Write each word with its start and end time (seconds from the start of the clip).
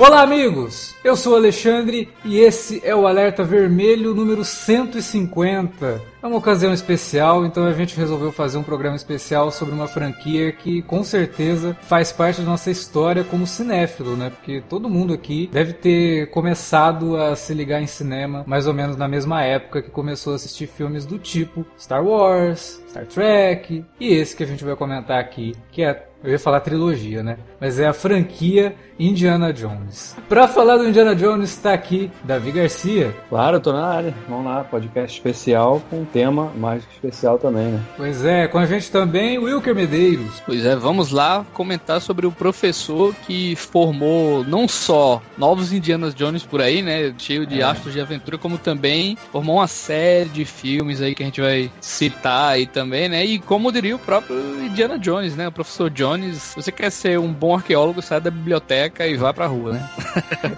Olá, 0.00 0.22
amigos! 0.22 0.96
Eu 1.04 1.14
sou 1.14 1.36
Alexandre 1.36 2.08
e 2.24 2.38
esse 2.38 2.80
é 2.82 2.96
o 2.96 3.06
Alerta 3.06 3.44
Vermelho 3.44 4.14
número 4.14 4.42
150. 4.42 6.00
É 6.22 6.26
uma 6.26 6.38
ocasião 6.38 6.72
especial, 6.72 7.44
então 7.44 7.66
a 7.66 7.72
gente 7.74 7.98
resolveu 7.98 8.32
fazer 8.32 8.56
um 8.56 8.62
programa 8.62 8.96
especial 8.96 9.50
sobre 9.50 9.74
uma 9.74 9.86
franquia 9.86 10.52
que 10.52 10.80
com 10.80 11.04
certeza 11.04 11.76
faz 11.82 12.12
parte 12.12 12.40
da 12.40 12.46
nossa 12.46 12.70
história 12.70 13.24
como 13.24 13.46
cinéfilo, 13.46 14.16
né? 14.16 14.30
Porque 14.30 14.62
todo 14.66 14.88
mundo 14.88 15.12
aqui 15.12 15.50
deve 15.52 15.74
ter 15.74 16.30
começado 16.30 17.18
a 17.18 17.36
se 17.36 17.52
ligar 17.52 17.82
em 17.82 17.86
cinema 17.86 18.42
mais 18.46 18.66
ou 18.66 18.72
menos 18.72 18.96
na 18.96 19.06
mesma 19.06 19.42
época 19.42 19.82
que 19.82 19.90
começou 19.90 20.32
a 20.32 20.36
assistir 20.36 20.66
filmes 20.66 21.04
do 21.04 21.18
tipo 21.18 21.66
Star 21.78 22.02
Wars, 22.02 22.82
Star 22.88 23.04
Trek 23.04 23.84
e 24.00 24.14
esse 24.14 24.34
que 24.34 24.44
a 24.44 24.46
gente 24.46 24.64
vai 24.64 24.76
comentar 24.76 25.20
aqui, 25.20 25.54
que 25.70 25.82
é 25.82 26.09
eu 26.22 26.30
ia 26.30 26.38
falar 26.38 26.60
trilogia, 26.60 27.22
né? 27.22 27.38
Mas 27.60 27.78
é 27.78 27.86
a 27.86 27.92
franquia 27.92 28.74
Indiana 29.00 29.50
Jones. 29.50 30.14
Para 30.28 30.46
falar 30.46 30.76
do 30.76 30.86
Indiana 30.86 31.16
Jones 31.16 31.50
está 31.50 31.72
aqui 31.72 32.10
Davi 32.22 32.52
Garcia. 32.52 33.16
Claro, 33.30 33.56
eu 33.56 33.60
tô 33.60 33.72
na 33.72 33.86
área. 33.86 34.14
Vamos 34.28 34.44
lá, 34.44 34.62
podcast 34.62 35.16
especial 35.16 35.82
com 35.88 36.00
um 36.00 36.04
tema 36.04 36.52
mais 36.54 36.82
especial 36.92 37.38
também, 37.38 37.68
né? 37.68 37.80
Pois 37.96 38.22
é, 38.26 38.46
com 38.46 38.58
a 38.58 38.66
gente 38.66 38.90
também 38.90 39.38
o 39.38 39.44
Wilker 39.44 39.74
Medeiros. 39.74 40.42
Pois 40.44 40.66
é, 40.66 40.76
vamos 40.76 41.10
lá 41.10 41.46
comentar 41.54 41.98
sobre 42.02 42.26
o 42.26 42.32
professor 42.32 43.14
que 43.26 43.56
formou 43.56 44.44
não 44.44 44.68
só 44.68 45.22
novos 45.38 45.72
Indiana 45.72 46.10
Jones 46.10 46.42
por 46.44 46.60
aí, 46.60 46.82
né? 46.82 47.14
Cheio 47.16 47.46
de 47.46 47.62
é. 47.62 47.64
astros 47.64 47.94
de 47.94 48.00
aventura, 48.02 48.36
como 48.36 48.58
também 48.58 49.16
formou 49.32 49.56
uma 49.56 49.66
série 49.66 50.28
de 50.28 50.44
filmes 50.44 51.00
aí 51.00 51.14
que 51.14 51.22
a 51.22 51.26
gente 51.26 51.40
vai 51.40 51.70
citar 51.80 52.52
aí 52.52 52.66
também, 52.66 53.08
né? 53.08 53.24
E 53.24 53.38
como 53.38 53.72
diria 53.72 53.96
o 53.96 53.98
próprio 53.98 54.36
Indiana 54.62 54.98
Jones, 54.98 55.34
né? 55.34 55.48
O 55.48 55.52
professor 55.52 55.88
Jones, 55.88 56.09
você 56.56 56.72
quer 56.72 56.90
ser 56.90 57.18
um 57.18 57.32
bom 57.32 57.54
arqueólogo, 57.54 58.00
sai 58.00 58.20
da 58.20 58.30
biblioteca 58.30 59.06
e 59.06 59.16
vá 59.16 59.32
pra 59.32 59.46
rua, 59.46 59.72
né? 59.72 59.90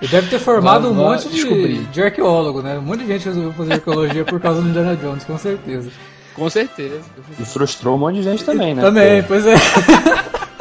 Ele 0.00 0.11
deve 0.11 0.28
ter 0.28 0.39
formado 0.39 0.89
um 0.91 0.95
monte 0.95 1.28
de, 1.28 1.84
de 1.86 2.03
arqueólogo, 2.03 2.62
né? 2.62 2.78
Um 2.78 2.83
monte 2.83 3.00
de 3.00 3.06
gente 3.06 3.25
resolveu 3.27 3.53
fazer 3.53 3.75
arqueologia 3.75 4.25
por 4.25 4.41
causa 4.41 4.61
do 4.61 4.69
Indiana 4.69 4.97
Jones, 4.97 5.25
com 5.25 5.39
certeza. 5.39 5.91
Com 6.34 6.48
certeza. 6.48 7.00
E 7.39 7.45
frustrou 7.45 7.97
um 7.97 7.98
monte 7.98 8.17
de 8.17 8.23
gente 8.23 8.45
também, 8.45 8.75
né? 8.75 8.83
Também, 8.83 9.23
pois 9.23 9.47
é. 9.47 9.55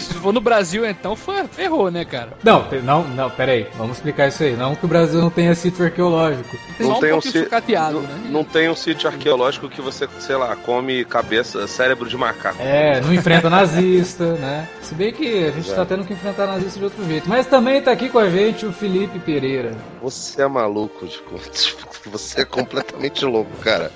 Se 0.00 0.14
for 0.14 0.32
no 0.32 0.40
Brasil, 0.40 0.84
então, 0.86 1.16
foi, 1.16 1.44
ferrou, 1.48 1.90
né, 1.90 2.04
cara? 2.04 2.30
Não, 2.42 2.66
não, 2.82 3.04
não, 3.08 3.30
peraí. 3.30 3.66
Vamos 3.76 3.96
explicar 3.96 4.28
isso 4.28 4.42
aí. 4.42 4.56
Não 4.56 4.74
que 4.74 4.84
o 4.84 4.88
Brasil 4.88 5.20
não 5.20 5.30
tenha 5.30 5.54
sítio 5.54 5.84
arqueológico. 5.84 6.56
Não, 6.78 6.96
um 6.96 7.00
tem 7.00 7.12
um 7.12 7.20
sítio 7.20 7.48
né? 7.50 8.20
Não 8.30 8.44
tem 8.44 8.68
um 8.68 8.74
sítio 8.74 9.08
arqueológico 9.08 9.68
que 9.68 9.80
você, 9.80 10.08
sei 10.18 10.36
lá, 10.36 10.56
come 10.56 11.04
cabeça, 11.04 11.66
cérebro 11.66 12.08
de 12.08 12.16
macaco. 12.16 12.60
É, 12.60 13.00
não 13.00 13.14
enfrenta 13.14 13.48
nazista, 13.48 14.32
né? 14.34 14.68
Se 14.82 14.94
bem 14.94 15.12
que 15.12 15.46
a 15.46 15.50
gente 15.50 15.70
é. 15.70 15.74
tá 15.74 15.84
tendo 15.84 16.04
que 16.04 16.12
enfrentar 16.12 16.46
nazista 16.46 16.78
de 16.78 16.84
outro 16.84 17.04
jeito. 17.04 17.28
Mas 17.28 17.46
também 17.46 17.80
tá 17.80 17.92
aqui 17.92 18.08
com 18.08 18.18
a 18.18 18.28
gente 18.28 18.66
o 18.66 18.72
Felipe 18.72 19.18
Pereira. 19.18 19.76
Você 20.02 20.42
é 20.42 20.48
maluco, 20.48 21.06
tipo, 21.06 21.38
você 22.10 22.42
é 22.42 22.44
completamente 22.44 23.24
louco, 23.24 23.50
cara. 23.62 23.92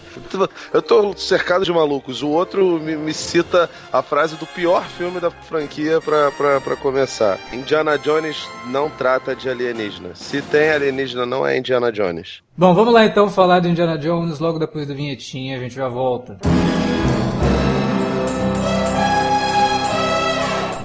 Eu 0.73 0.83
tô 0.83 1.17
cercado 1.17 1.65
de 1.65 1.73
malucos. 1.73 2.23
O 2.23 2.29
outro 2.29 2.79
me, 2.79 2.97
me 2.97 3.15
cita 3.15 3.69
a 3.93 4.03
frase 4.03 4.37
do 4.37 4.47
pior 4.47 4.85
filme 4.89 5.21
da 5.21 5.31
franquia 5.31 5.88
pra, 6.31 6.61
pra 6.61 6.77
começar. 6.77 7.39
Indiana 7.53 7.99
Jones 7.99 8.49
não 8.67 8.89
trata 8.91 9.35
de 9.35 9.49
alienígena. 9.49 10.11
Se 10.15 10.43
tem 10.43 10.71
alienígena, 10.71 11.25
não 11.25 11.47
é 11.47 11.57
Indiana 11.57 11.91
Jones. 11.91 12.43
Bom, 12.57 12.75
vamos 12.75 12.93
lá 12.93 13.05
então 13.05 13.29
falar 13.29 13.61
de 13.61 13.69
Indiana 13.69 13.97
Jones 13.97 14.39
logo 14.39 14.59
depois 14.59 14.87
da 14.87 14.95
vinhetinha. 14.95 15.57
A 15.57 15.61
gente 15.61 15.75
já 15.75 15.89
volta. 15.89 16.39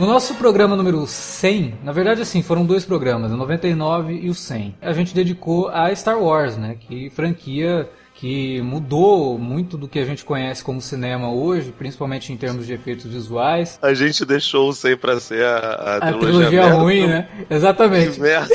No 0.00 0.06
nosso 0.06 0.34
programa 0.36 0.74
número 0.74 1.06
100, 1.06 1.74
na 1.84 1.92
verdade 1.92 2.22
assim, 2.22 2.42
foram 2.42 2.64
dois 2.64 2.86
programas, 2.86 3.30
o 3.32 3.36
99 3.36 4.14
e 4.14 4.30
o 4.30 4.34
100. 4.34 4.76
A 4.80 4.94
gente 4.94 5.14
dedicou 5.14 5.68
a 5.68 5.94
Star 5.94 6.18
Wars, 6.18 6.56
né, 6.56 6.74
que 6.80 7.10
franquia 7.10 7.86
que 8.14 8.62
mudou 8.62 9.38
muito 9.38 9.76
do 9.76 9.86
que 9.86 9.98
a 9.98 10.04
gente 10.06 10.24
conhece 10.24 10.64
como 10.64 10.80
cinema 10.80 11.30
hoje, 11.30 11.70
principalmente 11.70 12.32
em 12.32 12.36
termos 12.38 12.66
de 12.66 12.72
efeitos 12.72 13.04
visuais. 13.04 13.78
A 13.82 13.92
gente 13.92 14.24
deixou 14.24 14.70
o 14.70 14.72
100 14.72 14.96
pra 14.96 15.20
ser 15.20 15.44
a, 15.44 15.56
a, 15.56 15.96
a 15.96 16.00
trilogia, 16.00 16.48
trilogia 16.48 16.66
ruim, 16.68 17.06
né? 17.06 17.28
Exatamente. 17.50 18.12
Que 18.12 18.20
merda, 18.20 18.48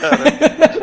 cara. 0.00 0.66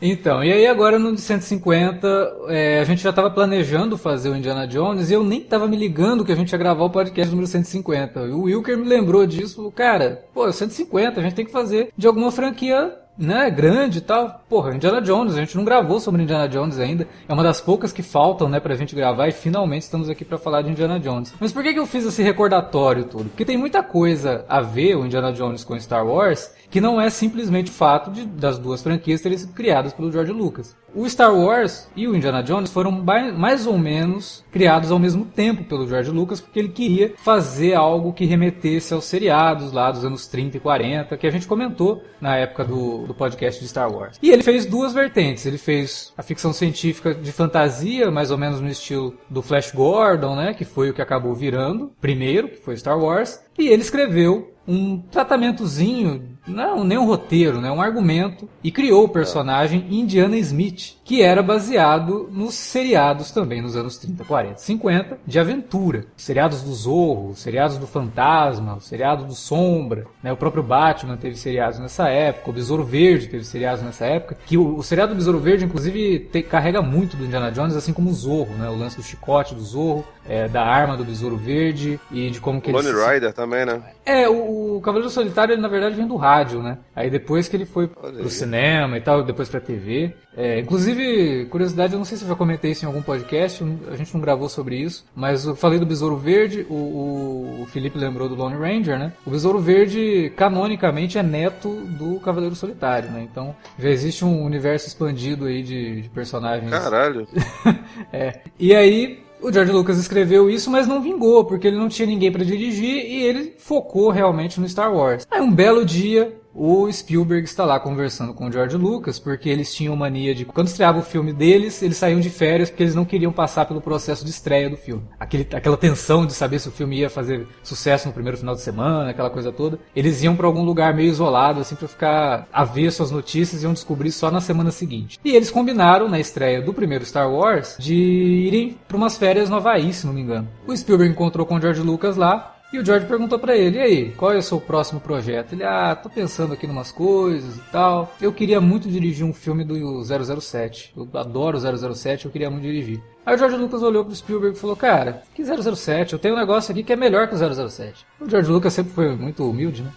Então, 0.00 0.42
e 0.42 0.52
aí 0.52 0.66
agora 0.66 0.98
no 0.98 1.14
de 1.14 1.20
150, 1.20 2.36
é, 2.48 2.80
a 2.80 2.84
gente 2.84 3.02
já 3.02 3.10
estava 3.10 3.30
planejando 3.30 3.98
fazer 3.98 4.30
o 4.30 4.36
Indiana 4.36 4.66
Jones 4.66 5.10
e 5.10 5.14
eu 5.14 5.24
nem 5.24 5.40
estava 5.40 5.66
me 5.66 5.76
ligando 5.76 6.24
que 6.24 6.32
a 6.32 6.36
gente 6.36 6.52
ia 6.52 6.58
gravar 6.58 6.84
o 6.84 6.90
podcast 6.90 7.30
número 7.30 7.46
150. 7.46 8.20
E 8.20 8.30
o 8.30 8.42
Wilker 8.42 8.76
me 8.76 8.86
lembrou 8.86 9.26
disso, 9.26 9.70
cara, 9.72 10.24
pô, 10.32 10.50
150, 10.50 11.18
a 11.18 11.22
gente 11.22 11.34
tem 11.34 11.44
que 11.44 11.52
fazer 11.52 11.90
de 11.96 12.06
alguma 12.06 12.30
franquia 12.30 12.94
né, 13.18 13.50
grande 13.50 13.98
e 13.98 14.00
tal. 14.00 14.44
Porra, 14.48 14.74
Indiana 14.74 15.00
Jones, 15.00 15.34
a 15.34 15.40
gente 15.40 15.56
não 15.56 15.64
gravou 15.64 15.98
sobre 15.98 16.22
Indiana 16.22 16.48
Jones 16.48 16.78
ainda. 16.78 17.08
É 17.28 17.32
uma 17.32 17.42
das 17.42 17.60
poucas 17.60 17.92
que 17.92 18.02
faltam, 18.02 18.48
né, 18.48 18.60
pra 18.60 18.76
gente 18.76 18.94
gravar 18.94 19.28
e 19.28 19.32
finalmente 19.32 19.82
estamos 19.82 20.08
aqui 20.08 20.24
para 20.24 20.38
falar 20.38 20.62
de 20.62 20.70
Indiana 20.70 21.00
Jones. 21.00 21.34
Mas 21.40 21.52
por 21.52 21.62
que, 21.62 21.72
que 21.72 21.78
eu 21.78 21.86
fiz 21.86 22.04
esse 22.04 22.22
recordatório 22.22 23.04
todo? 23.04 23.24
Porque 23.24 23.44
tem 23.44 23.56
muita 23.56 23.82
coisa 23.82 24.44
a 24.48 24.60
ver 24.60 24.94
o 24.96 25.04
Indiana 25.04 25.32
Jones 25.32 25.64
com 25.64 25.78
Star 25.78 26.06
Wars 26.06 26.56
que 26.70 26.80
não 26.80 27.00
é 27.00 27.08
simplesmente 27.10 27.70
o 27.70 27.74
fato 27.74 28.10
de, 28.10 28.24
das 28.26 28.58
duas 28.58 28.82
franquias 28.82 29.20
terem 29.20 29.38
sido 29.38 29.52
criadas 29.52 29.92
pelo 29.92 30.12
George 30.12 30.32
Lucas. 30.32 30.76
O 30.94 31.08
Star 31.08 31.34
Wars 31.34 31.88
e 31.94 32.08
o 32.08 32.16
Indiana 32.16 32.42
Jones 32.42 32.72
foram 32.72 32.90
mais 32.90 33.66
ou 33.66 33.78
menos 33.78 34.44
criados 34.50 34.90
ao 34.90 34.98
mesmo 34.98 35.24
tempo 35.24 35.64
pelo 35.64 35.86
George 35.86 36.10
Lucas, 36.10 36.40
porque 36.40 36.58
ele 36.58 36.70
queria 36.70 37.12
fazer 37.16 37.74
algo 37.74 38.12
que 38.12 38.24
remetesse 38.24 38.94
aos 38.94 39.04
seriados 39.04 39.72
lá 39.72 39.90
dos 39.90 40.04
anos 40.04 40.26
30 40.26 40.56
e 40.56 40.60
40, 40.60 41.16
que 41.16 41.26
a 41.26 41.30
gente 41.30 41.46
comentou 41.46 42.02
na 42.20 42.36
época 42.36 42.64
do, 42.64 43.06
do 43.08 43.14
podcast 43.14 43.60
de 43.60 43.68
Star 43.68 43.92
Wars. 43.92 44.18
E 44.22 44.30
ele 44.30 44.42
fez 44.42 44.64
duas 44.64 44.92
vertentes. 44.92 45.44
Ele 45.46 45.58
fez 45.58 46.12
a 46.16 46.22
ficção 46.22 46.52
científica 46.52 47.14
de 47.14 47.32
fantasia, 47.32 48.10
mais 48.10 48.30
ou 48.30 48.38
menos 48.38 48.60
no 48.60 48.68
estilo 48.68 49.16
do 49.28 49.42
Flash 49.42 49.72
Gordon, 49.72 50.36
né, 50.36 50.54
que 50.54 50.64
foi 50.64 50.90
o 50.90 50.94
que 50.94 51.02
acabou 51.02 51.34
virando 51.34 51.92
primeiro, 52.00 52.48
que 52.48 52.58
foi 52.58 52.76
Star 52.76 52.98
Wars, 52.98 53.40
e 53.58 53.68
ele 53.68 53.82
escreveu 53.82 54.52
um 54.66 55.00
tratamentozinho, 55.00 56.37
não 56.48 56.84
nem 56.84 56.98
um 56.98 57.06
roteiro, 57.06 57.60
né, 57.60 57.70
um 57.70 57.80
argumento, 57.80 58.48
e 58.62 58.70
criou 58.70 59.04
o 59.04 59.08
personagem 59.08 59.86
Indiana 59.90 60.36
Smith, 60.38 60.96
que 61.04 61.22
era 61.22 61.42
baseado 61.42 62.28
nos 62.32 62.54
seriados 62.54 63.30
também 63.30 63.62
nos 63.62 63.76
anos 63.76 63.98
30, 63.98 64.24
40, 64.24 64.58
50 64.58 65.18
de 65.26 65.38
aventura. 65.38 66.06
Seriados 66.16 66.62
do 66.62 66.72
Zorro, 66.74 67.34
seriados 67.34 67.78
do 67.78 67.86
Fantasma, 67.86 68.80
seriados 68.80 69.26
do 69.26 69.34
Sombra, 69.34 70.06
né, 70.22 70.32
o 70.32 70.36
próprio 70.36 70.62
Batman 70.62 71.16
teve 71.16 71.36
seriados 71.36 71.78
nessa 71.78 72.08
época, 72.08 72.50
o 72.50 72.52
Besouro 72.52 72.84
Verde 72.84 73.28
teve 73.28 73.44
seriados 73.44 73.82
nessa 73.82 74.06
época, 74.06 74.36
que 74.46 74.56
o, 74.56 74.76
o 74.76 74.82
seriado 74.82 75.12
do 75.12 75.16
Besouro 75.16 75.38
Verde, 75.38 75.64
inclusive, 75.64 76.28
te, 76.32 76.42
carrega 76.42 76.82
muito 76.82 77.16
do 77.16 77.24
Indiana 77.24 77.50
Jones, 77.50 77.76
assim 77.76 77.92
como 77.92 78.10
o 78.10 78.14
Zorro, 78.14 78.54
né, 78.54 78.68
o 78.68 78.78
lance 78.78 78.96
do 78.96 79.02
chicote 79.02 79.54
do 79.54 79.62
Zorro, 79.62 80.04
é, 80.28 80.46
da 80.46 80.62
arma 80.62 80.96
do 80.96 81.04
Besouro 81.04 81.36
Verde 81.36 81.98
e 82.10 82.30
de 82.30 82.40
como 82.40 82.60
que 82.60 82.70
Lone 82.70 82.88
ele... 82.88 83.14
Rider 83.14 83.32
também, 83.32 83.64
né? 83.64 83.82
É, 84.04 84.28
o, 84.28 84.76
o 84.76 84.80
Cavaleiro 84.80 85.10
Solitário, 85.10 85.54
ele 85.54 85.62
na 85.62 85.68
verdade 85.68 85.96
vem 85.96 86.06
do 86.06 86.16
rádio, 86.16 86.62
né? 86.62 86.78
Aí 86.94 87.10
depois 87.10 87.48
que 87.48 87.56
ele 87.56 87.64
foi 87.64 87.90
Olha 88.02 88.18
pro 88.18 88.30
cinema 88.30 88.96
e 88.96 89.00
tal, 89.00 89.22
depois 89.22 89.48
pra 89.48 89.60
TV. 89.60 90.14
É, 90.36 90.60
inclusive, 90.60 91.46
curiosidade, 91.46 91.94
eu 91.94 91.98
não 91.98 92.04
sei 92.04 92.16
se 92.16 92.24
eu 92.24 92.28
já 92.28 92.36
comentei 92.36 92.70
isso 92.70 92.84
em 92.84 92.86
algum 92.86 93.02
podcast, 93.02 93.64
a 93.90 93.96
gente 93.96 94.14
não 94.14 94.20
gravou 94.20 94.48
sobre 94.48 94.76
isso, 94.76 95.04
mas 95.14 95.44
eu 95.44 95.56
falei 95.56 95.80
do 95.80 95.86
Besouro 95.86 96.16
Verde, 96.16 96.64
o, 96.70 96.74
o, 96.74 97.62
o 97.62 97.66
Felipe 97.66 97.98
lembrou 97.98 98.28
do 98.28 98.36
Lone 98.36 98.54
Ranger, 98.54 98.98
né? 98.98 99.12
O 99.26 99.30
Besouro 99.30 99.58
Verde, 99.58 100.32
canonicamente, 100.36 101.18
é 101.18 101.22
neto 101.22 101.68
do 101.98 102.20
Cavaleiro 102.20 102.54
Solitário, 102.54 103.10
né? 103.10 103.26
Então, 103.30 103.54
já 103.78 103.88
existe 103.88 104.24
um 104.24 104.44
universo 104.44 104.86
expandido 104.86 105.46
aí 105.46 105.62
de, 105.62 106.02
de 106.02 106.08
personagens 106.10 106.70
Caralho. 106.70 107.26
é. 108.12 108.40
E 108.58 108.74
aí, 108.76 109.24
o 109.40 109.52
George 109.52 109.72
Lucas 109.72 109.98
escreveu 109.98 110.50
isso, 110.50 110.70
mas 110.70 110.86
não 110.86 111.02
vingou, 111.02 111.44
porque 111.44 111.66
ele 111.66 111.76
não 111.76 111.88
tinha 111.88 112.06
ninguém 112.06 112.30
para 112.32 112.44
dirigir 112.44 113.04
e 113.04 113.22
ele 113.22 113.54
focou 113.58 114.10
realmente 114.10 114.60
no 114.60 114.68
Star 114.68 114.94
Wars. 114.94 115.26
Aí, 115.30 115.40
um 115.40 115.52
belo 115.52 115.84
dia, 115.84 116.36
o 116.58 116.90
Spielberg 116.92 117.44
está 117.44 117.64
lá 117.64 117.78
conversando 117.78 118.34
com 118.34 118.48
o 118.48 118.52
George 118.52 118.76
Lucas, 118.76 119.18
porque 119.20 119.48
eles 119.48 119.72
tinham 119.72 119.94
mania 119.94 120.34
de, 120.34 120.44
quando 120.44 120.66
estreava 120.66 120.98
o 120.98 121.02
filme 121.02 121.32
deles, 121.32 121.80
eles 121.82 121.96
saíam 121.96 122.18
de 122.18 122.28
férias 122.28 122.68
porque 122.68 122.82
eles 122.82 122.96
não 122.96 123.04
queriam 123.04 123.30
passar 123.30 123.64
pelo 123.64 123.80
processo 123.80 124.24
de 124.24 124.30
estreia 124.30 124.68
do 124.68 124.76
filme. 124.76 125.04
Aquele, 125.20 125.46
aquela 125.54 125.76
tensão 125.76 126.26
de 126.26 126.32
saber 126.32 126.58
se 126.58 126.68
o 126.68 126.72
filme 126.72 126.98
ia 126.98 127.08
fazer 127.08 127.46
sucesso 127.62 128.08
no 128.08 128.12
primeiro 128.12 128.36
final 128.36 128.56
de 128.56 128.60
semana, 128.60 129.10
aquela 129.10 129.30
coisa 129.30 129.52
toda. 129.52 129.78
Eles 129.94 130.20
iam 130.22 130.34
para 130.34 130.46
algum 130.46 130.64
lugar 130.64 130.92
meio 130.92 131.08
isolado, 131.08 131.60
assim, 131.60 131.76
para 131.76 131.86
ficar 131.86 132.48
avesso 132.52 133.04
às 133.04 133.12
notícias 133.12 133.62
e 133.62 133.64
iam 133.64 133.72
descobrir 133.72 134.10
só 134.10 134.28
na 134.28 134.40
semana 134.40 134.72
seguinte. 134.72 135.20
E 135.24 135.36
eles 135.36 135.52
combinaram, 135.52 136.08
na 136.08 136.18
estreia 136.18 136.60
do 136.60 136.74
primeiro 136.74 137.04
Star 137.04 137.30
Wars, 137.30 137.76
de 137.78 137.94
irem 137.94 138.76
para 138.88 138.96
umas 138.96 139.16
férias 139.16 139.48
no 139.48 139.56
Havaí, 139.56 139.92
se 139.92 140.06
não 140.06 140.12
me 140.12 140.22
engano. 140.22 140.48
O 140.66 140.76
Spielberg 140.76 141.12
encontrou 141.12 141.46
com 141.46 141.56
o 141.56 141.60
George 141.60 141.82
Lucas 141.82 142.16
lá, 142.16 142.57
e 142.70 142.78
o 142.78 142.84
George 142.84 143.06
perguntou 143.06 143.38
pra 143.38 143.56
ele, 143.56 143.78
e 143.78 143.80
aí, 143.80 144.12
qual 144.12 144.32
é 144.32 144.36
o 144.36 144.42
seu 144.42 144.60
próximo 144.60 145.00
projeto? 145.00 145.54
Ele, 145.54 145.64
ah, 145.64 145.96
tô 145.96 146.10
pensando 146.10 146.52
aqui 146.52 146.66
em 146.66 146.70
umas 146.70 146.92
coisas 146.92 147.56
e 147.56 147.62
tal. 147.72 148.14
Eu 148.20 148.30
queria 148.30 148.60
muito 148.60 148.88
dirigir 148.88 149.24
um 149.24 149.32
filme 149.32 149.64
do 149.64 150.02
007. 150.04 150.92
Eu 150.94 151.08
adoro 151.14 151.56
o 151.56 151.94
007, 151.94 152.26
eu 152.26 152.30
queria 152.30 152.50
muito 152.50 152.64
dirigir. 152.64 153.00
Aí 153.24 153.34
o 153.34 153.38
George 153.38 153.56
Lucas 153.56 153.82
olhou 153.82 154.04
pro 154.04 154.14
Spielberg 154.14 154.56
e 154.56 154.60
falou, 154.60 154.76
cara, 154.76 155.22
que 155.34 155.42
007? 155.42 156.12
Eu 156.12 156.18
tenho 156.18 156.34
um 156.34 156.38
negócio 156.38 156.72
aqui 156.72 156.82
que 156.82 156.92
é 156.92 156.96
melhor 156.96 157.26
que 157.28 157.34
o 157.34 157.68
007. 157.68 158.06
O 158.20 158.28
George 158.28 158.50
Lucas 158.50 158.72
sempre 158.74 158.92
foi 158.92 159.16
muito 159.16 159.48
humilde, 159.48 159.82
né? 159.82 159.92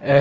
É... 0.00 0.20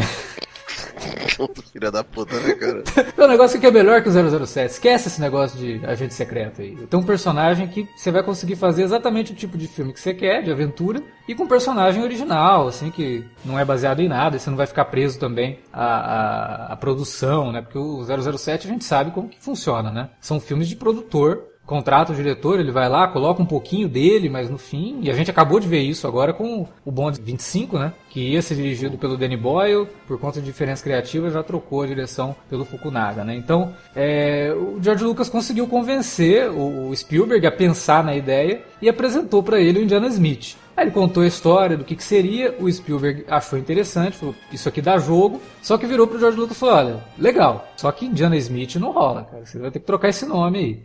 Filha 1.72 1.92
da 1.92 2.04
puta, 2.04 2.40
né, 2.40 2.54
cara? 2.54 2.82
Tem 2.84 3.26
um 3.26 3.28
negócio 3.28 3.60
que 3.60 3.66
é 3.66 3.72
melhor 3.72 4.02
que 4.02 4.10
o 4.10 4.46
007. 4.46 4.72
Esquece 4.74 5.08
esse 5.08 5.22
negócio 5.22 5.58
de 5.58 5.86
agente 5.86 6.14
secreto 6.14 6.62
aí. 6.62 6.76
Tem 6.76 7.00
um 7.00 7.04
personagem 7.04 7.68
que 7.68 7.88
você 7.96 8.12
vai 8.12 8.24
conseguir 8.24 8.56
fazer 8.56 8.84
exatamente 8.84 9.32
o 9.32 9.36
tipo 9.36 9.58
de 9.58 9.68
filme 9.68 9.94
que 9.94 10.00
você 10.00 10.14
quer, 10.14 10.44
de 10.44 10.52
aventura, 10.52 11.02
e 11.28 11.36
com 11.36 11.44
um 11.44 11.48
personagem 11.48 12.02
original, 12.02 12.68
assim, 12.68 12.90
que 12.90 13.26
não 13.44 13.60
é 13.60 13.66
baseado 13.66 14.00
em 14.00 14.08
nada, 14.08 14.38
e 14.38 14.40
você 14.40 14.50
não 14.50 14.58
vai 14.58 14.68
ficar 14.68 14.86
preso 14.86 15.20
também 15.20 15.60
à, 15.72 15.86
à, 15.86 16.74
à 16.74 16.76
produção, 16.76 17.52
né? 17.52 17.62
Porque 17.62 17.78
o 17.78 18.04
007 18.04 18.68
a 18.68 18.72
gente 18.72 18.86
sabe 18.86 19.12
como 19.12 19.30
que 19.30 19.42
funciona, 19.42 19.92
né? 19.92 20.10
São 20.20 20.40
filmes 20.40 20.68
de 20.68 20.76
produtor 20.76 21.44
contrata 21.68 22.14
o 22.14 22.16
diretor, 22.16 22.60
ele 22.60 22.72
vai 22.72 22.88
lá, 22.88 23.10
coloca 23.10 23.44
um 23.44 23.46
pouquinho 23.46 23.90
dele, 23.90 24.30
mas 24.30 24.50
no 24.50 24.58
fim, 24.58 25.00
e 25.02 25.12
a 25.12 25.14
gente 25.14 25.30
acabou 25.30 25.60
de 25.60 25.68
ver 25.68 25.82
isso 25.82 26.08
agora 26.08 26.32
com 26.32 26.66
o 26.86 26.92
Bond 26.92 27.22
25, 27.22 27.78
né? 27.78 27.94
Que 28.10 28.32
ia 28.32 28.42
ser 28.42 28.56
dirigido 28.56 28.98
pelo 28.98 29.18
Danny 29.18 29.36
Boyle, 29.36 29.86
por 30.08 30.18
conta 30.18 30.40
de 30.40 30.46
diferença 30.46 30.82
criativa, 30.82 31.30
já 31.30 31.44
trocou 31.44 31.82
a 31.82 31.88
direção 31.88 32.34
pelo 32.50 32.64
Fukunaga, 32.64 33.26
né? 33.26 33.36
Então, 33.36 33.74
é, 33.94 34.56
o 34.56 34.82
George 34.82 35.04
Lucas 35.04 35.28
conseguiu 35.28 35.68
convencer 35.68 36.50
o, 36.50 36.90
o 36.90 36.96
Spielberg 36.96 37.46
a 37.46 37.52
pensar 37.52 38.02
na 38.02 38.16
ideia 38.16 38.62
e 38.82 38.88
apresentou 38.88 39.44
para 39.44 39.60
ele 39.60 39.80
o 39.80 39.84
Indiana 39.84 40.08
Smith. 40.08 40.56
Aí 40.78 40.84
ele 40.84 40.92
contou 40.92 41.24
a 41.24 41.28
história 41.28 41.76
do 41.76 41.84
que, 41.84 41.96
que 41.96 42.04
seria, 42.04 42.56
o 42.60 42.72
Spielberg 42.72 43.26
achou 43.28 43.58
interessante, 43.58 44.16
falou, 44.16 44.36
isso 44.52 44.70
aqui 44.70 44.80
dá 44.80 45.00
jogo, 45.00 45.42
só 45.60 45.76
que 45.76 45.88
virou 45.88 46.06
pro 46.06 46.20
George 46.20 46.38
Lucas 46.38 46.56
e 46.56 46.60
falou, 46.60 46.76
olha, 46.76 47.04
legal, 47.18 47.68
só 47.76 47.92
que 47.92 48.06
Indiana 48.06 48.38
Smith 48.38 48.76
não 48.76 48.92
rola, 48.92 49.24
cara, 49.24 49.44
você 49.44 49.58
vai 49.58 49.72
ter 49.72 49.80
que 49.80 49.88
trocar 49.88 50.10
esse 50.10 50.28
nome 50.28 50.60
aí. 50.60 50.80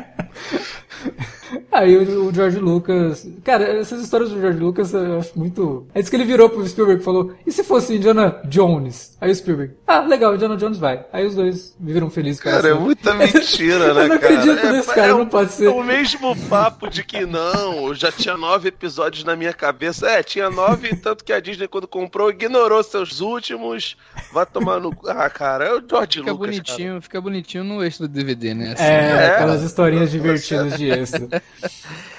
Aí 1.70 1.96
o, 1.96 2.26
o 2.28 2.34
George 2.34 2.58
Lucas. 2.58 3.28
Cara, 3.44 3.64
essas 3.78 4.02
histórias 4.02 4.30
do 4.30 4.40
George 4.40 4.58
Lucas 4.58 4.92
eu 4.92 5.18
acho 5.18 5.38
muito. 5.38 5.86
É 5.94 6.00
isso 6.00 6.10
que 6.10 6.16
ele 6.16 6.24
virou 6.24 6.48
pro 6.48 6.66
Spielberg 6.66 7.00
e 7.00 7.04
falou: 7.04 7.32
e 7.46 7.52
se 7.52 7.62
fosse 7.64 7.94
Indiana 7.96 8.40
Jones? 8.46 9.16
Aí 9.20 9.30
o 9.30 9.34
Spielberg, 9.34 9.74
ah, 9.86 10.00
legal, 10.00 10.34
Indiana 10.34 10.56
Jones 10.56 10.78
vai. 10.78 11.04
Aí 11.12 11.26
os 11.26 11.34
dois 11.34 11.74
viveram 11.78 12.10
felizes 12.10 12.40
para 12.40 12.52
Cara, 12.52 12.68
é 12.70 12.74
muita 12.74 13.14
mentira, 13.14 13.94
né, 13.94 14.04
Eu 14.04 14.08
não 14.08 14.18
cara? 14.18 14.34
acredito 14.34 14.66
nesse 14.72 14.94
cara, 14.94 15.08
é, 15.08 15.12
não 15.14 15.26
pode 15.26 15.52
ser. 15.52 15.66
É 15.66 15.70
o 15.70 15.82
mesmo 15.82 16.36
papo 16.48 16.88
de 16.88 17.04
que 17.04 17.24
não, 17.26 17.86
eu 17.88 17.94
já 17.94 18.10
tinha 18.12 18.36
nove 18.36 18.68
episódios 18.68 19.24
na 19.24 19.36
minha 19.36 19.52
cabeça. 19.52 20.08
É, 20.08 20.22
tinha 20.22 20.50
nove, 20.50 20.94
tanto 20.96 21.24
que 21.24 21.32
a 21.32 21.40
Disney, 21.40 21.68
quando 21.68 21.86
comprou, 21.88 22.30
ignorou 22.30 22.82
seus 22.82 23.20
últimos. 23.20 23.96
Vai 24.32 24.46
tomar 24.46 24.80
no. 24.80 24.94
Ah, 25.06 25.28
cara, 25.30 25.64
é 25.66 25.72
o 25.72 25.82
George 25.88 26.18
Fica 26.18 26.32
Lucas. 26.32 26.48
bonitinho, 26.50 27.00
fica 27.02 27.20
bonitinho 27.20 27.64
no 27.64 27.82
extra 27.84 28.06
do 28.08 28.12
DVD, 28.12 28.54
né? 28.54 28.72
Assim, 28.72 28.82
É, 28.84 28.94
É. 29.24 29.26
aquelas 29.34 29.62
historinhas 29.62 30.10
divertidas 30.10 30.76
de 30.76 30.83
extra. 30.90 31.26
Cara. 31.28 31.42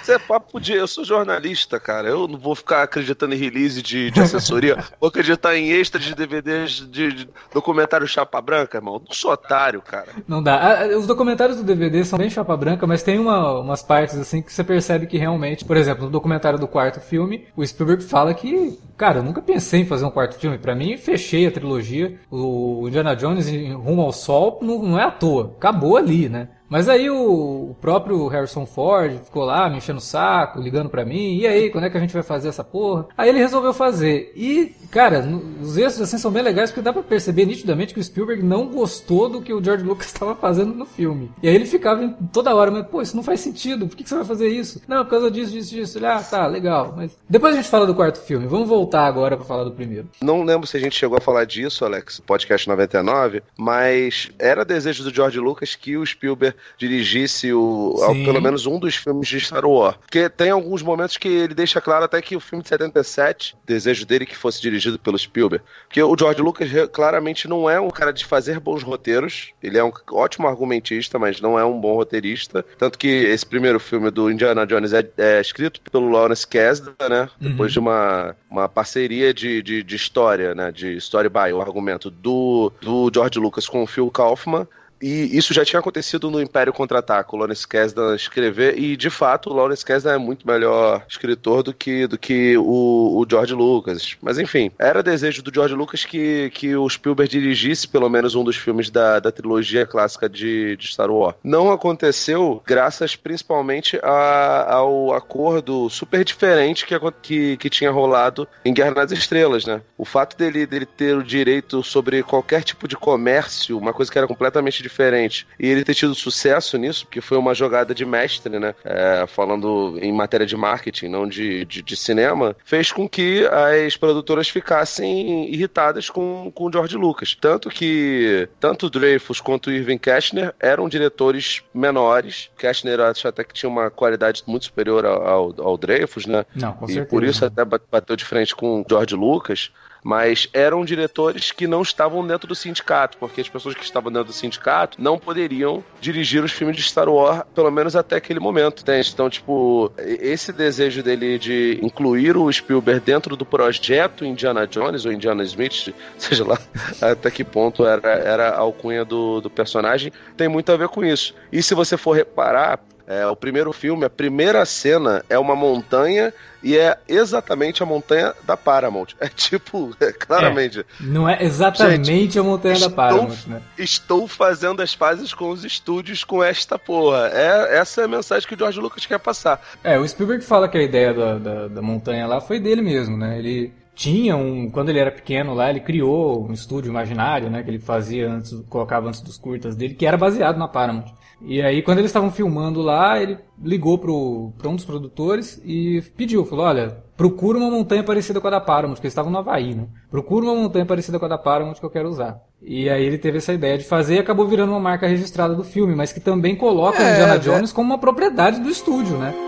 Isso 0.02 0.12
é 0.12 0.20
papo 0.20 0.60
de. 0.60 0.74
Eu 0.74 0.88
sou 0.88 1.04
jornalista, 1.04 1.80
cara. 1.80 2.08
Eu 2.08 2.28
não 2.28 2.38
vou 2.38 2.54
ficar 2.56 2.84
acreditando 2.84 3.34
em 3.34 3.38
release 3.38 3.82
de, 3.82 4.12
de 4.12 4.20
assessoria. 4.22 4.78
vou 5.00 5.08
acreditar 5.10 5.56
em 5.58 5.72
extras 5.72 6.04
de 6.04 6.14
DVDs 6.14 6.72
de, 6.90 7.12
de 7.12 7.30
documentário 7.54 8.08
Chapa 8.08 8.40
Branca, 8.42 8.78
irmão. 8.78 9.02
Não 9.06 9.14
sou 9.14 9.32
otário, 9.32 9.82
cara. 9.82 10.08
Não 10.28 10.44
dá. 10.44 10.82
Ah, 10.84 10.98
Os 10.98 11.08
documentários 11.08 11.58
do 11.58 11.64
DVD 11.64 12.04
são 12.06 12.20
bem 12.20 12.30
chapa 12.30 12.56
branca, 12.56 12.86
mas 12.86 13.02
tem 13.02 13.18
uma- 13.18 13.60
umas 13.60 13.82
partes 13.82 14.18
assim 14.18 14.42
que 14.42 14.54
você 14.54 14.64
percebe 14.64 15.08
que 15.08 15.18
realmente, 15.18 15.66
por 15.66 15.76
exemplo, 15.78 16.06
no 16.06 16.12
documentário 16.12 16.60
do 16.60 16.68
quarto 16.68 17.00
filme, 17.00 17.48
o 17.56 17.66
Spielberg 17.66 18.04
fala 18.04 18.34
que, 18.34 18.78
cara, 18.96 19.20
eu 19.20 19.24
nunca 19.24 19.42
pensei 19.42 19.82
em 19.82 19.86
fazer 19.86 20.06
um 20.06 20.12
quarto 20.12 20.36
filme. 20.36 20.58
Pra 20.58 20.76
mim, 20.76 20.98
fechei 20.98 21.48
a 21.48 21.52
trilogia. 21.52 22.20
O 22.30 22.86
Indiana 22.88 23.16
Jones 23.16 23.48
em 23.48 23.74
Rumo 23.74 24.02
ao 24.04 24.12
Sol 24.14 24.60
não, 24.62 24.82
não 24.84 25.00
é 25.00 25.04
à 25.04 25.12
toa. 25.12 25.54
Acabou 25.58 25.98
ali, 25.98 26.30
né? 26.30 26.50
Mas 26.70 26.90
aí 26.90 27.10
o, 27.10 27.76
próprio 27.80 28.28
Harrison 28.28 28.66
Ford 28.66 29.20
ficou 29.24 29.46
lá 29.46 29.70
me 29.70 29.78
enchendo 29.78 30.00
o 30.00 30.02
saco, 30.02 30.60
ligando 30.60 30.90
pra 30.90 31.06
mim, 31.06 31.38
e 31.38 31.48
aí, 31.48 31.70
quando 31.70 31.86
é 31.86 31.90
que 31.90 31.98
a 31.98 32.00
gente 32.00 32.14
vai 32.14 32.24
fazer 32.24 32.50
essa 32.50 32.64
porra? 32.64 33.08
Aí 33.18 33.30
ele 33.30 33.38
resolveu 33.38 33.74
fazer. 33.74 34.32
E, 34.36 34.76
cara, 34.90 35.26
os 35.62 35.78
extras 35.78 36.02
assim 36.02 36.18
são 36.18 36.32
bem 36.32 36.44
legais 36.44 36.72
porque 36.72 36.82
dá 36.82 36.92
pra 36.92 37.04
perceber 37.04 37.46
nitidamente 37.46 37.94
que 37.94 38.00
o 38.00 38.04
Spielberg 38.04 38.44
não 38.44 38.68
gostou 38.68 39.30
do 39.30 39.42
que 39.42 39.54
o 39.54 39.64
George 39.64 39.84
Lucas 39.84 40.08
estava 40.14 40.36
fazendo 40.36 40.74
no 40.74 40.86
filme. 40.86 41.32
E 41.42 41.48
aí 41.48 41.56
ele 41.56 41.66
ficava 41.66 42.16
toda 42.34 42.56
hora, 42.56 42.72
mas 42.72 42.88
pô, 42.88 43.02
isso 43.02 43.16
não 43.16 43.24
faz 43.24 43.40
sentido, 43.40 43.88
por 43.88 43.96
que, 43.96 44.04
que 44.04 44.10
você 44.10 44.16
vai 44.16 44.26
fazer 44.26 44.48
isso? 44.48 44.82
Não, 44.88 45.04
por 45.04 45.12
causa 45.12 45.32
disso, 45.32 45.52
disso, 45.52 45.76
disso. 45.76 45.98
Ele, 45.98 46.08
ah, 46.08 46.22
tá, 46.22 46.48
legal. 46.48 46.94
Mas 46.96 47.16
depois 47.30 47.54
a 47.54 47.58
gente 47.58 47.70
fala 47.70 47.86
do 47.86 47.96
quarto 47.96 48.20
filme, 48.20 48.48
vamos 48.48 48.68
voltar 48.68 49.06
agora 49.06 49.38
pra 49.38 49.46
falar 49.46 49.64
do 49.64 49.72
primeiro. 49.72 50.10
Não 50.22 50.44
lembro 50.44 50.68
se 50.68 50.78
a 50.78 50.80
gente 50.80 50.96
chegou 50.96 51.18
a 51.18 51.22
falar 51.22 51.46
disso, 51.46 51.86
Alex, 51.86 52.20
podcast 52.20 52.68
99, 52.68 53.44
mas 53.58 54.30
era 54.40 54.66
desejo 54.66 55.04
do 55.04 55.14
George 55.14 55.40
Lucas 55.40 55.76
que 55.76 55.96
o 55.98 56.06
Spielberg 56.06 56.55
dirigisse 56.78 57.52
o, 57.54 57.96
ao- 58.02 58.14
pelo 58.14 58.42
menos 58.42 58.66
um 58.66 58.80
dos 58.80 58.96
filmes 58.96 59.28
de 59.28 59.40
Star 59.40 59.66
Wars. 59.66 59.96
Porque 60.02 60.30
tem 60.30 60.50
alguns 60.50 60.82
momentos 60.82 61.18
que 61.18 61.28
ele 61.28 61.54
deixa 61.54 61.80
claro 61.82 62.06
até 62.06 62.22
que 62.22 62.36
o 62.36 62.40
filme 62.40 62.64
de 62.64 62.70
77, 62.70 63.56
desejo 63.66 64.06
dele 64.06 64.26
que 64.26 64.36
fosse 64.36 64.62
dirigido 64.62 64.98
pelo 65.00 65.18
Spielberg. 65.18 65.64
Porque 65.88 66.02
o 66.02 66.16
George 66.18 66.42
Lucas 66.42 66.70
claramente 66.92 67.48
não 67.48 67.70
é 67.70 67.80
um 67.80 67.90
cara 67.90 68.12
de 68.12 68.26
fazer 68.26 68.60
bons 68.60 68.84
roteiros, 68.84 69.52
ele 69.62 69.78
é 69.78 69.84
um 69.84 69.92
ótimo 70.12 70.48
argumentista, 70.48 71.18
mas 71.20 71.42
não 71.42 71.58
é 71.60 71.66
um 71.66 71.80
bom 71.80 71.96
roteirista. 71.96 72.66
Tanto 72.78 72.98
que 72.98 73.08
esse 73.08 73.46
primeiro 73.46 73.80
filme 73.80 74.10
do 74.12 74.30
Indiana 74.32 74.66
Jones 74.66 74.94
é, 74.94 75.08
é 75.18 75.42
escrito 75.42 75.82
pelo 75.92 76.10
Lawrence 76.10 76.46
Kasdan, 76.48 76.94
né? 77.10 77.30
Depois 77.40 77.72
de 77.72 77.80
uma, 77.80 78.36
uma 78.50 78.68
parceria 78.70 79.34
de, 79.34 79.62
de, 79.62 79.84
de 79.84 79.96
história, 79.96 80.54
né? 80.56 80.72
De 80.72 80.96
story 80.98 81.30
by, 81.30 81.54
o 81.54 81.62
argumento 81.62 82.10
do, 82.10 82.72
do 82.82 83.10
George 83.14 83.40
Lucas 83.40 83.68
com 83.68 83.84
o 83.84 83.88
Phil 83.88 84.10
Kaufman. 84.12 84.68
E 85.02 85.38
isso 85.38 85.54
já 85.54 85.64
tinha 85.66 85.80
acontecido 85.80 86.32
no 86.32 86.42
Império 86.42 86.74
Contra-Ataque, 86.74 87.36
o 87.36 87.38
Lawrence 87.38 87.68
Kasdan 87.68 88.16
escrever, 88.16 88.80
e 88.80 88.96
de 88.98 89.10
fato 89.10 89.50
o 89.50 89.54
Lawrence 89.54 89.86
Kasdan 89.86 90.14
é 90.14 90.18
muito 90.18 90.48
melhor 90.48 91.04
escritor 91.08 91.62
do 91.64 91.74
que, 91.74 92.08
do 92.08 92.18
que 92.18 92.58
o, 92.58 93.20
o 93.22 93.26
George 93.30 93.54
Lucas. 93.54 94.16
Mas 94.22 94.40
enfim, 94.40 94.72
era 94.80 95.04
desejo 95.04 95.44
do 95.44 95.54
George 95.54 95.76
Lucas 95.76 96.04
que, 96.06 96.50
que 96.54 96.76
o 96.76 96.90
Spielberg 96.90 97.30
dirigisse 97.30 97.88
pelo 97.88 98.10
menos 98.10 98.36
um 98.36 98.44
dos 98.44 98.56
filmes 98.56 98.90
da, 98.90 99.20
da 99.20 99.32
trilogia 99.32 99.86
clássica 99.86 100.28
de, 100.28 100.76
de 100.78 100.88
Star 100.88 101.12
Wars. 101.12 101.36
Não 101.44 101.72
aconteceu 101.72 102.62
graças 102.66 103.16
principalmente 103.16 104.00
a- 104.02 104.74
ao 104.74 105.14
acordo 105.14 105.90
super 105.90 106.24
diferente 106.24 106.86
que, 106.86 106.96
que, 107.22 107.58
que 107.58 107.70
tinha 107.70 107.92
rolado 107.92 108.48
em 108.64 108.74
Guerra 108.74 108.92
nas 108.92 109.12
Estrelas, 109.12 109.66
né? 109.66 109.82
O 109.98 110.06
fato 110.06 110.36
dele, 110.38 110.66
dele 110.66 110.86
ter 110.86 111.16
o 111.16 111.24
direito 111.24 111.84
sobre 111.84 112.24
qualquer 112.24 112.64
tipo 112.64 112.88
de 112.88 112.96
comércio, 112.96 113.78
uma 113.78 113.94
coisa 113.94 114.12
que 114.12 114.18
era 114.18 114.28
completamente 114.28 114.82
diferente 114.82 114.95
diferente 114.96 115.46
e 115.60 115.68
ele 115.68 115.84
ter 115.84 115.94
tido 115.94 116.16
sucesso 116.16 116.78
nisso, 116.78 117.06
porque 117.06 117.20
foi 117.20 117.38
uma 117.38 117.54
jogada 117.54 117.94
de 117.94 118.06
mestre, 118.06 118.58
né? 118.58 118.74
É, 118.86 119.26
falando 119.28 119.98
em 120.02 120.12
matéria 120.12 120.46
de 120.46 120.56
marketing, 120.56 121.10
não 121.10 121.28
de, 121.28 121.66
de, 121.66 121.82
de, 121.82 121.96
cinema, 121.98 122.56
fez 122.64 122.92
com 122.92 123.08
que 123.08 123.46
as 123.86 123.98
produtoras 123.98 124.48
ficassem 124.48 125.54
irritadas 125.54 126.10
com, 126.10 126.52
com 126.54 126.66
o 126.66 126.72
George 126.72 126.96
Lucas. 126.96 127.36
Tanto 127.40 127.70
que 127.70 128.48
tanto 128.60 128.86
o 128.86 128.90
Dreyfus 128.90 129.42
quanto 129.42 129.68
o 129.68 129.74
Irving 129.74 129.98
Cashner 129.98 130.54
eram 130.60 130.88
diretores 130.88 131.62
menores. 131.74 132.50
Cashner 132.58 133.00
acho 133.02 133.28
até 133.28 133.44
que 133.44 133.54
tinha 133.54 133.70
uma 133.70 133.90
qualidade 133.90 134.44
muito 134.48 134.66
superior 134.66 135.06
ao, 135.06 135.54
ao 135.60 135.78
Dreyfus, 135.78 136.26
né? 136.26 136.46
Não, 136.56 136.74
com 136.74 136.86
e 136.86 136.94
certeza. 136.94 137.10
por 137.10 137.24
isso 137.24 137.46
até 137.46 137.66
bateu 137.66 138.16
de 138.16 138.24
frente 138.24 138.56
com 138.56 138.82
o 138.82 138.86
George 138.88 139.16
Lucas 139.16 139.72
mas 140.06 140.48
eram 140.54 140.86
diretores 140.86 141.52
que 141.52 141.66
não 141.66 141.82
estavam 141.82 142.26
dentro 142.28 142.48
do 142.48 142.54
sindicato, 142.54 143.18
porque 143.18 143.42
as 143.42 143.50
pessoas 143.50 143.74
que 143.74 143.84
estavam 143.84 144.12
dentro 144.12 144.28
do 144.28 144.34
sindicato 144.34 145.02
não 145.02 145.18
poderiam 145.18 145.84
dirigir 146.00 146.44
os 146.44 146.52
filmes 146.52 146.78
de 146.78 146.84
Star 146.84 147.10
Wars, 147.10 147.42
pelo 147.56 147.72
menos 147.72 147.96
até 147.96 148.18
aquele 148.18 148.40
momento, 148.40 148.84
entende? 148.84 149.10
Então, 149.12 149.28
tipo, 149.32 149.92
esse 149.98 150.54
desejo 150.54 151.02
dele 151.02 151.40
de 151.40 151.80
incluir 151.82 152.38
o 152.38 152.54
Spielberg 152.54 153.04
dentro 153.04 153.36
do 153.36 153.44
projeto 153.44 154.24
Indiana 154.24 154.68
Jones 154.68 155.08
ou 155.08 155.12
Indiana 155.12 155.42
Smith, 155.42 155.92
seja 156.20 156.46
lá 156.46 156.60
até 157.02 157.32
que 157.32 157.44
ponto 157.44 157.84
era, 157.84 158.10
era 158.10 158.50
a 158.50 158.60
alcunha 158.60 159.04
do, 159.04 159.42
do 159.42 159.50
personagem, 159.50 160.12
tem 160.38 160.48
muito 160.48 160.72
a 160.72 160.78
ver 160.78 160.88
com 160.88 161.04
isso. 161.04 161.34
E 161.52 161.64
se 161.64 161.74
você 161.74 161.98
for 161.98 162.12
reparar, 162.12 162.80
é, 163.08 163.26
o 163.28 163.36
primeiro 163.36 163.72
filme, 163.72 164.06
a 164.06 164.10
primeira 164.10 164.66
cena 164.66 165.24
é 165.30 165.38
uma 165.38 165.56
montanha 165.56 166.34
e 166.64 166.76
é 166.76 166.98
exatamente 167.08 167.84
a 167.84 167.86
montanha 167.86 168.34
da 168.44 168.58
Paramount. 168.58 169.10
É 169.20 169.28
tipo, 169.28 169.96
é, 170.02 170.12
claramente. 170.12 170.80
É, 170.80 170.86
não 171.02 171.30
é 171.30 171.44
exatamente 171.44 172.06
Gente, 172.06 172.40
a 172.40 172.44
montanha 172.44 172.74
estou, 172.74 172.90
da 172.90 172.96
Paramount, 172.96 173.48
né? 173.48 173.62
Estou 173.78 174.28
fazendo 174.28 174.82
as 174.82 174.96
pazes 174.96 175.34
com 175.34 175.50
os 175.50 175.64
estúdios 175.64 176.24
com 176.24 176.44
esta 176.44 176.80
porra. 176.80 177.30
É, 177.32 177.78
essa 177.78 178.02
é 178.02 178.06
a 178.06 178.08
mensagem 178.08 178.48
que 178.48 178.56
o 178.56 178.58
George 178.58 178.80
Lucas 178.80 179.06
quer 179.06 179.20
passar. 179.20 179.62
É, 179.84 180.00
o 180.00 180.08
Spielberg 180.08 180.44
fala 180.44 180.68
que 180.68 180.78
a 180.78 180.84
ideia 180.84 181.14
da, 181.14 181.38
da, 181.38 181.68
da 181.68 181.82
montanha 181.82 182.26
lá 182.26 182.42
foi 182.42 182.60
dele 182.60 182.82
mesmo, 182.82 183.16
né? 183.16 183.38
Ele 183.38 183.72
tinha 183.94 184.36
um. 184.36 184.70
Quando 184.70 184.90
ele 184.90 185.00
era 185.00 185.12
pequeno 185.12 185.54
lá, 185.54 185.70
ele 185.70 185.80
criou 185.80 186.48
um 186.48 186.52
estúdio 186.52 186.90
imaginário, 186.90 187.50
né? 187.52 187.62
Que 187.62 187.70
ele 187.70 187.80
fazia 187.80 188.30
antes, 188.30 188.52
colocava 188.70 189.08
antes 189.08 189.22
dos 189.22 189.38
curtas 189.38 189.76
dele, 189.76 189.94
que 189.94 190.06
era 190.06 190.18
baseado 190.18 190.58
na 190.58 190.68
Paramount. 190.68 191.14
E 191.46 191.62
aí, 191.62 191.84
quando 191.84 192.00
eles 192.00 192.10
estavam 192.10 192.32
filmando 192.32 192.82
lá, 192.82 193.22
ele 193.22 193.38
ligou 193.62 194.00
pro, 194.00 194.52
pra 194.58 194.68
um 194.68 194.76
dos 194.76 194.84
produtores 194.84 195.62
e 195.64 196.02
pediu, 196.18 196.44
falou, 196.44 196.66
olha, 196.66 196.98
procura 197.16 197.58
uma 197.60 197.70
montanha 197.70 198.04
parecida 198.04 198.42
com 198.42 198.48
a 198.48 198.50
da 198.50 198.60
Paramount, 198.60 198.96
porque 198.96 199.06
eles 199.06 199.12
estavam 199.12 199.32
no 199.32 199.38
Havaí, 199.38 199.76
né? 199.76 199.86
Procura 200.10 200.46
uma 200.46 200.56
montanha 200.56 200.86
parecida 200.86 201.20
com 201.20 201.26
a 201.26 201.30
da 201.30 201.38
Paramount 201.38 201.76
que 201.76 201.86
eu 201.86 201.90
quero 201.90 202.10
usar. 202.10 202.42
E 202.62 202.90
aí 202.90 203.06
ele 203.06 203.20
teve 203.20 203.38
essa 203.38 203.54
ideia 203.54 203.78
de 203.78 203.84
fazer 203.84 204.16
e 204.16 204.20
acabou 204.20 204.48
virando 204.48 204.72
uma 204.72 204.80
marca 204.80 205.08
registrada 205.08 205.54
do 205.54 205.64
filme, 205.64 205.94
mas 205.94 206.12
que 206.12 206.20
também 206.20 206.56
coloca 206.56 207.02
é, 207.02 207.12
Indiana 207.12 207.36
é. 207.36 207.40
Jones 207.40 207.72
como 207.72 207.94
uma 207.94 208.00
propriedade 208.00 208.60
do 208.60 208.70
estúdio, 208.70 209.16
né? 209.18 209.45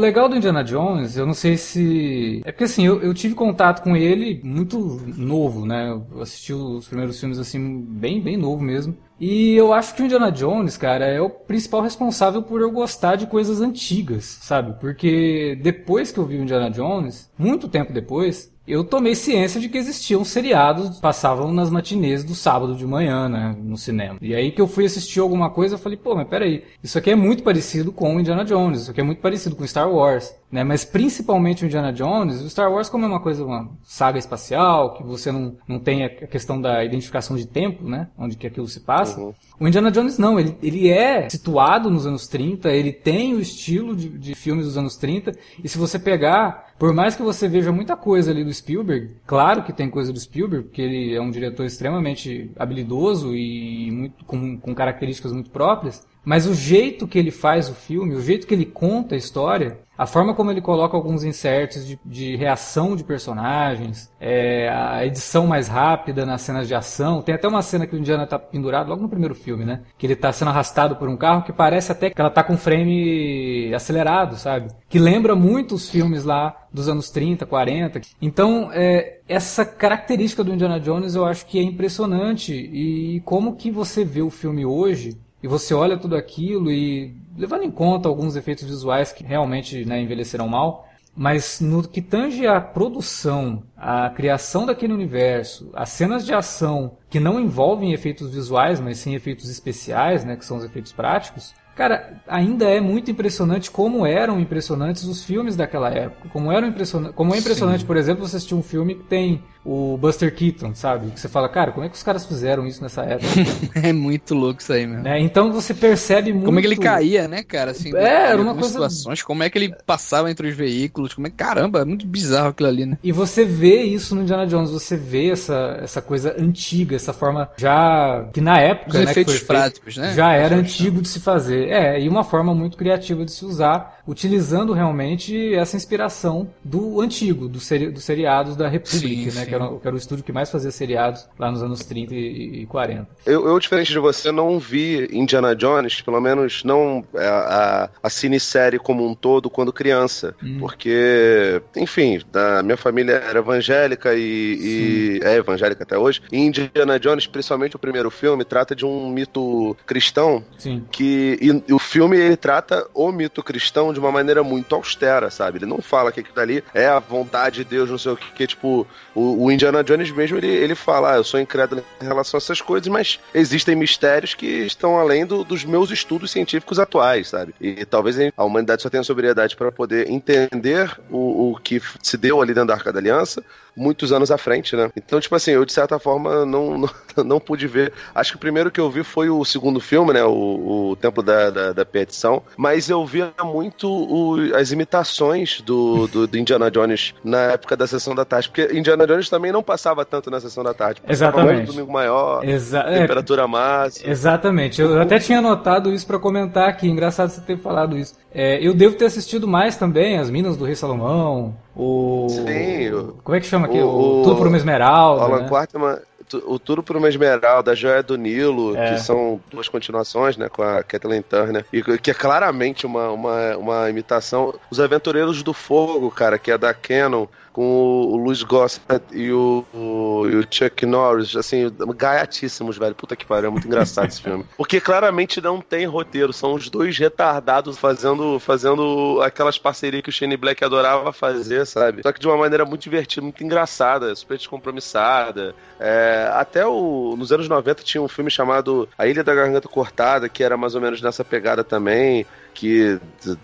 Legal 0.00 0.28
do 0.28 0.36
Indiana 0.36 0.64
Jones, 0.64 1.16
eu 1.16 1.26
não 1.26 1.34
sei 1.34 1.56
se. 1.56 2.42
É 2.44 2.50
porque 2.50 2.64
assim, 2.64 2.86
eu, 2.86 3.00
eu, 3.00 3.14
tive 3.14 3.34
contato 3.34 3.82
com 3.82 3.96
ele 3.96 4.40
muito 4.42 5.00
novo, 5.16 5.64
né? 5.64 5.90
Eu 5.90 6.22
assisti 6.22 6.52
os 6.52 6.88
primeiros 6.88 7.18
filmes 7.20 7.38
assim, 7.38 7.80
bem, 7.82 8.20
bem 8.20 8.36
novo 8.36 8.62
mesmo. 8.62 8.96
E 9.20 9.54
eu 9.54 9.72
acho 9.72 9.94
que 9.94 10.02
o 10.02 10.06
Indiana 10.06 10.32
Jones, 10.32 10.78
cara, 10.78 11.04
é 11.04 11.20
o 11.20 11.28
principal 11.28 11.82
responsável 11.82 12.42
por 12.42 12.62
eu 12.62 12.70
gostar 12.70 13.16
de 13.16 13.26
coisas 13.26 13.60
antigas, 13.60 14.24
sabe? 14.24 14.80
Porque 14.80 15.58
depois 15.62 16.10
que 16.10 16.18
eu 16.18 16.24
vi 16.24 16.38
o 16.38 16.42
Indiana 16.42 16.70
Jones, 16.70 17.30
muito 17.38 17.68
tempo 17.68 17.92
depois, 17.92 18.50
eu 18.70 18.84
tomei 18.84 19.14
ciência 19.14 19.60
de 19.60 19.68
que 19.68 19.78
existiam 19.78 20.24
seriados 20.24 20.98
passavam 21.00 21.52
nas 21.52 21.70
matinês 21.70 22.22
do 22.22 22.34
sábado 22.34 22.74
de 22.74 22.86
manhã, 22.86 23.28
né, 23.28 23.56
no 23.58 23.76
cinema. 23.76 24.18
E 24.20 24.34
aí 24.34 24.50
que 24.52 24.60
eu 24.60 24.68
fui 24.68 24.84
assistir 24.84 25.20
alguma 25.20 25.50
coisa, 25.50 25.74
eu 25.74 25.78
falei, 25.78 25.98
pô, 25.98 26.14
mas 26.14 26.28
peraí, 26.28 26.64
isso 26.82 26.98
aqui 26.98 27.10
é 27.10 27.16
muito 27.16 27.42
parecido 27.42 27.92
com 27.92 28.16
o 28.16 28.20
Indiana 28.20 28.44
Jones, 28.44 28.82
isso 28.82 28.90
aqui 28.90 29.00
é 29.00 29.04
muito 29.04 29.20
parecido 29.20 29.56
com 29.56 29.66
Star 29.66 29.90
Wars, 29.90 30.34
né, 30.50 30.64
mas 30.64 30.84
principalmente 30.84 31.64
o 31.64 31.66
Indiana 31.66 31.92
Jones, 31.92 32.40
o 32.42 32.50
Star 32.50 32.72
Wars 32.72 32.88
como 32.88 33.04
é 33.04 33.08
uma 33.08 33.20
coisa, 33.20 33.44
uma 33.44 33.68
saga 33.82 34.18
espacial, 34.18 34.94
que 34.94 35.02
você 35.02 35.30
não, 35.32 35.56
não 35.66 35.78
tem 35.78 36.04
a 36.04 36.08
questão 36.08 36.60
da 36.60 36.84
identificação 36.84 37.36
de 37.36 37.46
tempo, 37.46 37.88
né, 37.88 38.08
onde 38.16 38.36
que 38.36 38.46
aquilo 38.46 38.68
se 38.68 38.80
passa, 38.80 39.20
uhum. 39.20 39.34
O 39.60 39.68
Indiana 39.68 39.90
Jones 39.90 40.16
não, 40.16 40.40
ele, 40.40 40.56
ele 40.62 40.88
é 40.88 41.28
situado 41.28 41.90
nos 41.90 42.06
anos 42.06 42.26
30, 42.26 42.70
ele 42.70 42.92
tem 42.92 43.34
o 43.34 43.40
estilo 43.40 43.94
de, 43.94 44.08
de 44.08 44.34
filmes 44.34 44.64
dos 44.64 44.78
anos 44.78 44.96
30, 44.96 45.32
e 45.62 45.68
se 45.68 45.76
você 45.76 45.98
pegar 45.98 46.70
por 46.80 46.94
mais 46.94 47.14
que 47.14 47.22
você 47.22 47.46
veja 47.46 47.70
muita 47.70 47.94
coisa 47.94 48.30
ali 48.30 48.42
do 48.42 48.54
Spielberg, 48.54 49.10
claro 49.26 49.62
que 49.62 49.70
tem 49.70 49.90
coisa 49.90 50.14
do 50.14 50.18
Spielberg, 50.18 50.64
porque 50.64 50.80
ele 50.80 51.14
é 51.14 51.20
um 51.20 51.30
diretor 51.30 51.66
extremamente 51.66 52.50
habilidoso 52.56 53.36
e 53.36 53.90
muito, 53.90 54.24
com, 54.24 54.56
com 54.56 54.74
características 54.74 55.30
muito 55.30 55.50
próprias, 55.50 56.06
mas 56.30 56.46
o 56.46 56.54
jeito 56.54 57.08
que 57.08 57.18
ele 57.18 57.32
faz 57.32 57.68
o 57.68 57.74
filme, 57.74 58.14
o 58.14 58.22
jeito 58.22 58.46
que 58.46 58.54
ele 58.54 58.64
conta 58.64 59.16
a 59.16 59.18
história, 59.18 59.80
a 59.98 60.06
forma 60.06 60.32
como 60.32 60.48
ele 60.48 60.60
coloca 60.60 60.96
alguns 60.96 61.24
inserts 61.24 61.84
de, 61.84 61.98
de 62.06 62.36
reação 62.36 62.94
de 62.94 63.02
personagens, 63.02 64.12
é, 64.20 64.68
a 64.68 65.04
edição 65.04 65.44
mais 65.44 65.66
rápida 65.66 66.24
nas 66.24 66.42
cenas 66.42 66.68
de 66.68 66.74
ação. 66.76 67.20
Tem 67.20 67.34
até 67.34 67.48
uma 67.48 67.62
cena 67.62 67.84
que 67.84 67.96
o 67.96 67.98
Indiana 67.98 68.28
tá 68.28 68.38
pendurado 68.38 68.88
logo 68.90 69.02
no 69.02 69.08
primeiro 69.08 69.34
filme, 69.34 69.64
né? 69.64 69.82
Que 69.98 70.06
ele 70.06 70.14
tá 70.14 70.30
sendo 70.30 70.50
arrastado 70.50 70.94
por 70.94 71.08
um 71.08 71.16
carro 71.16 71.42
que 71.42 71.52
parece 71.52 71.90
até 71.90 72.08
que 72.08 72.20
ela 72.20 72.30
tá 72.30 72.44
com 72.44 72.56
frame 72.56 73.74
acelerado, 73.74 74.36
sabe? 74.36 74.68
Que 74.88 75.00
lembra 75.00 75.34
muito 75.34 75.74
os 75.74 75.90
filmes 75.90 76.22
lá 76.22 76.56
dos 76.72 76.88
anos 76.88 77.10
30, 77.10 77.44
40. 77.44 78.02
Então, 78.22 78.70
é, 78.72 79.18
essa 79.28 79.64
característica 79.64 80.44
do 80.44 80.54
Indiana 80.54 80.78
Jones 80.78 81.16
eu 81.16 81.24
acho 81.24 81.44
que 81.44 81.58
é 81.58 81.62
impressionante. 81.62 82.54
E 82.54 83.20
como 83.24 83.56
que 83.56 83.68
você 83.68 84.04
vê 84.04 84.22
o 84.22 84.30
filme 84.30 84.64
hoje 84.64 85.18
e 85.42 85.48
você 85.48 85.74
olha 85.74 85.96
tudo 85.96 86.16
aquilo 86.16 86.70
e 86.70 87.14
levando 87.36 87.62
em 87.62 87.70
conta 87.70 88.08
alguns 88.08 88.36
efeitos 88.36 88.64
visuais 88.64 89.12
que 89.12 89.24
realmente 89.24 89.84
né, 89.84 90.00
envelheceram 90.00 90.48
mal, 90.48 90.86
mas 91.16 91.60
no 91.60 91.86
que 91.86 92.00
tange 92.00 92.46
a 92.46 92.60
produção, 92.60 93.62
a 93.76 94.10
criação 94.10 94.64
daquele 94.64 94.92
universo, 94.92 95.70
as 95.74 95.88
cenas 95.90 96.24
de 96.24 96.32
ação 96.32 96.98
que 97.08 97.18
não 97.18 97.40
envolvem 97.40 97.92
efeitos 97.92 98.32
visuais, 98.32 98.80
mas 98.80 98.98
sim 98.98 99.14
efeitos 99.14 99.48
especiais, 99.50 100.24
né, 100.24 100.36
que 100.36 100.44
são 100.44 100.56
os 100.56 100.64
efeitos 100.64 100.92
práticos, 100.92 101.54
Cara, 101.80 102.20
ainda 102.28 102.68
é 102.68 102.78
muito 102.78 103.10
impressionante 103.10 103.70
como 103.70 104.04
eram 104.04 104.38
impressionantes 104.38 105.04
os 105.04 105.24
filmes 105.24 105.56
daquela 105.56 105.88
época. 105.88 106.28
Como, 106.28 106.52
eram 106.52 106.68
impressionantes, 106.68 107.16
como 107.16 107.34
é 107.34 107.38
impressionante, 107.38 107.80
Sim. 107.80 107.86
por 107.86 107.96
exemplo, 107.96 108.28
você 108.28 108.36
assistir 108.36 108.54
um 108.54 108.62
filme 108.62 108.96
que 108.96 109.04
tem 109.04 109.42
o 109.64 109.96
Buster 109.98 110.34
Keaton, 110.34 110.74
sabe? 110.74 111.10
Que 111.10 111.20
você 111.20 111.28
fala, 111.28 111.48
cara, 111.48 111.72
como 111.72 111.84
é 111.84 111.88
que 111.88 111.96
os 111.96 112.02
caras 112.02 112.24
fizeram 112.24 112.66
isso 112.66 112.82
nessa 112.82 113.02
época? 113.02 113.28
é 113.74 113.92
muito 113.92 114.34
louco 114.34 114.60
isso 114.60 114.72
aí 114.72 114.86
mesmo. 114.86 115.02
Né? 115.02 115.20
Então 115.20 115.52
você 115.52 115.74
percebe 115.74 116.32
muito. 116.32 116.46
Como 116.46 116.58
é 116.58 116.62
que 116.62 116.68
ele 116.68 116.76
caía, 116.76 117.28
né, 117.28 117.42
cara? 117.42 117.72
Assim, 117.72 117.94
é, 117.94 118.30
era 118.30 118.40
uma 118.40 118.54
coisa. 118.54 118.70
situações, 118.70 119.22
como 119.22 119.42
é 119.42 119.50
que 119.50 119.58
ele 119.58 119.74
passava 119.86 120.30
entre 120.30 120.48
os 120.48 120.54
veículos, 120.54 121.12
como 121.12 121.26
é 121.26 121.30
caramba, 121.30 121.80
é 121.80 121.84
muito 121.84 122.06
bizarro 122.06 122.48
aquilo 122.48 122.68
ali, 122.68 122.86
né? 122.86 122.98
E 123.02 123.12
você 123.12 123.44
vê 123.44 123.82
isso 123.82 124.14
no 124.14 124.22
Indiana 124.22 124.46
Jones, 124.46 124.70
você 124.70 124.96
vê 124.96 125.30
essa, 125.30 125.78
essa 125.82 126.00
coisa 126.00 126.34
antiga, 126.38 126.96
essa 126.96 127.12
forma 127.12 127.50
já. 127.56 128.28
que 128.32 128.40
na 128.40 128.58
época. 128.58 128.98
Os 128.98 129.04
né, 129.04 129.10
efeitos 129.10 129.40
práticos, 129.42 129.96
né? 129.96 130.14
Já 130.14 130.32
era 130.32 130.56
antigo 130.56 131.02
de 131.02 131.08
se 131.08 131.20
fazer. 131.20 131.68
É, 131.68 132.00
e 132.00 132.08
uma 132.08 132.24
forma 132.24 132.54
muito 132.54 132.76
criativa 132.76 133.24
de 133.24 133.32
se 133.32 133.44
usar, 133.44 134.00
utilizando 134.06 134.72
realmente 134.72 135.54
essa 135.54 135.76
inspiração 135.76 136.48
do 136.64 137.00
antigo, 137.00 137.48
do 137.48 137.60
seri 137.60 137.90
dos 137.90 138.04
seriados 138.04 138.56
da 138.56 138.68
Republic, 138.68 139.30
sim, 139.30 139.38
né? 139.38 139.49
Que, 139.50 139.54
era, 139.54 139.78
que 139.78 139.86
era 139.86 139.94
o 139.94 139.98
estúdio 139.98 140.24
que 140.24 140.32
mais 140.32 140.50
fazia 140.50 140.70
seriados 140.70 141.28
lá 141.38 141.50
nos 141.50 141.62
anos 141.62 141.80
30 141.84 142.14
e, 142.14 142.62
e 142.62 142.66
40. 142.66 143.08
Eu, 143.26 143.46
eu, 143.46 143.58
diferente 143.58 143.92
de 143.92 143.98
você, 143.98 144.30
não 144.32 144.58
vi 144.58 145.08
Indiana 145.12 145.54
Jones, 145.54 146.00
pelo 146.00 146.20
menos 146.20 146.64
não 146.64 147.04
a, 147.14 147.84
a, 147.84 147.88
a 148.02 148.10
cinesérie 148.10 148.78
como 148.78 149.06
um 149.06 149.14
todo, 149.14 149.50
quando 149.50 149.72
criança. 149.72 150.34
Hum. 150.42 150.58
Porque, 150.60 151.62
enfim, 151.76 152.20
a 152.34 152.62
minha 152.62 152.76
família 152.76 153.14
era 153.14 153.38
evangélica 153.38 154.14
e, 154.14 155.20
e 155.20 155.20
é 155.22 155.36
evangélica 155.36 155.82
até 155.82 155.98
hoje. 155.98 156.22
E 156.30 156.38
Indiana 156.38 156.98
Jones, 156.98 157.26
principalmente 157.26 157.76
o 157.76 157.78
primeiro 157.78 158.10
filme, 158.10 158.44
trata 158.44 158.74
de 158.74 158.84
um 158.84 159.10
mito 159.10 159.76
cristão 159.86 160.44
Sim. 160.58 160.84
que 160.90 161.38
e, 161.40 161.72
o 161.72 161.78
filme 161.78 162.16
ele 162.16 162.36
trata 162.36 162.86
o 162.94 163.10
mito 163.10 163.42
cristão 163.42 163.92
de 163.92 163.98
uma 163.98 164.12
maneira 164.12 164.42
muito 164.42 164.74
austera, 164.74 165.30
sabe? 165.30 165.58
Ele 165.58 165.66
não 165.66 165.80
fala 165.80 166.12
que 166.12 166.20
aquilo 166.20 166.40
ali 166.40 166.64
é 166.74 166.86
a 166.86 166.98
vontade 166.98 167.56
de 167.56 167.64
Deus, 167.64 167.90
não 167.90 167.98
sei 167.98 168.12
o 168.12 168.16
que, 168.16 168.32
que 168.32 168.46
tipo, 168.46 168.86
o, 169.14 169.39
o 169.40 169.50
Indiana 169.50 169.82
Jones 169.82 170.10
mesmo, 170.10 170.36
ele, 170.36 170.48
ele 170.48 170.74
fala, 170.74 171.14
ah, 171.14 171.16
eu 171.16 171.24
sou 171.24 171.40
incrédulo 171.40 171.82
em 172.00 172.04
relação 172.04 172.36
a 172.36 172.40
essas 172.40 172.60
coisas, 172.60 172.88
mas 172.88 173.18
existem 173.32 173.74
mistérios 173.74 174.34
que 174.34 174.46
estão 174.46 174.98
além 174.98 175.24
do, 175.24 175.42
dos 175.42 175.64
meus 175.64 175.90
estudos 175.90 176.30
científicos 176.30 176.78
atuais, 176.78 177.28
sabe? 177.28 177.54
E 177.58 177.86
talvez 177.86 178.16
a 178.36 178.44
humanidade 178.44 178.82
só 178.82 178.90
tenha 178.90 179.02
sobriedade 179.02 179.56
para 179.56 179.72
poder 179.72 180.10
entender 180.10 180.94
o, 181.10 181.52
o 181.52 181.56
que 181.56 181.80
se 182.02 182.18
deu 182.18 182.42
ali 182.42 182.52
dentro 182.52 182.68
da 182.68 182.74
Arca 182.74 182.92
da 182.92 182.98
Aliança, 182.98 183.42
muitos 183.76 184.12
anos 184.12 184.30
à 184.30 184.38
frente, 184.38 184.76
né? 184.76 184.90
Então, 184.96 185.20
tipo 185.20 185.34
assim, 185.34 185.52
eu 185.52 185.64
de 185.64 185.72
certa 185.72 185.98
forma 185.98 186.44
não, 186.44 186.78
não, 186.78 186.90
não 187.24 187.40
pude 187.40 187.66
ver. 187.66 187.92
Acho 188.14 188.32
que 188.32 188.36
o 188.36 188.40
primeiro 188.40 188.70
que 188.70 188.80
eu 188.80 188.90
vi 188.90 189.02
foi 189.02 189.28
o 189.30 189.44
segundo 189.44 189.80
filme, 189.80 190.12
né? 190.12 190.24
O, 190.24 190.90
o 190.90 190.96
Templo 190.96 191.22
da, 191.22 191.50
da, 191.50 191.72
da 191.72 191.84
Petição. 191.84 192.42
Mas 192.56 192.88
eu 192.88 193.04
via 193.04 193.32
muito 193.42 193.88
o, 193.88 194.54
as 194.54 194.72
imitações 194.72 195.60
do, 195.60 196.06
do, 196.08 196.26
do, 196.26 196.38
Indiana 196.38 196.70
Jones 196.70 197.14
na 197.22 197.52
época 197.52 197.76
da 197.76 197.86
sessão 197.86 198.14
da 198.14 198.24
tarde. 198.24 198.48
Porque 198.48 198.76
Indiana 198.76 199.06
Jones 199.06 199.28
também 199.28 199.52
não 199.52 199.62
passava 199.62 200.04
tanto 200.04 200.30
na 200.30 200.40
sessão 200.40 200.64
da 200.64 200.74
tarde. 200.74 201.02
Exatamente. 201.08 201.66
domingo 201.66 201.92
maior, 201.92 202.44
Exa 202.44 202.80
é, 202.80 203.00
temperatura 203.00 203.46
máxima. 203.46 204.10
Exatamente. 204.10 204.80
Eu 204.80 205.00
até 205.00 205.18
tinha 205.18 205.40
notado 205.40 205.92
isso 205.92 206.06
para 206.06 206.18
comentar 206.18 206.68
aqui. 206.68 206.88
Engraçado 206.88 207.30
você 207.30 207.40
ter 207.40 207.58
falado 207.58 207.96
isso. 207.96 208.14
É, 208.32 208.64
eu 208.64 208.72
devo 208.72 208.94
ter 208.94 209.06
assistido 209.06 209.48
mais 209.48 209.76
também 209.76 210.18
As 210.18 210.30
Minas 210.30 210.56
do 210.56 210.64
Rei 210.64 210.76
Salomão, 210.76 211.56
o. 211.76 212.28
Sim. 212.28 213.14
Como 213.22 213.36
é 213.36 213.40
que 213.40 213.46
chama 213.46 213.66
aqui? 213.66 213.78
O, 213.78 214.20
o 214.20 214.22
Tudo 214.22 214.36
por 214.36 214.46
uma 214.46 214.56
Esmeralda. 214.56 215.24
Alan 215.24 215.42
né? 215.42 215.48
Quartman, 215.48 215.98
o 216.46 216.58
Tudo 216.58 216.82
por 216.82 216.96
uma 216.96 217.08
Esmeralda, 217.08 217.72
a 217.72 217.74
Joia 217.74 218.02
do 218.02 218.16
Nilo, 218.16 218.76
é. 218.76 218.92
que 218.92 219.00
são 219.00 219.40
duas 219.50 219.68
continuações, 219.68 220.36
né, 220.36 220.48
com 220.48 220.62
a 220.62 220.82
Kathleen 220.82 221.22
Turner, 221.22 221.64
e 221.72 221.82
que 221.98 222.10
é 222.10 222.14
claramente 222.14 222.86
uma, 222.86 223.10
uma, 223.10 223.56
uma 223.56 223.90
imitação. 223.90 224.54
Os 224.70 224.80
Aventureiros 224.80 225.42
do 225.42 225.52
Fogo, 225.52 226.10
cara, 226.10 226.38
que 226.38 226.50
é 226.50 226.58
da 226.58 226.74
Canon, 226.74 227.26
com 227.52 227.62
o, 227.62 228.16
Luiz 228.16 228.42
Gossett 228.42 229.04
e 229.12 229.32
o, 229.32 229.64
o, 229.74 230.26
e 230.28 230.36
o, 230.36 230.46
Chuck 230.48 230.86
Norris, 230.86 231.34
assim, 231.34 231.70
gaiatíssimos, 231.96 232.78
velho. 232.78 232.94
Puta 232.94 233.16
que 233.16 233.26
pariu, 233.26 233.48
é 233.48 233.50
muito 233.50 233.66
engraçado 233.66 234.08
esse 234.08 234.22
filme. 234.22 234.44
Porque 234.56 234.80
claramente 234.80 235.40
não 235.40 235.60
tem 235.60 235.86
roteiro, 235.86 236.32
são 236.32 236.54
os 236.54 236.68
dois 236.68 236.96
retardados 236.96 237.78
fazendo, 237.78 238.38
fazendo 238.38 239.20
aquelas 239.22 239.58
parcerias 239.58 240.02
que 240.02 240.10
o 240.10 240.12
Shane 240.12 240.36
Black 240.36 240.64
adorava 240.64 241.12
fazer, 241.12 241.66
sabe? 241.66 242.02
Só 242.02 242.12
que 242.12 242.20
de 242.20 242.26
uma 242.26 242.36
maneira 242.36 242.64
muito 242.64 242.82
divertida, 242.82 243.22
muito 243.22 243.42
engraçada, 243.42 244.14
super 244.14 244.36
descompromissada. 244.36 245.54
É, 245.78 246.30
até 246.34 246.66
o, 246.66 247.14
nos 247.16 247.32
anos 247.32 247.48
90 247.48 247.82
tinha 247.82 248.02
um 248.02 248.08
filme 248.08 248.30
chamado 248.30 248.88
A 248.96 249.06
Ilha 249.06 249.24
da 249.24 249.34
Garganta 249.34 249.68
Cortada, 249.68 250.28
que 250.28 250.44
era 250.44 250.56
mais 250.56 250.74
ou 250.74 250.80
menos 250.80 251.00
nessa 251.02 251.24
pegada 251.24 251.64
também 251.64 252.26
que, 252.52 252.98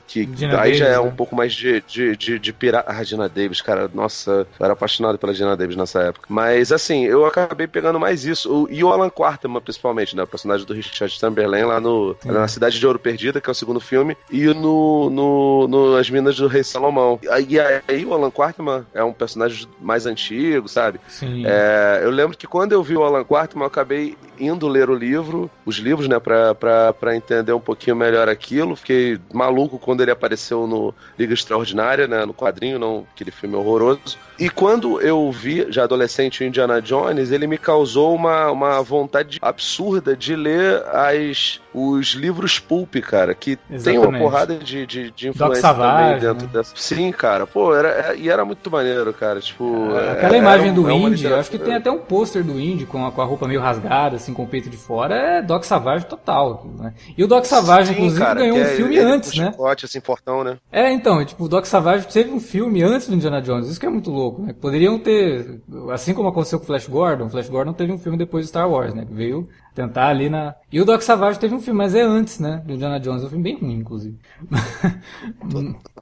que 0.06 0.20
aí 0.20 0.50
Davis, 0.50 0.78
já 0.78 0.86
é 0.86 0.92
né? 0.92 1.00
um 1.00 1.10
pouco 1.10 1.34
mais 1.34 1.52
de, 1.52 1.82
de, 1.86 2.16
de, 2.16 2.38
de 2.38 2.52
pirata. 2.52 2.90
Ah, 2.90 3.02
Dina 3.02 3.28
Davis, 3.28 3.60
cara, 3.60 3.90
nossa, 3.92 4.46
eu 4.58 4.64
era 4.64 4.72
apaixonado 4.72 5.18
pela 5.18 5.32
Dina 5.34 5.56
Davis 5.56 5.76
nessa 5.76 6.02
época. 6.02 6.26
Mas 6.28 6.72
assim, 6.72 7.04
eu 7.04 7.24
acabei 7.24 7.66
pegando 7.66 7.98
mais 7.98 8.24
isso. 8.24 8.64
O, 8.64 8.70
e 8.70 8.82
o 8.82 8.92
Alan 8.92 9.10
Quarterman, 9.10 9.60
principalmente, 9.60 10.16
né? 10.16 10.22
O 10.22 10.26
personagem 10.26 10.66
do 10.66 10.74
Richard 10.74 11.12
Chamberlain 11.12 11.64
lá 11.64 11.80
no, 11.80 12.16
na 12.24 12.48
Cidade 12.48 12.78
de 12.78 12.86
Ouro 12.86 12.98
Perdida, 12.98 13.40
que 13.40 13.48
é 13.48 13.52
o 13.52 13.54
segundo 13.54 13.80
filme, 13.80 14.16
e 14.30 14.46
no, 14.46 15.10
no, 15.10 15.68
no 15.68 15.96
As 15.96 16.10
Minas 16.10 16.36
do 16.36 16.46
Rei 16.46 16.64
Salomão. 16.64 17.18
E 17.48 17.58
aí 17.58 18.04
o 18.04 18.14
Alan 18.14 18.30
Quarterman 18.30 18.84
é 18.94 19.02
um 19.02 19.12
personagem 19.12 19.68
mais 19.80 20.06
antigo, 20.06 20.68
sabe? 20.68 21.00
Sim. 21.08 21.44
É, 21.46 22.00
eu 22.02 22.10
lembro 22.10 22.36
que 22.36 22.46
quando 22.46 22.72
eu 22.72 22.82
vi 22.82 22.96
o 22.96 23.04
Alan 23.04 23.24
Quarterman, 23.24 23.64
eu 23.64 23.68
acabei 23.68 24.16
indo 24.38 24.68
ler 24.68 24.90
o 24.90 24.94
livro, 24.94 25.50
os 25.64 25.76
livros, 25.76 26.08
né, 26.08 26.18
pra, 26.18 26.54
pra, 26.54 26.92
pra 26.92 27.16
entender 27.16 27.52
um 27.52 27.60
pouquinho 27.60 27.96
melhor 27.96 28.28
aquilo. 28.28 28.76
Fiquei 28.76 28.95
maluco 29.32 29.78
quando 29.78 30.00
ele 30.02 30.10
apareceu 30.10 30.66
no 30.66 30.94
Liga 31.18 31.34
Extraordinária, 31.34 32.06
né, 32.06 32.24
no 32.24 32.34
quadrinho, 32.34 32.78
não 32.78 33.06
aquele 33.14 33.30
filme 33.30 33.54
horroroso. 33.56 34.18
E 34.38 34.50
quando 34.50 35.00
eu 35.00 35.30
vi, 35.32 35.66
já 35.70 35.84
adolescente, 35.84 36.42
o 36.42 36.46
Indiana 36.46 36.80
Jones, 36.82 37.32
ele 37.32 37.46
me 37.46 37.56
causou 37.56 38.14
uma, 38.14 38.50
uma 38.50 38.82
vontade 38.82 39.38
absurda 39.40 40.14
de 40.14 40.36
ler 40.36 40.82
as, 40.92 41.60
os 41.72 42.08
livros 42.08 42.58
pulp, 42.58 42.96
cara, 42.96 43.34
que 43.34 43.58
Exatamente. 43.70 43.84
tem 43.84 43.98
uma 43.98 44.18
porrada 44.18 44.54
de, 44.56 44.86
de, 44.86 45.10
de 45.10 45.28
influência 45.28 45.62
Savage, 45.62 46.04
também 46.14 46.20
dentro 46.20 46.46
né? 46.46 46.52
dessa. 46.52 46.72
Sim, 46.76 47.10
cara, 47.12 47.46
pô, 47.46 47.74
era, 47.74 48.12
é- 48.12 48.16
e 48.16 48.28
era 48.28 48.44
muito 48.44 48.70
maneiro, 48.70 49.12
cara. 49.14 49.40
Tipo, 49.40 49.88
É, 49.96 50.06
é- 50.06 50.10
Aquela 50.12 50.36
imagem 50.36 50.66
era 50.66 50.74
do 50.74 50.90
é 50.90 50.94
Indy, 50.94 51.26
acho 51.32 51.50
que 51.50 51.58
tem 51.58 51.74
até 51.74 51.90
um 51.90 51.98
pôster 51.98 52.44
do 52.44 52.60
Indy 52.60 52.84
com 52.86 53.06
a, 53.06 53.10
com 53.12 53.22
a 53.22 53.24
roupa 53.24 53.48
meio 53.48 53.60
rasgada, 53.60 54.16
assim, 54.16 54.34
com 54.34 54.42
o 54.42 54.46
peito 54.46 54.68
de 54.68 54.76
fora, 54.76 55.14
é 55.14 55.42
Doc 55.42 55.64
Savage 55.64 56.06
total. 56.06 56.66
Né? 56.78 56.92
E 57.16 57.24
o 57.24 57.26
Doc 57.26 57.44
Savage, 57.46 57.88
Sim, 57.88 57.94
inclusive, 57.94 58.20
cara, 58.20 58.40
ganhou 58.40 58.58
um 58.58 58.62
é 58.62 58.74
filme 58.86 58.96
ele 59.02 59.14
antes, 59.14 59.32
com 59.32 59.38
né? 59.38 59.50
chicote, 59.50 59.84
assim, 59.84 60.00
fortão, 60.00 60.44
né? 60.44 60.58
É, 60.70 60.90
então, 60.92 61.24
tipo, 61.24 61.44
o 61.44 61.48
Doc 61.48 61.64
Savage 61.66 62.08
teve 62.08 62.30
um 62.30 62.40
filme 62.40 62.82
antes 62.82 63.08
do 63.08 63.14
Indiana 63.14 63.40
Jones, 63.40 63.68
isso 63.68 63.80
que 63.80 63.86
é 63.86 63.90
muito 63.90 64.10
louco, 64.10 64.42
né? 64.42 64.52
Poderiam 64.52 64.98
ter, 64.98 65.60
assim 65.92 66.14
como 66.14 66.28
aconteceu 66.28 66.58
com 66.58 66.64
o 66.64 66.66
Flash 66.66 66.86
Gordon, 66.88 67.26
o 67.26 67.30
Flash 67.30 67.48
Gordon 67.48 67.72
teve 67.72 67.92
um 67.92 67.98
filme 67.98 68.18
depois 68.18 68.44
de 68.44 68.48
Star 68.48 68.70
Wars, 68.70 68.94
né? 68.94 69.04
Que 69.04 69.14
veio 69.14 69.48
tentar 69.74 70.08
ali 70.08 70.28
na... 70.30 70.54
E 70.72 70.80
o 70.80 70.84
Doc 70.84 71.02
Savage 71.02 71.38
teve 71.38 71.54
um 71.54 71.60
filme, 71.60 71.78
mas 71.78 71.94
é 71.94 72.02
antes, 72.02 72.38
né? 72.38 72.62
Do 72.64 72.74
Indiana 72.74 72.98
Jones, 72.98 73.22
é 73.22 73.26
um 73.26 73.28
filme 73.28 73.44
bem 73.44 73.58
ruim, 73.58 73.74
inclusive. 73.74 74.18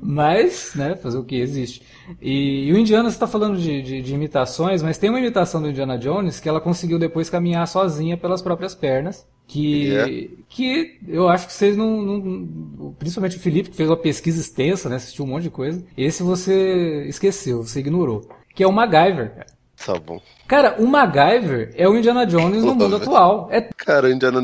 Mas, 0.00 0.72
né, 0.74 0.94
fazer 0.96 1.18
o 1.18 1.24
que 1.24 1.36
existe. 1.36 1.82
E, 2.20 2.66
e 2.68 2.72
o 2.72 2.78
Indiana, 2.78 3.08
você 3.10 3.16
está 3.16 3.26
falando 3.26 3.58
de, 3.58 3.82
de, 3.82 4.02
de 4.02 4.14
imitações, 4.14 4.82
mas 4.82 4.98
tem 4.98 5.10
uma 5.10 5.18
imitação 5.18 5.60
do 5.60 5.68
Indiana 5.68 5.98
Jones 5.98 6.38
que 6.40 6.48
ela 6.48 6.60
conseguiu 6.60 6.98
depois 6.98 7.30
caminhar 7.30 7.66
sozinha 7.66 8.16
pelas 8.16 8.42
próprias 8.42 8.74
pernas. 8.74 9.26
Que, 9.46 9.94
É. 9.94 10.28
que 10.48 10.98
eu 11.06 11.28
acho 11.28 11.46
que 11.46 11.52
vocês 11.52 11.76
não, 11.76 12.00
não- 12.02 12.94
Principalmente 12.98 13.36
o 13.36 13.40
Felipe, 13.40 13.68
que 13.70 13.76
fez 13.76 13.90
uma 13.90 13.96
pesquisa 13.96 14.40
extensa, 14.40 14.88
né? 14.88 14.96
Assistiu 14.96 15.24
um 15.24 15.28
monte 15.28 15.42
de 15.44 15.50
coisa. 15.50 15.84
Esse 15.96 16.22
você 16.22 17.04
esqueceu, 17.08 17.62
você 17.62 17.80
ignorou. 17.80 18.26
Que 18.54 18.62
é 18.62 18.66
o 18.66 18.72
MacGyver, 18.72 19.34
cara. 19.34 19.46
Tá 19.84 19.98
bom. 19.98 20.18
Cara, 20.46 20.76
o 20.78 20.86
MacGyver 20.86 21.72
é 21.74 21.88
o 21.88 21.96
Indiana 21.96 22.26
Jones 22.26 22.62
no 22.62 22.74
mundo 22.74 22.96
atual. 22.96 23.48
É 23.50 23.60
Cara, 23.62 24.10
Indiana, 24.10 24.40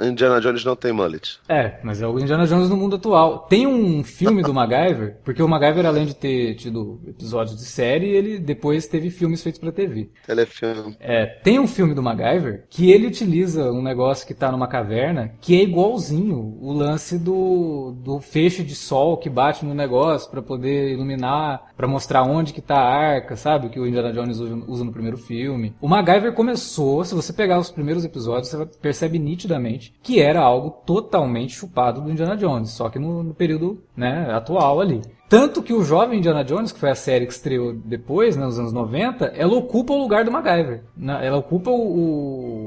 Indiana 0.00 0.40
Jones 0.40 0.64
não 0.64 0.76
tem 0.76 0.92
mullet. 0.92 1.38
É, 1.48 1.78
mas 1.82 2.02
é 2.02 2.06
o 2.06 2.18
Indiana 2.18 2.46
Jones 2.46 2.68
no 2.68 2.76
mundo 2.76 2.96
atual. 2.96 3.46
Tem 3.48 3.66
um 3.66 4.02
filme 4.02 4.42
do 4.42 4.52
MacGyver, 4.52 5.16
porque 5.24 5.42
o 5.42 5.48
MacGyver, 5.48 5.86
além 5.86 6.06
de 6.06 6.14
ter 6.14 6.54
tido 6.54 7.00
episódios 7.06 7.56
de 7.56 7.64
série, 7.64 8.08
ele 8.08 8.38
depois 8.38 8.86
teve 8.86 9.10
filmes 9.10 9.42
feitos 9.42 9.60
pra 9.60 9.72
TV. 9.72 10.10
Telefilme. 10.26 10.96
É, 11.00 11.26
tem 11.26 11.58
um 11.58 11.66
filme 11.66 11.94
do 11.94 12.02
MacGyver 12.02 12.64
que 12.68 12.90
ele 12.90 13.06
utiliza 13.06 13.70
um 13.70 13.82
negócio 13.82 14.26
que 14.26 14.34
tá 14.34 14.50
numa 14.50 14.68
caverna 14.68 15.34
que 15.40 15.58
é 15.58 15.62
igualzinho 15.62 16.58
o 16.60 16.72
lance 16.72 17.18
do, 17.18 17.94
do 18.02 18.20
feixe 18.20 18.62
de 18.62 18.74
sol 18.74 19.16
que 19.16 19.30
bate 19.30 19.64
no 19.64 19.74
negócio 19.74 20.30
pra 20.30 20.42
poder 20.42 20.92
iluminar, 20.92 21.72
pra 21.76 21.86
mostrar 21.86 22.22
onde 22.22 22.52
que 22.52 22.60
tá 22.60 22.76
a 22.76 22.94
arca, 22.94 23.36
sabe? 23.36 23.68
Que 23.68 23.80
o 23.80 23.86
Indiana 23.86 24.12
Jones 24.12 24.38
usa 24.38 24.84
no 24.84 24.92
primeiro 24.92 25.16
filme. 25.18 25.43
O 25.80 25.88
MacGyver 25.88 26.32
começou, 26.32 27.04
se 27.04 27.14
você 27.14 27.32
pegar 27.32 27.58
os 27.58 27.70
primeiros 27.70 28.04
episódios, 28.04 28.48
você 28.48 28.66
percebe 28.80 29.18
nitidamente 29.18 29.94
que 30.02 30.20
era 30.20 30.40
algo 30.40 30.70
totalmente 30.84 31.54
chupado 31.54 32.00
do 32.00 32.10
Indiana 32.10 32.36
Jones, 32.36 32.70
só 32.70 32.88
que 32.88 32.98
no, 32.98 33.22
no 33.22 33.34
período 33.34 33.82
né, 33.96 34.30
atual 34.30 34.80
ali. 34.80 35.02
Tanto 35.28 35.62
que 35.62 35.72
o 35.72 35.82
jovem 35.82 36.18
Indiana 36.18 36.44
Jones, 36.44 36.70
que 36.70 36.78
foi 36.78 36.90
a 36.90 36.94
série 36.94 37.26
que 37.26 37.32
estreou 37.32 37.72
depois, 37.72 38.36
né, 38.36 38.44
nos 38.44 38.58
anos 38.58 38.72
90, 38.72 39.32
ela 39.34 39.54
ocupa 39.54 39.92
o 39.92 39.98
lugar 39.98 40.22
do 40.24 40.30
MacGyver. 40.30 40.82
né? 40.96 41.26
Ela 41.26 41.38
ocupa 41.38 41.70
o, 41.70 41.74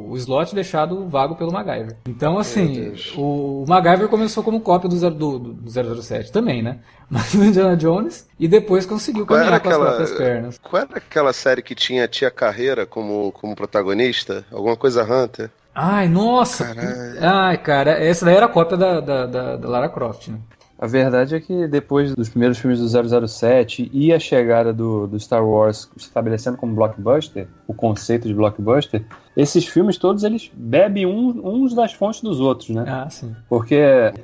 o, 0.07 0.11
o 0.11 0.17
slot 0.17 0.53
deixado 0.55 1.07
vago 1.07 1.35
pelo 1.35 1.51
MacGyver. 1.53 1.95
Então, 2.07 2.37
assim, 2.37 2.93
o, 3.15 3.63
o 3.63 3.65
MacGyver 3.67 4.09
começou 4.09 4.43
como 4.43 4.59
cópia 4.59 4.89
do, 4.89 5.09
do, 5.11 5.39
do 5.39 6.01
007 6.03 6.31
também, 6.31 6.61
né? 6.61 6.79
Mas 7.09 7.33
o 7.35 7.43
Indiana 7.43 7.77
Jones, 7.77 8.27
e 8.39 8.47
depois 8.49 8.85
conseguiu 8.85 9.25
Qual 9.25 9.39
caminhar 9.39 9.61
com 9.61 9.69
as 9.69 9.73
aquela- 9.75 9.85
próprias 9.95 10.11
pernas. 10.17 10.57
Qual 10.61 10.81
era 10.81 10.97
aquela 10.97 11.31
série 11.33 11.61
que 11.61 11.75
tinha 11.75 12.03
a 12.03 12.07
Tia 12.07 12.29
Carreira 12.31 12.85
como, 12.85 13.31
como 13.31 13.55
protagonista? 13.55 14.43
Alguma 14.51 14.75
coisa 14.75 15.03
Hunter? 15.03 15.49
Ai, 15.73 16.09
nossa! 16.09 16.65
Caralho. 16.73 17.17
Ai, 17.21 17.57
cara, 17.59 17.91
essa 18.03 18.25
daí 18.25 18.35
era 18.35 18.47
a 18.47 18.49
cópia 18.49 18.75
da, 18.75 18.99
da, 18.99 19.25
da, 19.27 19.55
da 19.57 19.69
Lara 19.69 19.87
Croft, 19.87 20.29
né? 20.29 20.39
A 20.79 20.85
verdade 20.85 21.35
é 21.35 21.39
que 21.39 21.67
depois 21.67 22.13
dos 22.13 22.29
primeiros 22.29 22.59
filmes 22.59 22.79
do 22.79 22.87
007 23.27 23.89
e 23.91 24.13
a 24.13 24.19
chegada 24.19 24.71
do, 24.71 25.07
do 25.07 25.19
Star 25.19 25.43
Wars 25.43 25.89
estabelecendo 25.97 26.55
como 26.57 26.75
blockbuster, 26.75 27.47
o 27.67 27.73
conceito 27.73 28.27
de 28.27 28.33
blockbuster, 28.33 29.03
esses 29.35 29.65
filmes 29.67 29.97
todos 29.97 30.23
eles 30.23 30.51
bebem 30.53 31.05
um- 31.05 31.41
uns 31.43 31.73
das 31.73 31.93
fontes 31.93 32.21
dos 32.21 32.39
outros, 32.39 32.69
né? 32.69 32.83
Ah, 32.87 33.09
sim. 33.09 33.35
Porque 33.49 33.79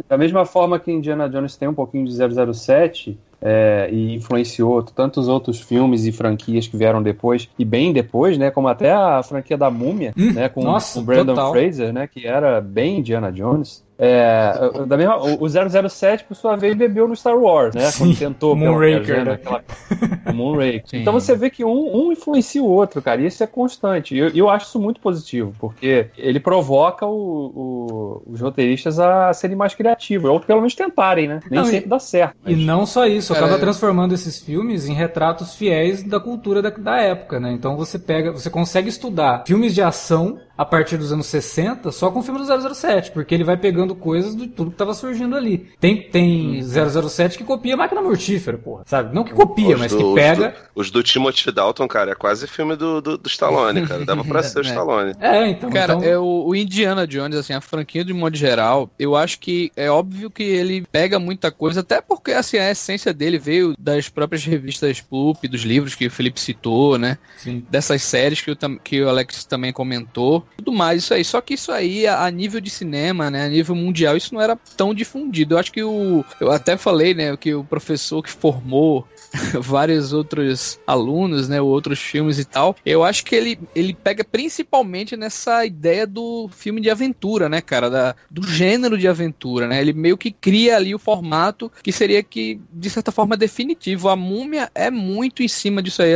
da 0.07 0.17
mesma 0.17 0.45
forma 0.45 0.77
que 0.79 0.91
Indiana 0.91 1.27
Jones 1.27 1.55
tem 1.57 1.67
um 1.67 1.73
pouquinho 1.73 2.05
de 2.05 2.13
007 2.13 3.17
é, 3.41 3.89
e 3.91 4.13
influenciou 4.15 4.81
tantos 4.83 5.27
outros 5.27 5.59
filmes 5.59 6.05
e 6.05 6.11
franquias 6.11 6.65
que 6.67 6.77
vieram 6.77 7.03
depois 7.03 7.49
e 7.59 7.65
bem 7.65 7.91
depois, 7.91 8.37
né? 8.37 8.49
Como 8.51 8.67
até 8.67 8.93
a 8.93 9.21
franquia 9.23 9.57
da 9.57 9.69
Múmia, 9.69 10.13
Hum, 10.17 10.31
né? 10.33 10.47
Com, 10.49 10.63
nossa, 10.63 10.99
com 10.99 11.05
Brandon 11.05 11.33
total. 11.35 11.51
Fraser, 11.51 11.91
né? 11.91 12.07
Que 12.07 12.25
era 12.25 12.61
bem 12.61 12.99
Indiana 12.99 13.31
Jones. 13.31 13.83
É, 14.05 14.85
da 14.85 14.97
mesma, 14.97 15.17
o 15.17 15.47
007, 15.89 16.25
por 16.25 16.35
sua 16.35 16.55
vez, 16.57 16.75
bebeu 16.75 17.07
no 17.07 17.15
Star 17.15 17.37
Wars, 17.37 17.73
né? 17.73 17.89
Sim, 17.91 17.99
Quando 18.05 18.17
tentou 18.19 18.55
Moonraker, 18.55 19.23
né? 19.23 19.31
aquela, 19.33 19.63
o 20.29 20.33
Moonraker. 20.33 20.83
Sim. 20.87 20.97
Então 20.97 21.13
você 21.13 21.35
vê 21.35 21.49
que 21.49 21.63
um, 21.63 21.95
um 22.07 22.11
influencia 22.11 22.61
o 22.61 22.67
outro, 22.67 23.01
cara, 23.01 23.21
e 23.21 23.27
isso 23.27 23.43
é 23.43 23.47
constante. 23.47 24.13
E 24.13 24.19
eu, 24.19 24.29
eu 24.29 24.49
acho 24.49 24.65
isso 24.67 24.79
muito 24.79 24.99
positivo, 24.99 25.53
porque 25.57 26.07
ele 26.17 26.39
provoca 26.39 27.05
o- 27.05 27.11
o- 27.55 28.23
os 28.33 28.41
roteiristas 28.41 28.99
a 28.99 29.31
serem 29.33 29.55
mais 29.55 29.73
criativos, 29.73 30.29
ou 30.29 30.39
pelo 30.39 30.59
menos 30.59 30.75
tentarem, 30.75 31.27
né? 31.27 31.39
Nem 31.49 31.59
Não, 31.61 31.67
e- 31.67 31.71
sempre 31.71 31.89
dá 31.89 31.99
certo. 31.99 32.35
E 32.45 32.55
mas- 32.55 32.65
não 32.65 32.85
só 32.85 33.05
isso, 33.05 33.31
acaba 33.33 33.53
eu- 33.53 33.59
transformando 33.59 34.13
esses 34.13 34.39
filmes 34.39 34.87
em 34.87 34.93
retratos 34.93 35.55
fiéis 35.55 36.03
da 36.03 36.19
cultura 36.19 36.61
da, 36.61 36.69
da 36.69 36.97
época, 36.99 37.39
né? 37.39 37.51
Então 37.53 37.77
você 37.77 37.97
pega, 37.97 38.31
você 38.31 38.49
consegue 38.49 38.89
estudar 38.89 39.43
filmes 39.47 39.73
de 39.73 39.81
ação 39.81 40.37
a 40.57 40.63
partir 40.63 40.97
dos 40.97 41.11
anos 41.11 41.25
60 41.27 41.91
só 41.91 42.11
com 42.11 42.19
o 42.19 42.23
filme 42.23 42.39
do 42.39 42.73
007, 42.75 43.11
porque 43.11 43.33
ele 43.33 43.43
vai 43.43 43.57
pegando 43.57 43.95
coisas 43.95 44.35
de 44.35 44.47
tudo 44.47 44.71
que 44.71 44.77
tava 44.77 44.93
surgindo 44.93 45.35
ali. 45.35 45.69
Tem, 45.79 46.01
tem 46.09 46.61
007 46.61 47.37
que 47.37 47.43
copia 47.43 47.75
Máquina 47.75 48.01
Mortífera, 48.01 48.57
porra, 48.57 48.83
sabe? 48.85 49.13
Não 49.15 49.23
que 49.23 49.33
copia, 49.33 49.75
Os 49.75 49.79
mas 49.81 49.91
do- 49.91 49.97
que 49.97 50.03
os 50.03 50.13
pega... 50.13 50.49
do- 50.49 50.55
Os 50.81 50.91
do 50.91 51.01
Timothy 51.03 51.51
Dalton, 51.51 51.87
cara, 51.87 52.11
é 52.11 52.15
quase 52.15 52.47
filme 52.47 52.75
do, 52.75 53.01
do, 53.01 53.17
do 53.17 53.27
Stallone, 53.27 53.87
cara. 53.87 54.05
Dava 54.05 54.23
pra 54.23 54.43
ser 54.43 54.59
o 54.59 54.61
É. 54.63 54.65
Stallone. 54.65 55.13
É, 55.19 55.47
então... 55.47 55.69
Cara, 55.71 55.93
então... 55.95 56.07
é 56.07 56.17
o, 56.17 56.45
o 56.47 56.55
Indiana 56.55 57.07
Jones, 57.07 57.37
assim, 57.37 57.53
a 57.53 57.61
franquia 57.61 58.05
de 58.05 58.13
modo 58.13 58.35
geral, 58.37 58.89
eu 58.99 59.15
acho 59.15 59.39
que 59.39 59.71
é 59.75 59.89
óbvio 59.89 60.29
que 60.29 60.43
ele 60.43 60.85
pega 60.91 61.17
muita 61.19 61.51
coisa, 61.51 61.79
até 61.81 61.99
porque, 62.01 62.31
assim, 62.31 62.57
a 62.57 62.69
essência 62.69 63.13
dele 63.13 63.37
veio 63.39 63.73
das 63.79 64.07
próprias 64.09 64.45
revistas 64.45 65.01
Pulp, 65.01 65.43
dos 65.45 65.61
livros 65.61 65.95
que 65.95 66.05
o 66.07 66.11
Felipe 66.11 66.39
citou, 66.39 66.97
né? 66.97 67.17
Sim. 67.37 67.65
Dessas 67.69 68.03
séries 68.03 68.39
que 68.41 68.51
o, 68.51 68.55
tam- 68.55 68.77
que 68.77 69.01
o 69.01 69.09
Alex 69.09 69.43
também 69.45 69.73
comentou. 69.73 70.43
Tudo 70.57 70.71
mais, 70.71 71.03
isso 71.03 71.13
aí. 71.13 71.23
Só 71.23 71.41
que 71.41 71.53
isso 71.53 71.71
aí, 71.71 72.07
a, 72.07 72.29
nível 72.29 72.61
de 72.61 72.69
cinema, 72.69 73.29
né? 73.29 73.45
A 73.45 73.49
nível 73.49 73.75
mundial, 73.75 74.15
isso 74.15 74.33
não 74.33 74.41
era 74.41 74.55
tão 74.77 74.93
difundido. 74.93 75.55
Eu 75.55 75.59
acho 75.59 75.71
que 75.71 75.83
o. 75.83 76.23
Eu 76.39 76.51
até 76.51 76.77
falei, 76.77 77.13
né? 77.13 77.35
Que 77.37 77.53
o 77.53 77.63
professor 77.63 78.21
que 78.21 78.29
formou 78.29 79.07
vários 79.59 80.13
outros 80.13 80.79
alunos, 80.85 81.49
né, 81.49 81.61
outros 81.61 81.99
filmes 81.99 82.37
e 82.39 82.45
tal. 82.45 82.75
Eu 82.85 83.03
acho 83.03 83.25
que 83.25 83.35
ele, 83.35 83.59
ele 83.75 83.93
pega 83.93 84.23
principalmente 84.23 85.17
nessa 85.17 85.65
ideia 85.65 86.05
do 86.05 86.49
filme 86.51 86.81
de 86.81 86.89
aventura, 86.89 87.49
né, 87.49 87.61
cara, 87.61 87.89
da, 87.89 88.15
do 88.29 88.43
gênero 88.47 88.97
de 88.97 89.07
aventura, 89.07 89.67
né? 89.67 89.81
Ele 89.81 89.93
meio 89.93 90.17
que 90.17 90.31
cria 90.31 90.75
ali 90.75 90.93
o 90.93 90.99
formato 90.99 91.71
que 91.81 91.91
seria 91.91 92.21
que 92.21 92.59
de 92.71 92.89
certa 92.89 93.11
forma 93.11 93.35
definitivo. 93.35 94.09
A 94.09 94.15
Múmia 94.15 94.69
é 94.75 94.89
muito 94.91 95.41
em 95.43 95.47
cima 95.47 95.81
disso 95.81 96.01
aí. 96.01 96.13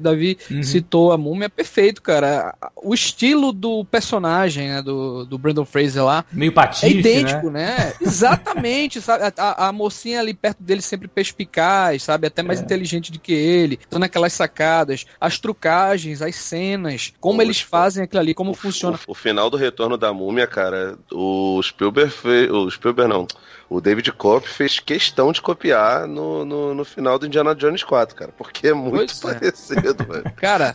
Davi 0.00 0.38
Uhum. 0.50 0.62
citou 0.62 1.12
a 1.12 1.18
Múmia, 1.18 1.48
perfeito, 1.48 2.02
cara. 2.02 2.54
O 2.76 2.94
estilo 2.94 3.52
do 3.52 3.63
personagem, 3.84 4.68
né, 4.68 4.82
do, 4.82 5.24
do 5.24 5.38
Brandon 5.38 5.64
Fraser 5.64 6.04
lá, 6.04 6.24
Meio 6.32 6.50
é 6.50 6.54
patife, 6.54 6.98
idêntico, 6.98 7.50
né? 7.50 7.76
né? 7.76 7.92
Exatamente, 8.00 9.00
sabe? 9.00 9.24
A, 9.38 9.68
a- 9.68 9.72
mocinha 9.72 10.20
ali 10.20 10.34
perto 10.34 10.62
dele 10.62 10.82
sempre 10.82 11.06
perspicaz, 11.08 12.02
sabe? 12.02 12.26
Até 12.26 12.42
mais 12.42 12.60
É. 12.60 12.62
inteligente 12.62 13.10
do 13.12 13.18
que 13.18 13.32
ele. 13.32 13.78
Dando 13.90 14.04
aquelas 14.04 14.32
sacadas, 14.32 15.04
as 15.20 15.38
trucagens, 15.38 16.20
as 16.22 16.34
cenas, 16.36 17.12
como 17.20 17.40
eles 17.42 17.60
fazem 17.60 18.04
aquilo 18.04 18.20
ali, 18.20 18.34
como 18.34 18.54
funciona. 18.54 18.98
O, 19.06 19.12
o 19.12 19.14
final 19.14 19.48
do 19.48 19.56
Retorno 19.56 19.96
da 19.96 20.12
Múmia, 20.12 20.46
cara, 20.46 20.98
o 21.12 21.60
Spielberg 21.62 22.10
fez. 22.10 22.50
O 22.50 22.70
Spielberg 22.70 23.10
não. 23.12 23.26
O 23.68 23.80
David 23.80 24.12
Kopp 24.12 24.46
fez 24.48 24.78
questão 24.78 25.32
de 25.32 25.40
copiar 25.40 26.06
no, 26.06 26.44
no, 26.44 26.74
no 26.74 26.84
final 26.84 27.18
do 27.18 27.26
Indiana 27.26 27.54
Jones 27.54 27.82
4, 27.82 28.14
cara. 28.14 28.32
Porque 28.36 28.68
é 28.68 28.74
muito 28.74 29.14
Pois 29.20 29.24
é. 29.24 29.38
parecido, 29.40 30.04
velho. 30.10 30.32
Cara, 30.36 30.74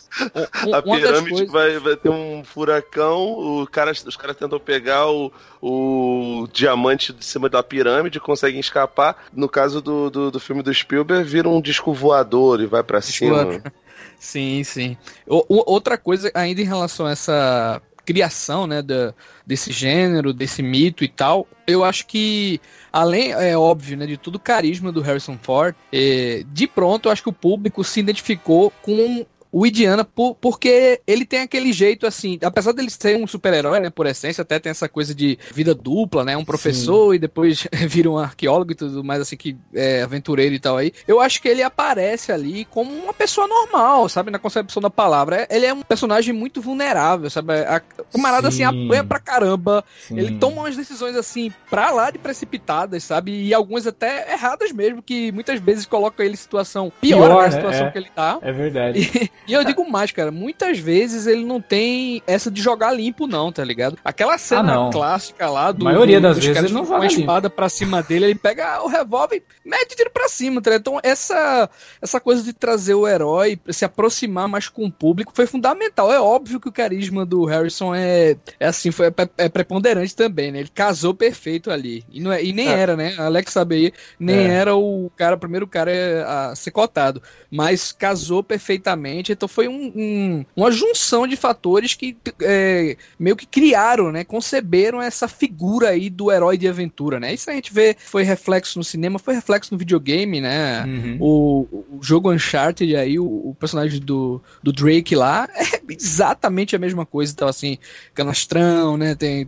um- 0.67 0.73
A 0.73 0.81
pirâmide 0.81 1.29
coisas. 1.29 1.51
vai, 1.51 1.77
vai 1.79 1.95
ter 1.95 2.09
um 2.09 2.43
furacão, 2.43 3.19
o 3.61 3.67
cara, 3.67 3.91
os 3.91 4.15
caras 4.17 4.35
tentam 4.35 4.59
pegar 4.59 5.07
o, 5.09 5.31
o 5.61 6.47
diamante 6.51 7.13
de 7.13 7.23
cima 7.23 7.47
da 7.47 7.61
pirâmide, 7.63 8.19
conseguem 8.19 8.59
escapar. 8.59 9.25
No 9.33 9.47
caso 9.47 9.81
do, 9.81 10.09
do, 10.09 10.31
do 10.31 10.39
filme 10.39 10.61
do 10.63 10.73
Spielberg, 10.73 11.23
vira 11.29 11.47
um 11.47 11.61
disco 11.61 11.93
voador 11.93 12.59
e 12.61 12.65
vai 12.65 12.83
pra 12.83 12.99
Disco 12.99 13.13
cima. 13.13 13.61
Sim, 14.19 14.63
sim. 14.65 14.97
O- 15.25 15.45
o- 15.47 15.71
outra 15.71 15.97
coisa, 15.97 16.29
ainda 16.33 16.59
em 16.61 16.65
relação 16.65 17.05
a 17.05 17.11
essa 17.11 17.81
criação, 18.05 18.67
né, 18.67 18.81
da, 18.81 19.13
desse 19.45 19.71
gênero, 19.71 20.33
desse 20.33 20.61
mito 20.61 21.03
e 21.05 21.07
tal, 21.07 21.47
eu 21.65 21.83
acho 21.85 22.05
que, 22.07 22.59
além, 22.91 23.31
é 23.31 23.57
óbvio, 23.57 23.97
né, 23.97 24.05
de 24.05 24.17
todo 24.17 24.35
o 24.35 24.39
carisma 24.39 24.91
do 24.91 25.01
Harrison 25.01 25.37
Ford, 25.41 25.75
eh, 25.91 26.43
de 26.51 26.67
pronto, 26.67 27.07
eu 27.07 27.11
acho 27.11 27.23
que 27.23 27.29
o 27.29 27.33
público 27.33 27.83
se 27.83 27.99
identificou 27.99 28.71
com 28.81 29.25
o 29.51 29.65
Indiana 29.65 30.03
por- 30.05 30.35
porque 30.35 31.01
ele 31.07 31.25
tem 31.25 31.39
aquele 31.41 31.73
jeito 31.73 32.05
assim, 32.05 32.37
apesar 32.43 32.71
dele 32.71 32.89
ser 32.89 33.17
um 33.17 33.25
super-herói, 33.25 33.79
né, 33.79 33.89
por 33.89 34.05
essência, 34.05 34.41
até 34.43 34.59
tem 34.59 34.69
essa 34.69 34.87
coisa 34.87 35.13
de 35.15 35.37
vida 35.53 35.73
dupla, 35.73 36.23
né, 36.23 36.37
um 36.37 36.45
professor 36.45 37.13
e 37.15 37.19
depois 37.19 37.67
vira 37.87 38.09
um 38.09 38.17
arqueólogo 38.17 38.71
e 38.71 38.75
tudo 38.75 39.03
mais 39.03 39.21
assim 39.21 39.35
que 39.35 39.57
é 39.73 40.01
aventureiro 40.03 40.53
e 40.53 40.59
tal 40.59 40.77
aí. 40.77 40.91
Eu 41.07 41.19
acho 41.19 41.41
que 41.41 41.47
ele 41.47 41.63
aparece 41.63 42.31
ali 42.31 42.65
como 42.65 42.91
uma 42.93 43.13
pessoa 43.13 43.47
normal, 43.47 44.07
sabe, 44.07 44.29
na 44.31 44.37
concepção 44.39 44.81
da 44.81 44.89
palavra. 44.89 45.47
Ele 45.49 45.65
é 45.65 45.73
um 45.73 45.81
personagem 45.81 46.33
muito 46.33 46.61
vulnerável, 46.61 47.29
sabe? 47.29 47.53
A 47.53 47.79
camarada 48.11 48.47
assim 48.49 48.57
Sim. 48.67 48.85
apanha 48.85 49.03
pra 49.03 49.19
caramba, 49.19 49.83
Sim. 50.07 50.17
ele 50.19 50.37
toma 50.37 50.61
umas 50.61 50.75
decisões 50.75 51.15
assim 51.15 51.51
pra 51.69 51.89
lá 51.91 52.11
de 52.11 52.17
precipitadas, 52.19 53.03
sabe? 53.03 53.31
E 53.47 53.53
algumas 53.53 53.87
até 53.87 54.31
erradas 54.33 54.71
mesmo, 54.71 55.01
que 55.01 55.31
muitas 55.31 55.59
vezes 55.59 55.85
colocam 55.85 56.23
ele 56.25 56.33
em 56.35 56.37
situação 56.37 56.91
pior, 57.01 57.27
Pior, 57.27 57.29
da 57.37 57.49
né? 57.49 57.51
situação 57.51 57.87
É. 57.87 57.91
que 57.91 57.97
ele 57.97 58.09
tá. 58.13 58.37
É 58.41 58.51
verdade. 58.51 58.99
E 58.99 59.38
eu 59.53 59.63
digo 59.63 59.89
mais, 59.89 60.11
cara, 60.11 60.31
muitas 60.31 60.79
vezes 60.79 61.27
ele 61.27 61.43
não 61.45 61.61
tem 61.61 62.21
essa 62.27 62.49
de 62.51 62.61
jogar 62.61 62.91
limpo, 62.93 63.27
não, 63.27 63.51
tá 63.51 63.63
ligado? 63.63 63.97
Aquela 64.03 64.37
cena 64.37 64.63
não. 64.63 64.89
clássica 64.89 65.49
lá 65.49 65.71
do. 65.71 65.87
A 65.87 65.91
maioria 65.91 66.19
das 66.21 66.37
vezes 66.37 66.55
ele 66.63 66.73
não 66.73 66.85
com 66.85 66.95
a 66.95 66.99
limpo. 66.99 67.19
espada 67.19 67.49
pra 67.49 67.69
cima 67.69 68.01
dele, 68.03 68.25
ele 68.25 68.35
pega 68.35 68.81
o 68.83 68.87
revólver 68.87 69.37
e 69.37 69.69
mete 69.69 69.95
tiro 69.95 70.09
pra 70.11 70.27
cima, 70.27 70.61
tá 70.61 70.71
ligado? 70.71 70.81
Então, 70.81 70.99
essa, 71.03 71.69
essa 72.01 72.19
coisa 72.19 72.43
de 72.43 72.53
trazer 72.53 72.93
o 72.93 73.07
herói, 73.07 73.59
se 73.69 73.85
aproximar 73.85 74.47
mais 74.47 74.67
com 74.67 74.85
o 74.85 74.91
público, 74.91 75.31
foi 75.33 75.45
fundamental. 75.45 76.11
É 76.11 76.19
óbvio 76.19 76.59
que 76.59 76.69
o 76.69 76.71
carisma 76.71 77.25
do 77.25 77.45
Harrison 77.45 77.93
é, 77.93 78.35
é 78.59 78.67
assim, 78.67 78.91
foi, 78.91 79.07
é, 79.07 79.13
é 79.37 79.49
preponderante 79.49 80.15
também, 80.15 80.51
né? 80.51 80.59
Ele 80.59 80.71
casou 80.73 81.13
perfeito 81.13 81.71
ali. 81.71 82.03
E, 82.11 82.19
não 82.19 82.31
é, 82.31 82.43
e 82.43 82.53
nem 82.53 82.67
É. 82.67 82.71
era, 82.71 82.95
né? 82.95 83.15
Alex 83.17 83.51
sabe 83.51 83.75
aí, 83.75 83.93
nem 84.19 84.37
É. 84.37 84.53
era 84.53 84.75
o 84.75 85.11
cara, 85.15 85.35
o 85.35 85.39
primeiro 85.39 85.67
cara 85.67 85.91
a 86.27 86.55
ser 86.55 86.71
cotado 86.71 87.21
mas 87.51 87.91
casou 87.91 88.43
perfeitamente. 88.43 89.31
Então 89.39 89.47
foi 89.47 89.69
um- 89.69 89.91
um- 89.95 90.45
uma 90.53 90.69
junção 90.69 91.25
de 91.25 91.37
fatores 91.37 91.93
que 91.93 92.17
é, 92.41 92.97
meio 93.17 93.37
que 93.37 93.45
criaram, 93.45 94.11
né? 94.11 94.25
Conceberam 94.25 95.01
essa 95.01 95.29
figura 95.29 95.89
aí 95.89 96.09
do 96.09 96.29
herói 96.29 96.57
de 96.57 96.67
aventura, 96.67 97.21
né? 97.21 97.33
Isso 97.33 97.49
a 97.49 97.53
gente 97.53 97.73
vê, 97.73 97.95
foi 97.97 98.23
reflexo 98.23 98.77
no 98.77 98.83
cinema, 98.83 99.17
foi 99.17 99.33
reflexo 99.33 99.73
no 99.73 99.77
videogame, 99.77 100.41
né? 100.41 100.83
Uhum. 100.83 101.17
O, 101.21 101.59
o 101.97 101.99
jogo 102.01 102.29
Uncharted 102.33 102.93
aí, 102.97 103.17
o, 103.17 103.23
o 103.23 103.55
personagem 103.57 104.01
do, 104.01 104.41
do 104.61 104.73
Drake 104.73 105.15
lá, 105.15 105.47
é 105.55 105.79
exatamente 105.89 106.75
a 106.75 106.79
mesma 106.79 107.05
coisa. 107.05 107.31
Então, 107.31 107.47
assim, 107.47 107.77
canastrão, 108.13 108.97
né? 108.97 109.15
Tem, 109.15 109.45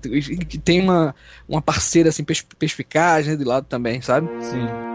tem 0.63 0.80
uma, 0.82 1.13
uma 1.49 1.62
parceira, 1.62 2.08
assim, 2.08 2.23
pers- 2.23 2.45
perspicaz, 2.58 3.27
né? 3.27 3.36
De 3.36 3.43
lado 3.43 3.65
também, 3.67 3.99
sabe? 4.01 4.30
Sim. 4.41 4.90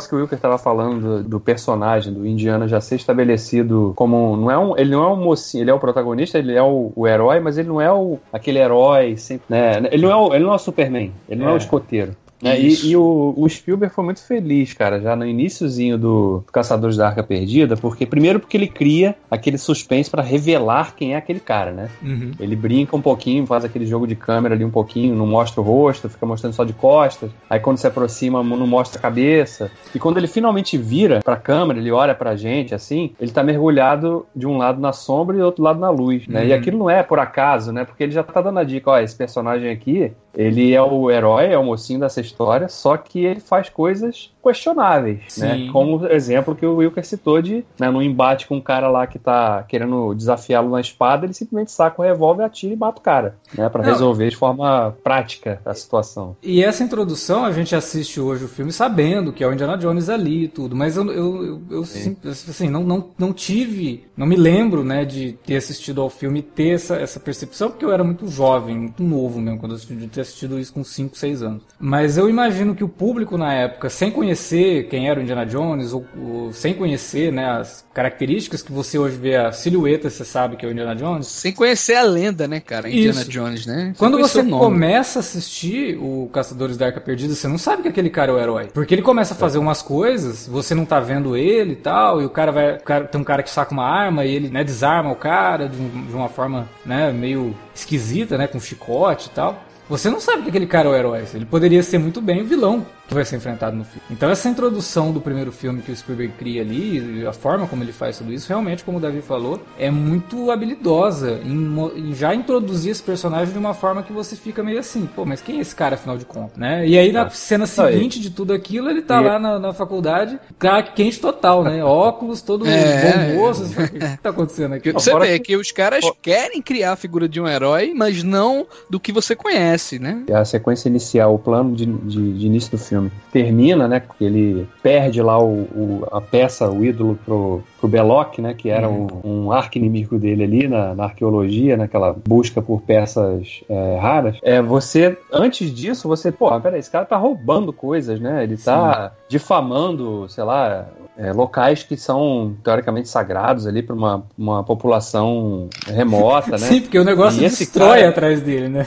Negócio 0.00 0.08
que 0.08 0.14
o 0.14 0.18
Wilker 0.18 0.38
tava 0.38 0.58
falando 0.58 1.00
do, 1.22 1.28
do 1.28 1.40
personagem, 1.40 2.12
do 2.12 2.26
Indiana 2.26 2.66
já 2.66 2.80
ser 2.80 2.96
estabelecido 2.96 3.92
como. 3.96 4.36
Não 4.36 4.50
é 4.50 4.58
um, 4.58 4.76
ele 4.76 4.90
não 4.90 5.04
é 5.04 5.08
um 5.08 5.16
mocinho, 5.16 5.62
ele 5.62 5.70
é 5.70 5.74
o 5.74 5.78
protagonista, 5.78 6.38
ele 6.38 6.54
é 6.54 6.62
o, 6.62 6.92
o 6.94 7.06
herói, 7.06 7.40
mas 7.40 7.58
ele 7.58 7.68
não 7.68 7.80
é 7.80 7.92
o, 7.92 8.18
aquele 8.32 8.58
herói 8.58 9.16
sempre. 9.16 9.44
Né? 9.48 9.76
Ele, 9.90 10.02
não 10.02 10.10
é 10.10 10.16
o, 10.16 10.34
ele 10.34 10.44
não 10.44 10.52
é 10.52 10.56
o 10.56 10.58
Superman, 10.58 11.12
ele 11.28 11.40
não 11.40 11.50
é 11.50 11.52
o 11.52 11.54
É. 11.54 11.58
escoteiro. 11.58 12.16
Isso. 12.42 12.86
E, 12.86 12.90
e 12.90 12.96
o, 12.96 13.34
o 13.36 13.48
Spielberg 13.48 13.94
foi 13.94 14.04
muito 14.04 14.22
feliz, 14.22 14.72
cara, 14.72 15.00
já 15.00 15.14
no 15.14 15.26
iníciozinho 15.26 15.98
do 15.98 16.44
Caçadores 16.52 16.96
da 16.96 17.08
Arca 17.08 17.22
Perdida, 17.22 17.76
porque 17.76 18.06
primeiro 18.06 18.40
porque 18.40 18.56
ele 18.56 18.66
cria 18.66 19.14
aquele 19.30 19.58
suspense 19.58 20.10
pra 20.10 20.22
revelar 20.22 20.94
quem 20.94 21.14
é 21.14 21.16
aquele 21.16 21.40
cara, 21.40 21.70
né? 21.70 21.90
Uhum. 22.02 22.32
Ele 22.40 22.56
brinca 22.56 22.96
um 22.96 23.00
pouquinho, 23.00 23.46
faz 23.46 23.64
aquele 23.64 23.86
jogo 23.86 24.06
de 24.06 24.16
câmera 24.16 24.54
ali 24.54 24.64
um 24.64 24.70
pouquinho, 24.70 25.14
não 25.14 25.26
mostra 25.26 25.60
o 25.60 25.64
rosto, 25.64 26.08
fica 26.08 26.24
mostrando 26.24 26.54
só 26.54 26.64
de 26.64 26.72
costas. 26.72 27.30
Aí 27.48 27.60
quando 27.60 27.78
se 27.78 27.86
aproxima, 27.86 28.42
não 28.42 28.66
mostra 28.66 28.98
a 28.98 29.02
cabeça. 29.02 29.70
E 29.94 29.98
quando 29.98 30.16
ele 30.16 30.26
finalmente 30.26 30.78
vira 30.78 31.20
pra 31.22 31.36
câmera, 31.36 31.78
ele 31.78 31.90
olha 31.90 32.14
pra 32.14 32.36
gente 32.36 32.74
assim, 32.74 33.12
ele 33.20 33.30
tá 33.30 33.42
mergulhado 33.42 34.26
de 34.34 34.46
um 34.46 34.56
lado 34.56 34.80
na 34.80 34.92
sombra 34.92 35.36
e 35.36 35.40
do 35.40 35.44
outro 35.44 35.62
lado 35.62 35.78
na 35.78 35.90
luz, 35.90 36.26
né? 36.26 36.40
Uhum. 36.40 36.46
E 36.46 36.52
aquilo 36.52 36.78
não 36.78 36.90
é 36.90 37.02
por 37.02 37.18
acaso, 37.18 37.72
né? 37.72 37.84
Porque 37.84 38.02
ele 38.02 38.12
já 38.12 38.22
tá 38.22 38.40
dando 38.40 38.58
a 38.58 38.64
dica, 38.64 38.90
ó, 38.90 38.98
esse 38.98 39.14
personagem 39.14 39.70
aqui, 39.70 40.12
ele 40.34 40.72
é 40.72 40.82
o 40.82 41.10
herói, 41.10 41.46
é 41.52 41.58
o 41.58 41.64
mocinho 41.64 42.00
dessa 42.00 42.20
história, 42.20 42.68
só 42.68 42.96
que 42.96 43.24
ele 43.24 43.40
faz 43.40 43.68
coisas 43.68 44.30
questionáveis, 44.42 45.36
né? 45.36 45.56
Sim. 45.56 45.66
Como 45.72 45.98
o 45.98 46.06
exemplo 46.06 46.54
que 46.54 46.64
o 46.64 46.76
Wilker 46.76 47.04
citou 47.04 47.40
de, 47.42 47.64
né, 47.78 47.90
no 47.90 48.02
embate 48.02 48.46
com 48.46 48.56
um 48.56 48.60
cara 48.60 48.88
lá 48.88 49.06
que 49.06 49.18
tá 49.18 49.62
querendo 49.68 50.14
desafiá-lo 50.14 50.70
na 50.70 50.80
espada, 50.80 51.26
ele 51.26 51.34
simplesmente 51.34 51.72
saca 51.72 52.00
o 52.00 52.04
revólver, 52.04 52.44
atira 52.44 52.72
e 52.72 52.76
mata 52.76 53.00
o 53.00 53.02
cara, 53.02 53.36
né? 53.56 53.68
Pra 53.68 53.82
Não. 53.82 53.90
resolver 53.90 54.30
de 54.30 54.36
forma 54.36 54.96
prática 55.02 55.60
a 55.64 55.74
situação. 55.74 56.36
E 56.42 56.62
essa 56.62 56.82
introdução, 56.82 57.44
a 57.44 57.52
gente 57.52 57.74
assiste 57.74 58.20
hoje 58.20 58.44
o 58.44 58.48
filme 58.48 58.72
sabendo 58.72 59.32
que 59.32 59.42
é 59.44 59.46
o 59.46 59.52
Indiana 59.52 59.76
Jones 59.76 60.08
ali 60.08 60.44
e 60.44 60.48
tudo, 60.48 60.74
mas 60.74 60.96
eu, 60.96 61.10
eu, 61.12 61.44
eu, 61.46 61.62
eu 61.70 61.84
sim- 61.84 62.16
assim, 62.24 62.68
não, 62.68 62.82
não, 62.82 63.08
não 63.18 63.32
tive, 63.32 64.04
não 64.16 64.26
me 64.26 64.36
lembro, 64.36 64.84
né, 64.84 65.04
de 65.04 65.32
ter 65.44 65.56
assistido 65.56 66.00
ao 66.00 66.08
filme 66.08 66.38
e 66.40 66.42
ter 66.42 66.70
essa, 66.74 66.96
essa 66.96 67.20
percepção, 67.20 67.70
porque 67.70 67.84
eu 67.84 67.92
era 67.92 68.02
muito 68.04 68.26
jovem, 68.28 68.76
muito 68.78 69.02
novo 69.02 69.40
mesmo, 69.40 69.58
quando 69.58 69.72
eu 69.72 69.76
assisti, 69.76 69.94
ter 70.20 70.22
assistido 70.22 70.58
isso 70.58 70.72
com 70.72 70.84
5, 70.84 71.16
6 71.16 71.42
anos. 71.42 71.62
Mas 71.78 72.16
eu 72.18 72.28
imagino 72.28 72.74
que 72.74 72.84
o 72.84 72.88
público 72.88 73.36
na 73.38 73.52
época, 73.54 73.88
sem 73.88 74.10
conhecer 74.10 74.88
quem 74.88 75.08
era 75.08 75.18
o 75.18 75.22
Indiana 75.22 75.46
Jones, 75.46 75.92
ou, 75.92 76.04
ou 76.16 76.52
sem 76.52 76.74
conhecer, 76.74 77.32
né, 77.32 77.48
as 77.50 77.84
características 77.92 78.62
que 78.62 78.72
você 78.72 78.98
hoje 78.98 79.16
vê 79.16 79.36
a 79.36 79.52
silhueta, 79.52 80.08
você 80.10 80.24
sabe 80.24 80.56
que 80.56 80.64
é 80.64 80.68
o 80.68 80.72
Indiana 80.72 80.94
Jones, 80.94 81.26
Sem 81.26 81.52
conhecer 81.52 81.94
a 81.94 82.02
lenda, 82.02 82.46
né, 82.46 82.60
cara? 82.60 82.88
Indiana 82.88 83.20
Isso. 83.22 83.30
Jones, 83.30 83.66
né? 83.66 83.94
Quando 83.98 84.18
você 84.18 84.42
começa 84.44 85.18
a 85.18 85.20
assistir 85.20 85.96
o 85.98 86.28
Caçadores 86.32 86.76
da 86.76 86.86
Arca 86.86 87.00
Perdida, 87.00 87.34
você 87.34 87.48
não 87.48 87.58
sabe 87.58 87.82
que 87.82 87.88
aquele 87.88 88.10
cara 88.10 88.30
é 88.32 88.34
o 88.34 88.38
herói. 88.38 88.68
Porque 88.72 88.94
ele 88.94 89.02
começa 89.02 89.34
a 89.34 89.36
fazer 89.36 89.58
umas 89.58 89.82
coisas, 89.82 90.46
você 90.46 90.74
não 90.74 90.84
tá 90.84 91.00
vendo 91.00 91.36
ele 91.36 91.72
e 91.72 91.76
tal, 91.76 92.20
e 92.22 92.24
o 92.24 92.30
cara 92.30 92.52
vai. 92.52 92.76
o 92.76 92.82
cara- 92.82 93.04
tem 93.04 93.20
um 93.20 93.24
cara 93.24 93.42
que 93.42 93.50
saca 93.50 93.72
uma 93.72 93.84
arma 93.86 94.24
e 94.24 94.34
ele 94.34 94.48
né, 94.50 94.62
desarma 94.64 95.10
o 95.10 95.16
cara 95.16 95.68
de, 95.68 95.80
um- 95.80 96.06
de 96.06 96.14
uma 96.14 96.28
forma 96.28 96.68
né, 96.84 97.12
meio 97.12 97.54
esquisita, 97.74 98.36
né? 98.38 98.46
Com 98.46 98.60
chicote 98.60 99.28
e 99.28 99.30
tal. 99.30 99.62
Você 99.90 100.08
não 100.08 100.20
sabe 100.20 100.44
que 100.44 100.50
aquele 100.50 100.68
cara 100.68 100.88
é 100.88 100.92
o 100.92 100.94
herói. 100.94 101.24
Ele 101.34 101.44
poderia 101.44 101.82
ser 101.82 101.98
muito 101.98 102.20
bem 102.20 102.42
o 102.42 102.46
vilão 102.46 102.86
que 103.10 103.14
vai 103.14 103.24
ser 103.24 103.36
enfrentado 103.36 103.76
no 103.76 103.84
filme. 103.84 104.00
Então 104.08 104.30
essa 104.30 104.48
introdução 104.48 105.10
do 105.12 105.20
primeiro 105.20 105.50
filme 105.50 105.82
que 105.82 105.90
o 105.90 105.96
Spielberg 105.96 106.32
cria 106.38 106.62
ali, 106.62 107.20
e 107.22 107.26
a 107.26 107.32
forma 107.32 107.66
como 107.66 107.82
ele 107.82 107.92
faz 107.92 108.18
tudo 108.18 108.32
isso, 108.32 108.48
realmente, 108.48 108.84
como 108.84 108.98
o 108.98 109.00
Davi 109.00 109.20
falou, 109.20 109.60
é 109.76 109.90
muito 109.90 110.48
habilidosa 110.50 111.40
em, 111.44 111.76
em 111.96 112.14
já 112.14 112.32
introduzir 112.34 112.92
esse 112.92 113.02
personagem 113.02 113.52
de 113.52 113.58
uma 113.58 113.74
forma 113.74 114.02
que 114.04 114.12
você 114.12 114.36
fica 114.36 114.62
meio 114.62 114.78
assim, 114.78 115.06
pô, 115.06 115.24
mas 115.24 115.40
quem 115.40 115.58
é 115.58 115.60
esse 115.60 115.74
cara 115.74 115.96
afinal 115.96 116.16
de 116.16 116.24
contas, 116.24 116.56
né? 116.56 116.86
E 116.86 116.96
aí 116.96 117.10
na 117.10 117.28
cena 117.30 117.64
Aí. 117.64 117.68
seguinte 117.94 118.20
de 118.20 118.30
tudo 118.30 118.52
aquilo, 118.52 118.88
ele 118.88 119.02
tá 119.02 119.20
E- 119.20 119.24
lá 119.24 119.38
na, 119.40 119.58
na 119.58 119.72
faculdade, 119.72 120.38
cara 120.58 120.82
quente 120.84 121.18
total, 121.20 121.64
né? 121.64 121.82
Óculos, 121.90 122.40
todo 122.42 122.64
É. 122.64 123.12
bom 123.34 123.34
moço, 123.40 123.64
fala, 123.66 123.86
o 123.88 123.90
que 123.90 123.98
que 123.98 124.16
tá 124.18 124.30
acontecendo 124.30 124.74
aqui? 124.74 124.92
Você 124.92 125.10
Fora 125.10 125.26
vê 125.26 125.38
que- 125.40 125.46
que 125.50 125.56
os 125.56 125.72
caras 125.72 126.04
querem 126.22 126.62
criar 126.62 126.92
a 126.92 126.96
figura 126.96 127.28
de 127.28 127.40
um 127.40 127.48
herói, 127.48 127.92
mas 127.92 128.22
não 128.22 128.66
do 128.88 129.00
que 129.00 129.10
você 129.10 129.34
conhece, 129.34 129.98
né? 129.98 130.22
a 130.32 130.44
sequência 130.44 130.88
inicial, 130.88 131.34
o 131.34 131.38
plano 131.40 131.74
de, 131.74 131.86
de- 131.86 132.38
de 132.38 132.46
início 132.46 132.70
do 132.70 132.78
filme 132.78 132.99
termina, 133.32 133.86
né? 133.88 134.02
Ele 134.20 134.68
perde 134.82 135.22
lá 135.22 135.38
o, 135.42 135.62
o- 135.62 136.06
a 136.10 136.20
peça, 136.20 136.68
o 136.70 136.84
ídolo 136.84 137.18
pro, 137.24 137.62
pro 137.78 137.88
Belloc, 137.88 138.38
né? 138.38 138.54
Que 138.54 138.68
era 138.70 138.88
um, 138.88 139.06
um 139.24 139.52
arqui-inimigo 139.52 140.18
dele 140.18 140.44
ali 140.44 140.68
na, 140.68 140.94
na 140.94 141.04
arqueologia, 141.04 141.76
naquela 141.76 142.14
busca 142.26 142.60
por 142.60 142.82
peças 142.82 143.60
é, 143.68 143.98
raras. 144.00 144.36
É, 144.42 144.60
você, 144.60 145.16
antes 145.32 145.72
disso, 145.72 146.08
você, 146.08 146.30
pô, 146.32 146.60
peraí, 146.60 146.80
esse 146.80 146.90
cara 146.90 147.04
tá 147.04 147.16
roubando 147.16 147.72
coisas, 147.72 148.20
né? 148.20 148.42
Ele 148.42 148.56
tá 148.56 149.12
difamando, 149.28 150.28
sei 150.28 150.44
lá, 150.44 150.86
é, 151.16 151.32
locais 151.32 151.82
que 151.82 151.96
são 151.96 152.54
teoricamente 152.64 153.08
sagrados 153.08 153.66
ali 153.66 153.82
para 153.82 153.94
uma, 153.94 154.24
uma 154.36 154.64
população 154.64 155.68
remota, 155.86 156.52
né? 156.52 156.58
Sim, 156.66 156.80
porque 156.80 156.98
o 156.98 157.04
negócio 157.04 157.40
destrói 157.40 157.98
cara- 157.98 158.08
atrás 158.08 158.40
dele, 158.40 158.68
né? 158.68 158.86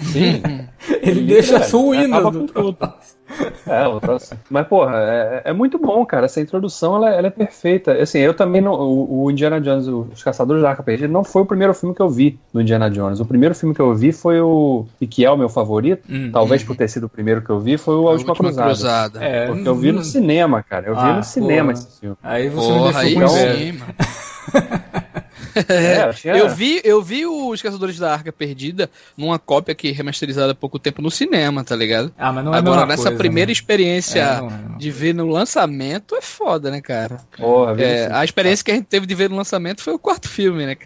Sim. 0.00 0.42
Ele 1.02 1.22
deixa 1.22 1.58
velho, 1.58 1.78
ruínas 1.78 2.18
acaba 2.20 2.30
do. 2.30 2.76
É, 3.66 3.86
o 3.88 4.00
troço- 4.00 4.34
mas 4.50 4.66
porra, 4.66 4.92
é, 4.96 5.42
é 5.46 5.52
muito 5.52 5.78
bom, 5.78 6.04
cara. 6.04 6.26
Essa 6.26 6.40
introdução 6.40 6.96
ela, 6.96 7.10
ela 7.10 7.26
é 7.26 7.30
perfeita. 7.30 7.92
Assim, 7.92 8.18
eu 8.18 8.34
também 8.34 8.60
não. 8.60 8.74
O, 8.74 9.24
o 9.24 9.30
Indiana 9.30 9.60
Jones, 9.60 9.86
Os 9.88 10.22
Caçadores 10.22 10.62
da 10.62 10.70
Arca 10.70 10.82
Perdida, 10.82 11.08
não 11.08 11.24
foi 11.24 11.42
o 11.42 11.46
primeiro 11.46 11.72
filme 11.74 11.94
que 11.94 12.02
eu 12.02 12.08
vi 12.08 12.38
do 12.52 12.60
Indiana 12.60 12.90
Jones. 12.90 13.20
O 13.20 13.24
primeiro 13.24 13.54
filme 13.54 13.74
que 13.74 13.80
eu 13.80 13.94
vi 13.94 14.12
foi 14.12 14.40
o. 14.40 14.86
E 15.00 15.06
que 15.06 15.24
é 15.24 15.30
o 15.30 15.36
meu 15.36 15.48
favorito, 15.48 16.02
Hum. 16.08 16.30
talvez 16.32 16.62
por 16.62 16.76
ter 16.76 16.88
sido 16.88 17.04
o 17.06 17.08
primeiro 17.08 17.42
que 17.42 17.50
eu 17.50 17.58
vi, 17.60 17.76
foi 17.78 17.94
o 17.94 18.08
A 18.08 18.12
Última, 18.12 18.34
Cruzada. 18.34 18.68
Cruzada. 18.68 19.24
É, 19.24 19.46
Porque 19.46 19.66
eu 19.68 19.74
vi 19.74 19.92
no 19.92 20.00
hum, 20.00 20.04
cinema, 20.04 20.62
cara. 20.62 20.86
Eu 20.88 20.94
vi 20.94 21.00
Ah, 21.02 21.16
no 21.16 21.22
cinema 21.22 21.72
porra. 21.72 21.84
esse 21.86 22.00
filme. 22.00 22.16
Aí 22.22 22.48
você 22.48 22.68
Porra, 22.72 22.90
me 22.90 22.96
aí 22.98 23.14
deixou 23.14 23.20
com 23.22 23.28
sim, 23.28 23.72
mano. 23.72 23.94
É, 25.68 26.08
eu 26.08 26.14
tinha- 26.14 26.34
Eu 26.36 26.48
vi, 26.48 26.80
eu 26.84 27.02
vi 27.02 27.26
os 27.26 27.60
Caçadores 27.62 27.98
da 27.98 28.12
Arca 28.12 28.32
Perdida 28.32 28.90
numa 29.16 29.38
cópia 29.38 29.74
que 29.74 29.90
remasterizada 29.92 30.52
há 30.52 30.54
pouco 30.54 30.78
tempo 30.78 31.00
no 31.02 31.10
cinema, 31.10 31.62
tá 31.64 31.76
ligado? 31.76 32.12
Ah, 32.18 32.32
mas 32.32 32.44
não 32.44 32.52
é 32.52 32.56
a 32.56 32.58
Agora, 32.58 32.86
nessa 32.86 33.02
coisa, 33.04 33.18
primeira 33.18 33.48
né? 33.48 33.52
experiência 33.52 34.20
É, 34.20 34.36
não 34.40 34.48
é 34.48 34.50
mesma 34.50 34.78
de 34.78 34.90
ver 34.90 35.14
no 35.14 35.26
lançamento 35.28 36.16
é 36.16 36.20
foda, 36.22 36.70
né, 36.70 36.80
cara? 36.80 37.20
Porra, 37.36 37.80
É, 37.80 38.08
a 38.12 38.24
experiência 38.24 38.64
que 38.64 38.70
a 38.70 38.74
gente 38.74 38.86
teve 38.86 39.06
de 39.06 39.14
ver 39.14 39.30
no 39.30 39.36
lançamento 39.36 39.82
foi 39.82 39.94
o 39.94 39.98
quarto 39.98 40.28
filme, 40.28 40.66
né? 40.66 40.76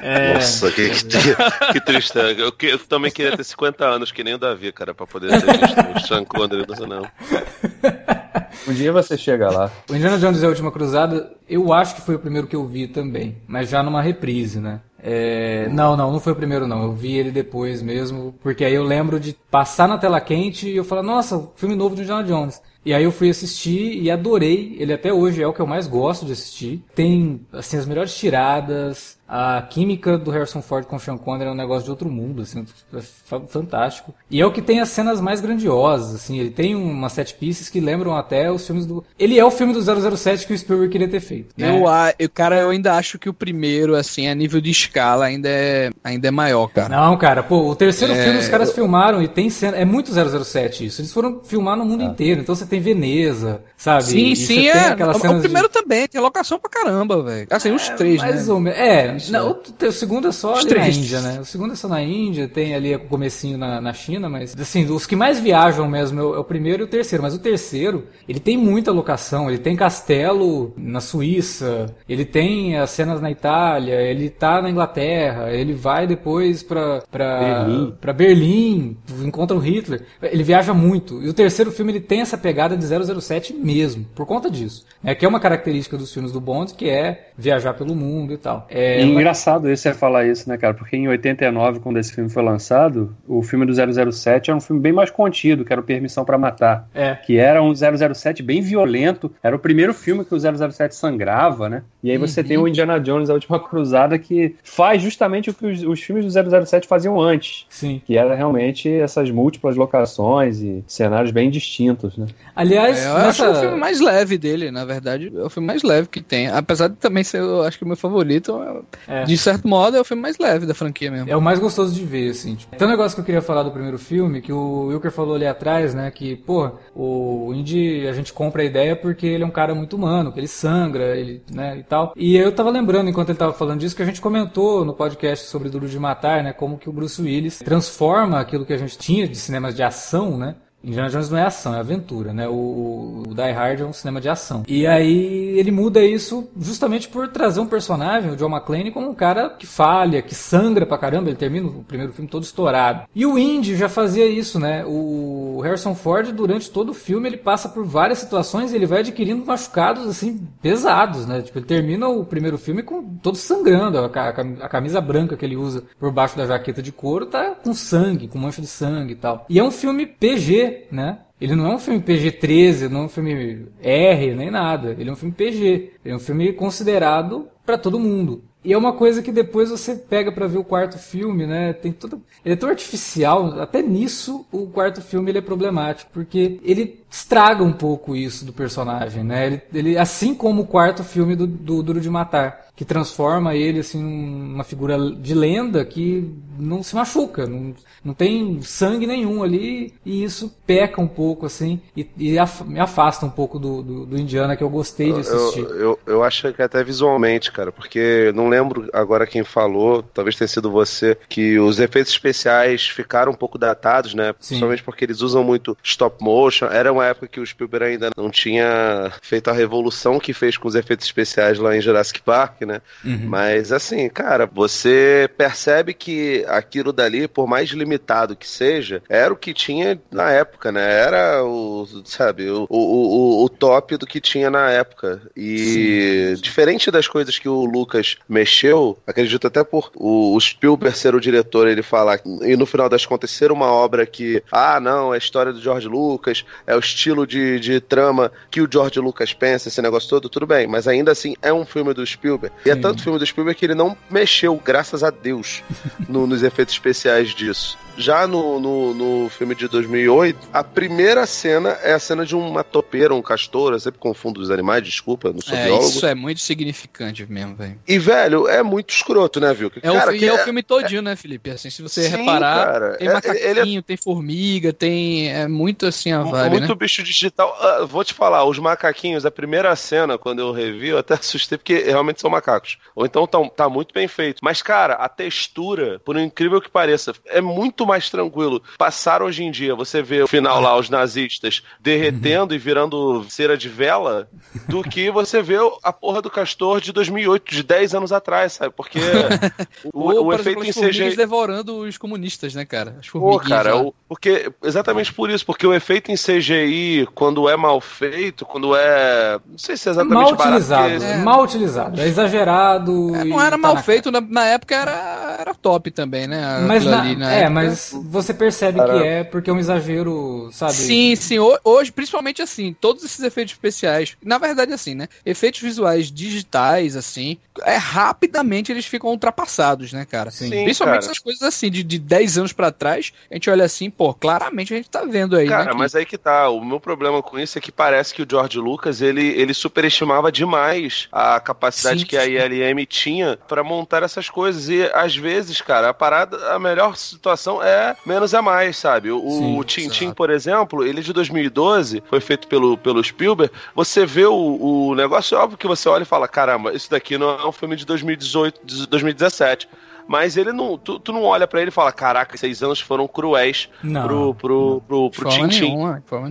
É, 0.00 0.34
Nossa, 0.34 0.70
que, 0.70 0.90
que, 0.90 1.72
que 1.72 1.80
tristeza. 1.80 2.32
Eu, 2.32 2.52
que- 2.52 2.66
eu 2.66 2.78
também 2.78 3.10
queria 3.10 3.36
ter 3.36 3.44
50 3.44 3.84
anos, 3.84 4.10
que 4.12 4.22
nem 4.24 4.34
o 4.34 4.38
Davi, 4.38 4.72
cara, 4.72 4.92
pra 4.94 5.06
poder 5.06 5.40
ter 5.40 5.58
visto 5.58 5.78
o 5.96 6.00
Sean 6.06 6.24
Connery 6.24 6.64
cinema. 6.76 7.10
Um 8.68 8.72
dia 8.72 8.92
você 8.92 9.16
chega 9.16 9.50
lá. 9.50 9.70
O 9.90 9.94
Indiana 9.94 10.18
Jones 10.18 10.42
e 10.42 10.46
a 10.46 10.48
Última 10.48 10.70
Cruzada, 10.70 11.32
eu 11.48 11.72
acho 11.72 11.94
que 11.94 12.00
foi 12.00 12.14
o 12.14 12.18
primeiro 12.18 12.46
que 12.46 12.56
eu 12.56 12.66
vi 12.66 12.86
também, 12.86 13.36
mas 13.46 13.68
já 13.68 13.82
numa 13.82 14.02
reprise, 14.02 14.60
né? 14.60 14.80
É, 15.02 15.68
não, 15.68 15.96
não, 15.96 16.12
não 16.12 16.20
foi 16.20 16.32
o 16.32 16.36
primeiro 16.36 16.66
não. 16.66 16.84
Eu 16.84 16.92
vi 16.92 17.16
ele 17.16 17.32
depois 17.32 17.82
mesmo, 17.82 18.34
porque 18.40 18.64
aí 18.64 18.74
eu 18.74 18.84
lembro 18.84 19.18
de 19.18 19.36
passar 19.50 19.88
na 19.88 19.98
tela 19.98 20.20
quente 20.20 20.68
e 20.68 20.76
eu 20.76 20.84
falar, 20.84 21.02
nossa, 21.02 21.50
filme 21.56 21.74
novo 21.74 21.96
do 21.96 22.02
Indiana 22.02 22.22
Jones. 22.22 22.62
E 22.84 22.92
aí 22.92 23.04
eu 23.04 23.12
fui 23.12 23.30
assistir 23.30 24.00
e 24.00 24.10
adorei. 24.10 24.76
Ele 24.78 24.92
até 24.92 25.12
hoje 25.12 25.42
é 25.42 25.46
o 25.46 25.52
que 25.52 25.60
eu 25.60 25.66
mais 25.66 25.86
gosto 25.86 26.26
de 26.26 26.32
assistir. 26.32 26.84
Tem 26.94 27.40
assim 27.52 27.76
as 27.76 27.86
melhores 27.86 28.14
tiradas. 28.16 29.18
A 29.28 29.62
química 29.62 30.18
do 30.18 30.30
Harrison 30.30 30.60
Ford 30.60 30.84
com 30.84 30.96
o 30.96 31.00
Sean 31.00 31.16
Connery 31.16 31.48
é 31.48 31.52
um 31.52 31.56
negócio 31.56 31.84
de 31.84 31.90
outro 31.90 32.10
mundo, 32.10 32.42
assim, 32.42 32.66
é 32.92 33.00
fa- 33.00 33.40
fantástico. 33.40 34.12
E 34.30 34.38
é 34.40 34.44
o 34.44 34.52
que 34.52 34.60
tem 34.60 34.80
as 34.80 34.90
cenas 34.90 35.22
mais 35.22 35.40
grandiosas, 35.40 36.14
assim, 36.14 36.38
ele 36.38 36.50
tem 36.50 36.74
umas 36.74 37.12
set 37.12 37.34
pieces 37.36 37.70
que 37.70 37.80
lembram 37.80 38.14
até 38.14 38.50
os 38.52 38.66
filmes 38.66 38.84
do... 38.84 39.02
Ele 39.18 39.38
é 39.38 39.44
o 39.44 39.50
filme 39.50 39.72
do 39.72 39.80
007 40.16 40.46
que 40.46 40.52
o 40.52 40.58
Spielberg 40.58 40.92
queria 40.92 41.08
ter 41.08 41.20
feito, 41.20 41.54
né? 41.56 41.70
Eu, 41.70 41.88
a- 41.88 42.12
eu, 42.18 42.28
cara, 42.28 42.60
eu 42.60 42.68
ainda 42.70 42.92
acho 42.94 43.18
que 43.18 43.28
o 43.28 43.32
primeiro, 43.32 43.94
assim, 43.94 44.28
a 44.28 44.34
nível 44.34 44.60
de 44.60 44.70
escala, 44.70 45.24
ainda 45.24 45.48
é, 45.48 45.90
ainda 46.04 46.28
é 46.28 46.30
maior, 46.30 46.66
cara. 46.68 46.90
Não, 46.90 47.16
cara, 47.16 47.42
pô, 47.42 47.70
o 47.70 47.74
terceiro 47.76 48.12
É, 48.12 48.22
filme 48.24 48.38
os 48.38 48.48
caras 48.48 48.72
filmaram 48.72 49.22
e 49.22 49.28
tem 49.28 49.48
cena. 49.48 49.78
É 49.78 49.84
muito 49.84 50.10
007 50.12 50.84
isso. 50.84 51.00
Eles 51.00 51.12
foram 51.12 51.40
filmar 51.42 51.74
no 51.76 51.86
mundo 51.86 52.02
inteiro. 52.02 52.40
Então 52.42 52.54
você 52.54 52.66
tem 52.66 52.80
Veneza, 52.80 53.62
sabe? 53.78 54.04
Sim, 54.04 54.32
E 54.32 54.36
sim, 54.36 54.68
é. 54.68 54.92
O, 54.94 55.14
cenas 55.14 55.22
o 55.22 55.34
de- 55.36 55.40
primeiro 55.40 55.68
também, 55.70 56.06
tem 56.06 56.20
locação 56.20 56.58
pra 56.58 56.68
caramba, 56.68 57.22
velho. 57.22 57.46
Assim, 57.50 57.70
os 57.72 57.88
três, 57.90 58.20
Mais 58.20 58.46
né? 58.46 58.52
ou 58.52 58.60
menos. 58.60 58.78
É, 58.78 59.21
não, 59.30 59.50
o, 59.52 59.86
o 59.86 59.92
segundo 59.92 60.28
é 60.28 60.32
só 60.32 60.54
na 60.64 60.88
Índia, 60.88 61.20
né? 61.20 61.40
O 61.40 61.44
segundo 61.44 61.72
é 61.72 61.76
só 61.76 61.88
na 61.88 62.02
Índia, 62.02 62.48
tem 62.48 62.74
ali 62.74 62.94
o 62.94 63.00
comecinho 63.00 63.58
na, 63.58 63.80
na 63.80 63.92
China, 63.92 64.28
mas 64.28 64.54
assim, 64.58 64.84
os 64.90 65.06
que 65.06 65.16
mais 65.16 65.38
viajam 65.38 65.88
mesmo 65.88 66.20
é 66.20 66.24
o, 66.24 66.34
é 66.36 66.38
o 66.38 66.44
primeiro 66.44 66.82
e 66.82 66.84
o 66.84 66.88
terceiro. 66.88 67.22
Mas 67.22 67.34
o 67.34 67.38
terceiro, 67.38 68.06
ele 68.28 68.40
tem 68.40 68.56
muita 68.56 68.90
locação, 68.90 69.48
ele 69.48 69.58
tem 69.58 69.76
castelo 69.76 70.72
na 70.76 71.00
Suíça, 71.00 71.94
ele 72.08 72.24
tem 72.24 72.76
as 72.78 72.90
cenas 72.90 73.20
na 73.20 73.30
Itália, 73.30 74.00
ele 74.00 74.28
tá 74.28 74.60
na 74.62 74.70
Inglaterra, 74.70 75.50
ele 75.52 75.74
vai 75.74 76.06
depois 76.06 76.62
pra, 76.62 77.02
pra, 77.10 77.64
Berlim. 77.64 77.94
pra 78.00 78.12
Berlim, 78.12 78.96
encontra 79.24 79.56
o 79.56 79.60
Hitler. 79.60 80.04
Ele 80.22 80.42
viaja 80.42 80.72
muito. 80.74 81.22
E 81.22 81.28
o 81.28 81.34
terceiro 81.34 81.70
filme 81.70 81.92
ele 81.92 82.00
tem 82.00 82.20
essa 82.20 82.38
pegada 82.38 82.76
de 82.76 82.84
007 82.84 83.52
mesmo, 83.52 84.06
por 84.14 84.26
conta 84.26 84.50
disso. 84.50 84.84
É 85.04 85.14
que 85.14 85.24
é 85.24 85.28
uma 85.28 85.40
característica 85.40 85.96
dos 85.96 86.12
filmes 86.12 86.32
do 86.32 86.40
Bond, 86.40 86.74
que 86.74 86.88
é 86.88 87.30
viajar 87.36 87.74
pelo 87.74 87.94
mundo 87.94 88.32
e 88.32 88.36
tal. 88.36 88.66
É, 88.70 89.01
É 89.02 89.06
engraçado 89.06 89.70
isso 89.70 89.82
você 89.82 89.94
falar 89.94 90.26
isso, 90.26 90.48
né, 90.48 90.56
cara? 90.56 90.74
Porque 90.74 90.96
em 90.96 91.08
89, 91.08 91.80
quando 91.80 91.98
esse 91.98 92.12
filme 92.14 92.30
foi 92.30 92.42
lançado, 92.42 93.14
o 93.26 93.42
filme 93.42 93.66
do 93.66 93.72
007 94.12 94.50
era 94.50 94.56
um 94.56 94.60
filme 94.60 94.80
bem 94.80 94.92
mais 94.92 95.10
contido, 95.10 95.64
que 95.64 95.72
era 95.72 95.80
o 95.80 95.84
Permissão 95.84 96.24
pra 96.24 96.38
Matar. 96.38 96.88
É. 96.94 97.14
Que 97.14 97.38
era 97.38 97.62
um 97.62 97.72
007 97.74 98.42
bem 98.42 98.60
violento. 98.62 99.30
Era 99.42 99.54
o 99.56 99.58
primeiro 99.58 99.92
filme 99.94 100.24
que 100.24 100.34
o 100.34 100.38
007 100.38 100.94
sangrava, 100.94 101.68
né? 101.68 101.82
E 102.02 102.10
aí 102.10 102.18
você 102.18 102.42
tem 102.42 102.58
o 102.58 102.66
Indiana 102.66 102.98
Jones, 103.00 103.30
A 103.30 103.34
Última 103.34 103.58
Cruzada, 103.60 104.18
que 104.18 104.54
faz 104.62 105.02
justamente 105.02 105.50
o 105.50 105.54
que 105.54 105.66
os, 105.66 105.82
os 105.82 106.00
filmes 106.00 106.24
do 106.24 106.66
007 106.66 106.86
faziam 106.86 107.20
antes. 107.20 107.66
Sim. 107.68 108.00
Que 108.04 108.16
era 108.16 108.34
realmente 108.34 108.88
essas 108.90 109.30
múltiplas 109.30 109.76
locações 109.76 110.60
e 110.60 110.82
cenários 110.86 111.30
bem 111.30 111.50
distintos, 111.50 112.16
né? 112.16 112.26
Aliás, 112.54 112.98
É, 112.98 113.08
eu 113.08 113.14
nessa... 113.14 113.28
acho 113.48 113.58
o 113.58 113.60
filme 113.60 113.76
mais 113.76 114.00
leve 114.00 114.38
dele, 114.38 114.70
na 114.70 114.84
verdade. 114.84 115.32
É 115.34 115.42
o 115.42 115.50
filme 115.50 115.66
mais 115.66 115.82
leve 115.82 116.08
que 116.08 116.22
tem. 116.22 116.48
Apesar 116.48 116.88
de 116.88 116.96
também 116.96 117.22
ser, 117.24 117.38
eu 117.40 117.62
acho 117.62 117.78
que 117.78 117.84
o 117.84 117.86
meu 117.86 117.96
favorito, 117.96 118.60
É. 119.06 119.24
de 119.24 119.36
certo 119.36 119.66
modo, 119.66 119.96
é 119.96 120.00
o 120.00 120.04
filme 120.04 120.22
mais 120.22 120.38
leve 120.38 120.66
da 120.66 120.74
franquia 120.74 121.10
mesmo. 121.10 121.30
É 121.30 121.36
o 121.36 121.40
mais 121.40 121.58
gostoso 121.58 121.94
de 121.94 122.04
ver, 122.04 122.30
assim. 122.30 122.54
Tipo, 122.54 122.76
tem 122.76 122.86
um 122.86 122.90
negócio 122.90 123.14
que 123.14 123.20
eu 123.20 123.24
queria 123.24 123.42
falar 123.42 123.62
do 123.62 123.70
primeiro 123.70 123.98
filme, 123.98 124.40
que 124.40 124.52
o 124.52 124.86
Wilker 124.86 125.10
falou 125.10 125.34
ali 125.34 125.46
atrás, 125.46 125.94
né? 125.94 126.10
Que, 126.10 126.36
pô, 126.36 126.70
o 126.94 127.52
Indy, 127.54 128.06
a 128.06 128.12
gente 128.12 128.32
compra 128.32 128.62
a 128.62 128.64
ideia 128.64 128.94
porque 128.94 129.26
ele 129.26 129.44
é 129.44 129.46
um 129.46 129.50
cara 129.50 129.74
muito 129.74 129.96
humano, 129.96 130.32
que 130.32 130.40
ele 130.40 130.48
sangra, 130.48 131.16
ele, 131.16 131.42
né, 131.50 131.78
e 131.78 131.82
tal. 131.82 132.12
E 132.16 132.36
eu 132.36 132.52
tava 132.52 132.70
lembrando, 132.70 133.08
enquanto 133.08 133.30
ele 133.30 133.38
tava 133.38 133.52
falando 133.52 133.80
disso, 133.80 133.96
que 133.96 134.02
a 134.02 134.06
gente 134.06 134.20
comentou 134.20 134.84
no 134.84 134.94
podcast 134.94 135.46
sobre 135.46 135.68
Duro 135.68 135.88
de 135.88 135.98
Matar, 135.98 136.42
né? 136.42 136.52
Como 136.52 136.78
que 136.78 136.88
o 136.88 136.92
Bruce 136.92 137.20
Willis 137.20 137.58
transforma 137.58 138.40
aquilo 138.40 138.64
que 138.64 138.72
a 138.72 138.78
gente 138.78 138.98
tinha 138.98 139.26
de 139.26 139.36
cinemas 139.36 139.74
de 139.74 139.82
ação, 139.82 140.36
né? 140.36 140.56
Indiana 140.84 141.08
Jones 141.08 141.30
não 141.30 141.38
é 141.38 141.42
ação, 141.46 141.74
é 141.74 141.78
aventura, 141.78 142.32
né? 142.32 142.48
O, 142.48 143.22
o 143.28 143.34
Die 143.34 143.50
Hard 143.52 143.80
é 143.80 143.84
um 143.84 143.92
cinema 143.92 144.20
de 144.20 144.28
ação. 144.28 144.62
E 144.66 144.86
aí 144.86 145.56
ele 145.58 145.70
muda 145.70 146.02
isso 146.04 146.48
justamente 146.58 147.08
por 147.08 147.28
trazer 147.28 147.60
um 147.60 147.66
personagem, 147.66 148.30
o 148.30 148.36
John 148.36 148.48
McClane, 148.50 148.90
como 148.90 149.08
um 149.08 149.14
cara 149.14 149.50
que 149.50 149.66
falha, 149.66 150.22
que 150.22 150.34
sangra 150.34 150.84
pra 150.86 150.98
caramba. 150.98 151.28
Ele 151.28 151.36
termina 151.36 151.68
o 151.68 151.84
primeiro 151.84 152.12
filme 152.12 152.28
todo 152.28 152.42
estourado. 152.42 153.02
E 153.14 153.24
o 153.26 153.38
Indy 153.38 153.76
já 153.76 153.88
fazia 153.88 154.26
isso, 154.26 154.58
né? 154.58 154.84
O 154.86 155.60
Harrison 155.62 155.94
Ford, 155.94 156.32
durante 156.32 156.70
todo 156.70 156.90
o 156.90 156.94
filme, 156.94 157.28
ele 157.28 157.36
passa 157.36 157.68
por 157.68 157.84
várias 157.84 158.18
situações 158.18 158.72
e 158.72 158.76
ele 158.76 158.86
vai 158.86 159.00
adquirindo 159.00 159.44
machucados, 159.44 160.06
assim, 160.08 160.40
pesados, 160.60 161.26
né? 161.26 161.42
Tipo, 161.42 161.58
ele 161.58 161.66
termina 161.66 162.08
o 162.08 162.24
primeiro 162.24 162.58
filme 162.58 162.82
com 162.82 163.02
todo 163.22 163.36
sangrando. 163.36 163.98
A, 163.98 164.08
ca- 164.08 164.34
a 164.60 164.68
camisa 164.68 165.00
branca 165.00 165.36
que 165.36 165.44
ele 165.44 165.56
usa 165.56 165.84
por 165.98 166.10
baixo 166.10 166.36
da 166.36 166.46
jaqueta 166.46 166.82
de 166.82 166.92
couro 166.92 167.26
tá 167.26 167.50
com 167.62 167.74
sangue, 167.74 168.28
com 168.28 168.38
mancha 168.38 168.60
de 168.60 168.66
sangue 168.66 169.12
e 169.12 169.16
tal. 169.16 169.44
E 169.48 169.58
é 169.58 169.64
um 169.64 169.70
filme 169.70 170.06
PG, 170.06 170.71
né? 170.90 171.18
Ele 171.40 171.54
não 171.56 171.66
é 171.70 171.74
um 171.74 171.78
filme 171.78 172.00
PG-13, 172.00 172.88
não 172.88 173.00
é 173.00 173.04
um 173.04 173.08
filme 173.08 173.66
R, 173.80 174.34
nem 174.34 174.50
nada. 174.50 174.94
Ele 174.98 175.10
é 175.10 175.12
um 175.12 175.16
filme 175.16 175.34
PG. 175.34 175.92
Ele 176.04 176.14
é 176.14 176.16
um 176.16 176.20
filme 176.20 176.52
considerado 176.52 177.48
pra 177.66 177.76
todo 177.76 177.98
mundo. 177.98 178.44
E 178.64 178.72
é 178.72 178.78
uma 178.78 178.92
coisa 178.92 179.20
que 179.22 179.32
depois 179.32 179.70
você 179.70 179.96
pega 179.96 180.30
pra 180.30 180.46
ver 180.46 180.58
o 180.58 180.62
quarto 180.62 180.96
filme, 180.96 181.44
né? 181.46 181.72
Tem 181.72 181.90
tudo. 181.90 182.22
Ele 182.44 182.52
é 182.54 182.56
tão 182.56 182.68
artificial, 182.68 183.60
até 183.60 183.82
nisso 183.82 184.46
o 184.52 184.68
quarto 184.68 185.00
filme 185.02 185.32
ele 185.32 185.38
é 185.38 185.42
problemático, 185.42 186.10
porque 186.14 186.60
ele 186.62 187.02
estraga 187.10 187.64
um 187.64 187.72
pouco 187.72 188.14
isso 188.14 188.44
do 188.44 188.52
personagem, 188.52 189.24
né? 189.24 189.46
Ele, 189.46 189.62
ele- 189.74 189.98
assim 189.98 190.32
como 190.32 190.62
o 190.62 190.66
quarto 190.66 191.02
filme 191.02 191.34
do, 191.34 191.44
do 191.44 191.82
Duro 191.82 192.00
de 192.00 192.08
Matar, 192.08 192.68
que 192.74 192.84
transforma 192.84 193.54
ele 193.54 193.80
assim 193.80 194.02
numa 194.02 194.64
figura 194.64 194.98
de 194.98 195.34
lenda 195.34 195.84
que 195.84 196.28
não 196.58 196.82
se 196.82 196.94
machuca, 196.94 197.46
não, 197.46 197.74
não 198.04 198.14
tem 198.14 198.60
sangue 198.62 199.06
nenhum 199.06 199.42
ali 199.42 199.92
e 200.04 200.24
isso 200.24 200.52
peca 200.66 201.00
um 201.00 201.06
pouco 201.06 201.44
assim 201.46 201.80
e, 201.96 202.08
e 202.16 202.38
af- 202.38 202.64
me 202.64 202.80
afasta 202.80 203.26
um 203.26 203.30
pouco 203.30 203.58
do, 203.58 203.82
do, 203.82 204.06
do 204.06 204.18
Indiana 204.18 204.56
que 204.56 204.64
eu 204.64 204.70
gostei 204.70 205.12
de 205.12 205.20
assistir. 205.20 205.60
Eu, 205.60 205.76
eu, 205.76 205.98
eu 206.06 206.24
acho 206.24 206.52
que 206.52 206.62
até 206.62 206.82
visualmente, 206.82 207.52
cara, 207.52 207.70
porque 207.70 208.32
não 208.34 208.48
lembro 208.48 208.88
agora 208.92 209.26
quem 209.26 209.44
falou, 209.44 210.02
talvez 210.02 210.36
tenha 210.36 210.48
sido 210.48 210.70
você, 210.70 211.16
que 211.28 211.58
os 211.58 211.78
efeitos 211.78 212.12
especiais 212.12 212.88
ficaram 212.88 213.32
um 213.32 213.36
pouco 213.36 213.58
datados, 213.58 214.14
né? 214.14 214.34
Sim. 214.40 214.48
Principalmente 214.54 214.82
porque 214.82 215.04
eles 215.04 215.20
usam 215.20 215.44
muito 215.44 215.76
stop 215.84 216.22
motion. 216.22 216.66
Era 216.66 216.92
uma 216.92 217.06
época 217.06 217.28
que 217.28 217.40
o 217.40 217.46
Spielberg 217.46 217.92
ainda 217.92 218.10
não 218.16 218.30
tinha 218.30 219.12
feito 219.20 219.48
a 219.50 219.52
revolução 219.52 220.18
que 220.18 220.32
fez 220.32 220.56
com 220.56 220.68
os 220.68 220.74
efeitos 220.74 221.06
especiais 221.06 221.58
lá 221.58 221.76
em 221.76 221.80
Jurassic 221.80 222.20
Park, 222.22 222.61
né? 222.64 222.80
Mas 223.04 223.72
assim, 223.72 224.08
cara, 224.08 224.46
você 224.46 225.28
percebe 225.36 225.94
que 225.94 226.44
aquilo 226.48 226.92
dali, 226.92 227.28
por 227.28 227.46
mais 227.46 227.70
limitado 227.70 228.36
que 228.36 228.46
seja, 228.46 229.02
era 229.08 229.32
o 229.32 229.36
que 229.36 229.54
tinha 229.54 230.00
na 230.10 230.30
época, 230.30 230.72
né? 230.72 230.82
Era 230.82 231.44
o, 231.44 231.86
sabe, 232.04 232.50
o, 232.50 232.66
o, 232.68 232.78
o, 232.78 233.44
o 233.44 233.48
top 233.48 233.96
do 233.96 234.06
que 234.06 234.20
tinha 234.20 234.50
na 234.50 234.70
época. 234.70 235.22
E 235.36 236.34
diferente 236.40 236.90
das 236.90 237.08
coisas 237.08 237.38
que 237.38 237.48
o 237.48 237.64
Lucas 237.64 238.16
mexeu, 238.28 238.98
acredito 239.06 239.46
até 239.46 239.62
por 239.64 239.90
o, 239.94 240.34
o 240.34 240.40
Spielberg 240.40 240.96
ser 240.96 241.14
o 241.14 241.20
diretor, 241.20 241.68
ele 241.68 241.82
falar, 241.82 242.20
e 242.42 242.56
no 242.56 242.66
final 242.66 242.88
das 242.88 243.06
contas 243.06 243.30
ser 243.30 243.52
uma 243.52 243.66
obra 243.66 244.06
que, 244.06 244.42
ah, 244.50 244.80
não, 244.80 245.12
é 245.12 245.16
a 245.16 245.18
história 245.18 245.52
do 245.52 245.60
George 245.60 245.88
Lucas, 245.88 246.44
é 246.66 246.74
o 246.74 246.78
estilo 246.78 247.26
de, 247.26 247.58
de 247.60 247.80
trama 247.80 248.30
que 248.50 248.60
o 248.60 248.68
George 248.70 249.00
Lucas 249.00 249.32
pensa, 249.32 249.68
esse 249.68 249.82
negócio 249.82 250.08
todo, 250.08 250.28
tudo 250.28 250.46
bem, 250.46 250.66
mas 250.66 250.86
ainda 250.88 251.12
assim 251.12 251.34
é 251.42 251.52
um 251.52 251.64
filme 251.64 251.94
do 251.94 252.06
Spielberg. 252.06 252.51
E 252.64 252.70
é 252.70 252.76
tanto 252.76 253.02
filme 253.02 253.18
do 253.18 253.26
Spielberg 253.26 253.58
que 253.58 253.66
ele 253.66 253.74
não 253.74 253.96
mexeu, 254.08 254.54
graças 254.64 255.02
a 255.02 255.10
Deus, 255.10 255.62
no- 256.08 256.26
nos 256.28 256.42
efeitos 256.44 256.74
especiais 256.74 257.30
disso. 257.34 257.76
Já 257.98 258.26
no, 258.26 258.58
no, 258.58 258.94
no 258.94 259.28
filme 259.28 259.54
de 259.54 259.68
2008, 259.68 260.48
a 260.52 260.64
primeira 260.64 261.26
cena 261.26 261.70
é 261.82 261.92
a 261.92 261.98
cena 261.98 262.24
de 262.24 262.34
uma 262.34 262.64
topeira, 262.64 263.14
um 263.14 263.20
castor, 263.20 263.72
eu 263.72 263.80
sempre 263.80 263.98
confundo 263.98 264.40
os 264.40 264.50
animais, 264.50 264.82
desculpa, 264.82 265.30
não 265.32 265.40
sou 265.42 265.58
É, 265.58 265.64
biólogo. 265.66 265.88
isso 265.90 266.06
é 266.06 266.14
muito 266.14 266.40
significante 266.40 267.26
mesmo, 267.30 267.54
velho. 267.56 267.78
E, 267.86 267.98
velho, 267.98 268.48
é 268.48 268.62
muito 268.62 268.94
escroto, 268.94 269.40
né, 269.40 269.52
viu? 269.52 269.70
É, 269.82 269.90
o, 269.90 269.94
Cara, 269.94 270.12
fi- 270.12 270.18
que 270.20 270.24
é 270.24 270.32
o 270.32 270.38
filme 270.38 270.62
todinho, 270.62 271.02
né, 271.02 271.16
Felipe? 271.16 271.50
Assim, 271.50 271.68
se 271.68 271.82
você 271.82 272.08
Sim, 272.08 272.16
reparar, 272.16 272.64
cara. 272.66 272.96
tem 272.96 273.08
É- 273.08 273.12
macaquinho, 273.12 273.44
ele 273.46 273.78
é- 273.78 273.82
tem 273.82 273.96
formiga, 273.96 274.72
tem. 274.72 275.30
É 275.30 275.46
muito 275.48 275.84
assim 275.84 276.12
a 276.12 276.22
vibe, 276.22 276.50
muito 276.50 276.68
né? 276.68 276.74
bicho 276.74 277.02
digital. 277.02 277.54
Ah, 277.60 277.84
vou 277.84 278.02
te 278.04 278.14
falar, 278.14 278.44
os 278.46 278.58
macaquinhos, 278.58 279.26
a 279.26 279.30
primeira 279.30 279.74
cena, 279.76 280.16
quando 280.16 280.38
eu 280.38 280.50
revi, 280.52 280.88
eu 280.88 280.98
até 280.98 281.14
assustei, 281.20 281.58
porque 281.58 281.74
realmente 281.80 282.20
são 282.22 282.30
macacos. 282.42 282.78
Ou 282.94 283.06
então 283.06 283.26
tão, 283.26 283.48
tá 283.48 283.68
muito 283.68 283.94
bem 283.94 284.08
feito. 284.08 284.40
Mas, 284.42 284.60
cara, 284.62 284.94
a 284.94 285.08
textura, 285.08 286.00
por 286.04 286.16
incrível 286.18 286.60
que 286.60 286.68
pareça, 286.68 287.12
é 287.26 287.40
muito 287.40 287.86
mais 287.86 288.10
tranquilo. 288.10 288.62
Passar 288.76 289.22
hoje 289.22 289.44
em 289.44 289.50
dia, 289.50 289.74
você 289.74 290.02
vê 290.02 290.22
o 290.22 290.26
final 290.28 290.60
lá, 290.60 290.76
os 290.76 290.90
nazistas 290.90 291.62
derretendo 291.80 292.54
e 292.54 292.58
virando 292.58 293.24
cera 293.28 293.56
de 293.56 293.68
vela, 293.68 294.28
do 294.68 294.82
que 294.84 295.10
você 295.10 295.40
vê 295.42 295.56
a 295.82 295.92
porra 295.92 296.20
do 296.20 296.30
castor 296.30 296.80
de 296.80 296.92
2008, 296.92 297.50
de 297.54 297.62
10 297.62 297.94
anos 297.94 298.12
atrás, 298.12 298.54
sabe? 298.54 298.72
Porque 298.76 298.98
o, 299.92 300.00
Ou, 300.00 300.20
o 300.20 300.24
por 300.24 300.34
efeito 300.40 300.62
exemplo, 300.64 300.88
em 300.88 300.90
CGI. 300.90 301.16
devorando 301.16 301.78
os 301.80 301.96
comunistas, 301.98 302.54
né, 302.54 302.64
cara? 302.64 302.96
As 303.00 303.08
Pô, 303.08 303.38
cara, 303.38 303.74
lá. 303.74 303.82
o- 303.82 303.94
porque 304.08 304.50
exatamente 304.62 305.12
por 305.12 305.30
isso, 305.30 305.44
porque 305.46 305.66
o 305.66 305.72
efeito 305.74 306.10
em 306.10 306.16
CGI, 306.16 307.06
quando 307.14 307.48
é 307.48 307.56
mal 307.56 307.80
feito, 307.80 308.44
quando 308.44 308.74
é. 308.76 309.38
Não 309.46 309.58
sei 309.58 309.76
se 309.76 309.88
é 309.88 309.92
exatamente 309.92 310.14
mal 310.30 310.34
barato, 310.36 310.48
utilizado, 310.48 311.04
É. 311.04 311.16
mal 311.18 311.42
utilizado, 311.42 312.00
é 312.00 312.06
exagerado. 312.06 312.31
É, 312.38 313.22
e 313.26 313.28
não 313.28 313.40
era 313.40 313.50
tá 313.52 313.58
mal 313.58 313.74
na 313.74 313.82
feito, 313.82 314.10
na, 314.10 314.20
na 314.20 314.46
época 314.46 314.74
era, 314.74 315.36
era 315.40 315.54
top 315.54 315.90
também, 315.90 316.26
né? 316.26 316.64
Mas 316.66 316.84
na- 316.84 317.00
ali 317.00 317.16
na 317.16 317.32
é, 317.32 317.38
época. 317.40 317.50
mas 317.50 317.90
você 318.04 318.32
percebe 318.34 318.78
Cara- 318.78 318.92
que 319.00 319.06
é 319.06 319.24
porque 319.24 319.50
é 319.50 319.52
um 319.52 319.58
exagero, 319.58 320.48
sabe? 320.52 320.72
Sim, 320.74 321.14
sim. 321.16 321.38
ho- 321.38 321.58
Hoje, 321.64 321.92
principalmente 321.92 322.42
assim, 322.42 322.74
todos 322.80 323.04
esses 323.04 323.20
efeitos 323.20 323.52
especiais. 323.54 324.16
Na 324.22 324.38
verdade, 324.38 324.72
assim, 324.72 324.94
né? 324.94 325.08
Efeitos 325.24 325.60
visuais 325.60 326.10
digitais, 326.10 326.96
assim, 326.96 327.36
é 327.62 327.76
rapidamente 327.76 328.70
eles 328.72 328.86
ficam 328.86 329.10
ultrapassados, 329.10 329.92
né, 329.92 330.04
cara? 330.04 330.30
Sim. 330.30 330.48
Sim, 330.48 330.64
Principalmente 330.64 331.00
cara. 331.02 331.12
essas 331.12 331.18
coisas 331.18 331.42
assim, 331.42 331.70
de, 331.70 331.82
de 331.82 331.98
10 331.98 332.38
anos 332.38 332.52
pra 332.52 332.70
trás, 332.70 333.12
a 333.30 333.34
gente 333.34 333.48
olha 333.50 333.64
assim, 333.64 333.88
pô, 333.90 334.12
claramente 334.14 334.72
a 334.72 334.76
gente 334.76 334.90
tá 334.90 335.04
vendo 335.04 335.36
aí, 335.36 335.48
Cara, 335.48 335.64
né? 335.66 335.70
que- 335.72 335.76
mas 335.76 335.94
aí 335.94 336.04
que 336.04 336.18
tá. 336.18 336.48
O 336.48 336.64
meu 336.64 336.80
problema 336.80 337.22
com 337.22 337.38
isso 337.38 337.58
é 337.58 337.60
que 337.60 337.72
parece 337.72 338.14
que 338.14 338.22
o 338.22 338.26
George 338.28 338.58
Lucas 338.58 339.00
ele, 339.00 339.26
ele 339.28 339.54
superestimava 339.54 340.30
demais 340.32 341.08
a 341.12 341.38
capacidade 341.40 342.00
Sim, 342.00 342.06
que 342.06 342.16
a. 342.22 342.46
ILM 342.46 342.84
tinha 342.86 343.38
pra 343.48 343.62
montar 343.62 344.02
essas 344.02 344.28
coisas. 344.28 344.68
E 344.68 344.82
às 344.92 345.16
vezes, 345.16 345.60
cara, 345.60 345.90
a 345.90 345.94
parada, 345.94 346.52
a 346.52 346.58
melhor 346.58 346.96
situação 346.96 347.62
é 347.62 347.96
menos 348.04 348.34
é 348.34 348.40
mais, 348.40 348.76
sabe? 348.76 349.10
O, 349.10 349.20
Sim, 349.30 349.58
o 349.58 349.64
Tintin, 349.64 350.12
por 350.12 350.30
exemplo, 350.30 350.84
ele 350.84 351.00
é 351.00 351.02
de 351.02 351.12
2012, 351.12 352.02
foi 352.08 352.20
feito 352.20 352.48
pelo, 352.48 352.76
pelo 352.76 353.02
Spielberg. 353.02 353.52
Você 353.74 354.06
vê 354.06 354.24
o, 354.24 354.88
o 354.88 354.94
negócio, 354.94 355.36
é 355.36 355.40
óbvio 355.40 355.58
que 355.58 355.66
você 355.66 355.88
olha 355.88 356.02
e 356.02 356.06
fala: 356.06 356.28
caramba, 356.28 356.72
isso 356.72 356.90
daqui 356.90 357.18
não 357.18 357.30
é 357.30 357.46
um 357.46 357.52
filme 357.52 357.76
de 357.76 357.84
2018, 357.84 358.60
de 358.64 358.86
2017. 358.86 359.68
Mas 360.08 360.36
ele 360.36 360.52
não. 360.52 360.76
Tu, 360.76 360.98
tu 360.98 361.12
não 361.12 361.22
olha 361.22 361.46
pra 361.46 361.60
ele 361.60 361.68
e 361.68 361.72
fala: 361.72 361.92
caraca, 361.92 362.36
seis 362.36 362.62
anos 362.62 362.80
foram 362.80 363.06
cruéis 363.08 363.68
Não. 363.82 364.06
pro, 364.06 364.34
pro, 364.34 364.82
pro, 364.86 365.10
de 365.10 365.16
pro 365.18 365.30
forma 365.30 365.48
Tintin. 365.48 365.76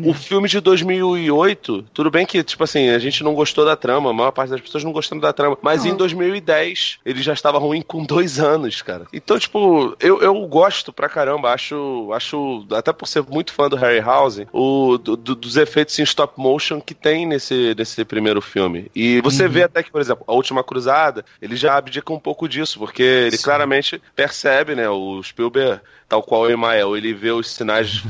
O 0.10 0.14
filme 0.14 0.48
de 0.48 0.60
2008, 0.60 1.86
tudo 1.94 2.12
bem 2.12 2.26
que, 2.26 2.44
tipo 2.44 2.64
assim, 2.64 2.90
a 2.90 3.00
gente 3.00 3.24
não 3.24 3.34
gostou 3.34 3.66
da 3.66 3.76
trama, 3.76 4.10
a 4.10 4.14
maior 4.14 4.32
parte 4.32 4.50
das 4.50 4.62
pessoas 4.62 4.84
não 4.84 4.92
gostando 4.92 5.22
da 5.22 5.34
trama, 5.34 5.58
mas 5.62 5.84
Não. 5.86 5.92
em 5.92 5.96
2010 5.98 7.00
ele 7.06 7.22
já 7.22 7.34
estava 7.34 7.58
ruim 7.58 7.82
com 7.82 8.04
dois 8.04 8.40
anos, 8.40 8.82
cara. 8.82 9.06
Então, 9.14 9.38
tipo, 9.40 9.96
eu, 10.00 10.22
eu 10.22 10.34
gosto 10.48 10.92
pra 10.94 11.10
caramba, 11.10 11.50
acho, 11.54 12.10
acho, 12.14 12.66
até 12.72 12.92
por 12.94 13.08
ser 13.08 13.24
muito 13.30 13.54
fã 13.54 13.70
do 13.70 13.76
Harryhausen, 13.76 14.48
o, 14.52 14.98
do- 14.98 15.16
do- 15.18 15.36
dos 15.36 15.58
efeitos 15.58 15.98
em 16.00 16.04
stop 16.04 16.34
motion 16.40 16.80
que 16.82 16.94
tem 16.94 17.26
nesse, 17.26 17.74
nesse 17.78 18.04
primeiro 18.06 18.42
filme. 18.42 18.90
E 18.96 19.22
você 19.22 19.48
vê 19.48 19.64
até 19.64 19.84
que, 19.84 19.92
por 19.92 20.02
exemplo, 20.02 20.24
A 20.28 20.34
Última 20.34 20.64
Cruzada, 20.64 21.24
ele 21.42 21.56
já 21.56 21.76
abdica 21.78 22.12
um 22.14 22.20
pouco 22.20 22.48
disso, 22.48 22.80
porque 22.80 23.04
ele 23.04 23.38
Sim. 23.38 23.44
claramente 23.44 23.61
percebe, 24.16 24.76
né, 24.76 24.90
o 24.90 25.22
Spielberg 25.24 25.82
tal 26.12 26.22
qual 26.22 26.42
o 26.42 26.50
Emael, 26.50 26.98
ele 26.98 27.14
vê 27.14 27.32
os 27.32 27.50
sinais, 27.50 28.04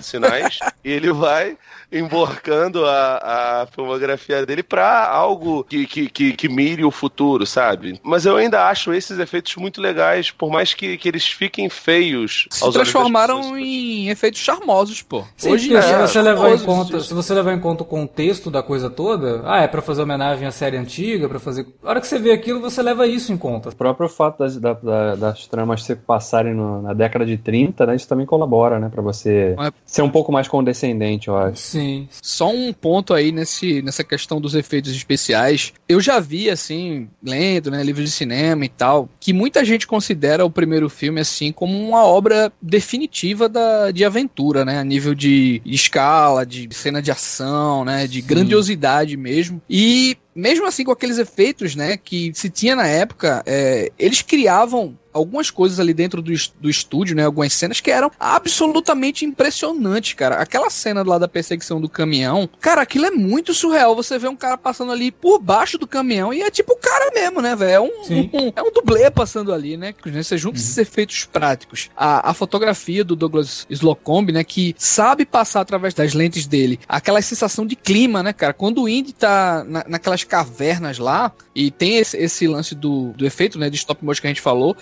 sinais, 0.00 0.58
e 0.82 0.90
ele 0.90 1.12
vai 1.12 1.54
emborcando 1.92 2.86
a, 2.86 3.60
a 3.62 3.66
filmografia 3.66 4.46
dele 4.46 4.62
pra 4.62 5.06
algo 5.06 5.62
que, 5.64 5.86
que, 5.86 6.08
que, 6.08 6.32
que, 6.32 6.48
mire 6.48 6.82
o 6.82 6.90
futuro, 6.90 7.44
sabe? 7.44 8.00
Mas 8.02 8.24
eu 8.24 8.36
ainda 8.36 8.66
acho 8.66 8.94
esses 8.94 9.18
efeitos 9.18 9.54
muito 9.56 9.80
legais, 9.80 10.30
por 10.30 10.50
mais 10.50 10.72
que, 10.72 10.96
que 10.96 11.06
eles 11.06 11.26
fiquem 11.26 11.68
feios. 11.68 12.46
Se 12.50 12.72
transformaram 12.72 13.58
em 13.58 14.08
efeitos 14.08 14.40
charmosos, 14.40 15.02
pô. 15.02 15.22
Sim, 15.36 15.50
Hoje 15.50 15.76
é, 15.76 15.82
se 15.82 15.94
você 15.94 16.22
levar 16.22 16.54
em 16.54 16.58
conta, 16.60 17.00
se 17.00 17.12
você 17.12 17.34
levar 17.34 17.52
em 17.52 17.60
conta 17.60 17.82
o 17.82 17.86
contexto 17.86 18.50
da 18.50 18.62
coisa 18.62 18.88
toda, 18.88 19.42
ah, 19.44 19.60
é 19.60 19.68
para 19.68 19.82
fazer 19.82 20.00
homenagem 20.00 20.46
à 20.46 20.50
série 20.50 20.78
antiga, 20.78 21.28
para 21.28 21.38
fazer. 21.38 21.66
A 21.84 21.90
hora 21.90 22.00
que 22.00 22.06
você 22.06 22.18
vê 22.18 22.32
aquilo, 22.32 22.60
você 22.60 22.82
leva 22.82 23.06
isso 23.06 23.30
em 23.30 23.36
conta. 23.36 23.68
O 23.68 23.76
próprio 23.76 24.08
fato 24.08 24.38
das, 24.38 24.56
da, 24.56 25.14
das 25.14 25.46
tramas 25.46 25.84
se 25.84 25.94
passarem 25.94 26.54
no, 26.54 26.80
na 26.80 26.94
década 26.94 27.26
de 27.26 27.36
30, 27.42 27.86
né? 27.86 27.96
Isso 27.96 28.08
também 28.08 28.26
colabora, 28.26 28.78
né? 28.78 28.88
Pra 28.88 29.02
você 29.02 29.54
é... 29.58 29.72
ser 29.84 30.02
um 30.02 30.10
pouco 30.10 30.32
mais 30.32 30.48
condescendente, 30.48 31.28
eu 31.28 31.36
acho. 31.36 31.56
Sim. 31.56 31.82
Sim. 31.82 32.08
Só 32.22 32.50
um 32.50 32.72
ponto 32.72 33.12
aí 33.12 33.32
nesse, 33.32 33.82
nessa 33.82 34.04
questão 34.04 34.40
dos 34.40 34.54
efeitos 34.54 34.92
especiais. 34.92 35.72
Eu 35.88 36.00
já 36.00 36.20
vi, 36.20 36.48
assim, 36.48 37.08
lendo, 37.22 37.70
né, 37.70 37.82
livros 37.82 38.04
de 38.04 38.10
cinema 38.10 38.64
e 38.64 38.68
tal, 38.68 39.08
que 39.20 39.32
muita 39.32 39.64
gente 39.64 39.86
considera 39.86 40.44
o 40.44 40.50
primeiro 40.50 40.88
filme, 40.88 41.20
assim, 41.20 41.52
como 41.52 41.78
uma 41.78 42.04
obra 42.04 42.52
definitiva 42.60 43.48
da, 43.48 43.90
de 43.90 44.04
aventura, 44.04 44.64
né? 44.64 44.78
A 44.78 44.84
nível 44.84 45.14
de 45.14 45.60
escala, 45.64 46.46
de 46.46 46.68
cena 46.72 47.02
de 47.02 47.10
ação, 47.10 47.84
né? 47.84 48.06
De 48.06 48.20
Sim. 48.20 48.26
grandiosidade 48.26 49.16
mesmo. 49.16 49.60
E 49.68 50.16
mesmo 50.34 50.66
assim 50.66 50.84
com 50.84 50.92
aqueles 50.92 51.18
efeitos, 51.18 51.74
né, 51.74 51.96
que 51.96 52.32
se 52.34 52.48
tinha 52.50 52.74
na 52.74 52.86
época, 52.86 53.42
é, 53.46 53.90
eles 53.98 54.22
criavam 54.22 54.96
algumas 55.12 55.50
coisas 55.50 55.78
ali 55.78 55.92
dentro 55.92 56.22
do, 56.22 56.32
do 56.60 56.70
estúdio, 56.70 57.14
né? 57.14 57.24
Algumas 57.24 57.52
cenas 57.52 57.80
que 57.80 57.90
eram 57.90 58.10
absolutamente 58.18 59.24
impressionantes, 59.24 60.14
cara. 60.14 60.36
Aquela 60.36 60.70
cena 60.70 61.02
lá 61.02 61.18
da 61.18 61.28
perseguição 61.28 61.80
do 61.80 61.88
caminhão, 61.88 62.48
cara, 62.60 62.82
aquilo 62.82 63.06
é 63.06 63.10
muito 63.10 63.52
surreal. 63.52 63.94
Você 63.94 64.18
vê 64.18 64.28
um 64.28 64.36
cara 64.36 64.56
passando 64.56 64.92
ali 64.92 65.10
por 65.10 65.38
baixo 65.38 65.76
do 65.76 65.86
caminhão 65.86 66.32
e 66.32 66.42
é 66.42 66.50
tipo 66.50 66.72
o 66.72 66.76
cara 66.76 67.10
mesmo, 67.12 67.42
né, 67.42 67.54
velho? 67.54 67.72
É 67.72 67.80
um, 67.80 67.86
um, 67.86 68.52
é 68.56 68.62
um 68.62 68.72
dublê 68.72 69.10
passando 69.10 69.52
ali, 69.52 69.76
né? 69.76 69.94
Você 70.04 70.38
junta 70.38 70.56
uhum. 70.56 70.62
esses 70.62 70.78
efeitos 70.78 71.24
práticos. 71.24 71.90
A, 71.96 72.30
a 72.30 72.34
fotografia 72.34 73.04
do 73.04 73.14
Douglas 73.14 73.66
Slocombe, 73.68 74.32
né? 74.32 74.44
Que 74.44 74.74
sabe 74.78 75.24
passar 75.24 75.60
através 75.60 75.94
das 75.94 76.14
lentes 76.14 76.46
dele 76.46 76.80
aquela 76.88 77.20
sensação 77.20 77.66
de 77.66 77.76
clima, 77.76 78.22
né, 78.22 78.32
cara? 78.32 78.52
Quando 78.52 78.82
o 78.82 78.88
Indy 78.88 79.12
tá 79.12 79.64
na, 79.66 79.84
naquelas 79.88 80.21
cavernas 80.24 80.98
lá 80.98 81.32
e 81.54 81.70
tem 81.70 81.98
esse, 81.98 82.16
esse 82.16 82.46
lance 82.46 82.74
do, 82.74 83.12
do 83.12 83.26
efeito, 83.26 83.58
né? 83.58 83.68
De 83.68 83.76
stop 83.76 84.04
motion 84.04 84.20
que 84.20 84.26
a 84.26 84.30
gente 84.30 84.40
falou 84.40 84.76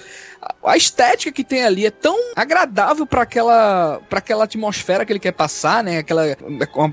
a 0.65 0.77
estética 0.77 1.31
que 1.33 1.45
tem 1.45 1.65
ali 1.65 1.87
é 1.87 1.91
tão 1.91 2.17
agradável 2.35 3.07
para 3.07 3.23
aquela 3.23 4.01
para 4.09 4.19
aquela 4.19 4.45
atmosfera 4.45 5.05
que 5.05 5.13
ele 5.13 5.21
quer 5.21 5.33
passar, 5.33 5.85
né? 5.85 5.99
Aquela 5.99 6.25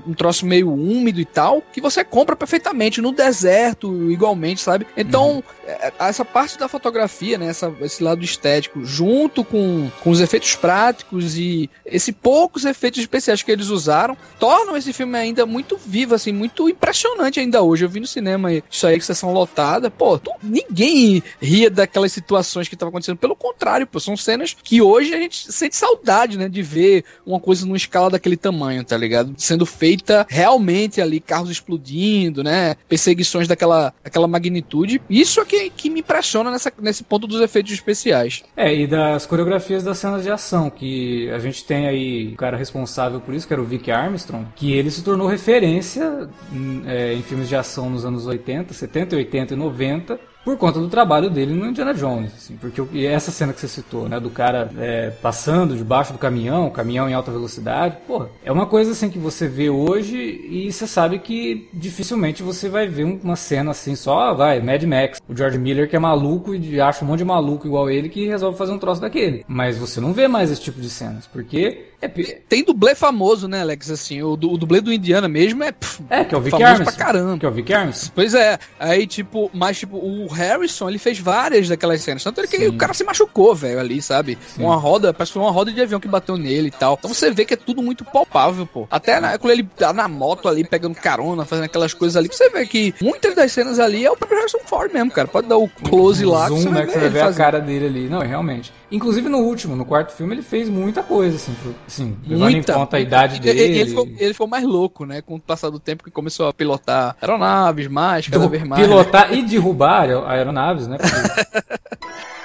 um 0.06 0.14
troço 0.14 0.44
meio 0.44 0.72
úmido 0.72 1.20
e 1.20 1.24
tal, 1.24 1.62
que 1.72 1.80
você 1.80 2.04
compra 2.04 2.36
perfeitamente 2.36 3.00
no 3.00 3.12
deserto 3.12 4.10
igualmente, 4.10 4.60
sabe? 4.60 4.86
Então, 4.96 5.36
uhum. 5.36 5.42
É, 5.68 5.92
essa 5.98 6.24
parte 6.24 6.58
da 6.58 6.66
fotografia, 6.66 7.36
né, 7.36 7.48
essa, 7.48 7.70
esse 7.82 8.02
lado 8.02 8.24
estético, 8.24 8.82
junto 8.86 9.44
com, 9.44 9.90
com 10.02 10.08
os 10.08 10.18
efeitos 10.18 10.56
práticos 10.56 11.36
e 11.36 11.68
esse 11.84 12.10
poucos 12.10 12.64
efeitos 12.64 13.00
especiais 13.00 13.42
que 13.42 13.52
eles 13.52 13.68
usaram, 13.68 14.16
tornam 14.38 14.78
esse 14.78 14.94
filme 14.94 15.18
ainda 15.18 15.44
muito 15.44 15.76
vivo, 15.76 16.14
assim, 16.14 16.32
muito 16.32 16.70
impressionante 16.70 17.38
ainda 17.38 17.62
hoje. 17.62 17.84
Eu 17.84 17.88
vi 17.90 18.00
no 18.00 18.06
cinema 18.06 18.50
isso 18.50 18.86
aí, 18.86 18.98
que 18.98 19.04
sessão 19.04 19.30
lotada, 19.30 19.90
pô, 19.90 20.18
tu, 20.18 20.32
ninguém 20.42 21.22
ria 21.38 21.70
daquelas 21.70 22.12
situações 22.12 22.66
que 22.66 22.74
estavam 22.74 22.88
acontecendo, 22.88 23.18
pelo 23.18 23.36
contrário, 23.38 23.86
pô, 23.86 24.00
são 24.00 24.16
cenas 24.16 24.56
que 24.62 24.80
hoje 24.80 25.14
a 25.14 25.18
gente 25.18 25.52
sente 25.52 25.76
saudade, 25.76 26.38
né, 26.38 26.48
de 26.48 26.62
ver 26.62 27.04
uma 27.26 27.40
coisa 27.40 27.64
numa 27.66 27.76
escala 27.76 28.10
daquele 28.10 28.36
tamanho, 28.36 28.84
tá 28.84 28.96
ligado? 28.96 29.34
Sendo 29.36 29.66
feita 29.66 30.26
realmente 30.28 31.00
ali, 31.00 31.20
carros 31.20 31.50
explodindo, 31.50 32.42
né, 32.42 32.74
perseguições 32.88 33.46
daquela, 33.46 33.92
daquela 34.02 34.26
magnitude. 34.26 35.00
Isso 35.08 35.40
aqui 35.40 35.58
que, 35.58 35.70
que 35.70 35.90
me 35.90 36.00
impressiona 36.00 36.50
nessa, 36.50 36.72
nesse 36.80 37.02
ponto 37.02 37.26
dos 37.26 37.40
efeitos 37.40 37.72
especiais. 37.72 38.44
É, 38.56 38.74
e 38.74 38.86
das 38.86 39.26
coreografias 39.26 39.82
das 39.82 39.98
cenas 39.98 40.22
de 40.22 40.30
ação, 40.30 40.70
que 40.70 41.30
a 41.30 41.38
gente 41.38 41.64
tem 41.64 41.88
aí 41.88 42.32
o 42.32 42.36
cara 42.36 42.56
responsável 42.56 43.20
por 43.20 43.34
isso, 43.34 43.46
que 43.46 43.52
era 43.52 43.62
o 43.62 43.64
Vic 43.64 43.90
Armstrong, 43.90 44.46
que 44.54 44.72
ele 44.72 44.90
se 44.90 45.02
tornou 45.02 45.26
referência 45.26 46.28
hum, 46.52 46.82
é, 46.86 47.14
em 47.14 47.22
filmes 47.22 47.48
de 47.48 47.56
ação 47.56 47.90
nos 47.90 48.04
anos 48.04 48.26
80, 48.26 48.72
70, 48.72 49.16
80 49.16 49.54
e 49.54 49.56
90, 49.56 50.20
por 50.48 50.56
conta 50.56 50.80
do 50.80 50.88
trabalho 50.88 51.28
dele 51.28 51.52
no 51.52 51.66
Indiana 51.66 51.92
Jones, 51.92 52.32
assim, 52.34 52.56
porque 52.56 52.82
e 52.92 53.04
essa 53.04 53.30
cena 53.30 53.52
que 53.52 53.60
você 53.60 53.68
citou, 53.68 54.08
né, 54.08 54.18
do 54.18 54.30
cara 54.30 54.70
é, 54.78 55.10
passando 55.10 55.76
debaixo 55.76 56.10
do 56.14 56.18
caminhão, 56.18 56.70
caminhão 56.70 57.06
em 57.06 57.12
alta 57.12 57.30
velocidade, 57.30 57.98
porra, 58.06 58.30
é 58.42 58.50
uma 58.50 58.64
coisa 58.64 58.92
assim 58.92 59.10
que 59.10 59.18
você 59.18 59.46
vê 59.46 59.68
hoje 59.68 60.16
e 60.16 60.72
você 60.72 60.86
sabe 60.86 61.18
que 61.18 61.68
dificilmente 61.74 62.42
você 62.42 62.66
vai 62.66 62.86
ver 62.86 63.04
uma 63.04 63.36
cena 63.36 63.72
assim 63.72 63.94
só, 63.94 64.32
vai, 64.32 64.58
Mad 64.62 64.82
Max, 64.84 65.20
o 65.28 65.36
George 65.36 65.58
Miller 65.58 65.86
que 65.86 65.96
é 65.96 65.98
maluco 65.98 66.54
e 66.54 66.80
acha 66.80 67.04
um 67.04 67.08
monte 67.08 67.18
de 67.18 67.26
maluco 67.26 67.66
igual 67.66 67.90
ele 67.90 68.08
que 68.08 68.26
resolve 68.26 68.56
fazer 68.56 68.72
um 68.72 68.78
troço 68.78 69.02
daquele, 69.02 69.44
mas 69.46 69.76
você 69.76 70.00
não 70.00 70.14
vê 70.14 70.26
mais 70.28 70.50
esse 70.50 70.62
tipo 70.62 70.80
de 70.80 70.88
cenas, 70.88 71.26
porque 71.26 71.88
é, 72.00 72.08
tem 72.48 72.62
dublê 72.62 72.94
famoso, 72.94 73.48
né, 73.48 73.60
Alex? 73.60 73.90
Assim, 73.90 74.22
o, 74.22 74.32
o 74.32 74.56
dublê 74.56 74.80
do 74.80 74.92
Indiana 74.92 75.26
mesmo 75.26 75.64
é. 75.64 75.72
Pff, 75.72 76.02
é, 76.08 76.24
que 76.24 76.34
é 76.34 76.38
o 76.38 76.40
Vic 76.40 76.62
Armstrong. 76.62 76.84
pra 76.84 77.04
caramba. 77.06 77.38
Que 77.38 77.46
é 77.46 77.48
o 77.48 77.52
Vic 77.52 77.72
Armstrong. 77.72 78.12
Pois 78.14 78.34
é. 78.34 78.58
Aí, 78.78 79.06
tipo, 79.06 79.50
mas, 79.52 79.78
tipo, 79.78 79.96
o 79.96 80.28
Harrison, 80.28 80.88
ele 80.88 80.98
fez 80.98 81.18
várias 81.18 81.68
daquelas 81.68 82.00
cenas. 82.00 82.22
Tanto 82.22 82.46
que 82.46 82.68
o 82.68 82.76
cara 82.76 82.94
se 82.94 83.02
machucou, 83.02 83.52
velho, 83.54 83.80
ali, 83.80 84.00
sabe? 84.00 84.38
Sim. 84.54 84.62
Uma 84.62 84.76
roda, 84.76 85.12
parece 85.12 85.32
que 85.32 85.38
foi 85.38 85.42
uma 85.42 85.50
roda 85.50 85.72
de 85.72 85.80
avião 85.80 85.98
que 85.98 86.06
bateu 86.06 86.36
nele 86.36 86.68
e 86.68 86.70
tal. 86.70 86.96
Então 86.98 87.12
você 87.12 87.32
vê 87.32 87.44
que 87.44 87.54
é 87.54 87.56
tudo 87.56 87.82
muito 87.82 88.04
palpável, 88.04 88.64
pô. 88.64 88.86
Até 88.90 89.18
na, 89.18 89.36
quando 89.36 89.52
ele 89.52 89.64
tá 89.64 89.92
na 89.92 90.06
moto 90.06 90.48
ali, 90.48 90.62
pegando 90.62 90.94
carona, 90.94 91.44
fazendo 91.44 91.64
aquelas 91.64 91.92
coisas 91.92 92.16
ali, 92.16 92.28
você 92.28 92.48
vê 92.48 92.64
que 92.64 92.94
muitas 93.02 93.34
das 93.34 93.50
cenas 93.50 93.80
ali 93.80 94.04
é 94.04 94.10
o 94.10 94.16
próprio 94.16 94.38
Harrison 94.38 94.60
Ford 94.66 94.92
mesmo, 94.92 95.10
cara. 95.10 95.26
Pode 95.26 95.48
dar 95.48 95.58
o 95.58 95.68
close 95.68 96.24
o 96.24 96.30
lá. 96.30 96.48
Zoom, 96.48 96.56
que 96.58 96.62
você 96.62 96.70
né, 96.70 96.86
que 96.86 96.92
você 96.92 96.98
vai 97.00 97.08
ver 97.08 97.22
a 97.22 97.32
cara 97.32 97.60
dele 97.60 97.86
ali. 97.86 98.08
Não, 98.08 98.20
realmente. 98.20 98.72
Inclusive 98.90 99.28
no 99.28 99.38
último, 99.38 99.76
no 99.76 99.84
quarto 99.84 100.12
filme, 100.12 100.34
ele 100.34 100.42
fez 100.42 100.68
muita 100.68 101.02
coisa, 101.02 101.36
assim, 101.36 101.54
pro, 101.62 101.74
assim 101.86 102.16
levando 102.26 102.56
em 102.56 102.62
conta 102.62 102.96
a 102.96 103.00
idade 103.00 103.38
dele. 103.38 103.60
Ele, 103.60 103.78
ele, 103.80 103.90
ficou, 103.90 104.08
ele 104.18 104.32
ficou 104.32 104.46
mais 104.46 104.64
louco, 104.64 105.04
né? 105.04 105.20
Com 105.20 105.34
o 105.34 105.40
passar 105.40 105.68
do 105.68 105.78
tempo 105.78 106.02
que 106.02 106.10
começou 106.10 106.48
a 106.48 106.54
pilotar 106.54 107.14
aeronaves 107.20 107.86
mais, 107.88 108.28
cada 108.28 108.48
vez 108.48 108.62
mais. 108.64 108.82
Pilotar 108.82 109.30
né? 109.30 109.36
e 109.36 109.42
derrubar 109.42 110.08
aeronaves, 110.26 110.86
né? 110.86 110.96
Porque... 110.96 111.78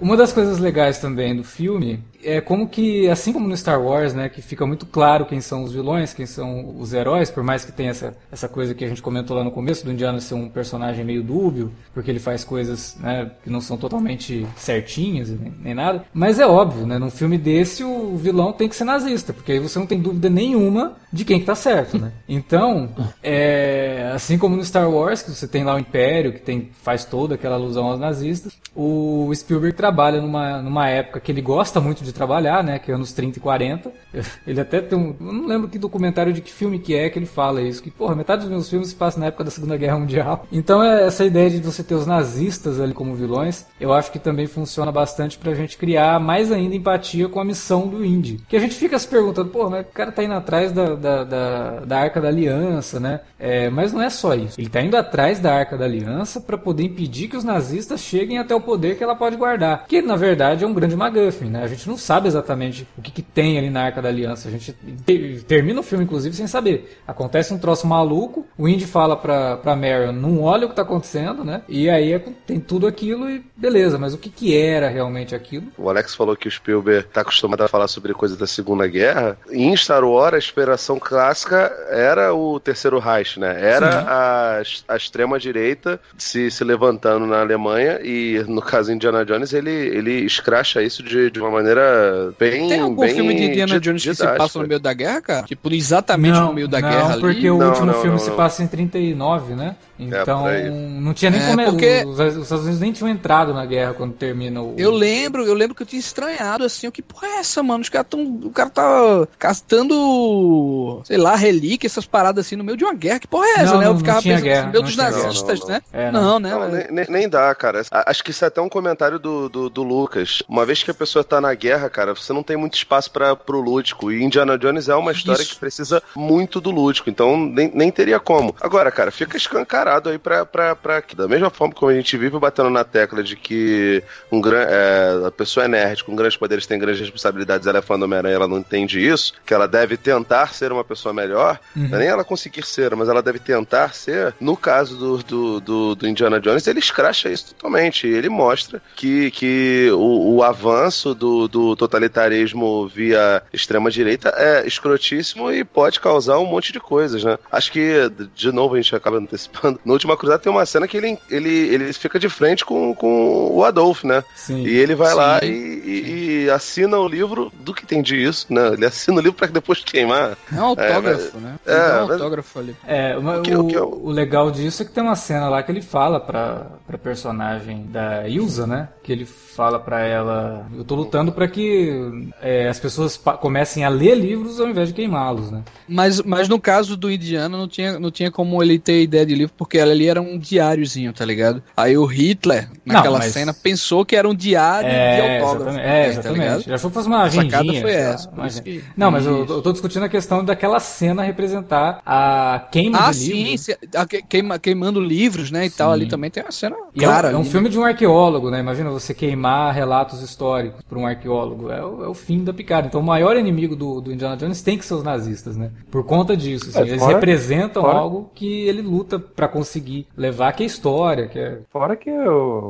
Uma 0.00 0.16
das 0.16 0.32
coisas 0.32 0.58
legais 0.58 0.98
também 0.98 1.36
do 1.36 1.44
filme 1.44 2.02
é 2.22 2.40
como 2.40 2.68
que, 2.68 3.08
assim 3.08 3.32
como 3.32 3.48
no 3.48 3.56
Star 3.56 3.80
Wars, 3.80 4.14
né, 4.14 4.28
que 4.28 4.42
fica 4.42 4.66
muito 4.66 4.86
claro 4.86 5.26
quem 5.26 5.40
são 5.40 5.64
os 5.64 5.72
vilões, 5.72 6.12
quem 6.12 6.26
são 6.26 6.76
os 6.78 6.92
heróis, 6.92 7.30
por 7.30 7.42
mais 7.42 7.64
que 7.64 7.72
tenha 7.72 7.90
essa, 7.90 8.14
essa 8.30 8.48
coisa 8.48 8.74
que 8.74 8.84
a 8.84 8.88
gente 8.88 9.02
comentou 9.02 9.36
lá 9.36 9.44
no 9.44 9.50
começo 9.50 9.84
do 9.84 9.92
Indiana 9.92 10.20
ser 10.20 10.34
um 10.34 10.48
personagem 10.48 11.04
meio 11.04 11.22
dúbio, 11.22 11.72
porque 11.94 12.10
ele 12.10 12.20
faz 12.20 12.44
coisas 12.44 12.96
né, 13.00 13.30
que 13.42 13.50
não 13.50 13.60
são 13.60 13.76
totalmente 13.76 14.46
certinhas 14.56 15.28
nem, 15.28 15.52
nem, 15.62 15.74
nada. 15.74 16.04
Mas 16.12 16.38
é 16.38 16.46
óbvio, 16.46 16.86
né, 16.86 16.98
num 16.98 17.10
filme 17.10 17.38
desse 17.38 17.82
o 17.84 18.16
vilão 18.16 18.52
tem 18.52 18.68
que 18.68 18.76
ser 18.76 18.84
nazista, 18.84 19.32
porque 19.32 19.52
aí 19.52 19.58
você 19.58 19.78
não 19.78 19.86
tem 19.86 20.00
dúvida 20.00 20.28
nenhuma 20.28 20.96
de 21.12 21.24
quem 21.24 21.40
que 21.40 21.46
tá 21.46 21.54
certo, 21.54 21.98
né? 21.98 22.12
Então, 22.28 22.90
é, 23.22 24.12
assim 24.14 24.38
como 24.38 24.56
no 24.56 24.64
Star 24.64 24.88
Wars, 24.88 25.22
que 25.22 25.30
você 25.30 25.48
tem 25.48 25.64
lá 25.64 25.74
o 25.74 25.78
Império, 25.78 26.32
que 26.32 26.40
tem, 26.40 26.70
faz 26.82 27.04
toda 27.04 27.34
aquela 27.34 27.56
alusão 27.56 27.86
aos 27.86 27.98
nazistas, 27.98 28.56
o 28.74 29.30
Spielberg 29.34 29.76
trabalha 29.76 30.20
numa, 30.20 30.62
numa 30.62 30.88
época 30.88 31.18
que 31.18 31.32
ele 31.32 31.40
gosta 31.40 31.80
muito 31.80 32.04
de 32.04 32.09
de 32.10 32.14
trabalhar, 32.14 32.62
né? 32.62 32.78
Que 32.78 32.90
é 32.90 32.94
anos 32.94 33.12
30 33.12 33.38
e 33.38 33.40
40. 33.40 33.90
Ele 34.46 34.60
até 34.60 34.80
tem 34.80 34.98
um. 34.98 35.14
Eu 35.18 35.32
não 35.32 35.46
lembro 35.46 35.68
que 35.68 35.78
documentário 35.78 36.32
de 36.32 36.40
que 36.40 36.52
filme 36.52 36.78
que 36.78 36.94
é 36.94 37.08
que 37.08 37.18
ele 37.18 37.26
fala 37.26 37.62
isso. 37.62 37.82
Que, 37.82 37.90
porra, 37.90 38.14
metade 38.14 38.42
dos 38.42 38.50
meus 38.50 38.68
filmes 38.68 38.88
se 38.88 38.94
passa 38.94 39.18
na 39.18 39.26
época 39.26 39.44
da 39.44 39.50
Segunda 39.50 39.76
Guerra 39.76 39.98
Mundial. 39.98 40.46
Então, 40.60 40.82
é 40.82 41.06
essa 41.06 41.24
ideia 41.24 41.48
de 41.48 41.58
você 41.58 41.82
ter 41.82 41.94
os 41.94 42.06
nazistas 42.06 42.80
ali 42.80 42.92
como 42.92 43.14
vilões, 43.14 43.66
eu 43.80 43.94
acho 43.94 44.12
que 44.12 44.18
também 44.18 44.46
funciona 44.46 44.92
bastante 44.92 45.38
pra 45.38 45.54
gente 45.54 45.78
criar 45.78 46.20
mais 46.20 46.52
ainda 46.52 46.74
empatia 46.74 47.28
com 47.28 47.40
a 47.40 47.44
missão 47.44 47.88
do 47.88 48.04
Indy. 48.04 48.40
Que 48.46 48.56
a 48.56 48.60
gente 48.60 48.74
fica 48.74 48.98
se 48.98 49.08
perguntando, 49.08 49.48
pô, 49.48 49.70
mas 49.70 49.86
o 49.86 49.90
cara 49.90 50.12
tá 50.12 50.22
indo 50.22 50.34
atrás 50.34 50.70
da, 50.70 50.94
da, 50.96 51.24
da, 51.24 51.70
da 51.80 51.98
Arca 51.98 52.20
da 52.20 52.28
Aliança, 52.28 53.00
né? 53.00 53.20
É, 53.38 53.70
mas 53.70 53.92
não 53.92 54.02
é 54.02 54.10
só 54.10 54.34
isso. 54.34 54.60
Ele 54.60 54.68
tá 54.68 54.82
indo 54.82 54.96
atrás 54.96 55.38
da 55.38 55.54
Arca 55.54 55.78
da 55.78 55.86
Aliança 55.86 56.40
para 56.40 56.58
poder 56.58 56.82
impedir 56.82 57.28
que 57.28 57.36
os 57.36 57.44
nazistas 57.44 58.00
cheguem 58.00 58.38
até 58.38 58.54
o 58.54 58.60
poder 58.60 58.96
que 58.96 59.04
ela 59.04 59.16
pode 59.16 59.36
guardar. 59.36 59.86
Que, 59.86 60.02
na 60.02 60.16
verdade, 60.16 60.64
é 60.64 60.66
um 60.66 60.74
grande 60.74 60.96
MacGuffin, 60.96 61.46
né? 61.46 61.62
A 61.62 61.68
gente 61.68 61.88
não 61.88 61.96
sabe 62.00 62.28
exatamente 62.28 62.86
o 62.96 63.02
que, 63.02 63.10
que 63.10 63.22
tem 63.22 63.58
ali 63.58 63.70
na 63.70 63.82
Arca 63.82 64.02
da 64.02 64.08
Aliança. 64.08 64.48
A 64.48 64.50
gente 64.50 64.74
te, 65.04 65.44
termina 65.46 65.80
o 65.80 65.82
filme, 65.82 66.04
inclusive, 66.04 66.34
sem 66.34 66.46
saber. 66.46 66.98
Acontece 67.06 67.52
um 67.52 67.58
troço 67.58 67.86
maluco, 67.86 68.46
o 68.56 68.68
Indy 68.68 68.86
fala 68.86 69.16
pra, 69.16 69.56
pra 69.56 69.76
Marion, 69.76 70.12
não 70.12 70.42
olha 70.42 70.66
o 70.66 70.70
que 70.70 70.76
tá 70.76 70.82
acontecendo, 70.82 71.44
né? 71.44 71.62
E 71.68 71.88
aí 71.88 72.12
é, 72.12 72.18
tem 72.18 72.58
tudo 72.58 72.86
aquilo 72.86 73.28
e 73.30 73.44
beleza, 73.56 73.98
mas 73.98 74.14
o 74.14 74.18
que, 74.18 74.30
que 74.30 74.56
era 74.56 74.88
realmente 74.88 75.34
aquilo? 75.34 75.66
O 75.76 75.88
Alex 75.88 76.14
falou 76.14 76.36
que 76.36 76.48
o 76.48 76.50
Spielberg 76.50 77.08
tá 77.08 77.20
acostumado 77.20 77.62
a 77.62 77.68
falar 77.68 77.88
sobre 77.88 78.14
coisas 78.14 78.36
da 78.36 78.46
Segunda 78.46 78.86
Guerra. 78.86 79.36
Em 79.50 79.76
Star 79.76 80.04
Wars, 80.04 80.34
a 80.34 80.38
inspiração 80.38 80.98
clássica 80.98 81.72
era 81.90 82.34
o 82.34 82.58
Terceiro 82.58 82.98
Reich, 82.98 83.38
né? 83.38 83.56
Era 83.60 84.00
a, 84.06 84.62
a 84.88 84.96
extrema-direita 84.96 86.00
se, 86.16 86.50
se 86.50 86.64
levantando 86.64 87.26
na 87.26 87.40
Alemanha 87.40 88.00
e, 88.02 88.42
no 88.46 88.62
caso 88.62 88.92
Indiana 88.92 89.24
Jones, 89.24 89.52
ele, 89.52 89.70
ele 89.70 90.12
escracha 90.24 90.82
isso 90.82 91.02
de, 91.02 91.30
de 91.30 91.40
uma 91.40 91.50
maneira 91.50 91.89
bem. 92.38 92.68
Tem 92.68 92.80
algum 92.80 93.00
bem 93.00 93.14
filme 93.14 93.34
de 93.34 93.44
Indiana 93.44 93.80
Jones 93.80 94.02
que 94.02 94.14
se 94.14 94.26
passa 94.36 94.58
no 94.60 94.66
meio 94.68 94.80
da 94.80 94.92
guerra, 94.92 95.20
cara? 95.20 95.46
Tipo, 95.46 95.72
exatamente 95.72 96.34
não, 96.34 96.48
no 96.48 96.54
meio 96.54 96.68
da 96.68 96.80
não, 96.80 96.88
guerra 96.88 97.12
ali? 97.12 97.20
porque 97.20 97.50
o 97.50 97.58
Não, 97.58 97.68
último 97.68 97.86
não, 97.86 97.94
filme 97.94 98.10
não, 98.10 98.18
se 98.18 98.30
não. 98.30 98.36
passa 98.36 98.62
em 98.62 98.66
39, 98.66 99.54
né? 99.54 99.76
Então, 100.00 100.42
por 100.42 100.50
aí. 100.50 100.70
não 100.70 101.12
tinha 101.14 101.30
nem 101.30 101.40
É, 101.40 101.46
como. 101.46 101.64
porque- 101.64 102.04
Os, 102.06 102.18
os 102.18 102.36
Estados 102.44 102.64
Unidos 102.64 102.80
nem 102.80 102.92
tinham 102.92 103.08
entrado 103.10 103.52
na 103.52 103.64
guerra 103.66 103.94
quando 103.94 104.12
termina 104.14 104.62
o. 104.62 104.74
Eu 104.78 104.90
lembro, 104.90 105.44
eu 105.44 105.54
lembro 105.54 105.74
que 105.74 105.82
eu 105.82 105.86
tinha 105.86 106.00
estranhado 106.00 106.64
assim, 106.64 106.86
o 106.86 106.92
que 106.92 107.02
porra 107.02 107.26
é 107.28 107.38
essa, 107.38 107.62
mano? 107.62 107.82
Os 107.82 107.88
caras 107.88 108.06
tão. 108.08 108.22
O 108.44 108.50
cara 108.50 108.70
tá 108.70 109.26
castando, 109.38 111.00
sei 111.04 111.16
lá, 111.16 111.34
relíquia, 111.36 111.86
essas 111.86 112.06
paradas 112.06 112.46
assim, 112.46 112.56
no 112.56 112.64
meio 112.64 112.76
de 112.76 112.84
uma 112.84 112.94
guerra. 112.94 113.18
Que 113.20 113.26
porra 113.26 113.46
é 113.46 113.52
essa, 113.60 113.72
Não, 113.72 113.78
né? 113.80 113.86
Eu 113.86 113.90
não 113.92 113.98
ficava 113.98 114.20
tinha 114.22 114.34
pensando 114.36 114.44
guerra, 114.48 114.66
no 114.66 114.70
meio 114.72 114.82
não 114.82 114.88
dos 114.88 114.96
nazistas, 114.96 115.60
Não, 115.60 115.68
né? 115.68 115.80
É, 115.92 116.10
não, 116.10 116.38
não. 116.38 116.40
né? 116.40 116.50
Não, 116.88 116.94
nem, 116.96 117.06
nem- 117.08 117.28
dá, 117.28 117.54
cara. 117.54 117.82
A- 117.90 118.10
Acho 118.10 118.24
que 118.24 118.30
isso 118.30 118.44
é 118.44 118.48
até 118.48 118.60
um 118.60 118.68
comentário 118.68 119.18
do, 119.18 119.48
do, 119.48 119.70
do 119.70 119.82
Lucas. 119.82 120.42
Uma 120.48 120.64
vez 120.66 120.82
que 120.82 120.90
a 120.90 120.94
pessoa 120.94 121.22
tá 121.24 121.40
na 121.40 121.54
guerra, 121.54 121.88
cara, 121.88 122.14
você 122.14 122.32
não 122.32 122.42
tem 122.42 122.56
muito 122.56 122.74
espaço 122.74 123.10
para 123.10 123.36
pro 123.36 123.60
lúdico. 123.60 124.10
E 124.10 124.22
Indiana 124.22 124.58
Jones 124.58 124.88
é 124.88 124.94
uma 124.94 125.12
história 125.12 125.42
Isso. 125.42 125.54
que 125.54 125.60
precisa 125.60 126.02
muito 126.16 126.60
do 126.60 126.70
lúdico. 126.70 127.08
Então 127.08 127.36
nem, 127.36 127.70
nem 127.74 127.90
teria 127.90 128.18
como. 128.18 128.54
Agora, 128.60 128.90
cara, 128.90 129.10
fica 129.10 129.36
escancarado 129.36 129.89
aí 130.08 130.18
pra, 130.18 130.44
pra, 130.46 130.76
pra 130.76 131.02
que, 131.02 131.16
da 131.16 131.26
mesma 131.26 131.50
forma 131.50 131.74
como 131.74 131.90
a 131.90 131.94
gente 131.94 132.16
vive 132.16 132.38
batendo 132.38 132.70
na 132.70 132.84
tecla 132.84 133.22
de 133.22 133.36
que 133.36 134.02
um 134.30 134.40
gran, 134.40 134.62
é, 134.62 135.26
a 135.26 135.30
pessoa 135.30 135.64
é 135.64 135.68
nerd, 135.68 136.04
com 136.04 136.14
grandes 136.14 136.36
poderes 136.36 136.66
tem 136.66 136.78
grandes 136.78 137.00
responsabilidades, 137.00 137.66
ela 137.66 137.78
é 137.78 137.82
fã 137.82 137.98
do 137.98 138.04
Homem-Aranha, 138.04 138.34
ela 138.34 138.48
não 138.48 138.58
entende 138.58 139.04
isso, 139.04 139.34
que 139.44 139.54
ela 139.54 139.66
deve 139.66 139.96
tentar 139.96 140.54
ser 140.54 140.72
uma 140.72 140.84
pessoa 140.84 141.12
melhor, 141.12 141.58
não 141.74 141.96
é 141.96 142.00
nem 142.00 142.08
ela 142.08 142.24
conseguir 142.24 142.64
ser, 142.64 142.94
mas 142.94 143.08
ela 143.08 143.22
deve 143.22 143.38
tentar 143.38 143.94
ser. 143.94 144.34
No 144.40 144.56
caso 144.56 144.96
do, 144.96 145.18
do, 145.18 145.60
do, 145.60 145.94
do 145.94 146.08
Indiana 146.08 146.40
Jones, 146.40 146.66
ele 146.66 146.78
escracha 146.78 147.28
isso 147.28 147.54
totalmente. 147.54 148.06
Ele 148.06 148.28
mostra 148.28 148.82
que, 148.96 149.30
que 149.30 149.88
o, 149.92 150.36
o 150.36 150.42
avanço 150.42 151.14
do, 151.14 151.48
do 151.48 151.76
totalitarismo 151.76 152.86
via 152.88 153.42
extrema-direita 153.52 154.32
é 154.36 154.66
escrotíssimo 154.66 155.52
e 155.52 155.64
pode 155.64 156.00
causar 156.00 156.38
um 156.38 156.46
monte 156.46 156.72
de 156.72 156.80
coisas, 156.80 157.24
né? 157.24 157.38
Acho 157.50 157.72
que, 157.72 158.10
de 158.34 158.52
novo, 158.52 158.74
a 158.74 158.80
gente 158.80 158.94
acaba 158.94 159.18
antecipando. 159.18 159.79
No 159.84 159.92
Última 159.94 160.16
Cruzada 160.16 160.38
tem 160.42 160.52
uma 160.52 160.66
cena 160.66 160.86
que 160.86 160.96
ele, 160.96 161.18
ele, 161.30 161.48
ele 161.48 161.92
fica 161.92 162.18
de 162.18 162.28
frente 162.28 162.64
com, 162.64 162.94
com 162.94 163.48
o 163.52 163.64
Adolf, 163.64 164.04
né? 164.04 164.22
Sim. 164.34 164.62
E 164.66 164.76
ele 164.76 164.94
vai 164.94 165.10
Sim. 165.10 165.16
lá 165.16 165.40
e, 165.42 165.48
e- 165.48 166.44
e 166.44 166.50
assina 166.50 166.98
o 166.98 167.08
livro 167.08 167.50
do 167.60 167.72
que 167.74 167.84
entendi 167.84 168.16
isso, 168.16 168.46
né? 168.50 168.68
Ele 168.74 168.84
assina 168.86 169.18
o 169.18 169.20
livro 169.22 169.36
pra 169.38 169.46
depois 169.46 169.80
queimar. 169.82 170.36
É 170.52 170.60
um 170.60 170.64
autógrafo, 170.64 171.38
né? 171.38 171.54
Ele 171.66 171.76
é, 171.76 171.78
dá 171.88 171.96
um 171.96 172.08
mas- 172.08 172.10
autógrafo 172.12 172.58
ali. 172.58 172.76
É, 172.86 173.16
uma- 173.16 173.38
O 173.38 173.42
que- 173.42 173.54
o, 173.54 173.60
o 173.60 173.66
que 173.66 173.74
eu- 173.74 174.00
o 174.04 174.10
legal 174.10 174.50
disso 174.50 174.82
é 174.82 174.86
que 174.86 174.92
tem 174.92 175.02
uma 175.02 175.16
cena 175.16 175.48
lá 175.48 175.62
que 175.62 175.70
ele 175.72 175.82
fala 175.82 176.20
pra, 176.20 176.66
pra 176.86 176.98
personagem 176.98 177.86
da 177.86 178.28
Ilsa, 178.28 178.66
né? 178.66 178.88
Que 179.02 179.12
ele 179.12 179.24
fala 179.24 179.78
pra 179.78 180.00
ela: 180.04 180.66
Eu 180.76 180.84
tô 180.84 180.94
lutando 180.94 181.32
pra 181.32 181.48
que 181.48 182.30
é, 182.40 182.68
as 182.68 182.78
pessoas 182.78 183.16
comecem 183.40 183.84
a 183.84 183.88
ler 183.88 184.14
livros 184.14 184.60
ao 184.60 184.68
invés 184.68 184.88
de 184.88 184.94
queimá-los, 184.94 185.50
né? 185.50 185.62
Mas, 185.88 186.20
mas 186.22 186.48
no 186.48 186.60
caso 186.60 186.96
do 186.96 187.10
Indiana, 187.10 187.56
não 187.56 187.68
tinha, 187.68 187.98
não 187.98 188.10
tinha 188.10 188.30
como 188.30 188.62
ele 188.62 188.78
ter 188.78 189.02
ideia 189.02 189.26
de 189.26 189.34
livro, 189.34 189.54
porque 189.60 189.78
ali 189.78 190.08
era 190.08 190.22
um 190.22 190.38
diáriozinho, 190.38 191.12
tá 191.12 191.22
ligado? 191.22 191.62
Aí 191.76 191.94
o 191.98 192.06
Hitler, 192.06 192.66
naquela 192.82 193.18
mas- 193.18 193.30
cena, 193.34 193.52
pensou 193.52 194.06
que 194.06 194.16
era 194.16 194.26
um 194.26 194.34
diário 194.34 194.88
de 194.88 194.94
É, 194.96 195.38
autógrafo. 195.40 195.56
exatamente. 195.78 195.86
É, 195.86 196.02
tá 196.02 196.08
exatamente. 196.08 196.38
ligado? 196.40 196.62
Já 196.62 196.78
foi 196.78 196.90
fazer 196.90 197.08
uma 197.08 197.22
agendinha. 197.24 197.80
foi 197.82 197.92
essa, 197.92 198.30
agenda. 198.38 198.62
que- 198.62 198.84
Não, 198.96 199.10
mas 199.10 199.26
eu, 199.26 199.44
eu 199.44 199.60
tô 199.60 199.70
discutindo 199.70 200.02
a 200.04 200.08
questão 200.08 200.42
daquela 200.42 200.80
cena 200.80 201.22
representar 201.22 202.00
a 202.06 202.66
queima 202.72 202.98
Ah, 203.06 203.10
de 203.10 203.16
sim, 203.18 203.32
livros. 203.44 203.60
se- 203.60 203.78
a 203.94 204.06
que- 204.06 204.22
queima- 204.22 204.58
queimando 204.58 204.98
livros, 204.98 205.50
né, 205.50 205.66
e 205.66 205.70
tal, 205.70 205.92
ali 205.92 206.06
também 206.06 206.30
tem 206.30 206.42
uma 206.42 206.50
cena 206.52 206.74
E 206.94 207.04
é 207.04 207.06
um- 207.06 207.10
clara. 207.10 207.28
é 207.28 207.32
um, 207.32 207.36
ali, 207.40 207.44
né? 207.44 207.50
filme 207.50 207.68
de 207.68 207.78
um 207.78 207.84
arqueólogo, 207.84 208.50
né? 208.50 208.60
Imagina 208.60 208.88
você 208.88 209.12
queimar 209.12 209.74
relatos 209.74 210.22
históricos 210.22 210.82
por 210.88 210.96
um 210.96 211.06
arqueólogo. 211.06 211.70
É 211.70 211.84
o, 211.84 212.04
é 212.04 212.08
o 212.08 212.14
fim 212.14 212.42
da 212.42 212.54
picada. 212.54 212.86
Então 212.86 213.00
o 213.02 213.04
maior 213.04 213.36
inimigo 213.36 213.76
do, 213.76 214.00
do 214.00 214.10
Indiana 214.10 214.38
Jones 214.38 214.62
tem 214.62 214.78
que 214.78 214.86
ser 214.86 214.94
os 214.94 215.02
nazistas, 215.04 215.54
né? 215.56 215.70
Por 215.90 216.02
conta 216.04 216.34
disso. 216.34 216.70
assim, 216.70 216.78
É, 216.78 216.82
eles 216.82 217.00
fora- 217.00 217.14
representam 217.14 217.82
fora- 217.82 217.98
algo 217.98 218.30
que 218.34 218.62
ele 218.68 218.80
luta 218.80 219.18
pra 219.18 219.49
conseguir 219.50 220.06
levar, 220.16 220.52
que 220.52 220.62
é 220.62 220.66
história, 220.66 221.28
que 221.28 221.38
é. 221.38 221.58
Fora 221.70 221.96
que 221.96 222.10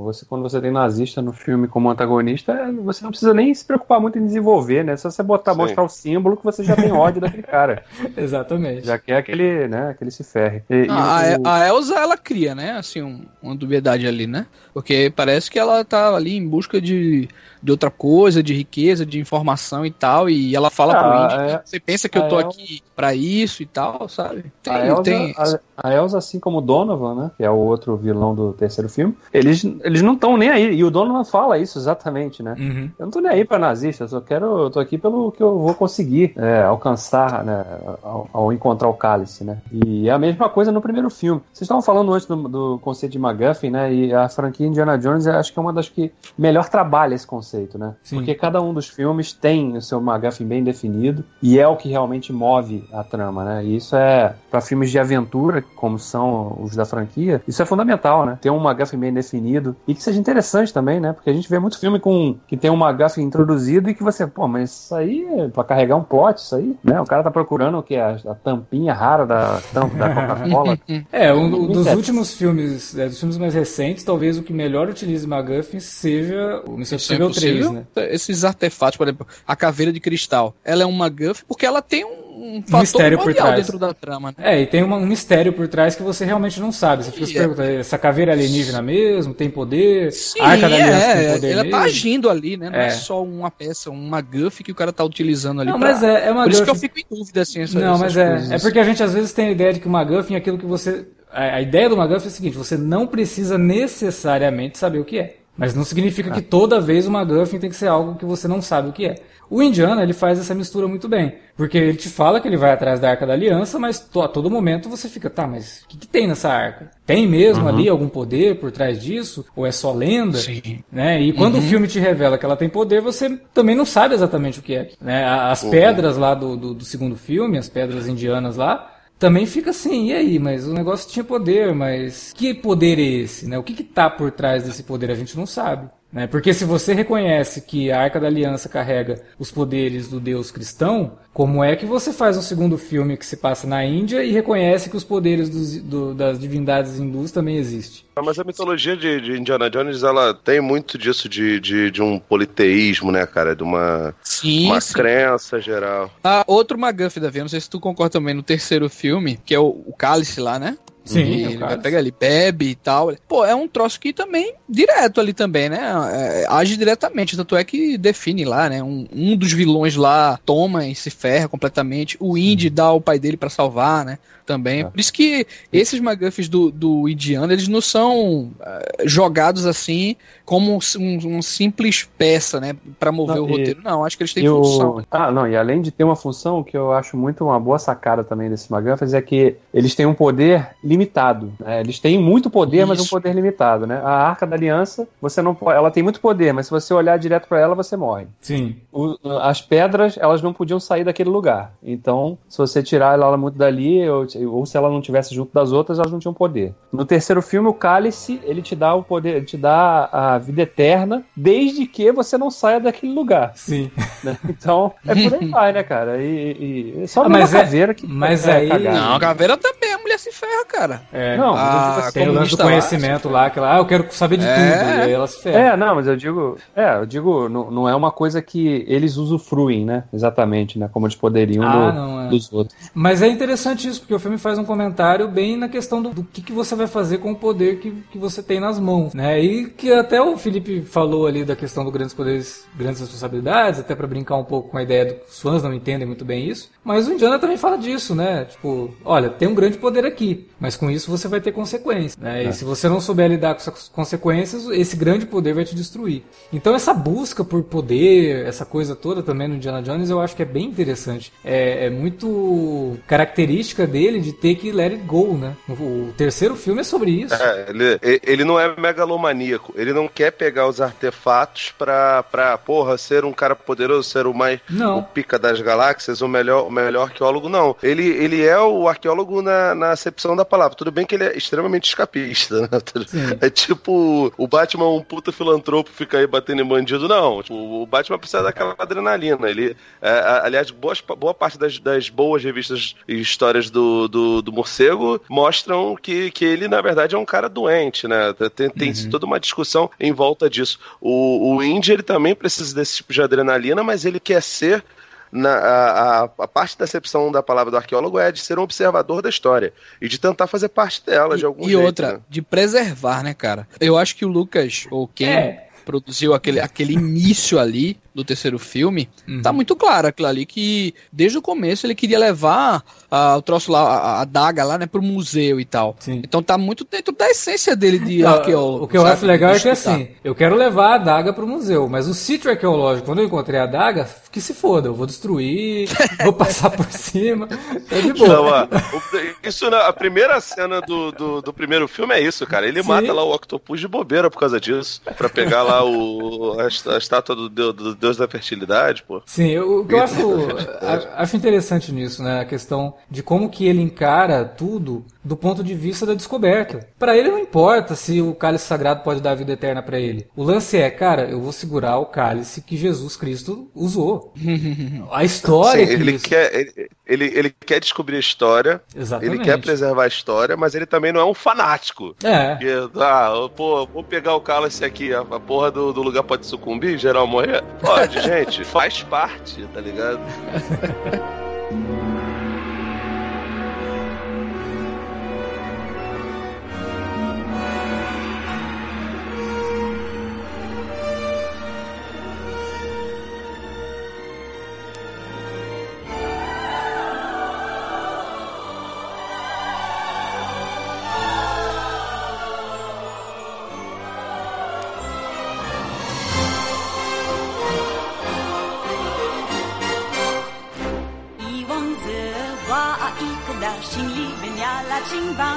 você, 0.02 0.24
quando 0.26 0.42
você 0.42 0.60
tem 0.60 0.70
nazista 0.70 1.20
no 1.22 1.32
filme 1.32 1.68
como 1.68 1.90
antagonista, 1.90 2.54
você 2.82 3.02
não 3.04 3.10
precisa 3.10 3.32
nem 3.34 3.52
se 3.54 3.64
preocupar 3.64 4.00
muito 4.00 4.18
em 4.18 4.24
desenvolver, 4.24 4.84
né? 4.84 4.96
Só 4.96 5.10
você 5.10 5.22
botar, 5.22 5.52
Sim. 5.52 5.58
mostrar 5.58 5.82
o 5.84 5.88
símbolo 5.88 6.36
que 6.36 6.44
você 6.44 6.64
já 6.64 6.74
tem 6.76 6.90
ódio 6.92 7.20
daquele 7.20 7.42
cara. 7.42 7.84
Exatamente. 8.16 8.86
Já 8.86 8.98
quer 8.98 9.16
aquele, 9.18 9.68
né, 9.68 9.90
aquele 9.90 10.10
se 10.10 10.24
ferre. 10.24 10.62
E- 10.70 10.74
e 10.84 10.88
Ah, 10.88 11.38
o- 11.40 11.46
a, 11.46 11.56
a 11.62 11.68
Elsa, 11.68 11.94
ela 11.98 12.16
cria, 12.16 12.54
né, 12.54 12.72
assim, 12.72 13.02
um- 13.02 13.24
uma 13.42 13.54
dubiedade 13.54 14.06
ali, 14.06 14.26
né? 14.26 14.46
Porque 14.72 15.12
parece 15.14 15.50
que 15.50 15.58
ela 15.58 15.84
tá 15.84 16.14
ali 16.14 16.36
em 16.36 16.46
busca 16.48 16.80
de, 16.80 17.28
de 17.62 17.70
outra 17.70 17.90
coisa, 17.90 18.42
de 18.42 18.54
riqueza, 18.54 19.04
de 19.04 19.18
informação 19.18 19.84
e 19.84 19.90
tal, 19.90 20.28
e 20.30 20.54
ela 20.56 20.70
fala 20.70 20.94
Ah, 20.94 20.98
pro 20.98 21.14
Indy, 21.14 21.34
é- 21.52 21.62
você 21.64 21.80
pensa 21.80 22.08
que 22.08 22.18
eu 22.18 22.28
tô 22.28 22.40
El- 22.40 22.48
aqui 22.48 22.82
pra 22.96 23.14
isso 23.14 23.62
e 23.62 23.66
tal, 23.66 24.08
sabe? 24.08 24.44
Tem, 24.62 24.72
a, 24.72 24.86
Elsa, 24.86 25.02
tem... 25.02 25.34
a, 25.36 25.60
a 25.88 25.94
Elsa, 25.94 26.18
assim 26.18 26.38
como 26.40 26.58
o 26.58 26.60
Donovan, 26.60 27.14
né, 27.14 27.30
que 27.36 27.44
é 27.44 27.50
o 27.50 27.56
outro 27.56 27.96
vilão 27.96 28.34
do 28.34 28.52
terceiro 28.52 28.88
filme, 28.88 29.14
eles, 29.32 29.64
eles 29.82 30.02
não 30.02 30.14
estão 30.14 30.36
nem 30.36 30.48
aí. 30.50 30.74
E 30.74 30.84
o 30.84 30.90
Donovan 30.90 31.24
fala 31.24 31.58
isso 31.58 31.78
exatamente, 31.78 32.42
né? 32.42 32.54
Uhum. 32.58 32.90
Eu 32.98 33.06
não 33.06 33.10
tô 33.10 33.20
nem 33.20 33.30
aí 33.32 33.44
pra 33.44 33.58
nazista, 33.58 34.04
eu 34.04 34.08
só 34.08 34.20
quero. 34.20 34.46
Eu 34.64 34.70
tô 34.70 34.80
aqui 34.80 34.96
pelo 34.98 35.32
que 35.32 35.42
eu 35.42 35.58
vou 35.58 35.74
conseguir 35.74 36.32
é, 36.36 36.62
alcançar, 36.62 37.44
né? 37.44 37.64
Ao, 38.02 38.28
ao 38.32 38.52
encontrar 38.52 38.88
o 38.88 38.94
cálice, 38.94 39.44
né? 39.44 39.58
E 39.72 40.08
é 40.08 40.12
a 40.12 40.18
mesma 40.18 40.48
coisa 40.48 40.72
no 40.72 40.80
primeiro 40.80 41.10
filme. 41.10 41.40
Vocês 41.52 41.62
estavam 41.62 41.82
falando 41.82 42.12
antes 42.12 42.26
do, 42.26 42.36
do 42.48 42.78
conceito 42.80 43.12
de 43.12 43.18
MacGuffin, 43.18 43.70
né? 43.70 43.92
E 43.92 44.12
a 44.14 44.28
franquia 44.28 44.66
Indiana 44.66 44.98
Jones 44.98 45.26
acho 45.26 45.52
que 45.52 45.58
é 45.58 45.62
uma 45.62 45.72
das 45.72 45.88
que 45.88 46.12
melhor 46.38 46.68
trabalha 46.68 47.14
esse 47.14 47.26
conceito, 47.26 47.49
né? 47.78 47.94
Sim. 48.02 48.16
Porque 48.16 48.34
cada 48.34 48.60
um 48.60 48.72
dos 48.74 48.88
filmes 48.88 49.32
tem 49.32 49.76
o 49.76 49.82
seu 49.82 50.00
MacGuffin 50.00 50.44
bem 50.44 50.62
definido 50.62 51.24
e 51.42 51.58
é 51.58 51.66
o 51.66 51.76
que 51.76 51.88
realmente 51.88 52.32
move 52.32 52.84
a 52.92 53.02
trama, 53.04 53.44
né? 53.44 53.64
E 53.64 53.76
isso 53.76 53.96
é, 53.96 54.34
pra 54.50 54.60
filmes 54.60 54.90
de 54.90 54.98
aventura, 54.98 55.62
como 55.76 55.98
são 55.98 56.58
os 56.62 56.74
da 56.76 56.84
franquia, 56.84 57.42
isso 57.46 57.62
é 57.62 57.66
fundamental, 57.66 58.24
né? 58.26 58.38
Ter 58.40 58.50
um 58.50 58.58
MacGuffin 58.60 58.98
bem 58.98 59.12
definido 59.12 59.74
e 59.86 59.94
que 59.94 60.02
seja 60.02 60.18
interessante 60.20 60.72
também, 60.72 61.00
né? 61.00 61.12
Porque 61.12 61.30
a 61.30 61.32
gente 61.32 61.48
vê 61.48 61.58
muito 61.58 61.78
filme 61.78 61.98
com 61.98 62.36
que 62.46 62.56
tem 62.56 62.70
um 62.70 62.76
MacGuffin 62.76 63.22
introduzido 63.22 63.88
e 63.90 63.94
que 63.94 64.02
você, 64.02 64.26
pô, 64.26 64.46
mas 64.48 64.70
isso 64.70 64.94
aí 64.94 65.24
é 65.38 65.48
pra 65.48 65.64
carregar 65.64 65.96
um 65.96 66.02
plot, 66.02 66.38
isso 66.38 66.54
aí, 66.56 66.76
né? 66.84 67.00
O 67.00 67.04
cara 67.04 67.22
tá 67.22 67.30
procurando 67.30 67.78
o 67.78 67.82
que? 67.82 67.96
A, 67.96 68.16
a 68.26 68.34
tampinha 68.34 68.92
rara 68.94 69.26
da, 69.26 69.60
tampa 69.72 69.96
da 69.96 70.08
Coca-Cola. 70.14 70.78
É, 71.12 71.32
um 71.32 71.50
do- 71.50 71.68
dos 71.68 71.86
É. 71.86 71.94
últimos 71.94 72.34
filmes, 72.34 72.96
é, 72.98 73.06
dos 73.06 73.18
filmes 73.18 73.36
mais 73.38 73.54
recentes, 73.54 74.04
talvez 74.04 74.38
o 74.38 74.42
que 74.42 74.52
melhor 74.52 74.88
utilize 74.88 75.26
MacGuffin 75.26 75.80
seja 75.80 76.62
o 76.66 76.76
Missão 76.76 76.96
Impossível 76.96 77.26
3, 77.40 77.56
impossível. 77.56 77.72
né? 77.96 78.08
Esses 78.14 78.44
artefatos, 78.44 78.96
por 78.96 79.06
exemplo, 79.08 79.26
a 79.46 79.56
caveira 79.56 79.92
de 79.92 80.00
cristal, 80.00 80.54
ela 80.64 80.82
é 80.82 80.86
uma 80.86 80.98
MacGuffin 81.10 81.44
porque 81.48 81.66
ela 81.66 81.80
tem 81.82 82.04
um, 82.04 82.30
um 82.40 82.78
mistério 82.78 83.18
por 83.18 83.34
trás. 83.34 83.56
dentro 83.56 83.78
da 83.78 83.92
trama, 83.92 84.34
né? 84.36 84.54
É, 84.56 84.60
e 84.62 84.66
tem 84.66 84.82
uma- 84.82 84.96
um 84.96 85.06
mistério 85.06 85.52
por 85.52 85.68
trás 85.68 85.94
que 85.94 86.02
você 86.02 86.24
realmente 86.24 86.58
não 86.60 86.72
sabe. 86.72 87.04
Você 87.04 87.10
fica 87.12 87.26
se 87.26 87.36
é- 87.36 87.40
perguntando, 87.40 87.68
essa 87.70 87.98
caveira 87.98 88.32
é 88.32 88.34
alienígena 88.34 88.80
mesmo? 88.82 89.34
Tem 89.34 89.50
poder? 89.50 90.12
Sim, 90.12 90.40
a 90.40 90.48
Arca 90.48 90.68
da 90.68 90.74
Aliança 90.76 91.06
tem 91.16 91.26
é, 91.26 91.32
poder 91.34 91.50
ela 91.52 91.64
mesmo? 91.64 91.78
tá 91.78 91.84
agindo 91.84 92.30
ali, 92.30 92.56
né? 92.56 92.70
Não 92.70 92.78
é. 92.78 92.86
É. 92.86 92.90
só 92.90 93.22
uma 93.22 93.50
peça, 93.50 93.90
uma 93.90 94.08
MacGuffin 94.22 94.62
que 94.64 94.72
o 94.72 94.74
cara 94.74 94.92
tá 94.92 95.04
utilizando 95.04 95.60
ali 95.60 95.70
Não, 95.70 95.78
pra... 95.78 95.92
mas 95.92 96.02
é, 96.02 96.28
é 96.28 96.32
uma 96.32 96.44
Por 96.44 96.52
isso 96.52 96.64
que 96.64 96.70
eu 96.70 96.74
fico 96.74 96.98
em 96.98 97.04
dúvida, 97.10 97.40
assim, 97.42 97.60
essa, 97.62 97.78
Não, 97.78 97.98
mas 97.98 98.16
é, 98.16 98.30
coisas. 98.30 98.50
é 98.52 98.58
porque 98.58 98.78
a 98.78 98.84
gente 98.84 99.02
às 99.02 99.12
vezes 99.12 99.32
tem 99.32 99.48
a 99.48 99.50
ideia 99.50 99.72
de 99.72 99.80
que 99.80 99.86
o 99.86 99.90
MacGuffin 99.90 100.34
é 100.34 100.38
aquilo 100.38 100.58
que 100.58 100.66
você... 100.66 101.06
A, 101.32 101.56
a 101.56 101.60
ideia 101.62 101.88
do 101.88 101.96
MacGuffin 101.96 102.24
é 102.26 102.28
a 102.28 102.32
seguinte, 102.32 102.56
você 102.56 102.76
não 102.76 103.06
precisa 103.06 103.56
necessariamente 103.56 104.78
saber 104.78 104.98
o 104.98 105.04
que 105.04 105.18
é. 105.18 105.36
Mas 105.60 105.74
não 105.74 105.84
significa 105.84 106.30
que 106.30 106.40
toda 106.40 106.80
vez 106.80 107.06
o 107.06 107.10
MacGuffin 107.10 107.58
tem 107.58 107.68
que 107.68 107.76
ser 107.76 107.88
algo 107.88 108.14
que 108.14 108.24
você 108.24 108.48
não 108.48 108.62
sabe 108.62 108.88
o 108.88 108.92
que 108.94 109.04
é. 109.04 109.16
O 109.50 109.60
Indiana, 109.60 110.02
ele 110.02 110.14
faz 110.14 110.38
essa 110.38 110.54
mistura 110.54 110.88
muito 110.88 111.06
bem. 111.06 111.34
Porque 111.54 111.76
ele 111.76 111.98
te 111.98 112.08
fala 112.08 112.40
que 112.40 112.48
ele 112.48 112.56
vai 112.56 112.72
atrás 112.72 112.98
da 112.98 113.10
Arca 113.10 113.26
da 113.26 113.34
Aliança, 113.34 113.78
mas 113.78 114.08
a 114.16 114.28
todo 114.28 114.48
momento 114.48 114.88
você 114.88 115.06
fica, 115.06 115.28
tá, 115.28 115.46
mas 115.46 115.82
o 115.82 115.88
que, 115.88 115.98
que 115.98 116.06
tem 116.06 116.26
nessa 116.26 116.48
arca? 116.48 116.90
Tem 117.04 117.26
mesmo 117.26 117.68
ali 117.68 117.90
algum 117.90 118.08
poder 118.08 118.58
por 118.58 118.72
trás 118.72 119.02
disso? 119.02 119.44
Ou 119.54 119.66
é 119.66 119.72
só 119.72 119.92
lenda? 119.92 120.38
Sim. 120.38 120.82
né? 120.90 121.20
E 121.20 121.30
quando 121.34 121.58
o 121.58 121.62
filme 121.62 121.86
te 121.86 122.00
revela 122.00 122.38
que 122.38 122.46
ela 122.46 122.56
tem 122.56 122.70
poder, 122.70 123.02
você 123.02 123.38
também 123.52 123.76
não 123.76 123.84
sabe 123.84 124.14
exatamente 124.14 124.60
o 124.60 124.62
que 124.62 124.74
é. 124.74 124.88
Né? 124.98 125.26
As 125.26 125.62
pedras 125.62 126.16
lá 126.16 126.34
do, 126.34 126.56
do, 126.56 126.72
do 126.72 126.84
segundo 126.86 127.16
filme, 127.16 127.58
as 127.58 127.68
pedras 127.68 128.08
indianas 128.08 128.56
lá, 128.56 128.89
também 129.20 129.44
fica 129.44 129.70
assim, 129.70 130.06
e 130.06 130.14
aí? 130.14 130.38
Mas 130.38 130.66
o 130.66 130.72
negócio 130.72 131.08
tinha 131.10 131.22
poder, 131.22 131.74
mas 131.74 132.32
que 132.32 132.54
poder 132.54 132.98
é 132.98 133.02
esse? 133.02 133.46
Né? 133.46 133.58
O 133.58 133.62
que 133.62 133.74
que 133.74 133.84
tá 133.84 134.08
por 134.08 134.32
trás 134.32 134.64
desse 134.64 134.82
poder? 134.82 135.10
A 135.10 135.14
gente 135.14 135.36
não 135.36 135.46
sabe. 135.46 135.90
Né? 136.12 136.26
Porque 136.26 136.52
se 136.52 136.64
você 136.64 136.92
reconhece 136.92 137.60
que 137.60 137.90
a 137.92 138.02
Arca 138.02 138.18
da 138.18 138.26
Aliança 138.26 138.68
carrega 138.68 139.22
os 139.38 139.50
poderes 139.50 140.08
do 140.08 140.18
Deus 140.18 140.50
cristão, 140.50 141.18
como 141.32 141.62
é 141.62 141.76
que 141.76 141.86
você 141.86 142.12
faz 142.12 142.36
um 142.36 142.42
segundo 142.42 142.76
filme 142.76 143.16
que 143.16 143.24
se 143.24 143.36
passa 143.36 143.66
na 143.66 143.84
Índia 143.84 144.24
e 144.24 144.32
reconhece 144.32 144.90
que 144.90 144.96
os 144.96 145.04
poderes 145.04 145.48
dos, 145.48 145.80
do, 145.80 146.12
das 146.12 146.40
divindades 146.40 146.98
hindus 146.98 147.30
também 147.30 147.56
existem? 147.56 148.04
Mas 148.22 148.38
a 148.38 148.44
mitologia 148.44 148.96
de, 148.96 149.20
de, 149.20 149.38
Indiana 149.38 149.70
Jones, 149.70 150.02
ela 150.02 150.34
tem 150.34 150.60
muito 150.60 150.98
disso 150.98 151.28
de, 151.28 151.60
de, 151.60 151.90
de 151.90 152.02
um 152.02 152.18
politeísmo, 152.18 153.10
né, 153.12 153.24
cara? 153.24 153.54
De 153.54 153.62
uma, 153.62 154.14
sim, 154.22 154.66
uma 154.66 154.80
sim. 154.80 154.92
crença 154.92 155.60
geral. 155.60 156.10
Ah, 156.22 156.44
outro 156.46 156.78
McGuff, 156.78 157.18
Davi, 157.20 157.40
não 157.40 157.48
sei 157.48 157.60
se 157.60 157.70
tu 157.70 157.80
concorda 157.80 158.10
também 158.10 158.34
no 158.34 158.42
terceiro 158.42 158.90
filme, 158.90 159.38
que 159.44 159.54
é 159.54 159.58
o, 159.58 159.68
o 159.86 159.94
Cálice 159.96 160.40
lá, 160.40 160.58
né? 160.58 160.76
Sim, 161.04 161.20
E 161.20 161.22
é 161.44 161.46
o 161.46 161.50
ele 161.50 161.56
vai 161.58 161.68
cálice. 161.68 161.82
pegar 161.82 161.98
ali, 161.98 162.14
bebe 162.18 162.66
e 162.70 162.74
tal. 162.74 163.12
Pô, 163.26 163.44
é 163.44 163.54
um 163.54 163.66
troço 163.66 163.98
que 163.98 164.12
também, 164.12 164.54
direto 164.68 165.20
ali 165.20 165.32
também, 165.32 165.68
né? 165.68 165.80
É, 166.12 166.46
age 166.48 166.76
diretamente. 166.76 167.36
Tanto 167.36 167.56
é 167.56 167.64
que 167.64 167.96
define 167.98 168.44
lá, 168.44 168.68
né? 168.68 168.82
Um, 168.82 169.06
um 169.12 169.36
dos 169.36 169.52
vilões 169.52 169.96
lá 169.96 170.38
toma 170.44 170.86
e 170.86 170.94
se 170.94 171.10
ferra 171.10 171.48
completamente. 171.48 172.16
O 172.20 172.36
Indy 172.36 172.68
dá 172.70 172.92
o 172.92 173.00
pai 173.00 173.18
dele 173.18 173.36
pra 173.36 173.48
salvar, 173.50 174.04
né? 174.04 174.18
Também. 174.46 174.80
É. 174.80 174.84
Por 174.84 174.98
isso 174.98 175.12
que 175.12 175.46
esses 175.72 176.00
McGuffs 176.00 176.48
do, 176.48 176.72
do 176.72 177.08
Indiana, 177.08 177.52
eles 177.52 177.68
não 177.68 177.80
são 177.80 178.50
eh, 178.60 179.02
jogados 179.04 179.64
assim 179.64 180.16
como 180.44 180.76
um- 180.98 181.18
uma 181.24 181.42
simples 181.42 182.08
peça, 182.18 182.58
né? 182.60 182.74
Pra 182.98 183.12
mover 183.12 183.36
Não, 183.36 183.44
o 183.44 183.48
e- 183.48 183.50
roteiro. 183.52 183.80
Não, 183.84 184.04
acho 184.04 184.16
que 184.16 184.24
eles 184.24 184.34
têm 184.34 184.44
E 184.44 184.48
o- 184.48 184.56
função. 184.64 185.04
Ah, 185.08 185.30
não, 185.30 185.46
e 185.46 185.56
além 185.56 185.80
de 185.80 185.92
ter 185.92 186.02
uma 186.02 186.16
função, 186.16 186.58
o 186.58 186.64
que 186.64 186.76
eu 186.76 186.92
acho 186.92 187.16
muito 187.16 187.44
uma 187.44 187.60
boa 187.60 187.78
sacada 187.78 188.24
também 188.24 188.50
desses 188.50 188.68
McGuffins 188.68 189.14
é 189.14 189.22
que 189.22 189.54
eles 189.72 189.94
têm 189.94 190.06
um 190.06 190.14
poder 190.14 190.70
limitado. 190.90 191.52
né? 191.60 191.80
Eles 191.80 191.98
têm 192.00 192.18
muito 192.18 192.50
poder, 192.50 192.84
mas 192.84 192.98
um 192.98 193.02
Isso. 193.02 193.10
poder 193.10 193.32
limitado, 193.34 193.86
né? 193.86 194.00
A 194.04 194.10
Arca 194.10 194.46
da 194.46 194.56
Aliança, 194.56 195.06
você 195.22 195.40
não 195.40 195.54
pode, 195.54 195.76
ela 195.78 195.90
tem 195.90 196.02
muito 196.02 196.20
poder, 196.20 196.52
mas 196.52 196.66
se 196.66 196.70
você 196.72 196.92
olhar 196.92 197.16
direto 197.18 197.46
pra 197.48 197.60
ela, 197.60 197.74
você 197.74 197.96
morre. 197.96 198.26
Sim. 198.40 198.76
O- 198.92 199.16
as 199.40 199.60
pedras, 199.62 200.18
elas 200.18 200.42
não 200.42 200.52
podiam 200.52 200.80
sair 200.80 201.04
daquele 201.04 201.30
lugar. 201.30 201.72
Então, 201.82 202.36
se 202.48 202.58
você 202.58 202.82
tirar 202.82 203.14
ela 203.14 203.36
muito 203.36 203.56
dali, 203.56 204.08
ou, 204.08 204.26
ou 204.48 204.66
se 204.66 204.76
ela 204.76 204.90
não 204.90 205.00
tivesse 205.00 205.34
junto 205.34 205.54
das 205.54 205.70
outras, 205.72 205.98
elas 205.98 206.10
não 206.10 206.18
tinham 206.18 206.34
poder. 206.34 206.74
No 206.92 207.04
terceiro 207.04 207.40
filme, 207.40 207.68
o 207.68 207.74
cálice, 207.74 208.40
ele 208.44 208.60
te 208.62 208.74
dá 208.74 208.92
o 208.94 209.02
poder, 209.04 209.36
ele 209.36 209.46
te 209.46 209.56
dá 209.56 210.08
a 210.12 210.38
vida 210.38 210.62
eterna, 210.62 211.22
desde 211.36 211.86
que 211.86 212.10
você 212.10 212.36
não 212.36 212.50
saia 212.50 212.80
daquele 212.80 213.12
lugar. 213.14 213.52
Sim. 213.54 213.90
né? 214.24 214.36
Então, 214.48 214.92
é 215.06 215.14
por 215.14 215.34
aí 215.34 215.48
vai, 215.48 215.72
né, 215.72 215.82
cara? 215.82 216.20
E, 216.22 217.02
e- 217.04 217.08
só 217.08 217.20
Ah, 217.22 217.26
uma 217.28 217.38
mas 217.38 217.54
é- 217.54 217.58
caveira 217.60 217.94
que 217.94 218.06
mas 218.06 218.46
é 218.48 218.56
aí- 218.56 218.68
cagada. 218.68 218.98
Não, 219.00 219.14
a 219.14 219.20
caveira 219.20 219.56
também, 219.56 219.92
a 219.92 219.98
mulher 219.98 220.18
se 220.18 220.32
ferra, 220.32 220.64
cara. 220.66 220.79
É. 221.12 221.36
Não, 221.36 221.50
digo 221.52 221.58
Ah, 221.58 221.96
assim, 221.98 222.12
Tem 222.12 222.28
o 222.28 222.32
lance 222.32 222.50
do 222.50 222.58
lá, 222.58 222.64
conhecimento 222.64 223.28
lá, 223.28 223.50
que 223.50 223.58
ela, 223.58 223.74
ah, 223.74 223.78
eu 223.78 223.84
quero 223.86 224.06
saber 224.10 224.36
de 224.38 224.46
É. 224.46 224.54
tudo. 224.54 224.90
E 224.90 225.02
aí 225.02 225.12
ela 225.12 225.26
se 225.26 225.42
ferra. 225.42 225.58
É, 225.58 225.76
não, 225.76 225.94
mas 225.94 226.06
eu 226.06 226.16
digo, 226.16 226.56
é, 226.74 226.96
eu 226.96 227.06
digo, 227.06 227.48
não, 227.48 227.70
não 227.70 227.88
é 227.88 227.94
uma 227.94 228.10
coisa 228.10 228.40
que 228.40 228.84
eles 228.88 229.16
usufruem, 229.16 229.84
né? 229.84 230.04
Exatamente, 230.12 230.78
né? 230.78 230.88
Como 230.92 231.06
eles 231.06 231.16
poderiam 231.16 231.64
Ah, 231.64 231.90
do- 231.90 231.92
não, 231.96 232.20
é. 232.26 232.28
dos 232.28 232.52
outros. 232.52 232.76
Mas 232.94 233.22
é 233.22 233.28
interessante 233.28 233.88
isso, 233.88 234.00
porque 234.00 234.14
o 234.14 234.18
filme 234.18 234.38
faz 234.38 234.58
um 234.58 234.64
comentário 234.64 235.28
bem 235.28 235.56
na 235.56 235.68
questão 235.68 236.00
do, 236.02 236.10
do 236.10 236.22
que, 236.24 236.40
que 236.42 236.52
você 236.52 236.74
vai 236.74 236.86
fazer 236.86 237.18
com 237.18 237.32
o 237.32 237.36
poder 237.36 237.78
que, 237.80 237.90
que 238.10 238.18
você 238.18 238.42
tem 238.42 238.60
nas 238.60 238.78
mãos, 238.78 239.14
né? 239.14 239.40
E 239.40 239.66
que 239.66 239.92
até 239.92 240.20
o 240.20 240.36
Felipe 240.36 240.82
falou 240.82 241.26
ali 241.26 241.44
da 241.44 241.56
questão 241.56 241.84
do 241.84 241.90
grandes 241.90 242.14
poderes, 242.14 242.66
grandes 242.76 243.00
responsabilidades, 243.00 243.80
até 243.80 243.94
pra 243.94 244.06
brincar 244.06 244.36
um 244.36 244.44
pouco 244.44 244.70
com 244.70 244.78
a 244.78 244.82
ideia 244.82 245.04
do 245.06 245.14
que 245.14 245.30
os 245.30 245.40
fãs 245.40 245.62
não 245.62 245.72
entendem 245.74 246.06
muito 246.06 246.24
bem 246.24 246.48
isso. 246.48 246.70
Mas 246.84 247.06
o 247.08 247.12
Indiana 247.12 247.38
também 247.38 247.56
fala 247.56 247.76
disso, 247.76 248.14
né? 248.14 248.44
Tipo, 248.46 248.94
olha, 249.04 249.28
tem 249.28 249.48
um 249.48 249.54
grande 249.54 249.76
poder 249.78 250.04
aqui, 250.06 250.48
mas 250.58 250.69
com 250.76 250.90
isso 250.90 251.10
você 251.10 251.28
vai 251.28 251.40
ter 251.40 251.52
consequências, 251.52 252.16
né? 252.16 252.44
E 252.44 252.52
se 252.52 252.64
você 252.64 252.88
não 252.88 253.00
souber 253.00 253.28
lidar 253.28 253.54
com 253.54 253.60
essas 253.60 253.88
consequências, 253.88 254.66
esse 254.70 254.96
grande 254.96 255.26
poder 255.26 255.54
vai 255.54 255.64
te 255.64 255.74
destruir. 255.74 256.22
Então 256.52 256.74
essa 256.74 256.92
busca 256.92 257.44
por 257.44 257.62
poder, 257.62 258.46
essa 258.46 258.64
coisa 258.64 258.94
toda 258.94 259.22
também 259.22 259.48
no 259.48 259.56
Indiana 259.56 259.82
Jones, 259.82 260.10
eu 260.10 260.20
acho 260.20 260.36
que 260.36 260.42
é 260.42 260.46
bem 260.46 260.66
interessante. 260.66 261.32
É, 261.44 261.86
é 261.86 261.90
muito 261.90 262.98
característica 263.06 263.86
dele 263.86 264.20
de 264.20 264.32
ter 264.32 264.54
que 264.56 264.72
let 264.72 264.92
it 264.92 265.04
go, 265.04 265.34
né? 265.36 265.56
O, 265.68 265.72
o 265.72 266.14
terceiro 266.16 266.56
filme 266.56 266.80
é 266.80 266.84
sobre 266.84 267.10
isso. 267.10 267.34
É, 267.34 267.66
ele, 267.68 268.20
ele 268.22 268.44
não 268.44 268.58
é 268.58 268.74
megalomaníaco. 268.76 269.72
Ele 269.76 269.92
não 269.92 270.08
quer 270.08 270.32
pegar 270.32 270.68
os 270.68 270.80
artefatos 270.80 271.72
pra, 271.76 272.22
pra 272.22 272.58
porra, 272.58 272.96
ser 272.98 273.24
um 273.24 273.32
cara 273.32 273.54
poderoso, 273.56 274.08
ser 274.08 274.26
o 274.26 274.34
mais 274.34 274.60
o 274.68 274.74
Não. 274.74 275.02
pica 275.02 275.38
das 275.38 275.60
galáxias, 275.60 276.20
o 276.20 276.28
melhor, 276.28 276.66
o 276.66 276.70
melhor 276.70 277.08
arqueólogo, 277.08 277.48
não. 277.48 277.76
Ele, 277.82 278.06
ele 278.06 278.44
é 278.44 278.58
o 278.58 278.88
arqueólogo 278.88 279.42
na, 279.42 279.74
na 279.74 279.90
acepção 279.90 280.36
da 280.36 280.44
palavra. 280.44 280.59
Tudo 280.68 280.90
bem 280.90 281.06
que 281.06 281.14
ele 281.14 281.24
é 281.24 281.36
extremamente 281.36 281.88
escapista, 281.88 282.62
né? 282.62 282.68
Sim. 283.06 283.38
É 283.40 283.48
tipo 283.48 284.32
o 284.36 284.46
Batman, 284.46 284.88
um 284.88 285.02
puta 285.02 285.32
filantropo, 285.32 285.90
fica 285.90 286.18
aí 286.18 286.26
batendo 286.26 286.62
em 286.62 286.64
bandido, 286.64 287.08
não. 287.08 287.42
Tipo, 287.42 287.54
o 287.54 287.86
Batman 287.86 288.18
precisa 288.18 288.42
daquela 288.42 288.74
adrenalina. 288.78 289.48
Ele, 289.48 289.76
é, 290.02 290.40
aliás, 290.42 290.70
boas, 290.70 291.00
boa 291.00 291.32
parte 291.32 291.58
das, 291.58 291.78
das 291.78 292.08
boas 292.08 292.42
revistas 292.42 292.94
e 293.06 293.20
histórias 293.20 293.70
do, 293.70 294.08
do, 294.08 294.42
do 294.42 294.52
morcego 294.52 295.20
mostram 295.28 295.96
que, 295.96 296.30
que 296.30 296.44
ele, 296.44 296.68
na 296.68 296.80
verdade, 296.80 297.14
é 297.14 297.18
um 297.18 297.24
cara 297.24 297.48
doente, 297.48 298.06
né? 298.06 298.34
Tem, 298.54 298.68
tem 298.68 298.92
toda 299.08 299.26
uma 299.26 299.40
discussão 299.40 299.90
em 299.98 300.12
volta 300.12 300.50
disso. 300.50 300.78
O, 301.00 301.54
o 301.54 301.62
Indy, 301.62 301.92
ele 301.92 302.02
também 302.02 302.34
precisa 302.34 302.74
desse 302.74 302.96
tipo 302.96 303.12
de 303.12 303.22
adrenalina, 303.22 303.82
mas 303.82 304.04
ele 304.04 304.20
quer 304.20 304.42
ser 304.42 304.84
na, 305.32 305.50
a, 305.54 306.20
a, 306.24 306.30
a 306.38 306.48
parte 306.48 306.76
da 306.78 306.84
acepção 306.84 307.30
da 307.30 307.42
palavra 307.42 307.70
do 307.70 307.76
arqueólogo 307.76 308.18
é 308.18 308.32
de 308.32 308.40
ser 308.40 308.58
um 308.58 308.62
observador 308.62 309.22
da 309.22 309.28
história 309.28 309.72
e 310.00 310.08
de 310.08 310.18
tentar 310.18 310.46
fazer 310.46 310.68
parte 310.68 311.04
dela 311.04 311.36
de 311.36 311.44
algum 311.44 311.64
e 311.64 311.70
jeito. 311.70 311.82
outra, 311.82 312.12
né? 312.14 312.20
de 312.28 312.42
preservar, 312.42 313.22
né, 313.22 313.34
cara? 313.34 313.66
Eu 313.80 313.96
acho 313.96 314.16
que 314.16 314.24
o 314.24 314.28
Lucas, 314.28 314.86
ou 314.90 315.06
quem 315.06 315.28
É. 315.28 315.68
produziu 315.84 316.34
aquele, 316.34 316.60
aquele 316.60 316.92
início 316.94 317.58
ali 317.58 317.98
do 318.14 318.24
terceiro 318.24 318.58
filme, 318.58 319.08
Uhum. 319.28 319.42
tá 319.42 319.52
muito 319.52 319.76
claro 319.76 320.08
aquilo 320.08 320.28
ali 320.28 320.44
que 320.46 320.94
desde 321.12 321.38
o 321.38 321.42
começo 321.42 321.86
ele 321.86 321.94
queria 321.94 322.18
levar 322.18 322.82
ah, 323.10 323.36
o 323.36 323.42
troço 323.42 323.70
lá, 323.72 323.80
a, 323.82 324.20
a 324.22 324.24
daga 324.24 324.64
lá, 324.64 324.78
né, 324.78 324.86
pro 324.86 325.02
museu 325.02 325.58
e 325.60 325.64
tal. 325.64 325.96
Sim. 326.00 326.20
Então 326.24 326.42
tá 326.42 326.56
muito 326.58 326.84
dentro 326.88 327.14
da 327.14 327.28
essência 327.30 327.74
dele 327.76 327.98
de 327.98 328.24
arqueólogo. 328.24 328.84
o 328.84 328.88
que 328.88 328.96
eu 328.96 329.02
sabe? 329.02 329.14
acho 329.14 329.26
legal 329.26 329.54
é 329.54 329.60
que 329.60 329.68
assim, 329.68 330.08
eu 330.24 330.34
quero 330.34 330.54
levar 330.56 330.92
a 330.92 330.94
adaga 330.94 331.32
pro 331.32 331.46
museu, 331.46 331.88
mas 331.88 332.06
o 332.08 332.14
sítio 332.14 332.50
arqueológico, 332.50 333.06
quando 333.06 333.18
eu 333.20 333.24
encontrei 333.26 333.58
a 333.60 333.64
adaga, 333.64 334.08
que 334.30 334.40
se 334.40 334.54
foda, 334.54 334.88
eu 334.88 334.94
vou 334.94 335.06
destruir, 335.06 335.88
vou 336.22 336.32
passar 336.32 336.70
por 336.70 336.90
cima, 336.90 337.48
é 337.90 338.00
de 338.00 338.12
boa. 338.12 338.28
Não, 338.28 338.44
ó, 338.44 338.64
o- 338.64 339.48
isso 339.48 339.68
na 339.70 339.80
a 339.88 339.92
primeira 339.92 340.40
cena 340.40 340.80
do, 340.80 341.10
do, 341.12 341.42
do 341.42 341.52
primeiro 341.52 341.88
filme 341.88 342.14
é 342.14 342.20
isso, 342.20 342.46
cara. 342.46 342.66
Ele 342.68 342.82
Sim. 342.82 342.88
mata 342.88 343.12
lá 343.12 343.24
o 343.24 343.34
Octopus 343.34 343.80
de 343.80 343.88
bobeira 343.88 344.30
por 344.30 344.38
causa 344.38 344.60
disso. 344.60 345.00
Pra 345.16 345.28
pegar 345.28 345.62
lá 345.62 345.84
o, 345.84 346.56
a, 346.60 346.64
a 346.94 346.98
estátua 346.98 347.34
do, 347.34 347.48
deus- 347.48 347.74
do 347.74 347.94
deus 348.00 348.16
da 348.16 348.26
fertilidade, 348.26 349.02
pô. 349.06 349.22
Sim, 349.26 349.48
eu- 349.50 349.80
o 349.80 349.86
que 349.86 349.94
eu 349.94 350.00
acho, 350.02 350.14
a- 350.80 351.22
acho 351.22 351.36
interessante 351.36 351.92
nisso, 351.92 352.22
né? 352.22 352.40
A 352.40 352.44
questão 352.44 352.94
de 353.10 353.22
como 353.22 353.48
que 353.50 353.66
ele 353.66 353.80
encara 353.82 354.44
tudo 354.44 355.04
do 355.22 355.36
ponto 355.36 355.62
de 355.62 355.74
vista 355.74 356.06
da 356.06 356.14
descoberta. 356.14 356.88
Pra 356.98 357.14
ele 357.16 357.30
não 357.30 357.38
importa 357.38 357.94
se 357.94 358.22
o 358.22 358.34
cálice 358.34 358.64
sagrado 358.66 359.02
pode 359.02 359.20
dar 359.20 359.34
vida 359.34 359.52
eterna 359.52 359.82
pra 359.82 359.98
ele. 360.00 360.26
O 360.34 360.42
lance 360.42 360.78
é, 360.78 360.88
cara, 360.90 361.28
eu 361.28 361.40
vou 361.40 361.52
segurar 361.52 361.98
o 361.98 362.06
cálice 362.06 362.62
que 362.62 362.76
Jesus 362.76 363.16
Cristo 363.16 363.70
usou. 363.74 364.32
A 365.12 365.22
história 365.24 365.86
Sim, 365.86 365.96
que 365.96 366.02
ele, 366.02 366.12
isso- 366.12 366.24
quer, 366.28 366.54
ele, 366.54 366.88
ele, 367.06 367.24
ele 367.38 367.50
quer 367.50 367.80
descobrir 367.80 368.16
a 368.16 368.20
história, 368.20 368.80
Exatamente. 368.96 369.36
ele 369.36 369.44
quer 369.44 369.60
preservar 369.60 370.04
a 370.04 370.08
história, 370.08 370.56
mas 370.56 370.74
ele 370.74 370.86
também 370.86 371.12
não 371.12 371.20
é 371.20 371.24
um 371.24 371.34
fanático. 371.34 372.14
É. 372.24 372.56
Que, 372.56 372.66
ah, 372.96 373.32
pô, 373.54 373.86
vou 373.86 374.02
pegar 374.02 374.34
o 374.34 374.40
cálice 374.40 374.84
aqui, 374.84 375.12
a, 375.12 375.20
a 375.20 375.38
porra 375.40 375.70
do, 375.70 375.92
do 375.92 376.02
lugar 376.02 376.22
pode 376.22 376.46
sucumbir, 376.46 376.96
geral 376.98 377.26
morrer? 377.26 377.62
Pode, 377.94 378.20
gente, 378.20 378.64
faz 378.64 379.02
parte, 379.02 379.66
tá 379.74 379.80
ligado? 379.80 380.20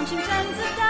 Chính. 0.06 0.83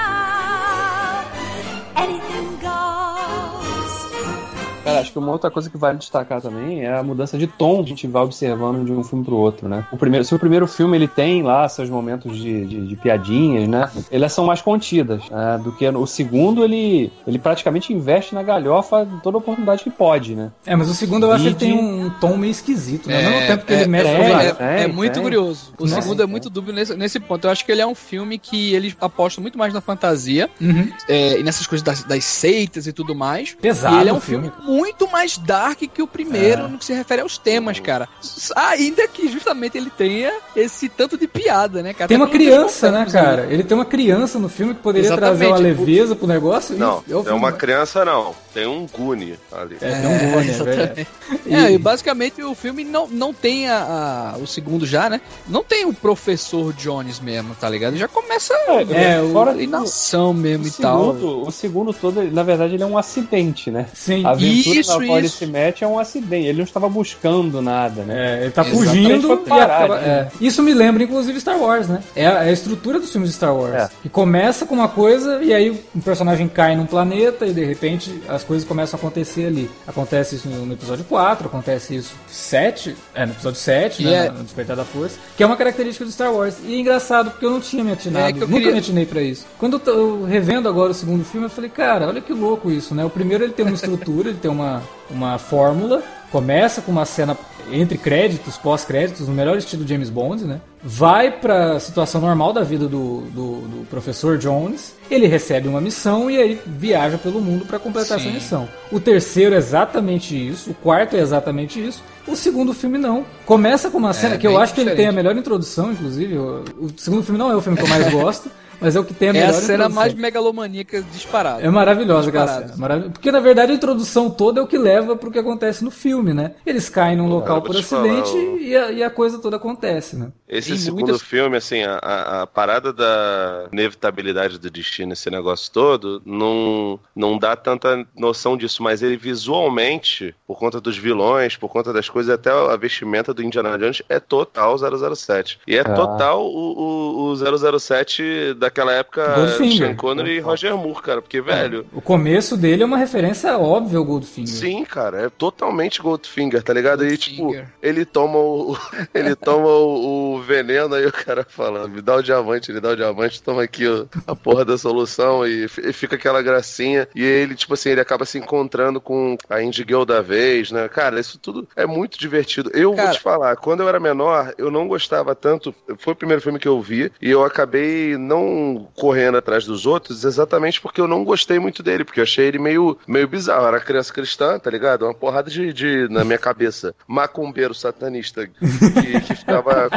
Cara, 4.84 5.00
acho 5.00 5.12
que 5.12 5.20
uma 5.20 5.32
outra 5.32 5.50
coisa 5.50 5.70
que 5.70 5.78
vale 5.78 5.98
destacar 5.98 6.42
também 6.42 6.84
é 6.86 6.98
a 6.98 7.04
mudança 7.04 7.38
de 7.38 7.48
tom 7.48 7.78
que 7.78 7.86
a 7.86 7.90
gente 7.90 8.08
vai 8.08 8.24
observando 8.24 8.84
de 8.86 8.92
um 8.92 9.04
filme 9.04 9.24
pro 9.24 9.36
outro, 9.36 9.68
né? 9.70 9.86
O 9.92 9.98
primeiro, 9.98 10.26
se 10.26 10.34
o 10.36 10.40
primeiro 10.40 10.68
filme 10.68 10.98
ele 10.98 11.08
tem 11.08 11.42
lá 11.42 11.68
seus 11.70 11.90
momentos 11.90 12.36
de, 12.38 12.66
de, 12.66 12.88
de 12.88 12.96
piadinhas, 12.96 13.68
né? 13.68 13.90
Elas 14.12 14.34
são 14.34 14.46
mais 14.46 14.62
contidas 14.62 15.22
né? 15.30 15.60
do 15.64 15.72
que 15.72 15.88
o 15.88 16.06
segundo, 16.06 16.64
ele, 16.64 17.12
ele 17.26 17.40
praticamente 17.40 17.94
investe 17.94 18.34
na 18.36 18.44
galhofa 18.44 19.08
toda 19.24 19.38
oportunidade 19.38 19.84
que 19.84 19.90
pode, 19.90 20.36
né? 20.36 20.52
É, 20.66 20.76
mas 20.76 20.90
o 20.90 20.94
segundo 20.94 21.26
eu 21.26 21.32
acho 21.32 21.44
que 21.44 21.50
ele 21.50 21.56
de- 21.56 21.60
tem 21.66 21.74
um 21.74 22.10
tom 22.20 22.36
meio 22.38 22.52
esquisito, 22.52 23.08
né? 23.10 23.16
Ao 23.16 23.22
É, 23.22 23.30
mesmo 23.36 23.48
tempo 23.48 23.66
que 23.66 23.74
é, 23.74 23.80
ele 23.82 23.90
mexe 23.90 24.10
é, 24.10 24.52
com 24.54 24.64
É, 24.64 24.84
é 24.84 24.88
muito 24.88 25.14
tem. 25.14 25.24
curioso. 25.24 25.74
O 25.80 25.84
Nossa, 25.86 26.02
segundo 26.02 26.22
é 26.22 26.26
tem. 26.26 26.32
muito 26.32 26.50
dúbio 26.50 26.74
nesse, 26.74 26.96
nesse 26.96 27.20
ponto. 27.20 27.46
Eu 27.48 27.52
acho 27.52 27.66
que 27.66 27.72
ele 27.72 27.82
é 27.82 27.88
um 27.88 27.96
filme 27.96 28.38
que 28.38 28.74
ele 28.74 28.94
aposta 29.00 29.40
muito 29.42 29.58
mais 29.58 29.74
na 29.74 29.82
fantasia 29.82 30.50
Uhum. 30.60 30.90
é, 31.08 31.40
e 31.40 31.44
nessas 31.44 31.66
coisas 31.68 31.84
das, 31.84 32.04
das 32.04 32.24
seitas 32.26 32.88
e 32.88 32.94
tudo 32.94 33.16
mais. 33.16 33.56
Pesado 33.60 33.96
e 33.96 34.00
ele 34.02 34.10
é 34.10 34.14
um 34.14 34.18
o 34.18 34.22
filme. 34.22 34.50
filme 34.50 34.73
muito 34.74 35.10
mais 35.10 35.38
dark 35.38 35.80
que 35.94 36.02
o 36.02 36.08
primeiro 36.08 36.64
É. 36.64 36.68
no 36.68 36.78
que 36.78 36.86
se 36.86 36.94
refere 36.94 37.22
aos 37.22 37.38
temas, 37.38 37.80
cara. 37.80 38.08
S- 38.22 38.52
Ainda 38.56 39.08
que 39.08 39.28
justamente 39.32 39.78
ele 39.78 39.90
tenha 39.90 40.32
esse 40.56 40.90
tanto 40.90 41.18
de 41.18 41.28
piada, 41.28 41.82
né, 41.84 41.94
cara? 41.94 42.08
Tem 42.08 42.18
uma 42.18 42.28
criança, 42.30 42.92
né, 42.92 43.06
cara? 43.12 43.48
Ele 43.50 43.64
tem 43.64 43.76
uma 43.78 43.86
criança 43.86 44.40
no 44.40 44.50
filme 44.50 44.74
que 44.74 44.82
poderia 44.82 45.08
Exatamente. 45.08 45.38
trazer 45.38 45.48
uma 45.52 45.58
leveza 45.58 46.16
pro 46.16 46.28
negócio. 46.28 46.76
e 46.76 46.80
Não, 46.80 47.04
é 47.08 47.30
é 47.30 47.34
uma 47.34 47.52
criança 47.52 48.04
não. 48.06 48.36
Tem 48.54 48.68
um 48.68 48.86
Goonie 48.86 49.38
ali. 49.52 49.78
É, 49.82 49.92
tem 50.02 50.08
um 50.10 50.32
Gone, 50.34 50.50
é 50.50 50.64
verdade. 50.64 51.08
É, 51.50 51.72
e 51.72 51.78
basicamente 51.78 52.44
o 52.44 52.54
filme 52.54 52.84
não, 52.84 53.08
não 53.08 53.34
tem 53.34 53.68
a, 53.68 54.34
a- 54.36 54.38
o 54.38 54.46
segundo 54.46 54.86
já, 54.86 55.10
né? 55.10 55.22
Não 55.48 55.64
tem 55.64 55.86
o 55.86 55.94
professor 55.94 56.72
Jones 56.74 57.20
mesmo, 57.20 57.56
tá 57.56 57.68
ligado? 57.70 57.96
Já 57.98 58.08
começa 58.08 58.54
É, 58.94 59.22
o- 59.22 59.32
fora 59.34 59.62
em 59.62 59.68
nação 59.68 60.34
mesmo 60.34 60.66
o 60.66 60.68
e 60.68 60.72
tal. 60.72 61.14
segundo, 61.16 61.48
o 61.48 61.52
segundo 61.52 61.94
todo, 61.94 62.22
na 62.32 62.44
verdade, 62.44 62.76
ele 62.76 62.84
é 62.84 62.86
um 62.86 62.98
acidente, 62.98 63.72
né? 63.72 63.88
Sim. 63.94 64.24
A 64.26 64.32
aventura 64.32 64.63
Isso, 64.72 65.00
na 65.00 65.06
qual 65.06 65.18
ele 65.18 65.28
isso. 65.28 65.38
se 65.38 65.46
mete 65.46 65.84
é 65.84 65.88
um 65.88 65.98
acidente. 66.00 66.48
Ele 66.48 66.58
não 66.60 66.64
estava 66.64 66.88
buscando 66.90 67.62
nada, 67.62 68.04
né? 68.04 68.14
É, 68.40 68.42
ele 68.44 68.52
tá 68.52 68.62
Exatamente, 68.62 68.90
fugindo 68.90 69.34
e 69.34 69.38
parar, 69.50 69.78
acaba- 69.78 70.00
né? 70.00 70.08
é. 70.08 70.28
Isso 70.46 70.62
me 70.64 70.74
lembra, 70.74 71.04
inclusive, 71.04 71.40
Star 71.40 71.60
Wars, 71.60 71.88
né? 71.88 72.02
É 72.16 72.26
a, 72.28 72.44
é 72.46 72.50
a 72.50 72.52
estrutura 72.52 73.00
dos 73.00 73.12
filmes 73.12 73.30
de 73.30 73.36
Star 73.36 73.56
Wars. 73.56 73.74
É. 73.76 73.90
Que 74.02 74.10
começa 74.10 74.66
com 74.66 74.76
uma 74.76 74.88
coisa 74.88 75.42
e 75.44 75.54
aí 75.54 75.82
um 75.96 76.00
personagem 76.02 76.48
cai 76.48 76.76
num 76.76 76.86
planeta 76.86 77.46
e 77.46 77.54
de 77.54 77.64
repente 77.64 78.22
as 78.28 78.44
coisas 78.44 78.68
começam 78.68 78.98
a 78.98 79.00
acontecer 79.00 79.48
ali. 79.48 79.70
Acontece 79.88 80.36
isso 80.36 80.48
no, 80.48 80.66
no 80.66 80.74
episódio 80.74 81.04
4, 81.06 81.48
acontece 81.48 81.96
isso 81.96 82.14
7, 82.28 82.96
é, 83.14 83.26
no 83.26 83.32
episódio 83.34 83.60
7, 83.60 84.02
E 84.02 84.06
né? 84.06 84.28
é- 84.28 84.32
No 84.32 84.44
Despertar 84.44 84.76
da 84.76 84.86
Força, 84.86 85.18
que 85.38 85.44
é 85.44 85.46
uma 85.46 85.56
característica 85.56 86.04
do 86.06 86.12
Star 86.12 86.34
Wars. 86.34 86.56
E 86.66 86.74
é 86.76 86.78
engraçado 86.80 87.32
porque 87.32 87.46
eu 87.46 87.52
não 87.52 87.60
tinha 87.62 87.84
me 87.84 87.92
atinado, 87.92 88.28
É 88.28 88.34
que 88.34 88.40
eu 88.42 88.48
nunca 88.48 88.60
queria- 88.60 88.74
me 88.74 88.80
atinei 88.80 89.06
pra 89.06 89.22
isso. 89.22 89.46
Quando 89.58 89.74
eu 89.74 89.80
tô 89.80 90.24
revendo 90.26 90.68
agora 90.68 90.92
o 90.92 90.94
segundo 90.94 91.24
filme, 91.24 91.46
eu 91.48 91.50
falei, 91.50 91.70
cara, 91.70 92.08
olha 92.08 92.22
que 92.22 92.34
louco 92.34 92.70
isso, 92.72 92.94
né? 92.96 93.04
O 93.06 93.10
primeiro 93.10 93.44
ele 93.44 93.54
tem 93.54 93.66
uma 93.66 93.76
estrutura, 93.76 94.30
ele 94.30 94.38
tem 94.38 94.50
uma, 94.54 94.82
uma 95.10 95.38
fórmula, 95.38 96.02
começa 96.32 96.82
com 96.82 96.92
uma 96.92 97.06
cena 97.06 97.38
entre 97.72 97.98
créditos, 97.98 98.58
pós-créditos, 98.58 99.28
no 99.28 99.34
melhor 99.34 99.58
estilo 99.58 99.88
James 99.88 100.10
Bond, 100.10 100.44
né? 100.44 100.60
Vai 100.84 101.32
pra 101.32 101.80
situação 101.80 102.20
normal 102.20 102.52
da 102.52 102.62
vida 102.62 102.88
do, 102.88 103.22
do, 103.22 103.62
do 103.62 103.88
professor 103.90 104.38
Jones, 104.38 104.96
ele 105.10 105.28
recebe 105.28 105.68
uma 105.68 105.80
missão 105.80 106.30
e 106.30 106.38
aí 106.42 106.62
viaja 106.66 107.18
pelo 107.18 107.40
mundo 107.40 107.66
pra 107.66 107.80
completar 107.80 108.20
Sim. 108.20 108.26
essa 108.26 108.34
missão. 108.34 108.70
O 108.92 109.00
terceiro 109.00 109.56
é 109.56 109.58
exatamente 109.58 110.36
isso, 110.36 110.72
o 110.72 110.74
quarto 110.74 111.16
é 111.16 111.20
exatamente 111.20 111.80
isso, 111.86 112.04
o 112.28 112.36
segundo 112.36 112.74
filme 112.74 112.98
não. 112.98 113.26
Começa 113.46 113.90
com 113.90 113.98
uma 113.98 114.14
cena 114.14 114.38
que 114.38 114.48
eu 114.48 114.58
acho 114.58 114.74
que 114.74 114.82
ele 114.82 114.92
tem 114.92 115.06
a 115.06 115.10
diferente. 115.10 115.16
melhor 115.16 115.38
introdução, 115.38 115.92
inclusive. 115.92 116.38
O 116.38 116.90
segundo 116.98 117.24
filme 117.24 117.38
não 117.38 117.52
é 117.52 117.56
o 117.56 117.62
filme 117.62 117.78
que 117.78 117.84
eu 117.84 117.90
mais 117.90 118.10
gosto, 118.12 118.50
mas 118.84 118.96
é 118.96 119.00
o 119.00 119.04
que 119.04 119.14
tem 119.14 119.30
a 119.30 119.32
É 119.32 119.34
melhor 119.34 119.50
a 119.50 119.54
cena 119.54 119.74
introdução. 119.76 119.96
mais 120.02 120.14
megalomaníaca 120.14 121.02
disparada. 121.12 121.62
É 121.64 121.70
maravilhosa 121.70 122.30
aquela 122.30 122.48
cena. 122.48 122.74
Marav- 122.78 123.10
Porque 123.12 123.32
na 123.32 123.40
verdade 123.40 123.72
a 123.72 123.76
introdução 123.76 124.30
toda 124.30 124.60
é 124.60 124.64
o 124.64 124.68
que 124.68 124.78
leva 124.78 125.16
pro 125.16 125.32
que 125.32 125.40
acontece 125.40 125.84
no 125.84 125.90
filme, 125.92 126.34
né? 126.34 126.52
Eles 126.66 126.90
caem 126.90 127.18
num 127.18 127.28
local 127.28 127.62
por 127.62 127.76
te 127.76 127.84
falar, 127.84 128.04
acidente 128.22 128.36
o- 128.38 128.60
e, 128.60 128.76
a, 128.76 128.92
e 128.92 129.04
a 129.04 129.10
coisa 129.10 129.40
toda 129.40 129.56
acontece, 129.58 130.16
né? 130.16 130.28
Esse 130.54 130.70
Tem 130.70 130.78
segundo 130.78 131.00
muitas- 131.08 131.22
filme, 131.22 131.58
assim, 131.58 131.84
a, 131.84 131.96
a, 132.02 132.42
a 132.44 132.48
parada 132.48 132.92
da 132.94 133.68
inevitabilidade 133.72 134.58
do 134.60 134.70
destino, 134.70 135.14
esse 135.14 135.30
negócio 135.30 135.72
todo, 135.72 136.22
não, 136.26 137.00
não 137.16 137.38
dá 137.38 137.56
tanta 137.56 138.06
noção 138.16 138.56
disso, 138.58 138.82
mas 138.84 139.02
ele 139.02 139.18
visualmente, 139.18 140.36
por 140.46 140.58
conta 140.58 140.80
dos 140.82 140.98
vilões, 140.98 141.56
por 141.56 141.70
conta 141.70 141.92
das 141.94 142.10
coisas, 142.10 142.34
até 142.34 142.50
a 142.52 142.76
vestimenta 142.76 143.34
do 143.34 143.44
Indiana 143.44 143.78
Jones 143.78 144.02
é 144.10 144.20
total 144.20 144.78
007. 144.78 145.60
E 145.68 145.76
é 145.76 145.82
Ah. 145.82 145.94
total 145.94 146.46
o, 146.46 147.30
o, 147.30 147.32
o 147.32 147.80
007 147.80 148.54
daquela 148.56 148.94
época, 148.94 149.34
Goldfinger. 149.36 149.88
Sean 149.88 149.96
Connery 149.96 150.38
e 150.38 150.40
Roger 150.40 150.76
Moore, 150.78 151.02
cara, 151.02 151.22
porque, 151.22 151.42
velho... 151.42 151.86
O 151.94 152.02
começo 152.02 152.56
dele 152.58 152.84
é 152.84 152.86
uma 152.86 152.98
referência 152.98 153.58
óbvia 153.58 153.98
ao 153.98 154.06
Goldfinger. 154.06 154.54
Sim, 154.54 154.86
cara, 154.86 155.24
é 155.24 155.30
totalmente 155.30 156.02
Goldfinger, 156.02 156.62
tá 156.64 156.74
ligado? 156.74 157.04
Aí, 157.04 157.18
tipo, 157.18 157.44
Goldfinger. 157.44 157.74
ele 157.82 158.06
toma 158.06 158.38
o. 158.38 158.78
Ele 159.14 159.36
toma 159.36 159.68
o, 159.68 160.36
o 160.36 160.42
veneno, 160.44 160.96
aí 160.96 161.06
o 161.06 161.12
cara 161.12 161.46
fala, 161.48 161.88
me 161.88 162.02
dá 162.02 162.16
o 162.16 162.22
diamante, 162.22 162.72
ele 162.72 162.80
dá 162.80 162.90
o 162.92 162.96
diamante, 162.96 163.42
toma 163.42 163.64
aqui 163.64 163.88
ó, 163.88 164.06
a 164.28 164.36
porra 164.36 164.64
da 164.66 164.78
solução 164.78 165.46
e, 165.48 165.66
e 165.66 165.94
fica 165.94 166.16
aquela 166.16 166.42
gracinha. 166.42 167.08
E 167.16 167.24
ele, 167.24 167.56
tipo 167.56 167.74
assim, 167.74 167.90
ele 167.90 168.02
acaba 168.02 168.26
se 168.26 168.38
encontrando 168.38 169.00
com 169.02 169.38
a 169.50 169.62
Indie 169.62 169.86
Girl 169.88 170.04
da 170.04 170.22
vez, 170.22 170.72
né? 170.72 170.88
Cara, 170.90 171.20
isso 171.20 171.38
tudo 171.40 171.68
é 171.76 171.86
muito 171.86 172.20
divertido. 172.20 172.70
Eu 172.74 172.94
Cara- 172.94 173.08
vou 173.08 173.18
te 173.18 173.22
falar, 173.22 173.56
quando 173.56 173.82
eu 173.82 173.90
era 173.90 174.00
menor, 174.00 174.54
eu 174.58 174.70
não 174.70 174.88
gostava 174.88 175.34
tanto. 175.36 175.74
Foi 175.98 176.14
o 176.14 176.16
primeiro 176.16 176.42
filme 176.42 176.60
que 176.60 176.68
eu 176.68 176.82
vi, 176.82 177.12
e 177.22 177.30
eu 177.30 177.44
acabei 177.44 178.18
não 178.18 178.88
correndo 178.96 179.38
atrás 179.38 179.66
dos 179.66 179.86
outros 179.86 180.24
exatamente 180.24 180.80
porque 180.82 181.00
eu 181.02 181.08
não 181.08 181.24
gostei 181.24 181.60
muito 181.60 181.82
dele, 181.82 182.04
porque 182.04 182.20
eu 182.20 182.24
achei 182.24 182.46
ele 182.48 182.60
meio, 182.60 182.98
meio 183.08 183.28
bizarro. 183.28 183.64
Eu 183.64 183.68
era 183.70 183.80
criança 183.80 184.14
cristã, 184.14 184.60
tá 184.60 184.70
ligado? 184.70 185.04
Uma 185.06 185.14
porrada 185.14 185.50
de, 185.50 185.72
de 185.74 186.08
na 186.10 186.24
minha 186.24 186.38
cabeça. 186.38 186.94
Macumbeiro 187.08 187.74
satanista 187.74 188.48
que, 188.48 189.22
que 189.22 189.36
ficava 189.36 189.90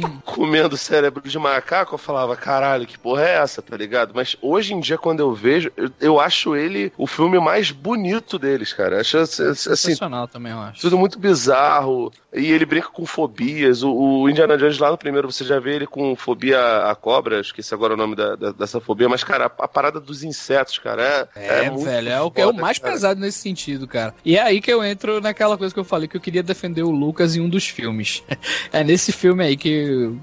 comendo 0.24 0.76
cérebro 0.76 1.22
de 1.28 1.38
macaco, 1.38 1.94
eu 1.94 1.98
falava, 1.98 2.36
caralho, 2.36 2.86
que 2.86 2.98
porra 2.98 3.22
é 3.24 3.34
essa, 3.36 3.60
tá 3.62 3.76
ligado? 3.76 4.12
Mas 4.14 4.36
hoje 4.40 4.74
em 4.74 4.80
dia, 4.80 4.98
quando 4.98 5.20
eu 5.20 5.32
vejo, 5.34 5.70
eu, 5.76 5.90
eu 6.00 6.20
acho 6.20 6.56
ele 6.56 6.92
o 6.96 7.06
filme 7.06 7.38
mais 7.38 7.70
bonito 7.70 8.38
deles, 8.38 8.72
cara. 8.72 9.00
Acho 9.00 9.18
assim, 9.18 9.54
Sensacional 9.54 10.26
também, 10.28 10.52
eu 10.52 10.58
acho. 10.60 10.80
tudo 10.80 10.96
muito 10.98 11.18
bizarro. 11.18 12.12
E 12.34 12.50
ele 12.50 12.64
brinca 12.64 12.88
com 12.88 13.04
fobias. 13.04 13.82
O, 13.82 13.92
o 14.22 14.30
Indiana 14.30 14.56
Jones 14.56 14.78
lá 14.78 14.90
no 14.90 14.96
primeiro, 14.96 15.30
você 15.30 15.44
já 15.44 15.60
vê 15.60 15.74
ele 15.76 15.86
com 15.86 16.16
fobia 16.16 16.58
a 16.90 16.94
cobra, 16.94 17.40
esqueci 17.40 17.74
agora 17.74 17.92
o 17.92 17.96
nome 17.96 18.16
da- 18.16 18.36
da- 18.36 18.52
dessa 18.52 18.80
fobia, 18.80 19.06
mas, 19.08 19.22
cara, 19.22 19.44
a, 19.46 19.64
a 19.64 19.68
parada 19.68 20.00
dos 20.00 20.22
insetos, 20.24 20.78
cara, 20.78 21.28
é. 21.36 21.64
É, 21.66 21.70
muito 21.70 21.84
velho, 21.84 22.08
é 22.08 22.20
o 22.22 22.30
que 22.30 22.40
é 22.40 22.46
o 22.46 22.48
foda, 22.50 22.62
mais 22.62 22.78
cara. 22.78 22.92
pesado 22.94 23.20
nesse 23.20 23.38
sentido, 23.38 23.86
cara. 23.86 24.14
E 24.24 24.36
é 24.38 24.42
aí 24.42 24.60
que 24.62 24.72
eu 24.72 24.82
entro 24.82 25.20
naquela 25.20 25.58
coisa 25.58 25.74
que 25.74 25.80
eu 25.80 25.84
falei 25.84 26.08
que 26.08 26.16
eu 26.16 26.20
queria 26.20 26.42
defender 26.42 26.82
o 26.82 26.90
Lucas 26.90 27.36
em 27.36 27.40
um 27.40 27.48
dos 27.48 27.66
filmes. 27.68 28.22
é 28.72 28.82
nesse 28.82 29.12
filme 29.12 29.44
aí 29.44 29.56
que, 29.56 29.71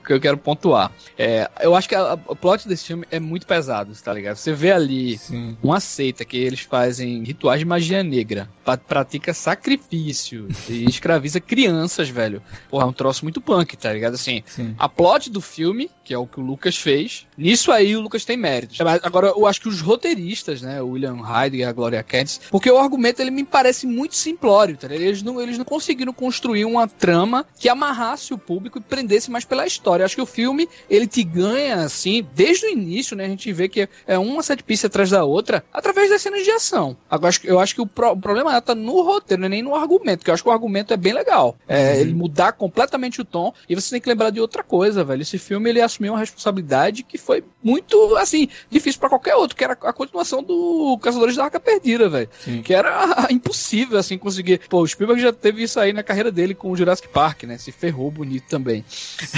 que 0.06 0.14
eu 0.14 0.20
quero 0.20 0.38
pontuar. 0.38 0.92
É, 1.18 1.50
eu 1.62 1.76
acho 1.76 1.88
que 1.90 1.96
a- 1.96 2.18
o 2.28 2.36
plot 2.36 2.68
desse 2.68 2.86
filme 2.86 3.06
é 3.12 3.20
muito 3.20 3.46
pesado, 3.48 3.94
tá 4.04 4.14
ligado? 4.14 4.36
Você 4.38 4.54
vê 4.54 4.72
ali 4.72 5.18
Sim. 5.18 5.58
uma 5.62 5.80
seita 5.80 6.24
que 6.26 6.38
eles 6.38 6.62
fazem 6.62 7.24
rituais 7.24 7.60
de 7.60 7.66
magia 7.66 8.04
negra, 8.04 8.50
pa- 8.64 8.78
pratica 8.78 9.34
sacrifício 9.34 10.48
e 10.68 10.86
escraviza 10.86 11.40
crianças, 11.40 12.10
velho. 12.10 12.42
Porra, 12.70 12.84
é 12.84 12.88
um 12.88 12.94
troço 12.94 13.24
muito 13.26 13.42
punk, 13.42 13.76
tá 13.78 13.92
ligado? 13.94 14.14
Assim, 14.16 14.44
Sim. 14.46 14.76
a 14.78 14.88
plot 14.90 15.30
do 15.30 15.42
filme, 15.42 15.90
que 16.10 16.14
é 16.16 16.18
o 16.18 16.26
que 16.26 16.40
o 16.40 16.44
Lucas 16.44 16.76
fez, 16.76 17.28
nisso 17.38 17.72
aí 17.72 17.96
o 17.96 18.02
Lucas 18.02 18.26
tem 18.26 18.36
méritos. 18.36 18.80
Mas 18.80 19.00
Agora, 19.04 19.28
eu 19.28 19.46
acho 19.46 19.62
que 19.62 19.70
os 19.70 19.80
roteiristas, 19.80 20.60
né, 20.60 20.82
o 20.82 20.88
William 20.90 21.22
Hyde 21.22 21.58
e 21.58 21.64
a 21.64 21.72
Gloria 21.72 22.02
Katz, 22.02 22.42
porque 22.50 22.70
o 22.72 22.80
argumento 22.80 23.22
ele 23.22 23.30
me 23.30 23.44
parece 23.44 23.86
muito 23.86 24.16
simplório, 24.16 24.76
tá? 24.76 24.88
Eles 24.92 25.22
não, 25.22 25.40
eles 25.40 25.56
não 25.60 25.64
conseguiram 25.66 26.12
construir 26.12 26.66
uma 26.66 26.88
trama 26.88 27.46
que 27.60 27.70
amarrasse 27.70 28.34
o 28.34 28.40
público 28.40 28.80
e 28.80 28.82
prendesse 28.82 29.30
mais 29.30 29.46
pela 29.46 29.68
história. 29.68 30.02
Eu 30.02 30.06
acho 30.08 30.16
que 30.16 30.22
o 30.22 30.26
filme, 30.26 30.68
ele 30.90 31.06
te 31.06 31.24
ganha, 31.24 31.76
assim, 31.84 32.26
desde 32.34 32.66
o 32.66 32.70
início, 32.72 33.16
né, 33.16 33.26
a 33.26 33.30
gente 33.30 33.54
vê 33.54 33.70
que 33.70 33.88
é 34.08 34.18
uma 34.18 34.42
set 34.42 34.64
piece 34.64 34.88
atrás 34.88 35.12
da 35.12 35.24
outra, 35.24 35.64
através 35.72 36.10
das 36.10 36.24
cenas 36.24 36.44
de 36.44 36.50
ação. 36.50 36.98
Agora, 37.08 37.36
eu 37.44 37.60
acho 37.60 37.76
que 37.76 37.82
o, 37.82 37.86
pro- 37.86 38.14
o 38.14 38.18
problema 38.20 38.60
tá 38.60 38.74
no 38.74 39.00
roteiro, 39.04 39.42
não 39.42 39.46
é 39.46 39.50
nem 39.50 39.62
no 39.62 39.76
argumento, 39.76 40.24
que 40.26 40.32
eu 40.32 40.34
acho 40.34 40.42
que 40.42 40.50
o 40.50 40.52
argumento 40.52 40.92
é 40.92 40.98
bem 40.98 41.14
legal. 41.14 41.56
É, 41.68 42.02
ele 42.02 42.16
mudar 42.16 42.54
completamente 42.54 43.22
o 43.22 43.26
tom, 43.26 43.54
e 43.70 43.76
você 43.76 43.92
tem 43.92 44.02
que 44.02 44.10
lembrar 44.10 44.32
de 44.32 44.42
outra 44.42 44.64
coisa, 44.64 45.04
velho. 45.04 45.22
Esse 45.22 45.38
filme, 45.38 45.70
ele 45.70 45.82
assumiu 46.00 46.14
uma 46.14 46.20
responsabilidade 46.20 47.04
que 47.04 47.18
foi 47.18 47.44
muito, 47.62 48.16
assim, 48.16 48.48
difícil 48.70 49.00
pra 49.00 49.10
qualquer 49.10 49.36
outro, 49.36 49.56
que 49.56 49.64
era 49.64 49.74
a 49.74 49.94
continuação 49.94 50.42
do 50.42 50.98
Caçadores 51.02 51.36
da 51.36 51.44
Arca 51.44 51.60
Perdida, 51.60 52.08
velho. 52.08 52.30
Que 52.64 52.74
era 52.74 53.28
impossível, 53.30 54.00
assim, 54.00 54.18
conseguir. 54.18 54.62
Pô, 54.70 54.82
o 54.82 54.88
Spielberg 54.88 55.22
já 55.22 55.34
teve 55.34 55.62
isso 55.64 55.80
aí 55.80 55.92
na 55.92 56.02
carreira 56.02 56.32
dele 56.32 56.56
com 56.56 56.72
o 56.72 56.78
Jurassic 56.78 57.10
Park, 57.10 57.44
né? 57.44 57.58
Se 57.58 57.72
ferrou 57.72 58.10
bonito 58.10 58.46
também. 58.50 58.84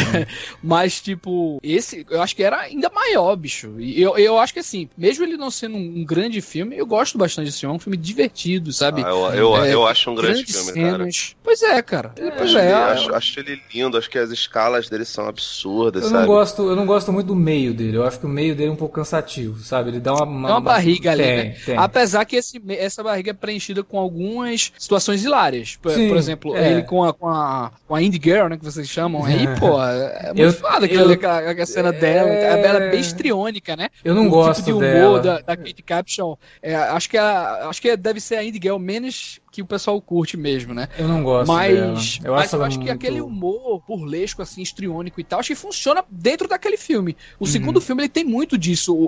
Mas, 0.62 1.02
tipo, 1.02 1.60
esse 1.64 2.06
eu 2.10 2.22
acho 2.22 2.36
que 2.36 2.44
era 2.44 2.60
ainda 2.62 2.90
maior, 2.90 3.36
bicho. 3.36 3.76
E 3.80 4.00
eu, 4.02 4.18
eu 4.18 4.38
acho 4.38 4.54
que 4.54 4.60
assim, 4.60 4.88
mesmo 4.98 5.24
ele 5.24 5.38
não 5.38 5.50
sendo 5.50 5.76
um 5.78 6.04
grande 6.06 6.42
filme, 6.42 6.78
eu 6.78 6.86
gosto 6.86 7.18
bastante 7.18 7.46
desse 7.48 7.60
filme. 7.60 7.74
É 7.74 7.78
um 7.78 7.80
filme 7.80 7.98
divertido, 7.98 8.72
sabe? 8.72 9.02
Ah, 9.04 9.10
eu, 9.10 9.56
eu, 9.56 9.64
É, 9.64 9.74
eu 9.74 9.88
acho 9.88 10.10
um 10.12 10.16
grande 10.16 10.44
filme, 10.46 10.74
cara. 10.74 10.98
cenas. 10.98 11.36
Pois 11.44 11.62
é, 11.64 11.82
cara. 11.82 12.14
Pois 12.38 12.50
Acho, 12.52 12.58
é. 12.60 12.64
ele, 12.66 12.72
eu- 12.72 12.78
acho, 12.84 13.16
acho 13.16 13.40
ele 13.40 13.62
lindo, 13.74 13.98
acho 13.98 14.10
que 14.10 14.18
as 14.18 14.30
escalas 14.30 14.90
dele 14.90 15.06
são 15.06 15.28
absurdas, 15.28 16.04
Eu 16.04 16.10
sabe? 16.10 16.20
não, 16.22 16.28
gosto, 16.28 16.51
eu 16.60 16.76
não 16.76 16.86
gosto 16.86 17.12
muito 17.12 17.28
do 17.28 17.36
meio 17.36 17.74
dele. 17.74 17.98
Eu 17.98 18.04
acho 18.06 18.20
que 18.20 18.26
o 18.26 18.30
meio 18.30 18.56
dele 18.56 18.70
é 18.70 18.74
um 18.74 18.76
pouco 18.76 18.96
cansativo, 18.96 19.60
sabe? 19.60 19.90
Ele 19.90 20.00
dá 20.00 20.14
uma. 20.14 20.24
uma, 20.26 20.50
uma 20.52 20.62
barriga 20.62 21.12
ali, 21.12 21.24
tem, 21.24 21.36
né? 21.38 21.56
Tem. 21.66 21.78
Apesar 21.78 22.26
que 22.26 22.36
esse, 22.36 22.62
essa 22.70 23.04
barriga 23.04 23.32
é 23.32 23.34
preenchida 23.34 23.84
com 23.84 24.00
algumas 24.00 24.72
situações 24.78 25.24
hilárias. 25.24 25.76
Por, 25.82 25.92
Sim, 25.92 26.08
por 26.10 26.18
exemplo, 26.18 26.56
é. 26.58 26.72
ele 26.72 26.84
com 26.84 27.04
a, 27.04 27.14
com, 27.14 27.28
a, 27.28 27.72
com 27.88 27.96
a 27.96 28.02
Indie 28.02 28.20
Girl, 28.24 28.48
né? 28.48 28.58
Que 28.58 28.66
vocês 28.66 28.88
chamam 28.88 29.24
aí, 29.26 29.48
pô, 29.60 29.82
é 29.82 30.28
muito 30.36 30.40
Eu- 30.42 30.54
foda 30.54 30.86
eu- 30.88 31.12
aquela, 31.12 31.38
aquela 31.52 31.66
cena 31.66 31.92
dela. 31.92 32.30
É. 32.30 32.62
Ela 32.66 32.84
é 32.86 32.90
bem 32.92 33.00
estriônica, 33.00 33.76
né? 33.76 33.90
Eu 34.04 34.14
não 34.16 34.28
o 34.28 34.30
gosto 34.30 34.64
tipo 34.64 34.80
de 34.80 34.86
dela. 34.86 35.10
humor 35.10 35.22
da, 35.22 35.40
da 35.42 35.58
Kate 35.58 35.82
Capshaw. 35.84 36.38
é, 36.62 36.76
acho, 36.76 37.10
que 37.10 37.18
a, 37.18 37.68
acho 37.70 37.82
que 37.82 37.96
deve 37.98 38.20
ser 38.20 38.36
a 38.36 38.44
Indie 38.44 38.60
Girl 38.62 38.78
menos 38.78 39.40
que 39.52 39.62
o 39.62 39.66
pessoal 39.66 40.00
curte 40.02 40.38
mesmo, 40.38 40.74
né? 40.74 40.88
Eu 40.98 41.08
não 41.08 41.22
gosto 41.24 41.48
Mas, 41.48 41.74
dela. 41.76 42.00
Eu 42.24 42.34
mas 42.34 42.46
acho, 42.46 42.56
eu 42.56 42.64
acho 42.64 42.80
que 42.80 42.86
muito- 42.86 42.96
aquele 42.96 43.20
humor 43.22 43.82
burlesco, 43.88 44.42
assim, 44.42 44.62
estriônico 44.62 45.20
e 45.20 45.24
tal, 45.24 45.40
acho 45.40 45.50
que 45.50 45.56
funciona 45.56 46.04
dentro 46.10 46.48
daquele 46.48 46.78
filme. 46.78 47.18
O 47.40 47.44
Uhum. 47.46 47.52
segundo 47.52 47.82
filme, 47.82 48.04
ele 48.04 48.10
tem 48.10 48.24
muito 48.24 48.58
disso. 48.58 48.96
O, 48.96 49.06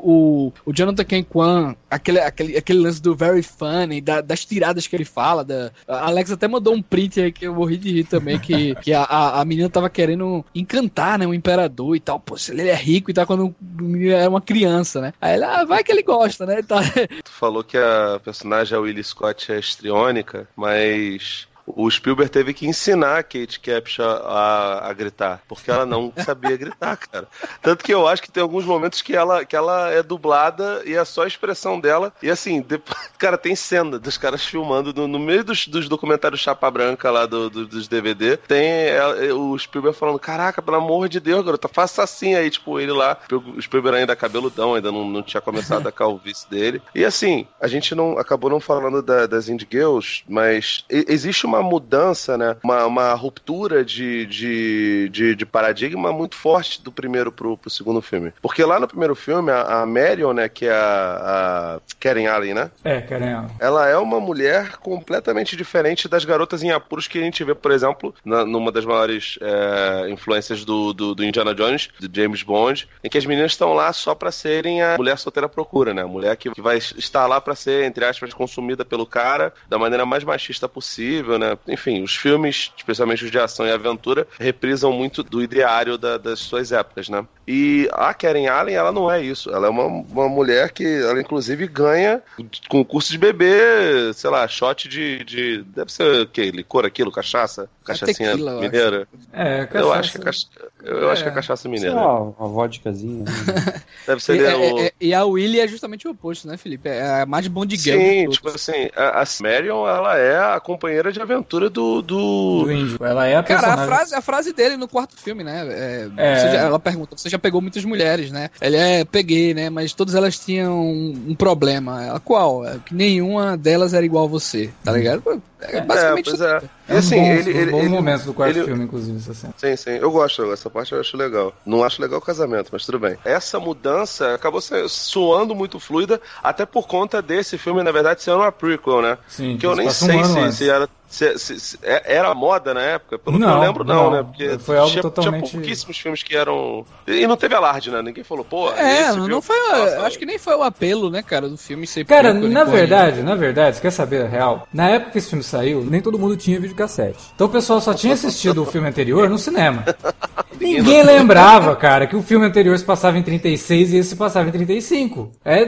o, 0.47 0.53
o 0.65 0.73
Jonathan 0.73 1.03
Ken 1.05 1.23
Kwan, 1.23 1.75
aquele, 1.89 2.19
aquele, 2.19 2.57
aquele 2.57 2.79
lance 2.79 3.01
do 3.01 3.15
very 3.15 3.41
funny, 3.41 4.01
da- 4.01 4.21
das 4.21 4.43
tiradas 4.45 4.85
que 4.85 4.95
ele 4.95 5.05
fala. 5.05 5.43
Da, 5.45 5.71
a 5.87 6.07
Alex 6.07 6.31
até 6.31 6.47
mandou 6.47 6.73
um 6.73 6.81
print 6.81 7.21
aí 7.21 7.31
que 7.31 7.47
eu 7.47 7.55
morri 7.55 7.77
de 7.77 7.91
rir 7.91 8.03
também, 8.03 8.37
que, 8.39 8.75
que 8.83 8.93
a, 8.93 9.03
a, 9.03 9.41
a 9.41 9.45
menina 9.45 9.69
tava 9.69 9.89
querendo 9.89 10.43
encantar, 10.53 11.17
né, 11.17 11.25
o 11.25 11.33
imperador 11.33 11.95
e 11.95 11.99
tal. 11.99 12.19
Pô, 12.19 12.37
se 12.37 12.51
ele 12.51 12.67
é 12.67 12.75
rico 12.75 13.09
e 13.11 13.13
tal, 13.13 13.25
quando 13.25 13.45
o 13.47 13.55
menino 13.81 14.11
era 14.13 14.29
uma 14.29 14.41
criança, 14.41 14.99
né? 14.99 15.13
Aí 15.21 15.35
ela, 15.35 15.61
ah, 15.61 15.65
vai 15.65 15.83
que 15.83 15.91
ele 15.91 16.03
gosta, 16.03 16.45
né? 16.45 16.61
tal. 16.61 16.79
Tu 17.23 17.31
falou 17.31 17.63
que 17.63 17.77
a 17.77 18.19
personagem, 18.23 18.77
a 18.77 18.81
Willie 18.81 19.03
Scott, 19.03 19.51
é 19.51 19.59
estriônica, 19.59 20.32
mas 20.55 21.47
o 21.65 21.89
Spielberg 21.89 22.31
teve 22.31 22.53
que 22.53 22.67
ensinar 22.67 23.17
a 23.19 23.23
Kate 23.23 23.59
Capshaw 23.59 24.25
a, 24.27 24.89
a 24.89 24.93
gritar, 24.93 25.41
porque 25.47 25.71
ela 25.71 25.85
não 25.85 26.11
sabia 26.23 26.57
gritar, 26.57 26.97
cara. 26.97 27.27
Tanto 27.61 27.83
que 27.83 27.93
eu 27.93 28.07
acho 28.07 28.21
que 28.21 28.31
tem 28.31 28.43
alguns 28.43 28.65
momentos 28.65 29.01
que 29.01 29.15
ela, 29.15 29.45
que 29.45 29.55
ela 29.55 29.89
é 29.91 30.03
dublada 30.03 30.81
e 30.85 30.93
é 30.93 31.05
só 31.05 31.23
a 31.23 31.27
expressão 31.27 31.79
dela. 31.79 32.11
E 32.21 32.29
assim, 32.29 32.61
depois, 32.61 32.97
cara, 33.17 33.37
tem 33.37 33.55
cena 33.55 33.97
dos 33.97 34.17
caras 34.17 34.43
filmando 34.45 34.93
no, 34.93 35.07
no 35.07 35.19
meio 35.19 35.43
dos, 35.43 35.67
dos 35.67 35.87
documentários 35.87 36.41
Chapa 36.41 36.69
Branca 36.69 37.09
lá 37.09 37.25
do, 37.25 37.49
do- 37.49 37.67
dos 37.67 37.87
DVD. 37.87 38.37
Tem 38.37 38.67
ela- 38.89 39.33
o 39.33 39.57
Spielberg 39.57 39.97
falando: 39.97 40.19
Caraca, 40.19 40.61
pelo 40.61 40.77
amor 40.77 41.07
de 41.07 41.19
Deus, 41.19 41.45
garota, 41.45 41.67
faça 41.67 42.03
assim 42.03 42.35
aí. 42.35 42.49
Tipo, 42.49 42.79
ele 42.79 42.91
lá, 42.91 43.17
o 43.31 43.61
Spielberg 43.61 43.99
ainda 43.99 44.15
cabeludão, 44.15 44.75
ainda 44.75 44.91
não, 44.91 45.05
não 45.07 45.23
tinha 45.23 45.41
começado 45.41 45.87
a 45.87 45.91
calvície 45.93 46.49
dele. 46.49 46.81
E 46.93 47.05
assim, 47.05 47.47
a 47.61 47.67
gente 47.67 47.95
não 47.95 48.17
acabou 48.17 48.49
não 48.49 48.59
falando 48.59 49.01
da- 49.01 49.25
das 49.27 49.47
Indie 49.49 49.67
Girls, 49.71 50.23
mas 50.27 50.83
existe 50.89 51.45
uma 51.45 51.52
mudança, 51.61 52.37
né? 52.37 52.55
Uma, 52.63 52.85
uma 52.85 53.13
ruptura 53.13 53.83
de, 53.83 54.25
de, 54.25 55.09
de, 55.09 55.35
de 55.35 55.45
paradigma 55.45 56.11
muito 56.11 56.35
forte 56.35 56.81
do 56.81 56.91
primeiro 56.91 57.31
pro, 57.31 57.57
pro 57.57 57.69
segundo 57.69 58.01
filme. 58.01 58.33
Porque 58.41 58.63
lá 58.63 58.79
no 58.79 58.87
primeiro 58.87 59.15
filme, 59.15 59.51
a, 59.51 59.81
a 59.81 59.85
Marion, 59.85 60.33
né, 60.33 60.49
que 60.49 60.65
é 60.65 60.71
a, 60.73 61.77
a 61.77 61.79
Karen 61.99 62.27
Allen, 62.27 62.53
né? 62.53 62.71
É, 62.83 63.01
Karen 63.01 63.33
Allen. 63.33 63.49
Ela 63.59 63.87
é 63.89 63.97
uma 63.97 64.19
mulher 64.19 64.77
completamente 64.77 65.55
diferente 65.55 66.07
das 66.07 66.25
garotas 66.25 66.63
em 66.63 66.71
apuros 66.71 67.07
que 67.07 67.17
a 67.17 67.21
gente 67.21 67.43
vê, 67.43 67.53
por 67.53 67.71
exemplo, 67.71 68.13
na- 68.23 68.45
numa 68.45 68.71
das 68.71 68.85
maiores 68.85 69.37
é, 69.41 70.09
influências 70.09 70.63
do, 70.65 70.93
do, 70.93 71.15
do 71.15 71.23
Indiana 71.23 71.53
Jones, 71.53 71.89
do 71.99 72.09
James 72.13 72.43
Bond, 72.43 72.87
em 73.03 73.09
que 73.09 73.17
as 73.17 73.25
meninas 73.25 73.51
estão 73.51 73.73
lá 73.73 73.91
só 73.93 74.15
pra 74.15 74.31
serem 74.31 74.81
a 74.81 74.97
mulher 74.97 75.17
solteira 75.17 75.49
procura, 75.49 75.93
né? 75.93 76.01
A 76.03 76.07
mulher 76.07 76.35
que, 76.37 76.49
que 76.51 76.61
vai 76.61 76.77
estar 76.77 77.27
lá 77.27 77.39
pra 77.41 77.55
ser, 77.55 77.83
entre 77.85 78.05
aspas, 78.05 78.33
consumida 78.33 78.83
pelo 78.85 79.05
cara 79.05 79.53
da 79.67 79.77
maneira 79.77 80.05
mais 80.05 80.23
machista 80.23 80.67
possível, 80.67 81.37
né? 81.37 81.42
Enfim, 81.67 82.01
os 82.03 82.15
filmes, 82.15 82.71
especialmente 82.77 83.23
os 83.25 83.31
de 83.31 83.39
ação 83.39 83.65
e 83.65 83.71
aventura, 83.71 84.27
reprisam 84.39 84.91
muito 84.91 85.23
do 85.23 85.41
ideário 85.41 85.97
da- 85.97 86.17
das 86.17 86.39
suas 86.39 86.71
épocas, 86.71 87.09
né? 87.09 87.25
E 87.47 87.89
a 87.91 88.13
Karen 88.13 88.47
Allen, 88.47 88.75
ela 88.75 88.91
não 88.91 89.11
é 89.11 89.21
isso. 89.21 89.49
Ela 89.49 89.67
é 89.67 89.69
uma, 89.69 89.85
uma 89.85 90.29
mulher 90.29 90.71
que, 90.71 90.85
ela 90.85 91.19
inclusive 91.19 91.67
ganha 91.67 92.21
concurso 92.69 93.11
de 93.11 93.17
beber, 93.17 94.13
sei 94.13 94.29
lá, 94.29 94.47
shot 94.47 94.87
de. 94.87 95.23
de 95.25 95.63
deve 95.63 95.91
ser 95.91 96.21
o 96.21 96.27
quê? 96.27 96.51
Licor 96.51 96.85
aquilo, 96.85 97.11
cachaça? 97.11 97.69
Cachaçinha 97.83 98.29
tequila, 98.31 98.51
eu 98.51 98.59
acho. 98.59 98.69
mineira? 98.69 99.07
É, 99.33 99.67
Eu 99.73 99.91
acho 99.91 100.11
que 100.13 100.17
é, 100.17 100.21
cachaça- 100.21 100.47
cacha... 100.53 100.69
eu 100.83 101.09
acho 101.11 101.23
que 101.23 101.29
é 101.29 101.31
cachaça 101.33 101.61
Sei 101.63 101.71
mineira. 101.71 101.95
lá, 101.95 102.21
uma 102.21 102.47
vodkazinha. 102.47 103.25
Deve 104.07 104.23
ser 104.23 104.39
E, 104.39 104.43
é- 104.45 104.55
o. 104.55 104.79
é- 104.79 104.85
é- 104.87 104.93
e 105.01 105.13
a 105.13 105.25
Willy 105.25 105.59
é 105.59 105.67
justamente 105.67 106.07
o 106.07 106.11
oposto, 106.11 106.47
né, 106.47 106.55
Felipe? 106.55 106.87
É 106.87 107.21
a 107.21 107.25
mais 107.25 107.43
de 107.43 107.49
Sim, 107.77 108.29
tipo 108.29 108.47
assim, 108.49 108.89
a, 108.95 109.21
a 109.21 109.25
Marion, 109.41 109.87
ela 109.87 110.17
é 110.17 110.37
a 110.55 110.59
companheira 110.59 111.11
de 111.11 111.21
aventura 111.21 111.32
do. 111.41 111.69
do... 111.69 112.01
do 112.01 112.71
índio. 112.71 112.97
Ela 113.05 113.27
é 113.27 113.35
a 113.35 113.43
Cara, 113.43 113.59
a 113.59 113.63
personagem. 113.63 113.87
frase, 113.95 114.15
a 114.15 114.21
frase 114.21 114.53
dele 114.53 114.77
no 114.77 114.87
quarto 114.87 115.15
filme, 115.17 115.43
né? 115.43 115.65
é, 115.69 116.09
É. 116.17 116.35
você 116.35 116.51
já- 116.51 116.61
ela 116.61 116.79
pergunta: 116.79 117.17
você 117.17 117.29
já 117.29 117.39
pegou 117.39 117.61
muitas 117.61 117.83
mulheres, 117.85 118.31
né? 118.31 118.49
Ele 118.61 118.77
é, 118.77 119.03
peguei, 119.05 119.53
né? 119.53 119.69
Mas 119.69 119.93
todas 119.93 120.15
elas 120.15 120.37
tinham 120.37 120.79
um, 120.79 121.25
um 121.29 121.35
problema. 121.35 122.03
Ela, 122.03 122.19
qual? 122.19 122.65
É 122.65 122.77
que 122.85 122.93
nenhuma 122.93 123.57
delas 123.57 123.93
era 123.93 124.05
igual 124.05 124.25
a 124.25 124.27
você, 124.27 124.69
tá 124.83 124.91
ligado? 124.91 125.23
É 125.61 125.77
É, 125.77 125.81
basicamente 125.81 126.29
é. 126.43 126.61
É 126.87 126.91
E 126.93 126.95
um 126.95 126.99
assim, 126.99 127.15
bons, 127.15 127.47
ele. 127.47 127.57
ele, 127.57 127.71
bons 127.71 127.79
ele- 127.81 127.89
momentos 127.89 128.25
do 128.25 128.33
quarto 128.33 128.55
ele- 128.57 128.65
filme, 128.65 128.83
inclusive, 128.83 129.17
essa 129.17 129.33
cena. 129.33 129.53
Sim, 129.57 129.75
sim. 129.75 129.91
Eu 129.91 130.11
gosto, 130.11 130.51
essa 130.51 130.69
parte 130.69 130.91
eu 130.91 130.99
acho 130.99 131.15
legal. 131.15 131.53
Não 131.65 131.83
acho 131.83 132.01
legal 132.01 132.19
o 132.19 132.21
casamento, 132.21 132.69
mas 132.71 132.85
tudo 132.85 132.99
bem. 132.99 133.17
Essa 133.23 133.59
mudança 133.59 134.33
acabou 134.35 134.59
soando 134.87 135.55
muito 135.55 135.79
fluida, 135.79 136.19
até 136.43 136.65
por 136.65 136.87
conta 136.87 137.21
desse 137.21 137.57
filme, 137.57 137.83
na 137.83 137.91
verdade, 137.91 138.21
ser 138.21 138.31
uma 138.31 138.51
prequel, 138.51 139.01
né? 139.01 139.17
Sim, 139.27 139.57
que 139.57 139.65
eu 139.65 139.75
nem 139.75 139.87
um 139.87 139.91
sei 139.91 140.19
ano 140.19 140.51
se, 140.51 140.57
se 140.57 140.69
era. 140.69 140.89
se- 141.07 141.37
se- 141.37 141.59
se- 141.59 141.79
é- 141.83 142.15
era 142.15 142.33
moda 142.33 142.73
na 142.73 142.81
época? 142.81 143.19
Pelo 143.19 143.37
que 143.37 143.43
Não, 143.45 143.55
eu 143.55 143.61
lembro, 143.61 143.83
não, 143.83 144.03
não. 144.05 144.11
né? 144.11 144.23
Porque 144.23 144.57
Foi 144.59 144.77
algo 144.77 144.89
tinha, 144.91 145.01
totalmente- 145.03 145.49
tinha 145.49 145.61
pouquíssimos 145.61 145.97
filmes 145.97 146.23
que 146.23 146.35
eram. 146.35 146.85
E 147.05 147.27
não 147.27 147.37
teve 147.37 147.53
alarde, 147.53 147.91
né? 147.91 148.01
Ninguém 148.01 148.23
falou, 148.23 148.43
pô. 148.43 148.71
É, 148.71 149.01
esse 149.09 149.17
não 149.17 149.25
filme- 149.27 149.41
foi. 149.41 149.59
Nossa, 149.79 150.01
acho 150.07 150.17
que 150.19 150.25
nem 150.25 150.39
foi 150.39 150.55
o 150.55 150.63
apelo, 150.63 151.09
né, 151.11 151.21
cara, 151.21 151.47
do 151.47 151.55
filme 151.57 151.85
ser 151.85 152.03
Cara, 152.05 152.33
na 152.33 152.65
porra 152.65 152.75
verdade, 152.77 153.21
na 153.21 153.35
verdade, 153.35 153.75
você 153.75 153.81
quer 153.83 153.91
saber 153.91 154.25
a 154.25 154.27
real? 154.27 154.67
Na 154.73 154.89
época 154.89 155.11
que 155.11 155.17
esse 155.19 155.29
filme 155.29 155.43
saiu, 155.43 155.83
nem 155.83 156.01
todo 156.01 156.17
mundo 156.17 156.35
tinha 156.35 156.59
videocassete. 156.73 157.31
Então 157.35 157.47
o 157.47 157.49
pessoal 157.49 157.79
só 157.79 157.93
tinha 157.93 158.13
assistido 158.13 158.61
o 158.61 158.65
filme 158.65 158.87
anterior 158.87 159.29
no 159.29 159.37
cinema. 159.37 159.85
Ninguém 160.59 161.03
lembrava, 161.03 161.75
cara, 161.75 162.07
que 162.07 162.15
o 162.15 162.21
filme 162.21 162.45
anterior 162.45 162.77
se 162.77 162.83
passava 162.83 163.17
em 163.17 163.23
36 163.23 163.91
e 163.91 163.97
esse 163.97 164.09
se 164.09 164.15
passava 164.15 164.49
em 164.49 164.51
35. 164.51 165.31
É, 165.43 165.65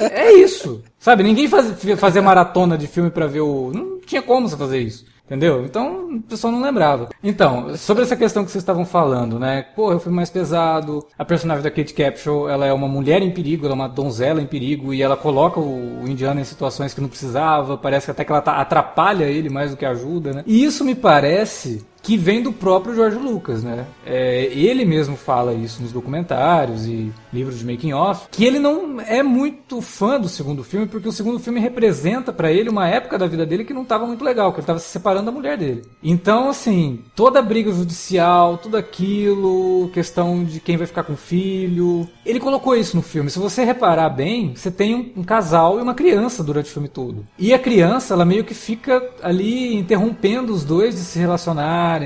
é 0.00 0.32
isso. 0.32 0.82
Sabe, 1.08 1.22
ninguém 1.22 1.48
faz, 1.48 1.72
fazia 1.96 2.20
maratona 2.20 2.76
de 2.76 2.86
filme 2.86 3.08
pra 3.08 3.26
ver 3.26 3.40
o. 3.40 3.72
Não 3.72 3.98
tinha 3.98 4.20
como 4.20 4.46
você 4.46 4.58
fazer 4.58 4.78
isso. 4.80 5.06
Entendeu? 5.24 5.64
Então, 5.64 6.16
o 6.16 6.22
pessoal 6.22 6.52
não 6.52 6.60
lembrava. 6.60 7.08
Então, 7.24 7.74
sobre 7.78 8.02
essa 8.02 8.14
questão 8.14 8.44
que 8.44 8.50
vocês 8.50 8.60
estavam 8.62 8.84
falando, 8.84 9.38
né? 9.38 9.64
Pô, 9.74 9.90
um 9.94 9.98
filme 9.98 10.16
mais 10.16 10.28
pesado. 10.28 11.06
A 11.18 11.24
personagem 11.24 11.62
da 11.62 11.70
Kate 11.70 11.94
Capshaw, 11.94 12.48
ela 12.48 12.66
é 12.66 12.72
uma 12.74 12.88
mulher 12.88 13.22
em 13.22 13.30
perigo, 13.30 13.64
ela 13.64 13.72
é 13.72 13.74
uma 13.74 13.88
donzela 13.88 14.42
em 14.42 14.46
perigo 14.46 14.92
e 14.92 15.00
ela 15.00 15.16
coloca 15.16 15.58
o, 15.58 16.02
o 16.02 16.08
indiano 16.08 16.40
em 16.40 16.44
situações 16.44 16.92
que 16.92 17.00
não 17.00 17.08
precisava. 17.08 17.78
Parece 17.78 18.06
que 18.06 18.10
até 18.10 18.22
que 18.22 18.30
ela 18.30 18.42
tá- 18.42 18.60
atrapalha 18.60 19.24
ele 19.24 19.48
mais 19.48 19.70
do 19.70 19.78
que 19.78 19.86
ajuda, 19.86 20.32
né? 20.32 20.44
E 20.46 20.62
isso 20.62 20.84
me 20.84 20.94
parece 20.94 21.86
que 22.02 22.16
vem 22.16 22.42
do 22.42 22.52
próprio 22.52 22.94
George 22.94 23.18
Lucas, 23.18 23.62
né? 23.62 23.86
É, 24.04 24.46
ele 24.46 24.84
mesmo 24.84 25.16
fala 25.16 25.52
isso 25.52 25.82
nos 25.82 25.92
documentários 25.92 26.86
e 26.86 27.12
livros 27.32 27.58
de 27.58 27.66
making 27.66 27.92
off, 27.92 28.28
que 28.30 28.44
ele 28.44 28.58
não 28.58 29.00
é 29.00 29.22
muito 29.22 29.80
fã 29.80 30.18
do 30.18 30.28
segundo 30.28 30.64
filme 30.64 30.86
porque 30.86 31.08
o 31.08 31.12
segundo 31.12 31.38
filme 31.38 31.60
representa 31.60 32.32
pra 32.32 32.50
ele 32.50 32.70
uma 32.70 32.88
época 32.88 33.18
da 33.18 33.26
vida 33.26 33.44
dele 33.44 33.64
que 33.64 33.74
não 33.74 33.82
estava 33.82 34.06
muito 34.06 34.24
legal, 34.24 34.52
que 34.52 34.58
ele 34.58 34.62
estava 34.62 34.78
se 34.78 34.88
separando 34.88 35.26
da 35.26 35.32
mulher 35.32 35.58
dele. 35.58 35.82
Então, 36.02 36.48
assim, 36.48 37.00
toda 37.14 37.38
a 37.38 37.42
briga 37.42 37.72
judicial, 37.72 38.58
tudo 38.58 38.76
aquilo, 38.76 39.90
questão 39.92 40.44
de 40.44 40.60
quem 40.60 40.76
vai 40.76 40.86
ficar 40.86 41.02
com 41.02 41.12
o 41.12 41.16
filho, 41.16 42.08
ele 42.24 42.40
colocou 42.40 42.74
isso 42.74 42.96
no 42.96 43.02
filme. 43.02 43.30
Se 43.30 43.38
você 43.38 43.64
reparar 43.64 44.08
bem, 44.10 44.54
você 44.54 44.70
tem 44.70 44.94
um, 44.94 45.20
um 45.20 45.24
casal 45.24 45.78
e 45.78 45.82
uma 45.82 45.94
criança 45.94 46.42
durante 46.42 46.70
o 46.70 46.72
filme 46.72 46.88
todo. 46.88 47.26
E 47.38 47.52
a 47.52 47.58
criança, 47.58 48.14
ela 48.14 48.24
meio 48.24 48.44
que 48.44 48.54
fica 48.54 49.02
ali 49.22 49.74
interrompendo 49.76 50.52
os 50.52 50.64
dois 50.64 50.94
de 50.94 51.00
se 51.00 51.18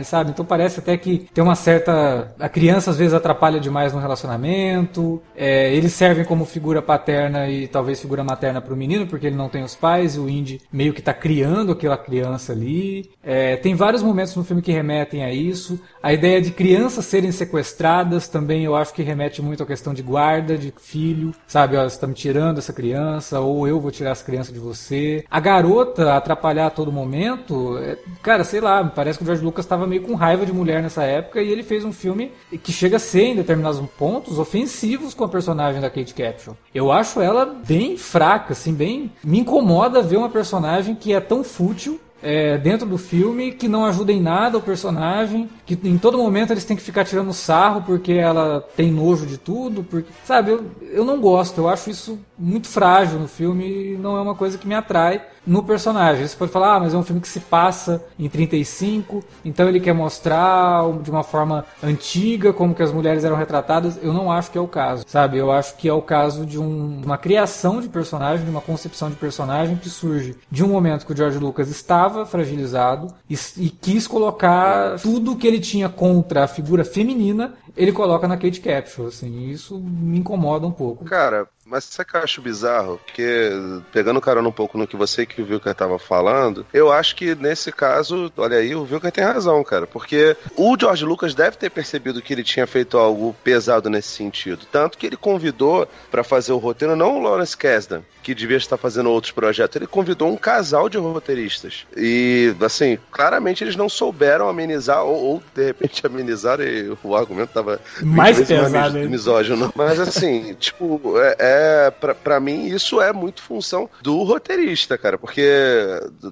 sabe? 0.05 0.30
Então 0.30 0.45
parece 0.45 0.80
até 0.80 0.97
que 0.97 1.26
tem 1.33 1.43
uma 1.43 1.55
certa. 1.55 2.35
A 2.39 2.49
criança 2.49 2.91
às 2.91 2.99
vezes 2.99 3.14
atrapalha 3.14 3.59
demais 3.61 3.93
no 3.93 4.01
relacionamento. 4.01 5.22
É, 5.37 5.74
eles 5.74 5.93
servem 5.93 6.24
como 6.24 6.45
figura 6.45 6.83
paterna 6.83 7.49
e 7.49 7.66
talvez 7.68 8.01
figura 8.01 8.24
materna 8.24 8.61
pro 8.61 8.76
menino, 8.76 9.07
porque 9.07 9.26
ele 9.26 9.37
não 9.37 9.49
tem 9.49 9.62
os 9.62 9.74
pais, 9.74 10.16
e 10.16 10.20
o 10.20 10.28
Indy 10.28 10.61
meio 10.72 10.93
que 10.93 11.03
tá 11.03 11.14
criando 11.14 11.72
aquela 11.72 11.97
criança 11.97 12.53
ali. 12.53 13.11
É, 13.22 13.57
tem 13.57 13.74
vários 13.74 14.03
momentos 14.03 14.35
no 14.37 14.45
filme 14.45 14.62
que 14.62 14.72
remetem 14.72 15.24
a 15.24 15.33
isso. 15.33 15.80
A 16.03 16.12
ideia 16.12 16.41
de 16.41 16.51
crianças 16.51 17.05
serem 17.07 17.33
sequestradas 17.33 18.28
também 18.28 18.64
eu 18.64 18.74
acho 18.74 18.93
que 18.93 19.03
remete 19.03 19.41
muito 19.41 19.62
à 19.62 19.66
questão 19.66 19.95
de 19.95 20.03
guarda, 20.03 20.57
de 20.59 20.72
filho, 20.76 21.35
sabe? 21.47 21.76
Ó, 21.76 21.89
você 21.89 21.99
tá 21.99 22.07
me 22.07 22.14
tirando 22.14 22.59
essa 22.59 22.72
criança, 22.72 23.41
ou 23.41 23.66
eu 23.66 23.80
vou 23.80 23.91
tirar 23.91 24.11
essa 24.11 24.24
criança 24.24 24.53
de 24.53 24.59
você. 24.59 25.24
A 25.30 25.41
garota 25.41 26.14
atrapalhar 26.14 26.66
a 26.66 26.70
todo 26.70 26.93
momento, 26.93 27.78
é, 27.78 27.97
cara, 28.22 28.45
sei 28.45 28.61
lá, 28.61 28.85
parece 28.85 29.18
que 29.18 29.24
o 29.24 29.26
George 29.26 29.45
Lucas 29.45 29.66
tava 29.73 29.87
meio 29.87 30.03
com 30.03 30.14
raiva 30.14 30.45
de 30.45 30.53
mulher 30.53 30.83
nessa 30.83 31.03
época 31.03 31.41
e 31.41 31.51
ele 31.51 31.62
fez 31.62 31.83
um 31.83 31.93
filme 31.93 32.31
que 32.62 32.70
chega 32.70 32.97
a 32.97 33.01
ser, 33.01 33.29
em 33.29 33.37
determinados 33.37 33.81
pontos, 33.97 34.39
ofensivos 34.39 35.14
com 35.14 35.25
a 35.25 35.29
personagem 35.29 35.81
da 35.81 35.89
Kate 35.89 36.12
Capshaw. 36.12 36.55
Eu 36.75 36.93
acho 36.93 37.23
ela 37.23 37.47
bem 37.47 37.97
fraca, 37.97 38.53
assim, 38.53 38.75
bem. 38.75 39.11
Me 39.25 39.39
incomoda 39.39 40.03
ver 40.03 40.18
uma 40.18 40.29
personagem 40.29 40.95
que 40.95 41.14
é 41.14 41.20
tão 41.20 41.43
fútil 41.43 41.99
é, 42.23 42.57
dentro 42.57 42.87
do 42.87 42.97
filme 42.97 43.53
que 43.53 43.66
não 43.66 43.85
ajuda 43.85 44.12
em 44.12 44.20
nada 44.20 44.59
o 44.59 44.62
personagem, 44.62 45.49
que 45.66 45.77
em 45.83 45.99
todo 45.99 46.18
momento 46.18 46.53
eles 46.53 46.64
têm 46.64 46.77
que 46.77 46.83
ficar 46.83 47.05
tirando 47.05 47.33
sarro 47.33 47.83
porque 47.83 48.12
ela 48.12 48.61
tem 48.77 48.93
nojo 48.93 49.27
de 49.27 49.39
tudo, 49.39 49.83
porque, 49.83 50.11
sabe, 50.25 50.53
eu, 50.53 50.64
eu 50.93 51.05
não 51.05 51.20
gosto, 51.20 51.59
eu 51.59 51.68
acho 51.68 51.91
isso 51.91 52.18
muito 52.39 52.68
frágil 52.68 53.18
no 53.18 53.27
filme 53.27 53.95
e 53.95 53.97
não 53.97 54.16
é 54.16 54.20
uma 54.20 54.35
coisa 54.35 54.57
que 54.57 54.68
me 54.68 54.75
atrai 54.75 55.23
no 55.47 55.62
personagem. 55.62 56.26
Você 56.26 56.36
pode 56.36 56.53
falar, 56.53 56.76
ah, 56.76 56.80
mas 56.80 56.95
é 56.95 56.97
um 56.97 57.03
filme 57.03 57.20
que 57.20 57.28
se 57.28 57.40
passa 57.40 58.05
em 58.18 58.28
35, 58.28 59.22
então 59.45 59.68
ele 59.68 59.80
quer 59.80 59.93
mostrar 59.93 60.82
de 61.03 61.11
uma 61.11 61.22
forma 61.22 61.64
antiga 61.82 62.53
como 62.53 62.74
que 62.74 62.82
as 62.82 62.93
mulheres 62.93 63.24
eram 63.24 63.36
retratadas. 63.36 63.99
Eu 64.03 64.12
não 64.12 64.30
acho 64.30 64.51
que 64.51 64.59
é 64.59 64.61
o 64.61 64.68
caso, 64.68 65.05
sabe? 65.07 65.38
Eu 65.38 65.51
acho 65.51 65.76
que 65.76 65.88
é 65.88 65.93
o 65.93 66.03
caso 66.03 66.47
de 66.47 66.59
um, 66.59 67.03
uma 67.05 67.18
criação 67.18 67.80
de 67.80 67.88
personagem, 67.88 68.45
de 68.45 68.51
uma 68.51 68.61
concepção 68.61 69.11
de 69.11 69.16
personagem 69.16 69.76
que 69.76 69.88
surge 69.88 70.36
de 70.51 70.64
um 70.64 70.68
momento 70.68 71.07
que 71.07 71.12
o 71.12 71.16
George 71.16 71.38
Lucas 71.38 71.68
estava 71.68 72.24
fragilizado 72.24 73.12
e, 73.28 73.36
e 73.59 73.70
quis 73.70 74.07
colocar 74.07 74.99
tudo 75.01 75.36
que 75.36 75.47
ele 75.47 75.61
tinha 75.61 75.88
contra 75.88 76.45
a 76.45 76.49
figura 76.49 76.84
feminina, 76.84 77.55
ele 77.76 77.93
coloca 77.93 78.28
na 78.28 78.36
Kate 78.36 78.61
Capshaw, 78.61 79.07
assim, 79.07 79.49
isso 79.49 79.78
me 79.78 80.18
incomoda 80.18 80.66
um 80.66 80.72
pouco. 80.72 81.05
Cara, 81.05 81.49
mas 81.73 81.85
sabe 81.85 82.11
que 82.11 82.16
eu 82.18 82.20
acho 82.20 82.43
bizarro? 82.43 83.01
Porque, 83.03 83.51
pegando 83.91 84.20
carona 84.20 84.47
um 84.47 84.53
pouco 84.53 84.77
no 84.77 84.87
que 84.87 84.95
você 84.95 85.25
que 85.25 85.41
o 85.41 85.45
Vilker 85.47 85.75
tava 85.75 85.99
falando, 85.99 86.66
eu 86.70 86.93
acho 86.93 87.16
que 87.16 87.35
nesse 87.35 87.73
caso, 87.73 88.31
olha 88.37 88.59
aí, 88.59 88.75
o 88.75 88.85
Vilker 88.85 89.11
tem 89.11 89.25
razão, 89.25 89.64
cara. 89.64 89.87
Porque 89.87 90.37
o 90.55 90.77
George 90.79 91.03
Lucas 91.07 91.35
deve 91.35 91.57
ter 91.57 91.70
percebido 91.70 92.20
que 92.20 92.35
ele 92.35 92.45
tinha 92.45 92.66
feito 92.66 92.99
algo 92.99 93.35
pesado 93.43 93.89
nesse 93.89 94.09
sentido. 94.09 94.66
Tanto 94.70 94.99
que 94.99 95.07
ele 95.07 95.16
convidou 95.16 95.89
para 96.11 96.23
fazer 96.23 96.53
o 96.53 96.59
roteiro 96.59 96.95
não 96.95 97.16
o 97.16 97.23
Lawrence 97.23 97.57
Kasdan, 97.57 98.03
que 98.23 98.35
devia 98.35 98.59
estar 98.59 98.77
fazendo 98.77 99.11
outros 99.11 99.33
projetos, 99.33 99.77
ele 99.77 99.87
convidou 99.87 100.29
um 100.29 100.37
casal 100.37 100.91
de 100.91 100.99
roteiristas. 100.99 101.87
E, 101.97 102.55
assim, 102.61 102.99
claramente 103.11 103.64
eles 103.64 103.77
não 103.77 103.89
souberam 103.89 104.47
amenizar, 104.47 105.03
ou, 105.05 105.16
ou 105.25 105.43
de 105.55 105.64
repente 105.64 106.05
amenizar, 106.07 106.61
e 106.61 106.95
o 107.03 107.16
argumento 107.16 107.51
tava 107.55 107.81
mais 108.03 108.39
pesado, 108.47 108.99
misógino. 109.09 109.73
Mas, 109.75 109.99
assim, 109.99 110.55
tipo, 110.61 111.01
é, 111.18 111.37
é 111.39 111.62
é, 111.63 111.91
pra, 111.91 112.15
pra 112.15 112.41
mim, 112.41 112.67
isso 112.67 113.01
é 113.01 113.13
muito 113.13 113.43
função 113.43 113.89
do 114.03 114.23
roteirista, 114.23 114.99
cara, 114.99 115.17
porque 115.17 115.43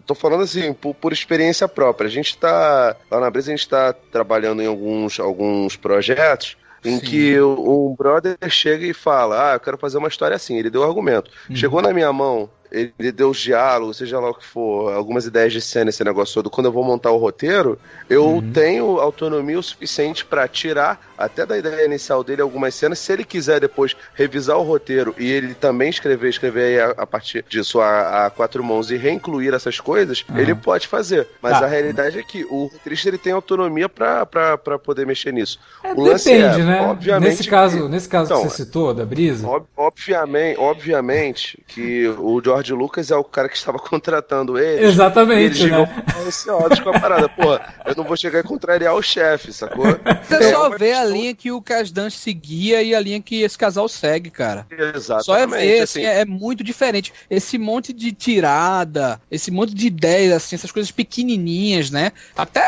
tô 0.06 0.14
falando 0.14 0.42
assim, 0.42 0.72
por, 0.72 0.94
por 0.94 1.12
experiência 1.12 1.68
própria. 1.68 2.08
A 2.08 2.10
gente 2.10 2.36
tá, 2.36 2.96
lá 3.10 3.20
na 3.20 3.30
Brisa, 3.30 3.52
a 3.52 3.56
gente 3.56 3.68
tá 3.68 3.92
trabalhando 3.92 4.62
em 4.62 4.66
alguns, 4.66 5.20
alguns 5.20 5.76
projetos 5.76 6.56
em 6.84 6.98
Sim. 6.98 7.04
que 7.04 7.40
um 7.40 7.94
brother 7.96 8.36
chega 8.48 8.86
e 8.86 8.94
fala: 8.94 9.50
Ah, 9.50 9.54
eu 9.54 9.60
quero 9.60 9.78
fazer 9.78 9.98
uma 9.98 10.08
história 10.08 10.34
assim. 10.34 10.58
Ele 10.58 10.70
deu 10.70 10.80
o 10.80 10.84
argumento. 10.84 11.30
Uhum. 11.48 11.56
Chegou 11.56 11.82
na 11.82 11.92
minha 11.92 12.12
mão, 12.12 12.48
ele 12.70 13.12
deu 13.12 13.30
os 13.30 13.38
diálogos, 13.38 13.96
seja 13.96 14.18
lá 14.20 14.30
o 14.30 14.34
que 14.34 14.44
for, 14.44 14.92
algumas 14.92 15.26
ideias 15.26 15.52
de 15.52 15.60
cena, 15.60 15.90
esse 15.90 16.04
negócio 16.04 16.34
todo. 16.34 16.50
Quando 16.50 16.66
eu 16.66 16.72
vou 16.72 16.84
montar 16.84 17.10
o 17.10 17.16
roteiro, 17.16 17.78
eu 18.08 18.26
uhum. 18.26 18.52
tenho 18.52 18.98
autonomia 19.00 19.58
o 19.58 19.62
suficiente 19.62 20.24
para 20.24 20.46
tirar 20.48 21.00
até 21.16 21.44
da 21.44 21.58
ideia 21.58 21.84
inicial 21.84 22.24
dele 22.24 22.42
algumas 22.42 22.74
cenas. 22.74 22.98
Se 22.98 23.12
ele 23.12 23.24
quiser 23.24 23.60
depois 23.60 23.96
revisar 24.14 24.56
o 24.56 24.62
roteiro 24.62 25.14
e 25.18 25.30
ele 25.30 25.54
também 25.54 25.90
escrever, 25.90 26.28
escrever 26.28 26.80
a, 26.80 26.90
a 27.02 27.06
partir 27.06 27.44
disso 27.48 27.80
a, 27.80 28.26
a, 28.26 28.30
quatro 28.30 28.62
mãos 28.62 28.90
e 28.90 28.96
reincluir 28.96 29.52
essas 29.52 29.80
coisas, 29.80 30.24
uhum. 30.28 30.38
ele 30.38 30.54
pode 30.54 30.86
fazer. 30.86 31.26
Mas 31.42 31.58
tá. 31.58 31.66
a 31.66 31.68
realidade 31.68 32.18
é 32.18 32.22
que 32.22 32.44
o 32.44 32.64
roteirista 32.66 33.08
ele 33.08 33.18
tem 33.18 33.32
autonomia 33.32 33.88
para 33.88 34.78
poder 34.82 35.06
mexer 35.06 35.32
nisso. 35.32 35.58
É, 35.82 35.94
depende, 35.94 36.60
é, 36.60 36.64
né? 36.64 36.80
Obviamente 36.82 37.30
nesse 37.30 37.48
caso, 37.48 37.82
que, 37.82 37.88
nesse 37.88 38.08
caso 38.08 38.32
então, 38.32 38.42
que 38.42 38.48
você 38.50 38.64
citou, 38.64 38.94
da 38.94 39.04
Brisa. 39.04 39.46
Ob, 39.46 39.66
obviamente, 39.76 40.58
obviamente 40.58 41.58
que 41.66 42.06
o 42.18 42.40
George 42.42 42.59
George 42.60 42.72
Lucas 42.72 43.10
é 43.10 43.16
o 43.16 43.24
cara 43.24 43.48
que 43.48 43.56
estava 43.56 43.78
contratando 43.80 44.58
ele. 44.58 44.84
Exatamente, 44.84 45.62
ele 45.62 45.72
né? 45.72 46.04
Esse 46.26 46.48
ódio 46.50 46.82
com 46.82 46.90
a 46.90 47.00
parada. 47.00 47.28
Pô, 47.28 47.54
eu 47.86 47.94
não 47.96 48.04
vou 48.04 48.16
chegar 48.16 48.40
e 48.40 48.42
contrariar 48.42 48.94
o 48.94 49.02
chefe, 49.02 49.52
sacou? 49.52 49.84
Você 50.28 50.50
só 50.50 50.68
vê 50.70 50.92
a 50.92 51.04
linha 51.04 51.34
que 51.34 51.50
o 51.50 51.60
Kasdan 51.60 52.10
seguia 52.10 52.82
e 52.82 52.94
a 52.94 53.00
linha 53.00 53.20
que 53.20 53.42
esse 53.42 53.56
casal 53.56 53.88
segue, 53.88 54.30
cara. 54.30 54.66
Exatamente. 54.70 55.24
Só 55.24 55.36
é 55.36 55.46
ver, 55.46 55.82
assim, 55.82 56.04
é, 56.04 56.20
é 56.20 56.24
muito 56.24 56.62
diferente. 56.62 57.12
Esse 57.28 57.58
monte 57.58 57.92
de 57.92 58.12
tirada, 58.12 59.20
esse 59.30 59.50
monte 59.50 59.74
de 59.74 59.86
ideias, 59.86 60.32
assim, 60.32 60.56
essas 60.56 60.70
coisas 60.70 60.90
pequenininhas, 60.90 61.90
né? 61.90 62.12
Até 62.36 62.60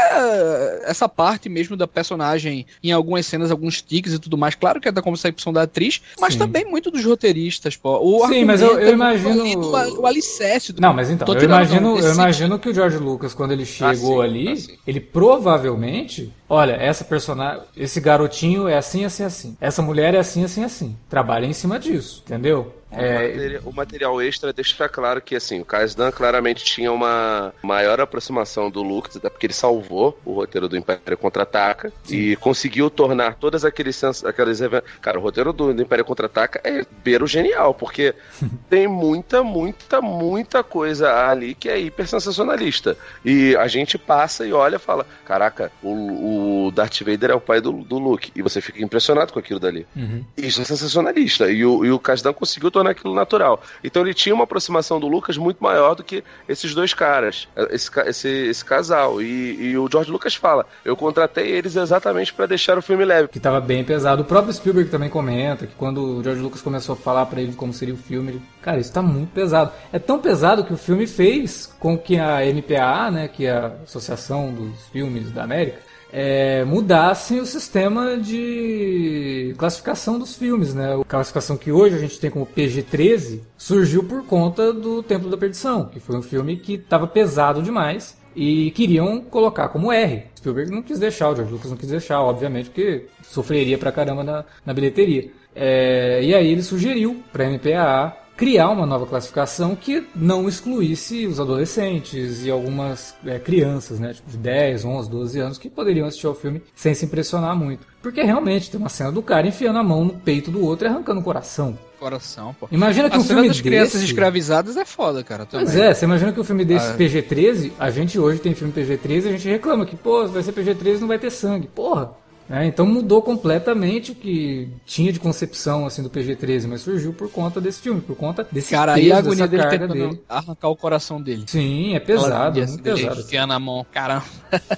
essa 0.84 1.08
parte 1.08 1.48
mesmo 1.48 1.76
da 1.76 1.86
personagem 1.86 2.66
em 2.82 2.92
algumas 2.92 3.26
cenas, 3.26 3.50
alguns 3.50 3.82
tiques 3.82 4.12
e 4.12 4.18
tudo 4.18 4.38
mais. 4.38 4.54
Claro 4.54 4.80
que 4.80 4.88
é 4.88 4.92
da 4.92 5.02
concepção 5.02 5.52
da 5.52 5.62
atriz, 5.62 6.00
mas 6.20 6.34
Sim. 6.34 6.40
também 6.40 6.64
muito 6.64 6.90
dos 6.90 7.04
roteiristas, 7.04 7.76
pô. 7.76 7.98
O 7.98 8.26
Sim, 8.28 8.44
mas 8.44 8.60
eu, 8.60 8.78
eu 8.78 8.92
imagino 8.92 9.42
o 9.88 10.06
alicerce 10.06 10.72
do 10.72 10.80
Não, 10.80 10.92
mas 10.92 11.10
então, 11.10 11.26
eu 11.34 11.42
imagino, 11.42 11.98
eu 11.98 12.12
imagino 12.12 12.58
que 12.58 12.68
o 12.68 12.74
George 12.74 12.98
Lucas, 12.98 13.34
quando 13.34 13.52
ele 13.52 13.64
chegou 13.64 14.20
ah, 14.20 14.26
sim, 14.26 14.30
ali, 14.30 14.52
ah, 14.52 14.78
ele 14.86 15.00
provavelmente, 15.00 16.32
olha, 16.48 16.72
essa 16.72 17.04
personagem, 17.04 17.62
esse 17.76 18.00
garotinho 18.00 18.68
é 18.68 18.76
assim, 18.76 19.04
assim, 19.04 19.24
assim. 19.24 19.56
Essa 19.60 19.82
mulher 19.82 20.14
é 20.14 20.18
assim, 20.18 20.44
assim, 20.44 20.64
assim. 20.64 20.96
Trabalha 21.08 21.46
em 21.46 21.52
cima 21.52 21.78
disso, 21.78 22.22
entendeu? 22.24 22.72
É... 22.92 23.60
O, 23.64 23.72
material, 23.72 24.20
extra 24.20 24.52
deixa 24.52 24.88
claro 24.88 25.20
que 25.20 25.36
assim, 25.36 25.60
o 25.60 25.64
Kasdan 25.64 26.10
claramente 26.10 26.64
tinha 26.64 26.92
uma 26.92 27.52
maior 27.62 28.00
aproximação 28.00 28.70
do 28.70 28.82
Lucas, 28.82 29.16
até 29.16 29.28
porque 29.28 29.46
ele 29.46 29.54
salvou 29.54 30.18
o 30.24 30.32
roteiro 30.32 30.68
do 30.68 30.76
Império 30.76 31.16
Contra-Ataca 31.16 31.92
e 32.08 32.36
conseguiu 32.36 32.90
tornar 32.90 33.36
todas 33.36 33.64
aqueles 33.64 34.02
aqueles 34.24 34.60
eventos. 34.60 34.90
Cara, 35.00 35.18
o 35.18 35.22
roteiro 35.22 35.52
do, 35.52 35.72
do 35.72 35.82
Império 35.82 36.04
Contra-Ataca 36.04 36.60
é 36.64 36.84
beiro 37.02 37.26
genial, 37.26 37.74
porque 37.74 38.14
tem 38.68 38.86
muita, 38.86 39.42
muita, 39.42 40.00
muita 40.00 40.62
coisa 40.62 41.28
ali 41.28 41.54
que 41.54 41.68
é 41.68 41.78
hiper 41.78 42.06
sensacionalista. 42.06 42.96
E 43.24 43.56
a 43.56 43.66
gente 43.68 43.96
passa 43.96 44.46
e 44.46 44.52
olha 44.52 44.76
e 44.76 44.80
fala: 44.80 45.06
Caraca, 45.24 45.72
o, 45.82 46.66
o 46.66 46.70
Darth 46.70 47.00
Vader 47.00 47.30
é 47.30 47.34
o 47.34 47.40
pai 47.40 47.60
do, 47.60 47.72
do 47.72 47.98
Luke. 47.98 48.32
E 48.34 48.42
você 48.42 48.60
fica 48.60 48.82
impressionado 48.82 49.32
com 49.32 49.38
aquilo 49.38 49.60
dali. 49.60 49.86
Uhum. 49.94 50.24
Isso 50.36 50.60
é 50.60 50.64
sensacionalista. 50.64 51.50
E 51.50 51.64
o, 51.64 51.84
e 51.84 51.90
o 51.90 51.98
Kasdan 51.98 52.32
conseguiu 52.32 52.70
tornar 52.70 52.81
aquilo 52.90 53.14
natural. 53.14 53.60
Então 53.82 54.02
ele 54.02 54.14
tinha 54.14 54.34
uma 54.34 54.44
aproximação 54.44 54.98
do 54.98 55.08
Lucas 55.08 55.36
muito 55.36 55.62
maior 55.62 55.94
do 55.94 56.02
que 56.02 56.22
esses 56.48 56.74
dois 56.74 56.94
caras, 56.94 57.48
esse, 57.70 57.90
esse, 58.06 58.28
esse 58.28 58.64
casal. 58.64 59.20
E, 59.20 59.70
e 59.70 59.78
o 59.78 59.88
George 59.90 60.10
Lucas 60.10 60.34
fala: 60.34 60.66
eu 60.84 60.96
contratei 60.96 61.50
eles 61.50 61.76
exatamente 61.76 62.32
para 62.32 62.46
deixar 62.46 62.78
o 62.78 62.82
filme 62.82 63.04
leve. 63.04 63.28
Que 63.28 63.40
tava 63.40 63.60
bem 63.60 63.84
pesado. 63.84 64.22
O 64.22 64.24
próprio 64.24 64.52
Spielberg 64.52 64.90
também 64.90 65.08
comenta 65.08 65.66
que 65.66 65.74
quando 65.74 66.18
o 66.18 66.22
George 66.22 66.40
Lucas 66.40 66.62
começou 66.62 66.94
a 66.94 66.96
falar 66.96 67.26
para 67.26 67.40
ele 67.40 67.52
como 67.54 67.72
seria 67.72 67.94
o 67.94 67.98
filme, 67.98 68.32
ele, 68.32 68.42
cara, 68.60 68.78
isso 68.78 68.92
tá 68.92 69.02
muito 69.02 69.30
pesado. 69.32 69.72
É 69.92 69.98
tão 69.98 70.18
pesado 70.18 70.64
que 70.64 70.72
o 70.72 70.76
filme 70.76 71.06
fez 71.06 71.74
com 71.78 71.96
que 71.96 72.18
a 72.18 72.38
MPAA, 72.40 73.10
né, 73.10 73.28
que 73.28 73.46
é 73.46 73.52
a 73.52 73.72
Associação 73.82 74.52
dos 74.52 74.86
Filmes 74.88 75.30
da 75.32 75.44
América, 75.44 75.91
é, 76.12 76.62
mudassem 76.64 77.40
o 77.40 77.46
sistema 77.46 78.18
de 78.18 79.54
classificação 79.56 80.18
dos 80.18 80.36
filmes, 80.36 80.74
né? 80.74 80.94
A 81.00 81.04
classificação 81.04 81.56
que 81.56 81.72
hoje 81.72 81.96
a 81.96 81.98
gente 81.98 82.20
tem 82.20 82.30
como 82.30 82.46
PG-13 82.46 83.40
surgiu 83.56 84.04
por 84.04 84.24
conta 84.26 84.72
do 84.72 85.02
Templo 85.02 85.30
da 85.30 85.38
Perdição, 85.38 85.86
que 85.86 85.98
foi 85.98 86.16
um 86.16 86.22
filme 86.22 86.56
que 86.56 86.74
estava 86.74 87.06
pesado 87.06 87.62
demais 87.62 88.20
e 88.36 88.70
queriam 88.72 89.20
colocar 89.22 89.68
como 89.68 89.90
R. 89.90 90.24
Spielberg 90.36 90.70
não 90.70 90.82
quis 90.82 90.98
deixar, 90.98 91.30
o 91.30 91.36
George 91.36 91.52
Lucas 91.52 91.70
não 91.70 91.76
quis 91.78 91.88
deixar, 91.88 92.20
obviamente, 92.20 92.68
porque 92.68 93.06
sofreria 93.22 93.78
pra 93.78 93.92
caramba 93.92 94.22
na, 94.22 94.44
na 94.66 94.74
bilheteria. 94.74 95.30
É, 95.54 96.20
e 96.22 96.34
aí 96.34 96.48
ele 96.48 96.62
sugeriu 96.62 97.22
para 97.32 97.46
a 97.46 97.50
MPAA 97.50 98.21
criar 98.36 98.70
uma 98.70 98.86
nova 98.86 99.06
classificação 99.06 99.76
que 99.76 100.06
não 100.14 100.48
excluísse 100.48 101.26
os 101.26 101.38
adolescentes 101.38 102.44
e 102.44 102.50
algumas 102.50 103.14
é, 103.24 103.38
crianças, 103.38 104.00
né, 104.00 104.12
tipo 104.12 104.30
de 104.30 104.36
10, 104.36 104.84
11, 104.84 105.10
12 105.10 105.38
anos, 105.40 105.58
que 105.58 105.68
poderiam 105.68 106.06
assistir 106.06 106.26
ao 106.26 106.34
filme 106.34 106.62
sem 106.74 106.94
se 106.94 107.04
impressionar 107.04 107.56
muito. 107.56 107.86
Porque 108.02 108.22
realmente 108.22 108.70
tem 108.70 108.80
uma 108.80 108.88
cena 108.88 109.12
do 109.12 109.22
cara 109.22 109.46
enfiando 109.46 109.78
a 109.78 109.82
mão 109.82 110.04
no 110.04 110.14
peito 110.14 110.50
do 110.50 110.64
outro 110.64 110.86
e 110.86 110.90
arrancando 110.90 111.20
o 111.20 111.24
coração. 111.24 111.78
Coração, 112.00 112.52
pô. 112.58 112.66
Imagina 112.72 113.08
que 113.08 113.14
a 113.14 113.20
um 113.20 113.22
filme 113.22 113.42
das 113.42 113.58
desse... 113.58 113.62
crianças 113.62 114.02
escravizadas 114.02 114.76
é 114.76 114.84
foda, 114.84 115.22
cara. 115.22 115.46
Também. 115.46 115.66
Pois 115.66 115.76
é, 115.76 115.94
você 115.94 116.04
imagina 116.04 116.32
que 116.32 116.38
o 116.38 116.42
um 116.42 116.44
filme 116.44 116.64
desse 116.64 116.86
ah, 116.88 116.94
é. 116.94 116.96
PG-13, 116.96 117.70
a 117.78 117.90
gente 117.90 118.18
hoje 118.18 118.40
tem 118.40 118.54
filme 118.54 118.72
PG-13 118.72 119.26
e 119.26 119.28
a 119.28 119.32
gente 119.32 119.48
reclama 119.48 119.86
que, 119.86 119.94
pô, 119.94 120.26
vai 120.26 120.42
ser 120.42 120.52
PG-13 120.52 120.98
não 120.98 121.06
vai 121.06 121.20
ter 121.20 121.30
sangue. 121.30 121.68
Porra, 121.68 122.10
né? 122.52 122.66
Então 122.66 122.84
mudou 122.86 123.22
completamente 123.22 124.12
o 124.12 124.14
que 124.14 124.68
tinha 124.84 125.12
de 125.12 125.18
concepção 125.18 125.86
assim 125.86 126.02
do 126.02 126.10
PG-13, 126.10 126.66
mas 126.68 126.82
surgiu 126.82 127.12
por 127.12 127.30
conta 127.30 127.60
desse 127.60 127.80
filme, 127.80 128.00
por 128.00 128.14
conta 128.14 128.46
desse 128.52 128.70
Cara, 128.70 128.94
peso, 128.94 129.06
aí 129.06 129.12
a 129.12 129.18
agonia 129.18 129.48
dele 129.48 129.62
carga 129.62 129.78
tentando 129.88 130.08
dele. 130.10 130.22
arrancar 130.28 130.68
o 130.68 130.76
coração 130.76 131.20
dele. 131.20 131.44
Sim, 131.46 131.94
é 131.94 132.00
pesado, 132.00 132.58
Ela- 132.58 132.68
muito 132.68 132.82
dele 132.82 132.96
pesado. 133.02 133.20
enfiando 133.22 133.52
a 133.52 133.58
mão, 133.58 133.86
caramba. 133.90 134.24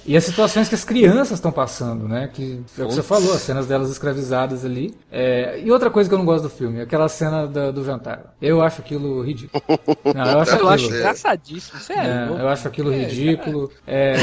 E 0.05 0.15
as 0.15 0.23
situações 0.23 0.69
que 0.69 0.75
as 0.75 0.83
crianças 0.85 1.31
estão 1.37 1.51
passando, 1.51 2.07
né? 2.07 2.29
Que 2.33 2.61
é 2.77 2.83
o 2.83 2.87
que 2.87 2.93
você 2.95 3.03
falou, 3.03 3.33
as 3.33 3.41
cenas 3.41 3.67
delas 3.67 3.89
escravizadas 3.89 4.63
ali. 4.63 4.93
É, 5.11 5.59
E 5.63 5.71
outra 5.71 5.89
coisa 5.89 6.07
que 6.09 6.13
eu 6.13 6.19
não 6.19 6.25
gosto 6.25 6.43
do 6.43 6.49
filme, 6.49 6.79
aquela 6.81 7.09
cena 7.09 7.45
da- 7.47 7.71
do 7.71 7.83
jantar. 7.83 8.35
Eu 8.41 8.61
acho 8.61 8.81
aquilo 8.81 9.21
ridículo. 9.21 9.61
Não, 10.15 10.31
eu 10.31 10.39
acho 10.39 10.55
Eu 10.55 10.69
acho 10.69 10.85
aquilo. 10.85 10.99
engraçadíssimo, 10.99 11.79
sério. 11.79 12.35
É, 12.37 12.41
eu 12.41 12.47
acho 12.47 12.67
aquilo 12.67 12.91
ridículo. 12.91 13.69
É, 13.87 14.15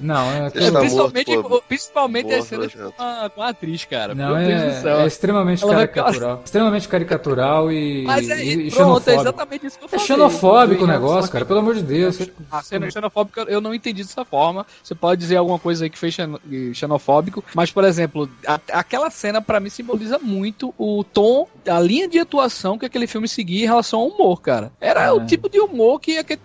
Não, 0.00 0.30
é 0.30 0.46
aquilo- 0.46 0.78
principalmente 0.78 1.30
principalmente 1.68 2.32
as 2.38 2.44
cenas 2.46 2.74
nojento. 2.74 2.92
com 2.96 3.02
a, 3.02 3.30
com 3.30 3.42
a 3.42 3.48
atriz, 3.48 3.84
cara. 3.84 4.14
Não, 4.14 4.34
Meu 4.36 4.46
Deus 4.46 4.60
do 4.62 4.68
é, 4.68 4.80
céu. 4.80 5.00
é 5.00 5.06
extremamente 5.06 5.62
Ela 5.64 5.74
vai- 5.74 5.88
caricatural. 5.88 6.42
Extremamente 6.44 6.88
caricatural 6.88 7.72
e, 7.72 8.04
Mas 8.04 8.28
é, 8.28 8.44
e, 8.44 8.68
e 8.68 8.70
pronto, 8.70 8.70
é 8.70 8.70
xenofóbico. 8.70 9.20
exatamente 9.20 9.66
isso 9.66 9.78
que 9.78 9.84
eu 9.84 9.86
É 9.86 9.90
falei. 9.90 10.06
xenofóbico 10.06 10.84
o 10.84 10.86
negócio, 10.86 11.30
cara, 11.32 11.44
pelo 11.44 11.58
amor 11.60 11.74
de 11.74 11.82
Deus. 11.82 12.18
A 12.50 12.62
cena 12.62 12.90
xenofóbica 12.90 13.42
eu 13.48 13.60
não 13.60 13.74
entendi 13.74 14.02
dessa 14.02 14.24
forma. 14.24 14.66
Você 14.82 14.94
pode 14.94 15.20
dizer 15.20 15.36
alguma 15.36 15.58
coisa 15.58 15.84
aí 15.84 15.90
que 15.90 15.98
foi 15.98 16.10
xeno- 16.10 16.40
xenofóbico, 16.74 17.42
mas, 17.54 17.70
por 17.70 17.84
exemplo, 17.84 18.28
a- 18.46 18.60
aquela 18.72 19.10
cena 19.10 19.40
pra 19.40 19.60
mim 19.60 19.70
simboliza 19.70 20.18
muito 20.18 20.74
o 20.78 21.02
tom, 21.04 21.46
a 21.68 21.80
linha 21.80 22.08
de 22.08 22.18
atuação 22.18 22.78
que 22.78 22.86
aquele 22.86 23.06
filme 23.06 23.28
seguia 23.28 23.64
em 23.64 23.66
relação 23.66 24.00
ao 24.00 24.08
humor, 24.08 24.40
cara. 24.40 24.72
Era 24.80 25.04
É. 25.06 25.12
o 25.12 25.24
tipo 25.26 25.48
de 25.48 25.58
humor 25.60 26.00
que 26.00 26.18
aquele 26.18 26.40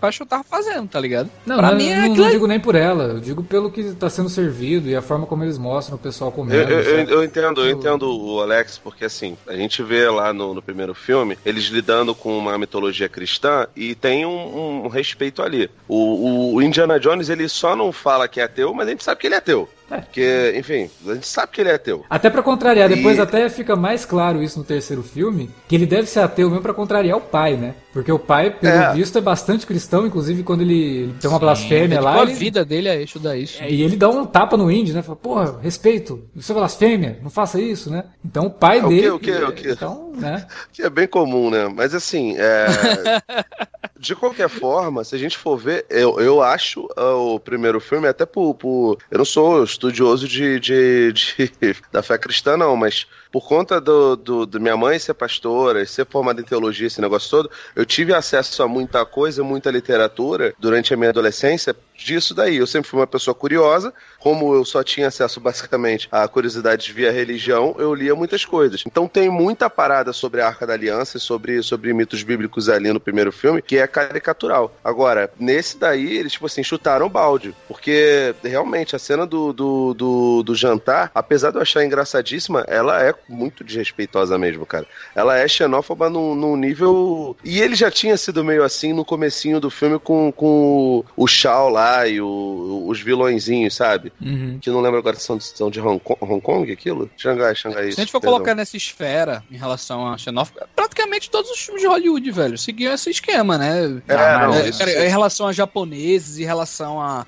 Passion 0.00 0.26
tava 0.26 0.44
fazendo, 0.44 0.88
tá 0.88 1.00
ligado? 1.00 1.30
Não, 1.46 1.56
pra 1.56 1.70
não, 1.70 1.76
mim 1.76 1.88
é 1.88 1.96
não, 1.96 2.04
aquilo 2.10 2.24
não 2.24 2.30
digo 2.30 2.46
nem 2.46 2.60
por 2.60 2.74
ela, 2.74 3.04
eu 3.04 3.20
digo 3.20 3.42
pelo 3.42 3.70
que 3.70 3.80
está 3.80 4.08
sendo 4.10 4.28
servido 4.28 4.88
e 4.88 4.96
a 4.96 5.02
forma 5.02 5.26
como 5.28 5.44
eles 5.44 5.58
mostram 5.58 5.96
o 5.96 5.98
pessoal 5.98 6.32
comendo. 6.32 6.58
eu- 6.60 6.80
eu- 6.80 7.04
eu 7.10 7.24
entendo, 7.24 7.60
eu 7.60 7.70
entendo 7.70 8.10
o 8.10 8.40
Alex, 8.40 8.78
porque 8.78 9.04
assim, 9.04 9.36
a 9.46 9.54
gente 9.54 9.82
vê 9.82 10.08
lá 10.08 10.32
no, 10.32 10.54
no 10.54 10.62
primeiro 10.62 10.94
filme 10.94 11.38
eles 11.44 11.64
lidando 11.66 12.14
com 12.14 12.36
uma 12.36 12.56
mitologia 12.58 13.08
cristã 13.08 13.66
e 13.76 13.94
tem 13.94 14.24
um, 14.26 14.84
um 14.84 14.88
respeito 14.88 15.42
ali. 15.42 15.70
O, 15.86 15.96
o- 15.96 16.54
o 16.54 16.62
Indiana 16.62 16.98
Jones, 16.98 17.28
ele 17.28 17.48
só 17.48 17.76
não 17.76 17.92
fala 17.92 18.26
que 18.26 18.40
é 18.40 18.44
ateu, 18.44 18.72
mas 18.74 18.88
a 18.88 18.90
gente 18.90 19.04
sabe 19.04 19.20
que 19.20 19.26
ele 19.26 19.34
é 19.34 19.38
ateu. 19.38 19.68
É. 19.90 19.96
Porque, 20.00 20.54
enfim, 20.56 20.90
a 21.06 21.14
gente 21.14 21.26
sabe 21.26 21.52
que 21.52 21.60
ele 21.60 21.70
é 21.70 21.74
ateu. 21.74 22.04
Até 22.10 22.28
pra 22.28 22.42
contrariar, 22.42 22.88
depois 22.88 23.16
E- 23.16 23.20
até 23.20 23.48
fica 23.48 23.74
mais 23.74 24.04
claro 24.04 24.42
isso 24.42 24.58
no 24.58 24.64
terceiro 24.64 25.02
filme, 25.02 25.48
que 25.66 25.74
ele 25.74 25.86
deve 25.86 26.06
ser 26.08 26.20
ateu 26.20 26.48
mesmo 26.50 26.62
pra 26.62 26.74
contrariar 26.74 27.16
o 27.16 27.20
pai, 27.20 27.56
né? 27.56 27.74
Porque 27.92 28.12
o 28.12 28.18
pai, 28.18 28.50
pelo 28.50 28.72
É. 28.72 28.92
visto, 28.92 29.16
é 29.18 29.20
bastante 29.20 29.66
cristão, 29.66 30.06
inclusive 30.06 30.42
quando 30.42 30.60
ele, 30.60 30.74
ele 31.04 31.14
tem 31.20 31.28
uma 31.30 31.38
É, 31.38 31.40
blasfêmia 31.40 31.88
tipo, 31.98 32.04
lá, 32.04 32.20
a 32.20 32.22
ele- 32.22 32.34
vida 32.34 32.64
dele 32.64 32.88
é 32.88 33.02
isso 33.02 33.18
da 33.18 33.36
isso. 33.36 33.62
É, 33.62 33.70
E 33.70 33.82
ele 33.82 33.96
dá 33.96 34.08
um 34.08 34.24
tapa 34.26 34.56
no 34.56 34.70
índio, 34.70 34.94
né? 34.94 35.02
Fala, 35.02 35.16
porra, 35.16 35.58
respeito, 35.62 36.22
isso 36.36 36.52
é 36.52 36.54
blasfêmia, 36.54 37.18
não 37.22 37.30
faça 37.30 37.60
isso, 37.60 37.90
né? 37.90 38.04
Então 38.24 38.46
o 38.46 38.50
pai 38.50 38.78
É, 38.80 38.84
o 38.84 38.88
dele. 38.88 39.00
quê, 39.02 39.10
o 39.10 39.18
quê, 39.18 39.32
o 39.44 39.52
quê? 39.52 39.70
Então, 39.72 40.12
né? 40.16 40.46
Que 40.72 40.82
é 40.82 40.90
bem 40.90 41.08
comum, 41.08 41.50
né? 41.50 41.66
Mas 41.74 41.94
assim, 41.94 42.36
é... 42.38 42.66
de 43.98 44.14
qualquer 44.14 44.48
forma, 44.48 45.02
se 45.04 45.14
a 45.14 45.18
gente 45.18 45.36
for 45.36 45.56
ver, 45.58 45.84
eu, 45.90 46.20
eu 46.20 46.40
acho 46.42 46.86
ah, 46.96 47.14
o 47.14 47.40
primeiro 47.40 47.80
filme, 47.80 48.06
até 48.06 48.24
por, 48.24 48.54
por- 48.54 48.98
Eu 49.10 49.18
não 49.18 49.24
sou 49.24 49.64
estudioso 49.64 50.28
de, 50.28 50.60
de, 50.60 51.12
de- 51.12 51.76
da 51.92 52.02
fé 52.02 52.16
cristã, 52.16 52.56
não, 52.56 52.76
mas 52.76 53.06
por 53.32 53.46
conta 53.46 53.80
do, 53.80 54.16
do, 54.16 54.46
do 54.46 54.60
minha 54.60 54.76
mãe 54.76 54.98
ser 54.98 55.14
pastora, 55.14 55.84
ser 55.84 56.06
formada 56.06 56.40
em 56.40 56.44
teologia, 56.44 56.86
esse 56.86 57.00
negócio 57.00 57.28
todo, 57.30 57.50
eu 57.74 57.84
tive 57.84 58.14
acesso 58.14 58.62
a 58.62 58.68
muita 58.68 59.04
coisa, 59.04 59.42
muita 59.42 59.70
literatura 59.70 60.54
durante 60.58 60.94
a 60.94 60.96
minha 60.96 61.10
adolescência 61.10 61.76
disso 61.98 62.34
daí. 62.34 62.56
Eu 62.56 62.66
sempre 62.66 62.88
fui 62.88 63.00
uma 63.00 63.06
pessoa 63.06 63.34
curiosa, 63.34 63.92
como 64.18 64.54
eu 64.54 64.64
só 64.64 64.82
tinha 64.82 65.08
acesso 65.08 65.40
basicamente 65.40 66.08
a 66.10 66.26
curiosidades 66.28 66.86
via 66.88 67.10
religião, 67.10 67.74
eu 67.78 67.92
lia 67.92 68.14
muitas 68.14 68.44
coisas. 68.44 68.84
Então 68.86 69.08
tem 69.08 69.28
muita 69.28 69.68
parada 69.68 70.12
sobre 70.12 70.40
a 70.40 70.46
Arca 70.46 70.66
da 70.66 70.74
Aliança 70.74 71.16
e 71.16 71.20
sobre, 71.20 71.62
sobre 71.62 71.92
mitos 71.92 72.22
bíblicos 72.22 72.68
ali 72.68 72.92
no 72.92 73.00
primeiro 73.00 73.32
filme, 73.32 73.60
que 73.60 73.78
é 73.78 73.86
caricatural. 73.86 74.74
Agora, 74.82 75.30
nesse 75.38 75.76
daí, 75.76 76.16
eles, 76.16 76.32
tipo 76.32 76.46
assim, 76.46 76.62
chutaram 76.62 77.08
balde. 77.08 77.54
Porque 77.66 78.34
realmente 78.42 78.94
a 78.94 78.98
cena 78.98 79.26
do, 79.26 79.52
do, 79.52 79.94
do, 79.94 80.42
do 80.42 80.54
jantar, 80.54 81.10
apesar 81.14 81.50
de 81.50 81.56
eu 81.56 81.62
achar 81.62 81.84
engraçadíssima, 81.84 82.64
ela 82.68 83.02
é 83.02 83.12
muito 83.28 83.64
desrespeitosa 83.64 84.38
mesmo, 84.38 84.64
cara. 84.64 84.86
Ela 85.14 85.38
é 85.38 85.48
xenófoba 85.48 86.08
num, 86.08 86.34
num 86.34 86.56
nível. 86.56 87.36
E 87.42 87.60
ele 87.60 87.74
já 87.74 87.90
tinha 87.90 88.16
sido 88.16 88.44
meio 88.44 88.62
assim 88.62 88.92
no 88.92 89.04
comecinho 89.04 89.60
do 89.60 89.70
filme 89.70 89.98
com, 89.98 90.30
com 90.32 91.04
o 91.16 91.26
Shao 91.26 91.68
lá 91.68 91.87
e 92.08 92.20
o- 92.20 92.84
os 92.86 93.00
vilõezinhos, 93.00 93.74
sabe? 93.74 94.12
Uhum. 94.20 94.58
Que 94.60 94.70
não 94.70 94.80
lembro 94.80 94.98
agora 94.98 95.16
se 95.16 95.22
são 95.24 95.36
de, 95.36 95.44
são 95.44 95.70
de 95.70 95.80
Hong, 95.80 96.00
Kong, 96.00 96.18
Hong 96.20 96.40
Kong, 96.40 96.72
aquilo? 96.72 97.10
Xangai, 97.16 97.54
Xangai. 97.54 97.92
Se 97.92 98.00
a 98.00 98.04
gente 98.04 98.12
for 98.12 98.20
perdão. 98.20 98.36
colocar 98.36 98.54
nessa 98.54 98.76
esfera 98.76 99.42
em 99.50 99.56
relação 99.56 100.06
a 100.12 100.16
xenófobo, 100.18 100.60
praticamente 100.74 101.30
todos 101.30 101.50
os 101.50 101.58
filmes 101.58 101.82
de 101.82 101.88
Hollywood, 101.88 102.30
velho, 102.30 102.58
seguiam 102.58 102.92
esse 102.94 103.10
esquema, 103.10 103.56
né? 103.58 104.00
É, 104.08 104.14
Ah, 104.14 104.46
não, 104.48 104.54
É, 104.54 104.68
isso- 104.68 104.78
cara, 104.78 105.06
em 105.06 105.08
relação 105.08 105.46
a 105.46 105.52
japoneses, 105.52 106.38
em 106.38 106.44
relação 106.44 107.00
a, 107.00 107.26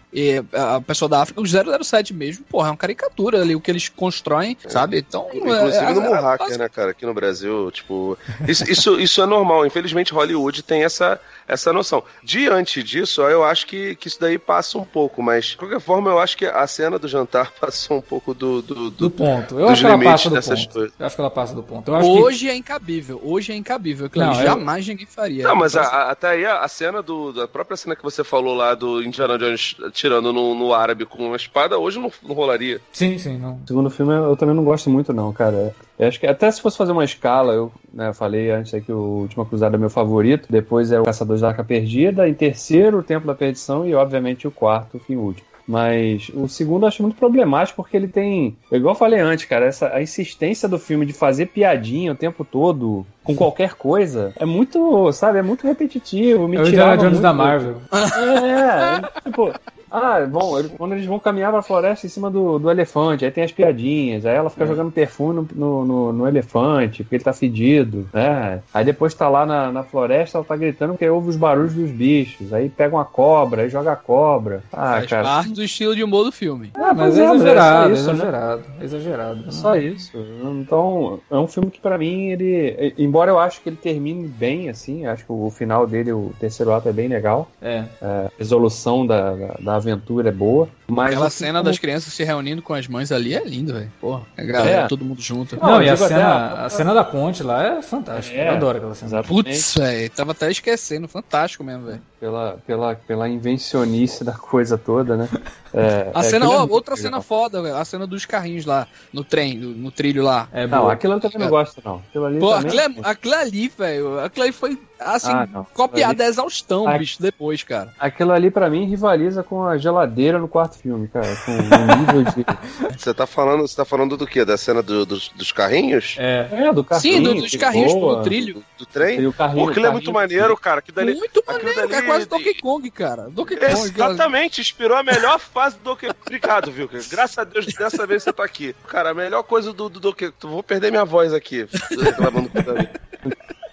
a 0.52 0.80
pessoa 0.80 1.08
da 1.08 1.22
África, 1.22 1.40
o 1.40 1.46
007 1.46 2.12
mesmo, 2.14 2.44
porra, 2.44 2.68
é 2.68 2.70
uma 2.70 2.76
caricatura 2.76 3.40
ali, 3.40 3.54
o 3.54 3.60
que 3.60 3.70
eles 3.70 3.88
constroem, 3.88 4.56
sabe? 4.68 4.98
Então, 4.98 5.28
Inclusive 5.32 5.76
é, 5.84 5.92
no 5.92 6.00
é, 6.00 6.08
Moonhacker, 6.08 6.58
né, 6.58 6.68
cara? 6.68 6.90
Aqui 6.90 7.06
no 7.06 7.14
Brasil, 7.14 7.70
tipo. 7.70 8.16
Isso, 8.46 8.64
isso, 8.70 9.00
isso 9.00 9.22
é 9.22 9.26
normal. 9.26 9.66
Infelizmente, 9.66 10.12
Hollywood 10.12 10.62
tem 10.62 10.82
essa, 10.84 11.20
essa 11.46 11.72
noção. 11.72 12.02
Diante 12.22 12.82
disso, 12.82 13.22
eu 13.22 13.44
acho 13.44 13.66
que, 13.66 13.94
que 13.96 14.08
isso 14.08 14.20
daí 14.20 14.38
passa 14.50 14.76
um 14.78 14.84
pouco, 14.84 15.22
mas 15.22 15.44
de 15.46 15.56
qualquer 15.56 15.78
forma, 15.80 16.10
eu 16.10 16.18
acho 16.18 16.36
que 16.36 16.44
a 16.44 16.66
cena 16.66 16.98
do 16.98 17.06
jantar 17.06 17.52
passou 17.60 17.98
um 17.98 18.00
pouco 18.00 18.34
do. 18.34 18.60
do, 18.60 18.74
Do 18.74 18.90
do... 18.90 19.10
ponto. 19.10 19.56
Eu 19.60 19.68
acho 19.68 19.82
que 19.82 19.86
ela 19.86 20.02
passa 20.02 20.28
do 20.28 20.34
dessas 20.34 20.64
ponto. 20.66 20.72
coisas. 20.72 20.92
Eu 20.98 21.06
acho 21.06 21.14
que 21.14 21.20
ela 21.20 21.30
passa 21.30 21.54
do 21.54 21.62
ponto. 21.62 21.88
Eu 21.88 21.94
acho 21.94 22.12
que. 22.12 22.18
Hoje 22.20 22.48
é 22.48 22.56
incabível, 22.56 23.20
hoje 23.22 23.52
é 23.52 23.54
incabível, 23.54 24.06
aquilo 24.06 24.24
Não, 24.24 24.32
ali 24.32 24.40
eu- 24.40 24.46
jamais 24.46 24.88
ninguém 24.88 25.06
faria. 25.06 25.44
Não, 25.44 25.54
mas 25.54 25.74
Então, 25.76 25.86
a- 25.86 25.88
a- 25.88 26.10
até 26.10 26.28
aí 26.30 26.44
a, 26.44 26.58
a 26.62 26.66
cena 26.68 27.00
do. 27.00 27.32
Da 27.32 27.46
própria 27.46 27.76
cena 27.76 27.94
que 27.94 28.02
você 28.02 28.24
falou 28.24 28.56
lá 28.56 28.74
do 28.74 29.00
Indiana 29.00 29.38
Jones 29.38 29.76
tirando 29.92 30.32
no, 30.32 30.52
no 30.52 30.74
árabe 30.74 31.06
com 31.06 31.26
uma 31.26 31.36
espada, 31.36 31.78
hoje 31.78 32.00
não, 32.00 32.10
não 32.26 32.34
rolaria. 32.34 32.80
Sim, 32.92 33.16
sim, 33.18 33.38
não. 33.38 33.60
O 33.64 33.68
segundo 33.68 33.88
filme 33.88 34.12
eu 34.14 34.36
também 34.36 34.54
não 34.56 34.64
gosto 34.64 34.90
muito, 34.90 35.12
não, 35.12 35.32
cara. 35.32 35.72
Eu 36.00 36.08
acho 36.08 36.18
que 36.18 36.26
até 36.26 36.50
se 36.50 36.62
fosse 36.62 36.78
fazer 36.78 36.92
uma 36.92 37.04
escala, 37.04 37.52
eu 37.52 37.70
né, 37.92 38.12
falei 38.14 38.50
antes 38.50 38.72
aí 38.72 38.80
que 38.80 38.90
o 38.90 39.20
Última 39.20 39.44
Cruzada 39.44 39.76
é 39.76 39.78
meu 39.78 39.90
favorito, 39.90 40.46
depois 40.48 40.90
é 40.90 40.98
o 40.98 41.04
Caçadores 41.04 41.42
da 41.42 41.48
Arca 41.48 41.62
Perdida, 41.62 42.26
em 42.26 42.32
terceiro 42.32 42.98
o 42.98 43.02
Templo 43.02 43.26
da 43.26 43.34
Perdição 43.34 43.86
e, 43.86 43.94
obviamente, 43.94 44.48
o 44.48 44.50
quarto, 44.50 44.96
o 44.96 45.00
fim 45.00 45.16
último. 45.16 45.46
Mas 45.68 46.30
o 46.34 46.48
segundo 46.48 46.82
eu 46.84 46.88
acho 46.88 47.02
muito 47.02 47.16
problemático 47.16 47.82
porque 47.82 47.96
ele 47.96 48.08
tem, 48.08 48.56
igual 48.72 48.94
eu 48.94 48.98
falei 48.98 49.20
antes, 49.20 49.44
cara, 49.44 49.66
essa, 49.66 49.94
a 49.94 50.02
insistência 50.02 50.66
do 50.68 50.78
filme 50.78 51.04
de 51.06 51.12
fazer 51.12 51.46
piadinha 51.46 52.10
o 52.12 52.16
tempo 52.16 52.44
todo 52.44 53.06
com 53.22 53.36
qualquer 53.36 53.74
coisa 53.74 54.32
é 54.36 54.44
muito, 54.46 55.12
sabe, 55.12 55.38
é 55.38 55.42
muito 55.42 55.64
repetitivo. 55.66 56.48
Me 56.48 56.56
É 56.56 56.60
o 56.60 56.66
Indiana 56.66 56.96
Jones 56.96 57.10
muito- 57.12 57.22
da 57.22 57.32
Marvel. 57.32 57.76
é, 57.92 59.20
tipo, 59.22 59.52
ah, 59.90 60.26
bom, 60.26 60.58
eles- 60.58 60.72
quando 60.76 60.92
eles 60.92 61.06
vão 61.06 61.18
caminhar 61.18 61.50
pra 61.52 61.62
floresta 61.62 62.06
em 62.06 62.10
cima 62.10 62.30
do, 62.30 62.58
do 62.58 62.70
elefante, 62.70 63.24
aí 63.24 63.30
tem 63.30 63.44
as 63.44 63.52
piadinhas, 63.52 64.24
aí 64.26 64.34
ela 64.36 64.50
fica 64.50 64.66
jogando 64.66 64.92
perfume 64.92 65.34
no, 65.34 65.48
no, 65.54 65.84
no- 65.84 66.12
no 66.12 66.28
elefante, 66.28 67.02
porque 67.02 67.16
ele 67.16 67.24
tá 67.24 67.32
fedido, 67.32 68.08
né? 68.12 68.60
Aí 68.72 68.84
depois 68.84 69.14
tá 69.14 69.28
lá 69.28 69.44
na, 69.46 69.72
na 69.72 69.82
floresta, 69.82 70.38
ela 70.38 70.44
tá 70.44 70.56
gritando 70.56 70.92
porque 70.92 71.08
ouve 71.08 71.28
os 71.30 71.36
barulhos 71.36 71.74
dos 71.74 71.90
bichos, 71.90 72.52
aí 72.52 72.68
pega 72.68 72.94
uma 72.96 73.04
cobra, 73.04 73.62
aí 73.62 73.68
joga 73.68 73.92
a 73.92 73.96
cobra. 73.96 74.62
Ah, 74.72 74.92
faz 74.94 75.06
cara. 75.06 75.22
parte 75.24 75.52
do 75.52 75.62
estilo 75.62 75.94
de 75.96 76.02
humor 76.04 76.24
do 76.24 76.32
filme. 76.32 76.70
Ah, 76.74 76.92
mas 76.94 77.18
é 77.18 77.22
é, 77.24 77.28
mas 77.28 77.40
é 77.40 77.44
exagerado, 77.44 77.88
só 77.88 77.92
isso, 77.94 78.06
né? 78.06 78.12
exagerado, 78.14 78.62
exagerado. 78.82 79.44
É 79.46 79.50
Só 79.50 79.76
isso. 79.76 80.18
Então, 80.60 81.20
é 81.30 81.36
um 81.36 81.46
filme 81.46 81.70
que 81.70 81.80
pra 81.80 81.98
mim 81.98 82.30
ele, 82.30 82.94
embora 82.98 83.30
eu 83.30 83.38
acho 83.38 83.60
que 83.60 83.68
ele 83.68 83.76
termine 83.76 84.26
bem 84.28 84.68
assim, 84.68 85.06
acho 85.06 85.24
que 85.24 85.32
o 85.32 85.50
final 85.50 85.86
dele, 85.86 86.12
o 86.12 86.32
terceiro 86.38 86.72
ato 86.72 86.88
é 86.88 86.92
bem 86.92 87.08
legal. 87.08 87.48
É. 87.60 87.84
A 88.00 88.30
resolução 88.38 89.06
da, 89.06 89.34
da, 89.34 89.46
da 89.60 89.79
aventura 89.80 90.28
é 90.28 90.32
boa, 90.32 90.68
mas 90.86 91.08
Aquela 91.12 91.30
cena 91.30 91.58
como- 91.58 91.64
das 91.64 91.78
crianças 91.78 92.12
se 92.12 92.22
reunindo 92.24 92.62
com 92.62 92.72
as 92.74 92.86
mães 92.86 93.10
ali 93.10 93.34
é 93.34 93.44
lindo, 93.44 93.72
velho. 93.72 93.90
Porra, 94.00 94.22
a 94.38 94.42
galera, 94.42 94.82
É. 94.82 94.86
todo 94.86 95.04
mundo 95.04 95.20
junto. 95.20 95.56
Não, 95.60 95.72
Não, 95.72 95.82
e 95.82 95.88
a 95.88 95.94
até 95.94 96.08
cena, 96.08 96.24
a- 96.26 96.66
a 96.66 96.70
cena 96.70 96.94
da 96.94 97.02
ponte 97.04 97.42
lá 97.42 97.78
é 97.78 97.82
fantástica. 97.82 98.36
É, 98.38 98.48
Eu 98.48 98.52
adoro 98.52 98.78
aquela 98.78 98.94
cena. 98.94 99.08
Exatamente. 99.08 99.44
Putz, 99.44 99.74
velho, 99.76 100.10
tava 100.10 100.32
até 100.32 100.50
esquecendo. 100.50 101.08
Fantástico 101.08 101.64
mesmo, 101.64 101.86
velho. 101.86 102.02
Pela, 102.20 102.58
pela, 102.66 102.94
pela 102.94 103.28
invencionice 103.28 104.22
da 104.22 104.32
coisa 104.32 104.76
toda, 104.76 105.16
né? 105.16 105.28
É, 105.72 106.10
A 106.14 106.20
é, 106.20 106.22
cena, 106.24 106.44
aquilo 106.44 106.52
é 106.52 106.56
ó, 106.56 106.60
muito 106.60 106.72
outra 106.74 106.94
legal. 106.94 107.10
cena 107.10 107.22
foda. 107.22 107.78
A 107.78 107.84
cena 107.84 108.06
dos 108.06 108.26
carrinhos 108.26 108.66
lá, 108.66 108.86
no 109.12 109.24
trem, 109.24 109.56
no, 109.56 109.70
no 109.70 109.90
trilho 109.90 110.22
lá. 110.22 110.46
É 110.52 110.66
Não, 110.66 110.80
boa. 110.82 110.92
aquilo 110.92 111.14
eu 111.14 111.20
também 111.20 111.38
não 111.38 111.48
gosto, 111.48 111.80
não. 111.84 111.96
Aquilo 112.08 112.26
ali 112.26 112.38
Pô, 112.38 112.50
também- 112.52 112.78
aquilo, 112.80 113.06
é, 113.06 113.10
aquilo 113.10 113.34
ali, 113.34 113.68
velho. 113.68 114.20
Aquilo 114.20 114.42
ali 114.44 114.52
foi, 114.52 114.78
assim, 114.98 115.30
Ah, 115.30 115.48
não. 115.50 115.64
copiado 115.72 116.22
a 116.22 116.26
exaustão, 116.26 116.86
Ah, 116.86 116.98
bicho, 116.98 117.20
depois, 117.22 117.62
cara. 117.62 117.92
Aquilo 117.98 118.32
ali 118.32 118.50
pra 118.50 118.68
mim 118.68 118.84
rivaliza 118.84 119.42
com 119.42 119.64
a 119.64 119.78
geladeira 119.78 120.38
no 120.38 120.46
quarto 120.48 120.76
filme, 120.76 121.08
cara. 121.08 121.34
Com 121.46 121.52
o 121.52 121.96
nível 121.96 122.24
de. 122.24 122.44
Você 123.00 123.14
tá 123.14 123.26
falando, 123.26 123.66
você 123.66 123.74
tá 123.76 123.84
falando 123.84 124.14
do 124.16 124.26
quê? 124.26 124.44
Da 124.44 124.58
cena 124.58 124.82
do- 124.82 125.06
dos, 125.06 125.30
dos 125.30 125.52
carrinhos? 125.52 126.16
É. 126.18 126.48
É, 126.52 126.72
do 126.72 126.84
carrinho. 126.84 127.14
Sim, 127.16 127.22
do- 127.22 127.34
dos 127.34 127.54
carrinhos 127.56 127.94
no 127.94 128.22
trilho. 128.22 128.62
Do 128.76 128.84
trem? 128.84 129.20
E 129.20 129.26
o 129.26 129.32
carrinho, 129.32 129.64
Pô, 129.64 129.70
aquilo 129.70 129.86
é 129.86 129.88
o 129.88 129.92
muito 129.92 130.12
carrinho- 130.12 130.20
maneiro, 130.36 130.56
cara. 130.56 130.82
Que 130.82 130.92
dali, 130.92 131.14
Muito 131.14 131.40
aquilo 131.40 131.56
maneiro, 131.64 131.88
dali- 131.88 132.06
cara. 132.06 132.09
Quase 132.10 132.26
Donkey 132.26 132.54
Kong, 132.60 132.90
cara. 132.90 133.30
Donkey 133.30 133.56
Kong. 133.56 133.72
Exatamente, 133.72 134.60
inspirou 134.60 134.96
a 134.96 135.02
melhor 135.02 135.38
fase 135.38 135.76
do 135.78 135.84
Donkey 135.84 136.08
Obrigado, 136.20 136.70
viu? 136.70 136.88
Graças 136.88 137.38
a 137.38 137.44
Deus, 137.44 137.66
dessa 137.66 138.06
vez 138.06 138.22
você 138.22 138.32
tá 138.32 138.44
aqui. 138.44 138.74
Cara, 138.86 139.10
a 139.10 139.14
melhor 139.14 139.42
coisa 139.42 139.72
do, 139.72 139.88
do 139.88 140.00
Donkey 140.00 140.32
Vou 140.40 140.62
perder 140.62 140.90
minha 140.90 141.04
voz 141.04 141.32
aqui, 141.32 141.66
reclamando 142.02 142.48
com 142.48 142.58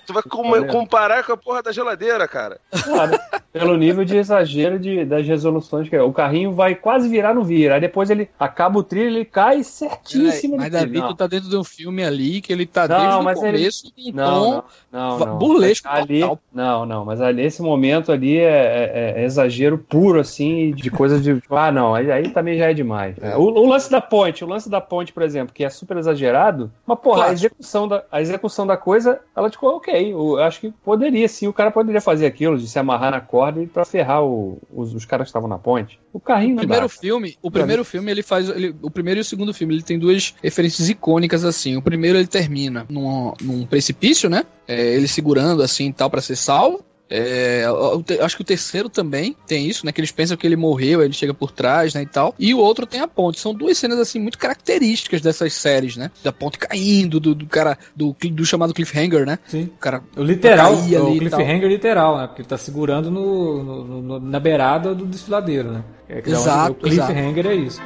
Tu 0.08 0.14
vai 0.14 0.24
com, 0.24 0.66
comparar 0.68 1.22
com 1.26 1.34
a 1.34 1.38
porra 1.38 1.62
da 1.62 1.74
geladeira, 1.74 2.26
cara. 2.30 2.62
Claro, 2.82 3.20
pelo 3.52 3.76
nível 3.76 4.06
de 4.06 4.16
exagero 4.16 4.80
de, 4.80 5.04
das 5.04 5.28
resoluções 5.28 5.90
que 5.90 5.98
é. 5.98 6.02
O 6.02 6.14
carrinho 6.14 6.54
vai 6.54 6.76
quase 6.76 7.10
virar 7.10 7.34
no 7.34 7.44
vira. 7.44 7.76
Aí 7.76 7.82
depois 7.82 8.10
ele 8.10 8.30
acaba 8.40 8.80
o 8.80 8.84
trilho, 8.84 9.08
ele 9.08 9.26
cai 9.26 9.66
certíssimo. 9.66 10.56
É, 10.56 10.58
mas 10.60 10.72
Davi, 10.72 11.02
tu 11.02 11.14
tá 11.14 11.28
dentro 11.28 11.50
de 11.50 11.58
um 11.58 11.64
filme 11.64 12.06
ali 12.06 12.40
que 12.40 12.54
ele 12.54 12.66
tá 12.66 12.88
não, 12.88 12.98
desde 12.98 13.24
mas 13.26 13.38
o 13.38 13.42
começo 13.42 13.94
ele... 13.98 14.12
um 14.12 14.16
não, 14.16 14.52
tom 14.52 14.64
não, 14.90 15.20
não, 15.20 15.38
burlesco 15.38 15.90
ali, 15.90 16.22
total. 16.22 16.40
Não, 16.54 16.86
não, 16.86 17.04
mas 17.04 17.20
ali 17.20 17.44
esse 17.44 17.62
momento 17.62 18.10
ali 18.10 18.38
é, 18.38 18.44
é, 18.46 19.14
é, 19.18 19.26
exagero 19.26 19.78
puro, 19.78 20.22
assim, 20.22 20.72
de 20.72 20.90
coisas 20.90 21.22
de. 21.22 21.36
Tipo, 21.42 21.58
ah, 21.58 21.70
não, 21.70 21.94
aí, 21.94 22.10
aí 22.10 22.30
também 22.30 22.58
já 22.58 22.72
é 22.72 22.74
demais. 22.74 23.18
É. 23.22 23.36
O, 23.36 23.42
o, 23.42 23.68
lance 23.68 23.92
da 23.92 24.00
ponte, 24.00 24.46
o 24.46 24.48
lance 24.48 24.70
da 24.70 24.80
ponte, 24.80 25.12
por 25.12 25.24
exemplo, 25.24 25.54
que 25.54 25.66
é 25.66 25.70
super 25.70 25.98
exagerado, 25.98 26.72
mas 26.86 26.98
porra, 26.98 27.26
a 27.26 27.34
execução, 27.34 27.90
da, 27.90 28.06
a 28.10 28.22
execução 28.22 28.66
da 28.66 28.78
coisa, 28.78 29.20
ela 29.36 29.52
ficou 29.52 29.76
ok 29.76 29.97
eu 30.06 30.40
acho 30.40 30.60
que 30.60 30.72
poderia, 30.84 31.28
sim, 31.28 31.48
o 31.48 31.54
cara 31.54 31.72
poderia 31.72 32.02
fazer 32.02 32.26
aquilo, 32.26 32.58
de 32.58 32.68
se 32.68 32.78
amarrar 32.80 33.12
na 33.12 33.22
corda 33.22 33.62
e 33.62 33.68
pra 33.68 33.86
ferrar 33.86 34.24
o, 34.24 34.58
os, 34.74 34.94
os 34.94 35.06
caras 35.06 35.26
que 35.26 35.30
estavam 35.30 35.50
na 35.50 35.58
ponte. 35.58 36.00
O 36.14 36.20
carrinho. 36.20 36.56
O 36.56 36.60
primeiro 36.60 36.90
filme, 36.90 37.38
o 37.42 37.52
primeiro 37.52 37.84
filme 37.84 38.12
ele 38.12 38.24
faz. 38.24 38.50
Ele, 38.50 38.76
o 38.82 38.90
primeiro 38.90 39.20
e 39.20 39.22
o 39.22 39.26
segundo 39.26 39.54
filme, 39.54 39.76
ele 39.76 39.84
tem 39.84 40.00
duas 40.00 40.36
referências 40.42 40.90
icônicas 40.90 41.44
assim. 41.44 41.76
O 41.76 41.82
primeiro 41.82 42.18
ele 42.18 42.28
termina 42.28 42.86
num, 42.90 43.34
num 43.42 43.66
precipício, 43.66 44.30
né? 44.30 44.44
É, 44.68 44.96
ele 44.96 45.08
segurando 45.08 45.62
assim 45.62 45.92
tal 45.92 46.10
para 46.10 46.22
ser 46.22 46.36
salvo. 46.36 46.84
É, 47.10 47.64
acho 48.22 48.36
que 48.36 48.42
o 48.42 48.46
terceiro 48.46 48.90
também 48.90 49.36
tem 49.48 49.68
isso, 49.68 49.86
né? 49.86 49.92
Que 49.92 50.02
eles 50.02 50.12
pensam 50.12 50.36
que 50.36 50.46
ele 50.46 50.56
morreu, 50.56 51.02
ele 51.02 51.14
chega 51.14 51.34
por 51.34 51.52
trás, 51.52 51.94
né? 51.94 52.02
E 52.02 52.06
tal. 52.06 52.36
E 52.38 52.54
o 52.54 52.60
outro 52.60 52.86
tem 52.86 53.00
a 53.00 53.08
ponte. 53.08 53.40
São 53.40 53.54
duas 53.54 53.78
cenas, 53.78 54.00
assim, 54.00 54.20
muito 54.20 54.38
características 54.38 55.22
dessas 55.22 55.54
séries, 55.54 55.96
né? 55.96 56.12
Da 56.24 56.32
ponte 56.32 56.58
caindo, 56.58 57.20
do, 57.20 57.34
do 57.34 57.46
cara, 57.46 57.78
do, 57.96 58.16
do 58.32 58.46
chamado 58.46 58.74
cliffhanger, 58.74 59.26
né? 59.26 59.40
Sim. 59.48 59.70
O 59.76 59.80
cara. 59.80 60.02
O 60.16 60.24
literal, 60.24 60.74
o 60.74 61.18
cliffhanger 61.18 61.70
literal, 61.70 62.18
né? 62.18 62.28
Porque 62.28 62.42
ele 62.42 62.50
tá 62.50 62.58
segurando 62.58 63.10
no, 63.10 63.64
no, 63.64 64.02
no 64.02 64.20
na 64.20 64.40
beirada 64.40 64.94
do 64.94 65.06
desfiladeiro, 65.06 65.72
né? 65.72 65.84
É, 66.10 66.22
exato. 66.26 66.72
O 66.72 66.76
cliffhanger 66.76 67.46
exato. 67.46 67.50
é 67.50 67.56
isso. 67.56 67.82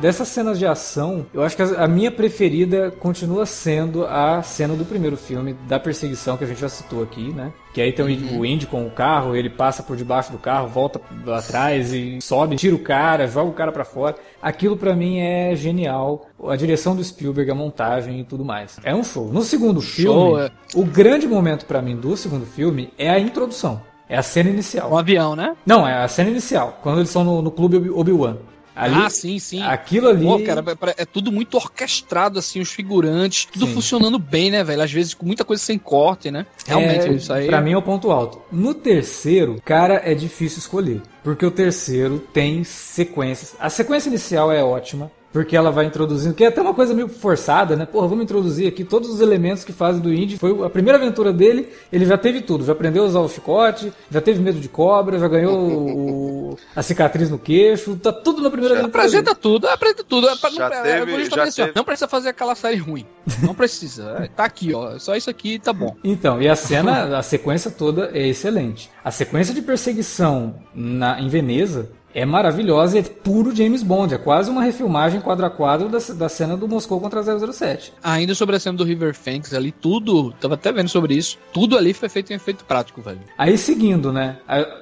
Dessas 0.00 0.28
cenas 0.28 0.58
de 0.58 0.66
ação, 0.66 1.24
eu 1.32 1.42
acho 1.42 1.56
que 1.56 1.62
a 1.62 1.88
minha 1.88 2.10
preferida 2.10 2.90
continua 2.90 3.46
sendo 3.46 4.04
a 4.04 4.42
cena 4.42 4.74
do 4.74 4.84
primeiro 4.84 5.16
filme, 5.16 5.54
da 5.66 5.80
perseguição 5.80 6.36
que 6.36 6.44
a 6.44 6.46
gente 6.46 6.60
já 6.60 6.68
citou 6.68 7.02
aqui, 7.02 7.32
né? 7.32 7.50
Que 7.72 7.80
aí 7.80 7.92
tem 7.92 8.04
uhum. 8.04 8.40
o 8.40 8.46
Indy 8.46 8.66
com 8.66 8.86
o 8.86 8.90
carro, 8.90 9.34
ele 9.34 9.48
passa 9.48 9.82
por 9.82 9.96
debaixo 9.96 10.30
do 10.30 10.38
carro, 10.38 10.68
volta 10.68 11.00
atrás 11.34 11.94
e 11.94 12.18
sobe, 12.20 12.56
tira 12.56 12.74
o 12.74 12.78
cara, 12.78 13.26
joga 13.26 13.50
o 13.50 13.54
cara 13.54 13.72
para 13.72 13.84
fora. 13.84 14.16
Aquilo 14.40 14.76
para 14.76 14.94
mim 14.94 15.18
é 15.18 15.56
genial. 15.56 16.26
A 16.46 16.56
direção 16.56 16.94
do 16.94 17.02
Spielberg, 17.02 17.50
a 17.50 17.54
montagem 17.54 18.20
e 18.20 18.24
tudo 18.24 18.44
mais. 18.44 18.78
É 18.84 18.94
um 18.94 19.02
show. 19.02 19.32
No 19.32 19.42
segundo 19.42 19.80
filme, 19.80 20.14
show, 20.14 20.38
é. 20.38 20.50
o 20.74 20.84
grande 20.84 21.26
momento 21.26 21.64
para 21.64 21.80
mim 21.80 21.96
do 21.96 22.16
segundo 22.16 22.44
filme 22.44 22.92
é 22.98 23.10
a 23.10 23.18
introdução. 23.18 23.80
É 24.08 24.16
a 24.16 24.22
cena 24.22 24.50
inicial. 24.50 24.90
O 24.90 24.98
avião, 24.98 25.34
né? 25.34 25.56
Não, 25.66 25.86
é 25.86 26.02
a 26.02 26.08
cena 26.08 26.30
inicial. 26.30 26.78
Quando 26.82 26.98
eles 26.98 27.08
estão 27.08 27.24
no, 27.24 27.42
no 27.42 27.50
clube 27.50 27.90
Obi-Wan. 27.90 28.36
Ali, 28.76 28.94
ah, 28.94 29.08
sim, 29.08 29.38
sim. 29.38 29.62
Aquilo 29.62 30.08
ali. 30.08 30.26
Pô, 30.26 30.38
cara, 30.40 30.62
é 30.98 31.06
tudo 31.06 31.32
muito 31.32 31.56
orquestrado, 31.56 32.38
assim, 32.38 32.60
os 32.60 32.70
figurantes, 32.70 33.46
tudo 33.46 33.66
sim. 33.66 33.72
funcionando 33.72 34.18
bem, 34.18 34.50
né, 34.50 34.62
velho? 34.62 34.82
Às 34.82 34.92
vezes 34.92 35.14
com 35.14 35.24
muita 35.24 35.46
coisa 35.46 35.62
sem 35.62 35.78
corte, 35.78 36.30
né? 36.30 36.44
Realmente, 36.66 37.08
é, 37.08 37.12
isso 37.12 37.32
aí. 37.32 37.46
Pra 37.46 37.62
mim 37.62 37.72
é 37.72 37.78
o 37.78 37.82
ponto 37.82 38.10
alto. 38.10 38.42
No 38.52 38.74
terceiro, 38.74 39.60
cara, 39.64 40.02
é 40.04 40.14
difícil 40.14 40.58
escolher. 40.58 41.00
Porque 41.24 41.44
o 41.44 41.50
terceiro 41.50 42.18
tem 42.18 42.62
sequências. 42.62 43.56
A 43.58 43.70
sequência 43.70 44.10
inicial 44.10 44.52
é 44.52 44.62
ótima 44.62 45.10
porque 45.36 45.54
ela 45.54 45.70
vai 45.70 45.84
introduzindo, 45.84 46.34
que 46.34 46.42
é 46.42 46.46
até 46.46 46.62
uma 46.62 46.72
coisa 46.72 46.94
meio 46.94 47.08
forçada, 47.10 47.76
né? 47.76 47.84
Porra, 47.84 48.08
vamos 48.08 48.24
introduzir 48.24 48.66
aqui 48.66 48.82
todos 48.82 49.10
os 49.10 49.20
elementos 49.20 49.64
que 49.64 49.72
fazem 49.72 50.00
do 50.00 50.10
Indy. 50.10 50.38
Foi 50.38 50.64
a 50.64 50.70
primeira 50.70 50.96
aventura 50.96 51.30
dele, 51.30 51.68
ele 51.92 52.06
já 52.06 52.16
teve 52.16 52.40
tudo, 52.40 52.64
já 52.64 52.72
aprendeu 52.72 53.02
a 53.02 53.06
usar 53.06 53.20
o 53.20 53.28
chicote, 53.28 53.92
já 54.10 54.22
teve 54.22 54.40
medo 54.40 54.58
de 54.58 54.66
cobra, 54.66 55.18
já 55.18 55.28
ganhou 55.28 55.54
o, 55.54 56.58
a 56.74 56.82
cicatriz 56.82 57.28
no 57.28 57.38
queixo, 57.38 57.96
tá 57.96 58.14
tudo 58.14 58.40
na 58.40 58.48
primeira 58.48 58.76
já 58.76 58.80
aventura. 58.80 59.02
Apresenta 59.02 59.30
dele. 59.32 59.40
tudo, 59.42 59.68
apresenta 59.68 60.04
tudo. 60.04 60.26
É 60.26 60.34
já 60.34 60.70
não, 60.70 60.82
teve, 60.82 61.12
é, 61.12 61.24
já 61.26 61.42
assim, 61.42 61.62
teve. 61.64 61.72
não 61.76 61.84
precisa 61.84 62.08
fazer 62.08 62.30
aquela 62.30 62.54
série 62.54 62.78
ruim. 62.78 63.04
Não 63.42 63.54
precisa. 63.54 64.16
É, 64.20 64.28
tá 64.28 64.44
aqui, 64.44 64.72
ó. 64.72 64.98
Só 64.98 65.14
isso 65.16 65.28
aqui 65.28 65.58
tá 65.58 65.72
bom. 65.74 65.94
Então, 66.02 66.40
e 66.40 66.48
a 66.48 66.56
cena, 66.56 67.18
a 67.18 67.22
sequência 67.22 67.70
toda 67.70 68.10
é 68.14 68.26
excelente. 68.26 68.90
A 69.04 69.10
sequência 69.10 69.52
de 69.52 69.60
perseguição 69.60 70.54
na, 70.74 71.20
em 71.20 71.28
Veneza 71.28 71.90
é 72.16 72.24
maravilhosa 72.24 72.96
e 72.96 73.00
é 73.00 73.02
puro 73.02 73.54
James 73.54 73.82
Bond. 73.82 74.14
É 74.14 74.18
quase 74.18 74.50
uma 74.50 74.62
refilmagem 74.62 75.20
quadro 75.20 75.44
a 75.44 75.50
quadro 75.50 75.90
da, 75.90 75.98
da 76.14 76.30
cena 76.30 76.56
do 76.56 76.66
Moscou 76.66 76.98
contra 76.98 77.22
007. 77.22 77.92
Ainda 78.02 78.34
sobre 78.34 78.56
a 78.56 78.58
cena 78.58 78.78
do 78.78 78.84
River 78.84 79.14
Phoenix 79.14 79.52
ali, 79.52 79.70
tudo, 79.70 80.32
tava 80.40 80.54
até 80.54 80.72
vendo 80.72 80.88
sobre 80.88 81.14
isso, 81.14 81.38
tudo 81.52 81.76
ali 81.76 81.92
foi 81.92 82.08
feito 82.08 82.32
em 82.32 82.36
efeito 82.36 82.64
prático, 82.64 83.02
velho. 83.02 83.20
Aí 83.36 83.58
seguindo, 83.58 84.14
né? 84.14 84.38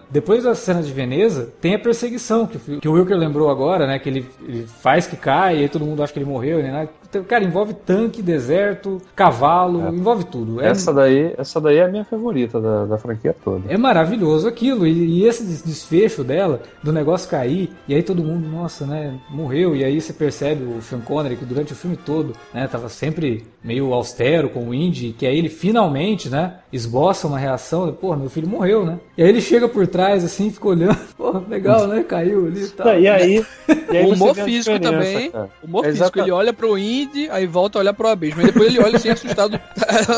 Depois 0.09 0.45
da 0.45 0.55
cena 0.55 0.81
de 0.81 0.93
Veneza, 0.93 1.53
tem 1.61 1.75
a 1.75 1.79
perseguição, 1.79 2.47
que, 2.47 2.79
que 2.79 2.89
o 2.89 2.93
Wilker 2.93 3.17
lembrou 3.17 3.51
agora, 3.51 3.85
né? 3.85 3.99
Que 3.99 4.09
ele, 4.09 4.27
ele, 4.47 4.69
faz 4.81 5.09
que 5.09 5.17
cai, 5.17 5.57
e 5.57 5.63
aí 5.63 5.69
todo 5.69 5.85
mundo 5.85 6.05
acha 6.05 6.13
que 6.13 6.21
ele 6.21 6.27
morreu, 6.27 6.63
né? 6.63 6.89
Cara, 7.23 7.45
envolve 7.45 7.75
tanque, 7.75 8.23
deserto, 8.23 9.01
cavalo, 9.15 9.87
é. 9.87 9.91
envolve 9.91 10.25
tudo. 10.25 10.61
É... 10.61 10.69
Essa, 10.69 10.93
daí, 10.93 11.35
essa 11.37 11.61
daí 11.61 11.79
é 11.79 11.85
a 11.85 11.89
minha 11.89 12.05
favorita 12.05 12.61
da, 12.61 12.85
da 12.87 12.99
franquia 12.99 13.35
toda. 13.45 13.73
É 13.73 13.77
maravilhoso 13.77 14.49
aquilo. 14.49 14.87
E, 14.87 15.21
e 15.21 15.27
esse 15.27 15.45
desfecho 15.45 16.25
dela, 16.25 16.63
do 16.83 16.93
negócio 16.93 17.29
cair, 17.29 17.71
e 17.87 17.95
aí 17.95 18.03
todo 18.03 18.23
mundo, 18.23 18.49
nossa, 18.49 18.87
né, 18.87 19.19
morreu. 19.31 19.77
E 19.77 19.85
aí 19.85 20.01
você 20.01 20.13
percebe 20.13 20.65
o 20.65 20.83
Sean 20.83 21.01
Connery, 21.01 21.37
que 21.37 21.45
durante 21.45 21.73
o 21.73 21.77
filme 21.77 21.97
todo, 21.97 22.35
né, 22.53 22.67
tava 22.67 22.89
sempre 22.89 23.45
meio 23.65 23.95
austero 23.95 24.51
com 24.51 24.69
o 24.69 24.75
Indy, 24.75 25.15
que 25.19 25.27
aí 25.27 25.39
ele 25.39 25.49
finalmente, 25.49 26.29
né, 26.29 26.59
esboça 26.71 27.27
uma 27.27 27.39
reação, 27.39 27.91
pô, 27.93 28.15
meu 28.15 28.29
filho 28.29 28.47
morreu, 28.47 28.85
né? 28.85 28.99
E 29.17 29.23
aí 29.23 29.29
ele 29.29 29.41
chega 29.41 29.67
por 29.67 29.87
trás, 29.87 30.23
assim, 30.23 30.51
fica 30.51 30.69
olhando, 30.69 30.99
pô, 31.17 31.43
legal, 31.49 31.87
né, 31.87 32.03
caiu 32.03 32.47
ali 32.47 32.65
e 32.65 32.69
tal. 32.69 33.01
E 33.01 33.09
aí... 33.09 33.45
E 33.95 33.99
aí 33.99 34.07
o 34.07 34.15
humor 34.15 34.35
físico 34.35 34.81
também, 34.81 35.31
o 35.63 35.67
humor 35.67 35.85
físico, 35.85 36.19
ele 36.19 36.33
olha 36.33 36.53
pro 36.53 36.77
Indy, 36.77 37.29
aí 37.31 37.47
volta 37.47 37.79
a 37.79 37.81
olhar 37.81 37.95
pro 37.95 38.09
Abyss, 38.09 38.35
mas 38.35 38.47
depois 38.47 38.69
ele 38.69 38.81
olha 38.81 38.97
assim, 38.97 39.09
assustado. 39.11 39.61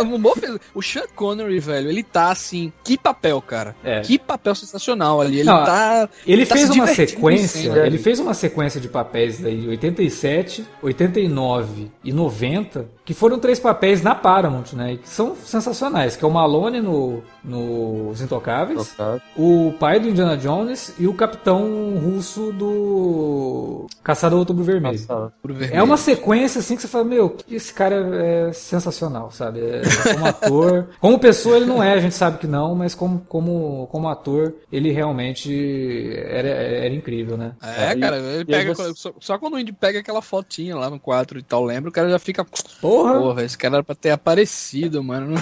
o 0.00 0.14
humor 0.14 0.38
físico. 0.38 0.60
O 0.74 0.82
Sean 0.82 1.04
Connery, 1.14 1.58
velho, 1.58 1.90
ele 1.90 2.02
tá 2.02 2.30
assim, 2.30 2.72
que 2.82 2.96
papel, 2.96 3.42
cara. 3.42 3.76
É. 3.84 4.00
Que 4.00 4.18
papel 4.18 4.54
sensacional 4.54 5.20
ali, 5.20 5.40
ele 5.40 5.48
Não, 5.48 5.62
tá... 5.64 6.08
Ele 6.26 6.46
tá 6.46 6.54
fez 6.54 6.70
uma 6.70 6.86
sequência, 6.86 7.86
ele 7.86 7.98
fez 7.98 8.18
uma 8.18 8.32
sequência 8.32 8.80
de 8.80 8.88
papéis 8.88 9.44
aí, 9.44 9.68
87, 9.68 10.64
89 10.80 11.90
e 12.02 12.12
90, 12.12 12.88
que 13.04 13.12
foram 13.12 13.35
três 13.38 13.58
papéis 13.58 14.02
na 14.02 14.14
Paramount, 14.14 14.72
né? 14.72 14.96
Que 14.96 15.08
são 15.08 15.34
sensacionais, 15.36 16.16
que 16.16 16.24
é 16.24 16.28
o 16.28 16.30
Malone 16.30 16.80
no, 16.80 17.22
no 17.46 18.10
Os 18.10 18.20
Intocáveis, 18.20 18.92
Intocável. 18.92 19.20
o 19.36 19.72
pai 19.78 20.00
do 20.00 20.08
Indiana 20.08 20.36
Jones 20.36 20.94
e 20.98 21.06
o 21.06 21.14
capitão 21.14 21.96
russo 21.96 22.52
do 22.52 23.86
Caçador 24.02 24.38
Outubro 24.38 24.64
Vermelho. 24.64 24.98
Vermelho. 25.44 25.74
É 25.74 25.82
uma 25.82 25.96
sequência 25.96 26.58
assim 26.58 26.76
que 26.76 26.82
você 26.82 26.88
fala, 26.88 27.04
meu, 27.04 27.36
esse 27.48 27.72
cara 27.72 27.94
é 28.16 28.52
sensacional, 28.52 29.30
sabe? 29.30 29.60
É, 29.60 29.82
como 30.12 30.26
ator, 30.26 30.88
como 31.00 31.18
pessoa 31.18 31.56
ele 31.56 31.66
não 31.66 31.82
é, 31.82 31.92
a 31.92 32.00
gente 32.00 32.14
sabe 32.14 32.38
que 32.38 32.46
não, 32.46 32.74
mas 32.74 32.94
como, 32.94 33.20
como, 33.28 33.86
como 33.90 34.08
ator 34.08 34.54
ele 34.72 34.90
realmente 34.90 36.10
era, 36.14 36.48
era 36.48 36.94
incrível, 36.94 37.36
né? 37.36 37.52
É, 37.62 37.94
cara, 37.94 38.18
ele 38.18 38.44
pega 38.44 38.74
você... 38.74 38.94
só, 38.94 39.12
só, 39.20 39.38
quando 39.38 39.54
o 39.54 39.58
Indy 39.58 39.72
pega 39.72 40.00
aquela 40.00 40.20
fotinha 40.20 40.76
lá 40.76 40.90
no 40.90 40.98
4 40.98 41.38
e 41.38 41.42
tal, 41.42 41.64
lembra, 41.64 41.90
o 41.90 41.92
cara 41.92 42.10
já 42.10 42.18
fica 42.18 42.44
Porra! 42.80 43.18
Porra, 43.18 43.44
esse 43.44 43.56
cara 43.56 43.76
era 43.76 43.84
pra 43.84 43.94
ter 43.94 44.10
aparecido, 44.10 45.02
mano. 45.02 45.34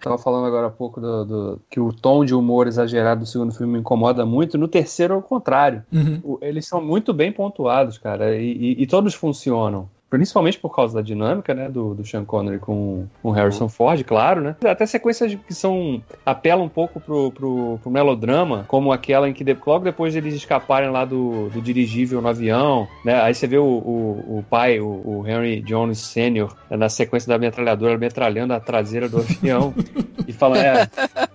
Tava 0.00 0.18
falando 0.18 0.46
agora 0.46 0.68
há 0.68 0.70
pouco 0.70 1.00
do, 1.00 1.24
do, 1.24 1.49
que 1.68 1.80
o 1.80 1.92
tom 1.92 2.24
de 2.24 2.34
humor 2.34 2.66
exagerado 2.66 3.20
do 3.20 3.26
segundo 3.26 3.52
filme 3.52 3.74
me 3.74 3.78
incomoda 3.80 4.24
muito. 4.26 4.58
No 4.58 4.68
terceiro, 4.68 5.14
ao 5.14 5.22
contrário. 5.22 5.82
Uhum. 5.92 6.38
eles 6.40 6.66
são 6.66 6.84
muito 6.84 7.12
bem 7.12 7.32
pontuados, 7.32 7.98
cara, 7.98 8.36
e, 8.36 8.52
e, 8.52 8.82
e 8.82 8.86
todos 8.86 9.14
funcionam. 9.14 9.88
Principalmente 10.10 10.58
por 10.58 10.74
causa 10.74 10.96
da 10.96 11.00
dinâmica, 11.00 11.54
né, 11.54 11.68
do, 11.68 11.94
do 11.94 12.04
Sean 12.04 12.24
Connery 12.24 12.58
com 12.58 13.06
o 13.22 13.30
Harrison 13.30 13.68
Ford, 13.68 14.02
claro, 14.02 14.40
né? 14.40 14.56
Até 14.64 14.84
sequências 14.84 15.36
que 15.46 15.54
são 15.54 16.02
apelam 16.26 16.64
um 16.64 16.68
pouco 16.68 17.00
pro, 17.00 17.30
pro, 17.30 17.78
pro 17.80 17.90
melodrama, 17.90 18.64
como 18.66 18.92
aquela 18.92 19.28
em 19.28 19.32
que 19.32 19.44
de, 19.44 19.56
logo 19.64 19.84
depois 19.84 20.16
eles 20.16 20.34
escaparem 20.34 20.90
lá 20.90 21.04
do, 21.04 21.48
do 21.50 21.62
dirigível 21.62 22.20
no 22.20 22.28
avião, 22.28 22.88
né? 23.04 23.22
Aí 23.22 23.32
você 23.32 23.46
vê 23.46 23.58
o, 23.58 23.64
o, 23.64 24.38
o 24.38 24.44
pai, 24.50 24.80
o, 24.80 24.86
o, 24.86 25.24
Henry 25.26 25.62
Jones 25.62 25.98
Sr., 25.98 26.48
na 26.70 26.88
sequência 26.88 27.28
da 27.28 27.38
metralhadora 27.38 27.96
metralhando 27.96 28.52
a 28.52 28.58
traseira 28.58 29.08
do 29.08 29.18
avião 29.18 29.72
e 30.26 30.32
fala, 30.32 30.58
é, 30.58 30.88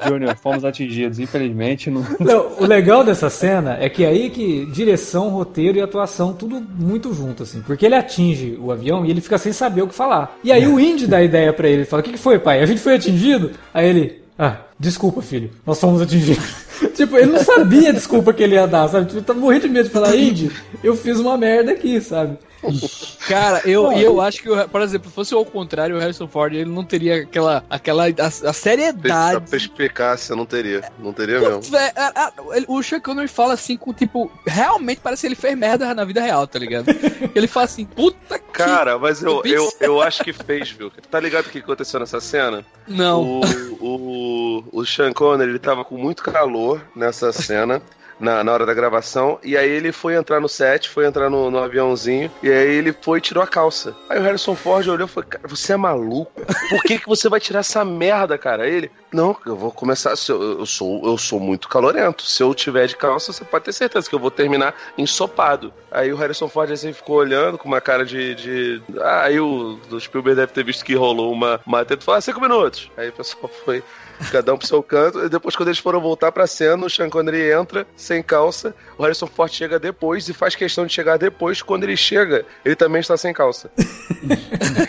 Junior, 0.05 0.35
fomos 0.35 0.65
atingidos, 0.65 1.19
infelizmente 1.19 1.89
não... 1.89 2.01
não... 2.19 2.45
O 2.59 2.65
legal 2.65 3.03
dessa 3.03 3.29
cena 3.29 3.77
é 3.79 3.87
que 3.87 4.05
aí 4.05 4.29
que 4.29 4.65
direção, 4.65 5.29
roteiro 5.29 5.77
e 5.77 5.81
atuação, 5.81 6.33
tudo 6.33 6.59
muito 6.59 7.13
junto, 7.13 7.43
assim, 7.43 7.61
porque 7.61 7.85
ele 7.85 7.95
atinge 7.95 8.57
o 8.65 8.71
avião 8.71 9.05
e 9.05 9.11
ele 9.11 9.21
fica 9.21 9.37
sem 9.37 9.53
saber 9.53 9.81
o 9.81 9.87
que 9.87 9.95
falar. 9.95 10.37
E 10.43 10.51
aí 10.51 10.67
o 10.67 10.79
Indy 10.79 11.07
dá 11.07 11.17
a 11.17 11.23
ideia 11.23 11.53
para 11.53 11.67
ele, 11.67 11.85
fala, 11.85 12.01
o 12.01 12.03
que, 12.03 12.11
que 12.11 12.17
foi, 12.17 12.39
pai? 12.39 12.61
A 12.61 12.65
gente 12.65 12.81
foi 12.81 12.95
atingido? 12.95 13.51
Aí 13.73 13.87
ele, 13.87 14.21
ah, 14.37 14.57
desculpa, 14.79 15.21
filho, 15.21 15.49
nós 15.65 15.79
fomos 15.79 16.01
atingidos. 16.01 16.43
tipo, 16.93 17.17
ele 17.17 17.31
não 17.31 17.43
sabia 17.43 17.89
a 17.89 17.93
desculpa 17.93 18.33
que 18.33 18.43
ele 18.43 18.55
ia 18.55 18.67
dar, 18.67 18.87
sabe? 18.89 19.05
Tipo, 19.05 19.19
ele 19.19 19.25
tava 19.25 19.39
morrendo 19.39 19.61
de 19.63 19.69
medo 19.69 19.87
de 19.87 19.93
falar, 19.93 20.15
Indy, 20.15 20.51
eu 20.83 20.95
fiz 20.95 21.19
uma 21.19 21.37
merda 21.37 21.71
aqui, 21.71 22.01
sabe? 22.01 22.37
Cara, 23.27 23.61
eu, 23.65 23.91
eu 23.93 24.21
acho 24.21 24.41
que, 24.41 24.49
por 24.67 24.81
exemplo, 24.81 25.09
fosse 25.09 25.33
ao 25.33 25.45
contrário, 25.45 25.95
o 25.95 25.99
Harrison 25.99 26.27
Ford, 26.27 26.53
ele 26.53 26.69
não 26.69 26.83
teria 26.83 27.23
aquela, 27.23 27.63
aquela 27.69 28.05
a, 28.05 28.49
a 28.49 28.53
seriedade. 28.53 29.37
A 29.37 29.41
perspicácia, 29.41 30.35
não 30.35 30.45
teria. 30.45 30.83
Não 30.99 31.11
teria 31.11 31.39
Putz, 31.39 31.69
mesmo. 31.69 31.77
a, 31.95 32.25
a, 32.25 32.33
o 32.67 32.83
Sean 32.83 32.99
Connery 32.99 33.27
fala 33.27 33.53
assim 33.53 33.77
com, 33.77 33.93
tipo, 33.93 34.31
realmente 34.45 35.01
parece 35.01 35.21
que 35.21 35.27
ele 35.27 35.35
fez 35.35 35.57
merda 35.57 35.93
na 35.93 36.05
vida 36.05 36.21
real, 36.21 36.45
tá 36.47 36.59
ligado? 36.59 36.85
Ele 37.35 37.47
fala 37.47 37.65
assim, 37.65 37.85
puta 37.85 38.39
que... 38.39 38.51
Cara, 38.51 38.97
mas 38.97 39.21
eu, 39.21 39.41
eu, 39.43 39.69
eu 39.79 40.01
acho 40.01 40.23
que 40.23 40.31
fez, 40.31 40.71
viu? 40.71 40.91
Tá 41.09 41.19
ligado 41.19 41.47
o 41.47 41.49
que 41.49 41.59
aconteceu 41.59 41.99
nessa 41.99 42.19
cena? 42.21 42.65
Não. 42.87 43.21
O, 43.21 43.41
o, 43.79 44.63
o 44.71 44.85
Sean 44.85 45.11
Connery, 45.11 45.51
ele 45.51 45.59
tava 45.59 45.83
com 45.83 45.97
muito 45.97 46.23
calor 46.23 46.81
nessa 46.95 47.31
cena 47.33 47.81
na, 48.19 48.43
na 48.43 48.51
hora 48.51 48.65
da 48.65 48.73
gravação. 48.73 49.39
E 49.43 49.57
aí 49.57 49.69
ele 49.69 49.91
foi 49.91 50.15
entrar 50.15 50.39
no 50.39 50.49
set, 50.49 50.89
foi 50.89 51.05
entrar 51.05 51.29
no, 51.29 51.49
no 51.51 51.57
aviãozinho. 51.57 52.31
E 52.41 52.51
aí 52.51 52.75
ele 52.75 52.93
foi 52.93 53.19
e 53.19 53.21
tirou 53.21 53.43
a 53.43 53.47
calça. 53.47 53.95
Aí 54.09 54.19
o 54.19 54.23
Harrison 54.23 54.55
Ford 54.55 54.87
olhou 54.87 55.07
e 55.07 55.09
falou: 55.09 55.29
Cara, 55.29 55.47
você 55.47 55.73
é 55.73 55.77
maluco? 55.77 56.31
Por 56.69 56.83
que, 56.83 56.99
que 56.99 57.07
você 57.07 57.29
vai 57.29 57.39
tirar 57.39 57.59
essa 57.59 57.83
merda, 57.83 58.37
cara? 58.37 58.63
Aí 58.63 58.73
ele: 58.73 58.91
Não, 59.11 59.35
eu 59.45 59.55
vou 59.55 59.71
começar. 59.71 60.13
Eu, 60.29 60.59
eu, 60.59 60.65
sou, 60.65 61.05
eu 61.05 61.17
sou 61.17 61.39
muito 61.39 61.67
calorento. 61.67 62.23
Se 62.23 62.41
eu 62.41 62.53
tiver 62.53 62.87
de 62.87 62.95
calça, 62.95 63.33
você 63.33 63.43
pode 63.43 63.65
ter 63.65 63.73
certeza 63.73 64.09
que 64.09 64.15
eu 64.15 64.19
vou 64.19 64.31
terminar 64.31 64.73
ensopado. 64.97 65.73
Aí 65.95 66.11
o 66.11 66.17
Harrison 66.17 66.49
Ford 66.49 66.69
assim 66.69 66.91
ficou 66.91 67.15
olhando 67.15 67.57
com 67.57 67.69
uma 67.69 67.79
cara 67.79 68.05
de. 68.05 68.35
de... 68.35 68.81
Ah, 68.99 69.21
aí 69.21 69.39
o, 69.39 69.79
o 69.89 69.97
Spielberg 69.97 70.35
deve 70.35 70.51
ter 70.51 70.65
visto 70.65 70.83
que 70.83 70.93
rolou 70.93 71.31
uma, 71.31 71.61
e 71.65 72.01
falou: 72.01 72.17
ah, 72.17 72.21
cinco 72.21 72.41
minutos. 72.41 72.91
Aí 72.97 73.07
o 73.07 73.13
pessoal 73.13 73.49
foi 73.63 73.81
cada 74.29 74.53
um 74.53 74.57
pro 74.57 74.67
seu 74.67 74.83
canto. 74.83 75.23
E 75.23 75.29
depois, 75.29 75.55
quando 75.55 75.69
eles 75.69 75.79
foram 75.79 76.01
voltar 76.01 76.33
pra 76.33 76.45
cena, 76.47 76.85
o 76.85 76.89
Sean 76.89 77.09
Connery 77.09 77.49
entra 77.51 77.87
sem 77.95 78.21
calça. 78.21 78.75
O 78.97 79.03
Harrison 79.03 79.27
Ford 79.27 79.49
chega 79.51 79.79
depois 79.79 80.27
e 80.27 80.33
faz 80.33 80.53
questão 80.53 80.85
de 80.85 80.91
chegar 80.91 81.17
depois. 81.17 81.61
Quando 81.61 81.85
ele 81.85 81.95
chega, 81.95 82.45
ele 82.65 82.75
também 82.75 82.99
está 82.99 83.15
sem 83.15 83.33
calça. 83.33 83.71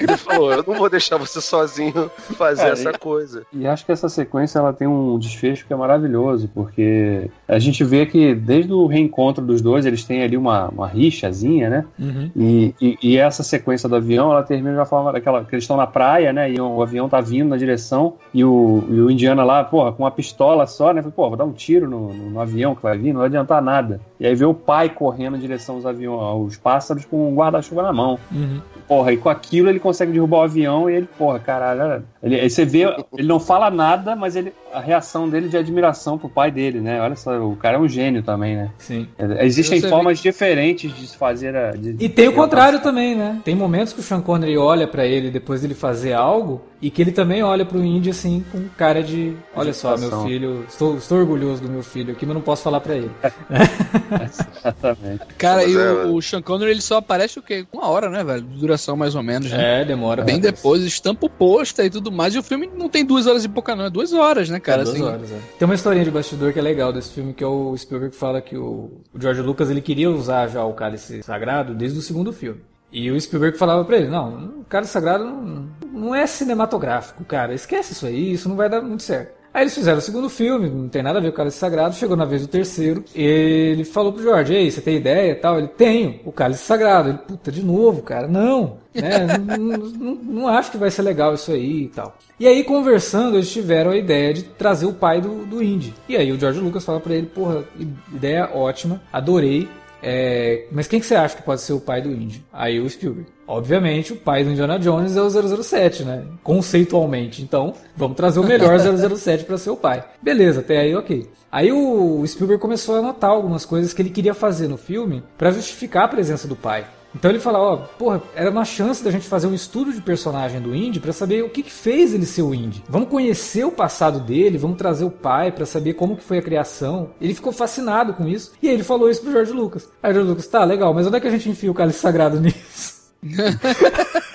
ele 0.01 0.17
falou: 0.17 0.53
Eu 0.53 0.65
não 0.67 0.75
vou 0.75 0.91
deixar 0.91 1.19
você 1.19 1.41
sozinho 1.41 2.11
fazer 2.37 2.63
Cara, 2.63 2.73
essa 2.73 2.91
e, 2.91 2.99
coisa. 2.99 3.47
E 3.53 3.65
acho 3.65 3.87
que 3.87 3.93
essa 3.93 4.09
sequência 4.09 4.59
ela 4.59 4.73
tem 4.73 4.89
um 4.89 5.17
desfecho 5.21 5.65
que 5.67 5.73
é 5.73 5.77
maravilhoso, 5.77 6.51
porque 6.53 7.31
a 7.47 7.61
gente 7.61 7.85
vê 7.85 8.07
que 8.07 8.35
desde 8.35 8.73
o 8.73 8.87
reencontro 8.87 9.45
dos 9.45 9.61
dois, 9.61 9.87
eles 9.87 10.03
têm 10.03 10.25
ali 10.25 10.37
uma, 10.37 10.69
uma 10.69 10.96
rixazinha, 10.97 11.69
né? 11.69 11.85
Uhum. 11.99 12.31
E, 12.35 12.75
e, 12.81 12.99
e, 13.03 13.17
essa 13.17 13.43
sequência 13.43 13.89
do 13.89 13.97
avião, 13.97 14.31
ela 14.31 14.43
termina 14.43 14.73
de 14.73 14.79
uma 14.79 14.87
forma 14.87 15.13
daquela 15.13 15.45
que 15.45 15.55
eles 15.55 15.65
estão 15.65 15.77
na 15.77 15.87
praia, 15.87 16.33
né? 16.33 16.51
E 16.51 16.61
o 16.61 16.83
avião 16.83 17.09
tá 17.09 17.21
vindo 17.21 17.49
na 17.49 17.57
direção 17.57 18.15
e 18.33 18.45
o, 18.45 18.85
e 18.89 19.01
o 19.01 19.11
Indiana 19.11 19.45
lá, 19.45 19.63
porra, 19.65 19.93
com 19.93 20.03
uma 20.03 20.11
pistola 20.11 20.67
só, 20.67 20.93
né? 20.93 21.03
Pô, 21.03 21.29
vou 21.29 21.37
dar 21.37 21.45
um 21.45 21.53
tiro 21.53 21.89
no, 21.89 22.13
no, 22.13 22.31
no, 22.31 22.41
avião 22.41 22.75
que 22.75 22.83
vai 22.83 22.97
vir, 22.97 23.13
não 23.13 23.21
vai 23.21 23.29
adiantar 23.29 23.63
nada. 23.63 24.01
E 24.19 24.27
aí 24.27 24.35
vê 24.35 24.45
o 24.45 24.55
pai 24.55 24.89
correndo 24.89 25.37
em 25.37 25.41
direção 25.41 25.77
aos 25.77 25.87
aviões, 25.87 26.21
aos 26.21 26.57
pássaros 26.57 27.05
com 27.05 27.31
um 27.31 27.35
guarda-chuva 27.35 27.83
na 27.83 27.93
mão. 27.93 28.19
Uhum. 28.33 28.61
Porra, 28.89 29.13
e 29.13 29.17
com 29.17 29.29
aquilo 29.29 29.69
ele 29.69 29.81
consegue 29.81 30.13
derrubar 30.13 30.39
o 30.39 30.43
avião 30.43 30.89
e 30.89 30.95
ele, 30.95 31.09
porra, 31.19 31.39
caralho. 31.39 32.05
Ele, 32.23 32.41
aí 32.41 32.49
você 32.49 32.65
vê, 32.65 32.83
ele 33.17 33.27
não 33.27 33.41
fala 33.41 33.71
nada, 33.71 34.15
mas 34.15 34.37
ele, 34.37 34.53
a 34.73 34.81
reação 34.81 35.29
dele 35.29 35.49
de 35.49 35.57
admiração 35.57 36.17
pro 36.17 36.29
pai 36.29 36.51
dele, 36.51 36.81
né? 36.81 37.01
Olha 37.01 37.17
só, 37.17 37.37
o 37.39 37.57
cara 37.57 37.77
é 37.77 37.81
um 37.81 37.89
gênio 37.89 38.23
também, 38.23 38.57
né? 38.57 38.71
Sim. 38.79 39.09
É, 39.19 39.45
existem 39.45 39.81
formas 39.81 40.19
diferentes 40.19 40.95
de 40.95 41.07
se 41.07 41.17
fazer 41.17 41.57
a. 41.57 41.73
De, 41.73 41.97
e 41.99 42.09
tem 42.09 42.29
o 42.29 42.33
contrário 42.33 42.81
também, 42.81 43.17
né? 43.17 43.41
Tem 43.45 43.55
momentos 43.55 43.93
que 43.93 44.01
o 44.01 44.03
Sean 44.03 44.21
Connery 44.21 44.57
olha 44.57 44.87
para 44.87 45.05
ele 45.05 45.31
depois 45.31 45.63
dele 45.63 45.75
fazer 45.75 46.13
algo 46.13 46.63
e 46.81 46.91
que 46.91 47.01
ele 47.01 47.13
também 47.13 47.43
olha 47.43 47.65
pro 47.65 47.83
Indy 47.83 48.11
assim 48.11 48.45
com 48.53 48.69
cara 48.77 49.03
de, 49.03 49.35
olha 49.55 49.73
só, 49.73 49.97
meu 49.97 50.23
filho, 50.23 50.65
estou, 50.69 50.97
estou 50.97 51.19
orgulhoso 51.19 51.63
do 51.63 51.69
meu 51.69 51.83
filho 51.83 52.13
aqui, 52.13 52.27
mas 52.27 52.35
não 52.35 52.43
posso 52.43 52.63
falar 52.63 52.81
para 52.81 52.97
ele. 52.97 53.11
Exatamente. 54.61 55.25
Cara, 55.39 55.65
e 55.65 55.75
é, 55.75 55.91
o, 56.05 56.15
o 56.15 56.23
Sean 56.23 56.43
Connery 56.43 56.73
ele 56.73 56.83
só 56.83 56.99
aparece 56.99 57.39
o 57.39 57.43
quê? 57.43 57.67
Uma 57.73 57.89
hora, 57.89 58.11
né, 58.11 58.23
velho? 58.23 58.47
Duração 58.77 58.97
mais 58.97 59.15
ou 59.15 59.23
menos. 59.23 59.51
Né? 59.51 59.83
É, 59.83 59.85
demora. 59.85 60.23
Bem 60.23 60.39
depois, 60.39 60.83
estampa 60.83 61.27
o 61.27 61.31
pôster 61.31 61.87
e 61.87 61.91
tudo 61.91 62.13
mais. 62.13 62.35
E 62.35 62.39
o 62.39 62.43
filme 62.43 62.71
não 62.77 62.89
tem 62.89 63.05
duas 63.05 63.27
horas 63.27 63.45
e 63.45 63.49
pouca, 63.49 63.75
não. 63.75 63.87
É 63.87 63.91
duas 63.91 64.13
horas, 64.13 64.49
né, 64.49 64.61
cara? 64.61 64.83
É 64.83 64.85
duas 64.85 64.97
assim. 64.97 65.05
horas, 65.05 65.33
é. 65.33 65.39
Tem 65.59 65.67
uma 65.67 65.75
historinha 65.75 66.05
de 66.05 66.11
bastidor 66.11 66.53
que 66.53 66.59
é 66.59 66.63
legal 66.63 66.93
desse 66.93 67.13
filme, 67.13 67.33
que 67.33 67.43
é 67.43 67.47
o 67.47 67.77
Spielberg 67.77 68.15
que 68.15 68.19
fala 68.19 68.41
que 68.41 68.57
o, 68.57 68.91
o 69.13 69.21
George 69.21 69.41
Lucas 69.41 69.71
ele 69.71 69.81
queria 69.81 70.11
usar 70.11 70.47
já 70.49 70.65
o 70.65 70.75
cálice 70.75 71.23
sagrado 71.23 71.75
desde 71.75 71.99
o 71.99 72.03
segundo 72.03 72.33
filme. 72.33 72.61
E 72.93 73.11
o 73.11 73.21
Spielberg 73.21 73.59
falava 73.59 73.85
para 73.85 73.97
ele: 73.97 74.09
não, 74.09 74.61
o 74.61 74.65
Cálice 74.65 74.93
Sagrado 74.93 75.25
não, 75.25 75.69
não 75.93 76.15
é 76.15 76.27
cinematográfico, 76.27 77.25
cara. 77.25 77.53
Esquece 77.53 77.93
isso 77.93 78.07
aí, 78.07 78.33
isso 78.33 78.49
não 78.49 78.57
vai 78.57 78.69
dar 78.69 78.81
muito 78.81 79.03
certo. 79.03 79.36
Aí 79.57 79.63
eles 79.63 79.75
fizeram 79.75 79.97
o 79.97 80.03
segundo 80.03 80.29
filme, 80.29 80.69
não 80.69 80.87
tem 80.87 81.03
nada 81.03 81.19
a 81.19 81.23
ver 81.23 81.29
com 81.29 81.33
o 81.33 81.37
Cálice 81.39 81.57
Sagrado, 81.57 81.95
chegou 81.95 82.15
na 82.15 82.27
vez 82.27 82.43
do 82.43 82.49
terceiro, 82.49 83.03
ele 83.15 83.85
falou 83.85 84.13
pro 84.13 84.23
George, 84.23 84.53
ei, 84.53 84.71
você 84.71 84.83
tem 84.83 84.97
ideia 84.99 85.33
e 85.33 85.35
tal? 85.35 85.57
Ele, 85.57 85.69
tenho, 85.69 86.21
o 86.27 86.31
Cálice 86.31 86.63
Sagrado. 86.63 87.09
Ele, 87.09 87.17
puta, 87.17 87.51
de 87.51 87.65
novo, 87.65 88.03
cara, 88.03 88.29
não, 88.29 88.77
né, 88.95 89.27
não, 89.57 89.57
não, 89.57 90.15
não, 90.17 90.49
acho 90.49 90.71
que 90.71 90.77
vai 90.77 90.91
ser 90.91 91.01
legal 91.01 91.33
isso 91.33 91.53
aí 91.53 91.85
e 91.85 91.89
tal. 91.89 92.19
E 92.39 92.47
aí, 92.47 92.65
conversando, 92.65 93.39
eles 93.39 93.51
tiveram 93.51 93.93
a 93.93 93.97
ideia 93.97 94.35
de 94.35 94.43
trazer 94.43 94.85
o 94.85 94.93
pai 94.93 95.23
do, 95.23 95.47
do 95.47 95.63
Indy. 95.63 95.95
E 96.07 96.19
aí 96.19 96.31
o 96.31 96.39
George 96.39 96.61
Lucas 96.61 96.85
fala 96.85 97.01
para 97.01 97.15
ele, 97.15 97.27
porra, 97.27 97.65
ideia 98.13 98.51
ótima, 98.53 99.01
adorei, 99.11 99.67
é, 100.03 100.67
mas 100.71 100.87
quem 100.87 101.01
que 101.01 101.07
você 101.07 101.15
acha 101.15 101.37
que 101.37 101.43
pode 101.43 101.61
ser 101.61 101.73
o 101.73 101.81
pai 101.81 102.03
do 102.03 102.11
Indy? 102.11 102.45
Aí 102.53 102.81
o 102.81 102.89
Spielberg. 102.89 103.29
Obviamente, 103.47 104.13
o 104.13 104.17
pai 104.17 104.43
do 104.43 104.51
Indiana 104.51 104.79
Jones 104.79 105.17
é 105.17 105.23
o 105.23 105.31
007, 105.63 106.05
né? 106.05 106.25
Conceitualmente. 106.43 107.43
Então, 107.43 107.75
vamos 107.97 108.17
trazer 108.17 108.41
o 108.41 108.45
melhor 108.45 108.79
007 108.81 109.45
para 109.45 109.57
ser 109.57 109.71
o 109.71 109.77
pai. 109.77 110.05
Beleza, 110.21 110.61
até 110.61 110.79
aí 110.79 110.95
ok. 110.95 111.29
Aí 111.51 111.73
o 111.73 112.27
Spielberg 112.27 112.61
começou 112.61 112.97
a 112.97 112.99
anotar 112.99 113.31
algumas 113.31 113.65
coisas 113.65 113.93
que 113.93 114.03
ele 114.03 114.11
queria 114.11 114.35
fazer 114.35 114.69
no 114.69 114.77
filme 114.77 115.23
para 115.39 115.53
justificar 115.53 116.05
a 116.05 116.09
presença 116.09 116.47
do 116.49 116.57
pai. 116.57 116.85
Então 117.17 117.31
ele 117.31 117.41
fala, 117.41 117.59
ó, 117.59 117.77
porra, 117.77 118.23
era 118.35 118.51
uma 118.51 118.65
chance 118.65 119.03
da 119.03 119.11
gente 119.11 119.27
fazer 119.27 119.47
um 119.47 119.55
estudo 119.55 119.91
de 119.91 120.03
personagem 120.03 120.61
do 120.61 120.75
Indy 120.75 121.01
para 121.01 121.15
saber 121.15 121.43
o 121.43 121.49
que, 121.49 121.63
que 121.63 121.73
fez 121.73 122.13
ele 122.13 122.27
ser 122.27 122.43
o 122.43 122.55
Indy. 122.55 122.85
Vamos 122.87 123.09
conhecer 123.09 123.65
o 123.65 123.73
passado 123.73 124.21
dele, 124.21 124.59
vamos 124.59 124.77
trazer 124.77 125.05
o 125.05 125.11
pai 125.11 125.51
para 125.51 125.65
saber 125.65 125.95
como 125.95 126.15
que 126.15 126.23
foi 126.23 126.37
a 126.37 126.43
criação. 126.43 127.11
Ele 127.19 127.35
ficou 127.35 127.53
fascinado 127.53 128.13
com 128.13 128.29
isso. 128.29 128.53
E 128.63 128.69
aí 128.69 128.75
ele 128.75 128.85
falou 128.85 129.09
isso 129.09 129.23
pro 129.23 129.33
George 129.33 129.53
Lucas. 129.53 129.89
Aí 130.03 130.11
o 130.11 130.15
George 130.15 130.29
Lucas, 130.29 130.47
tá, 130.47 130.63
legal, 130.63 130.93
mas 130.93 131.07
onde 131.07 131.17
é 131.17 131.21
que 131.21 131.27
a 131.27 131.31
gente 131.31 131.49
enfia 131.49 131.71
o 131.71 131.75
cálice 131.75 132.01
sagrado 132.01 132.39
nisso? 132.41 132.97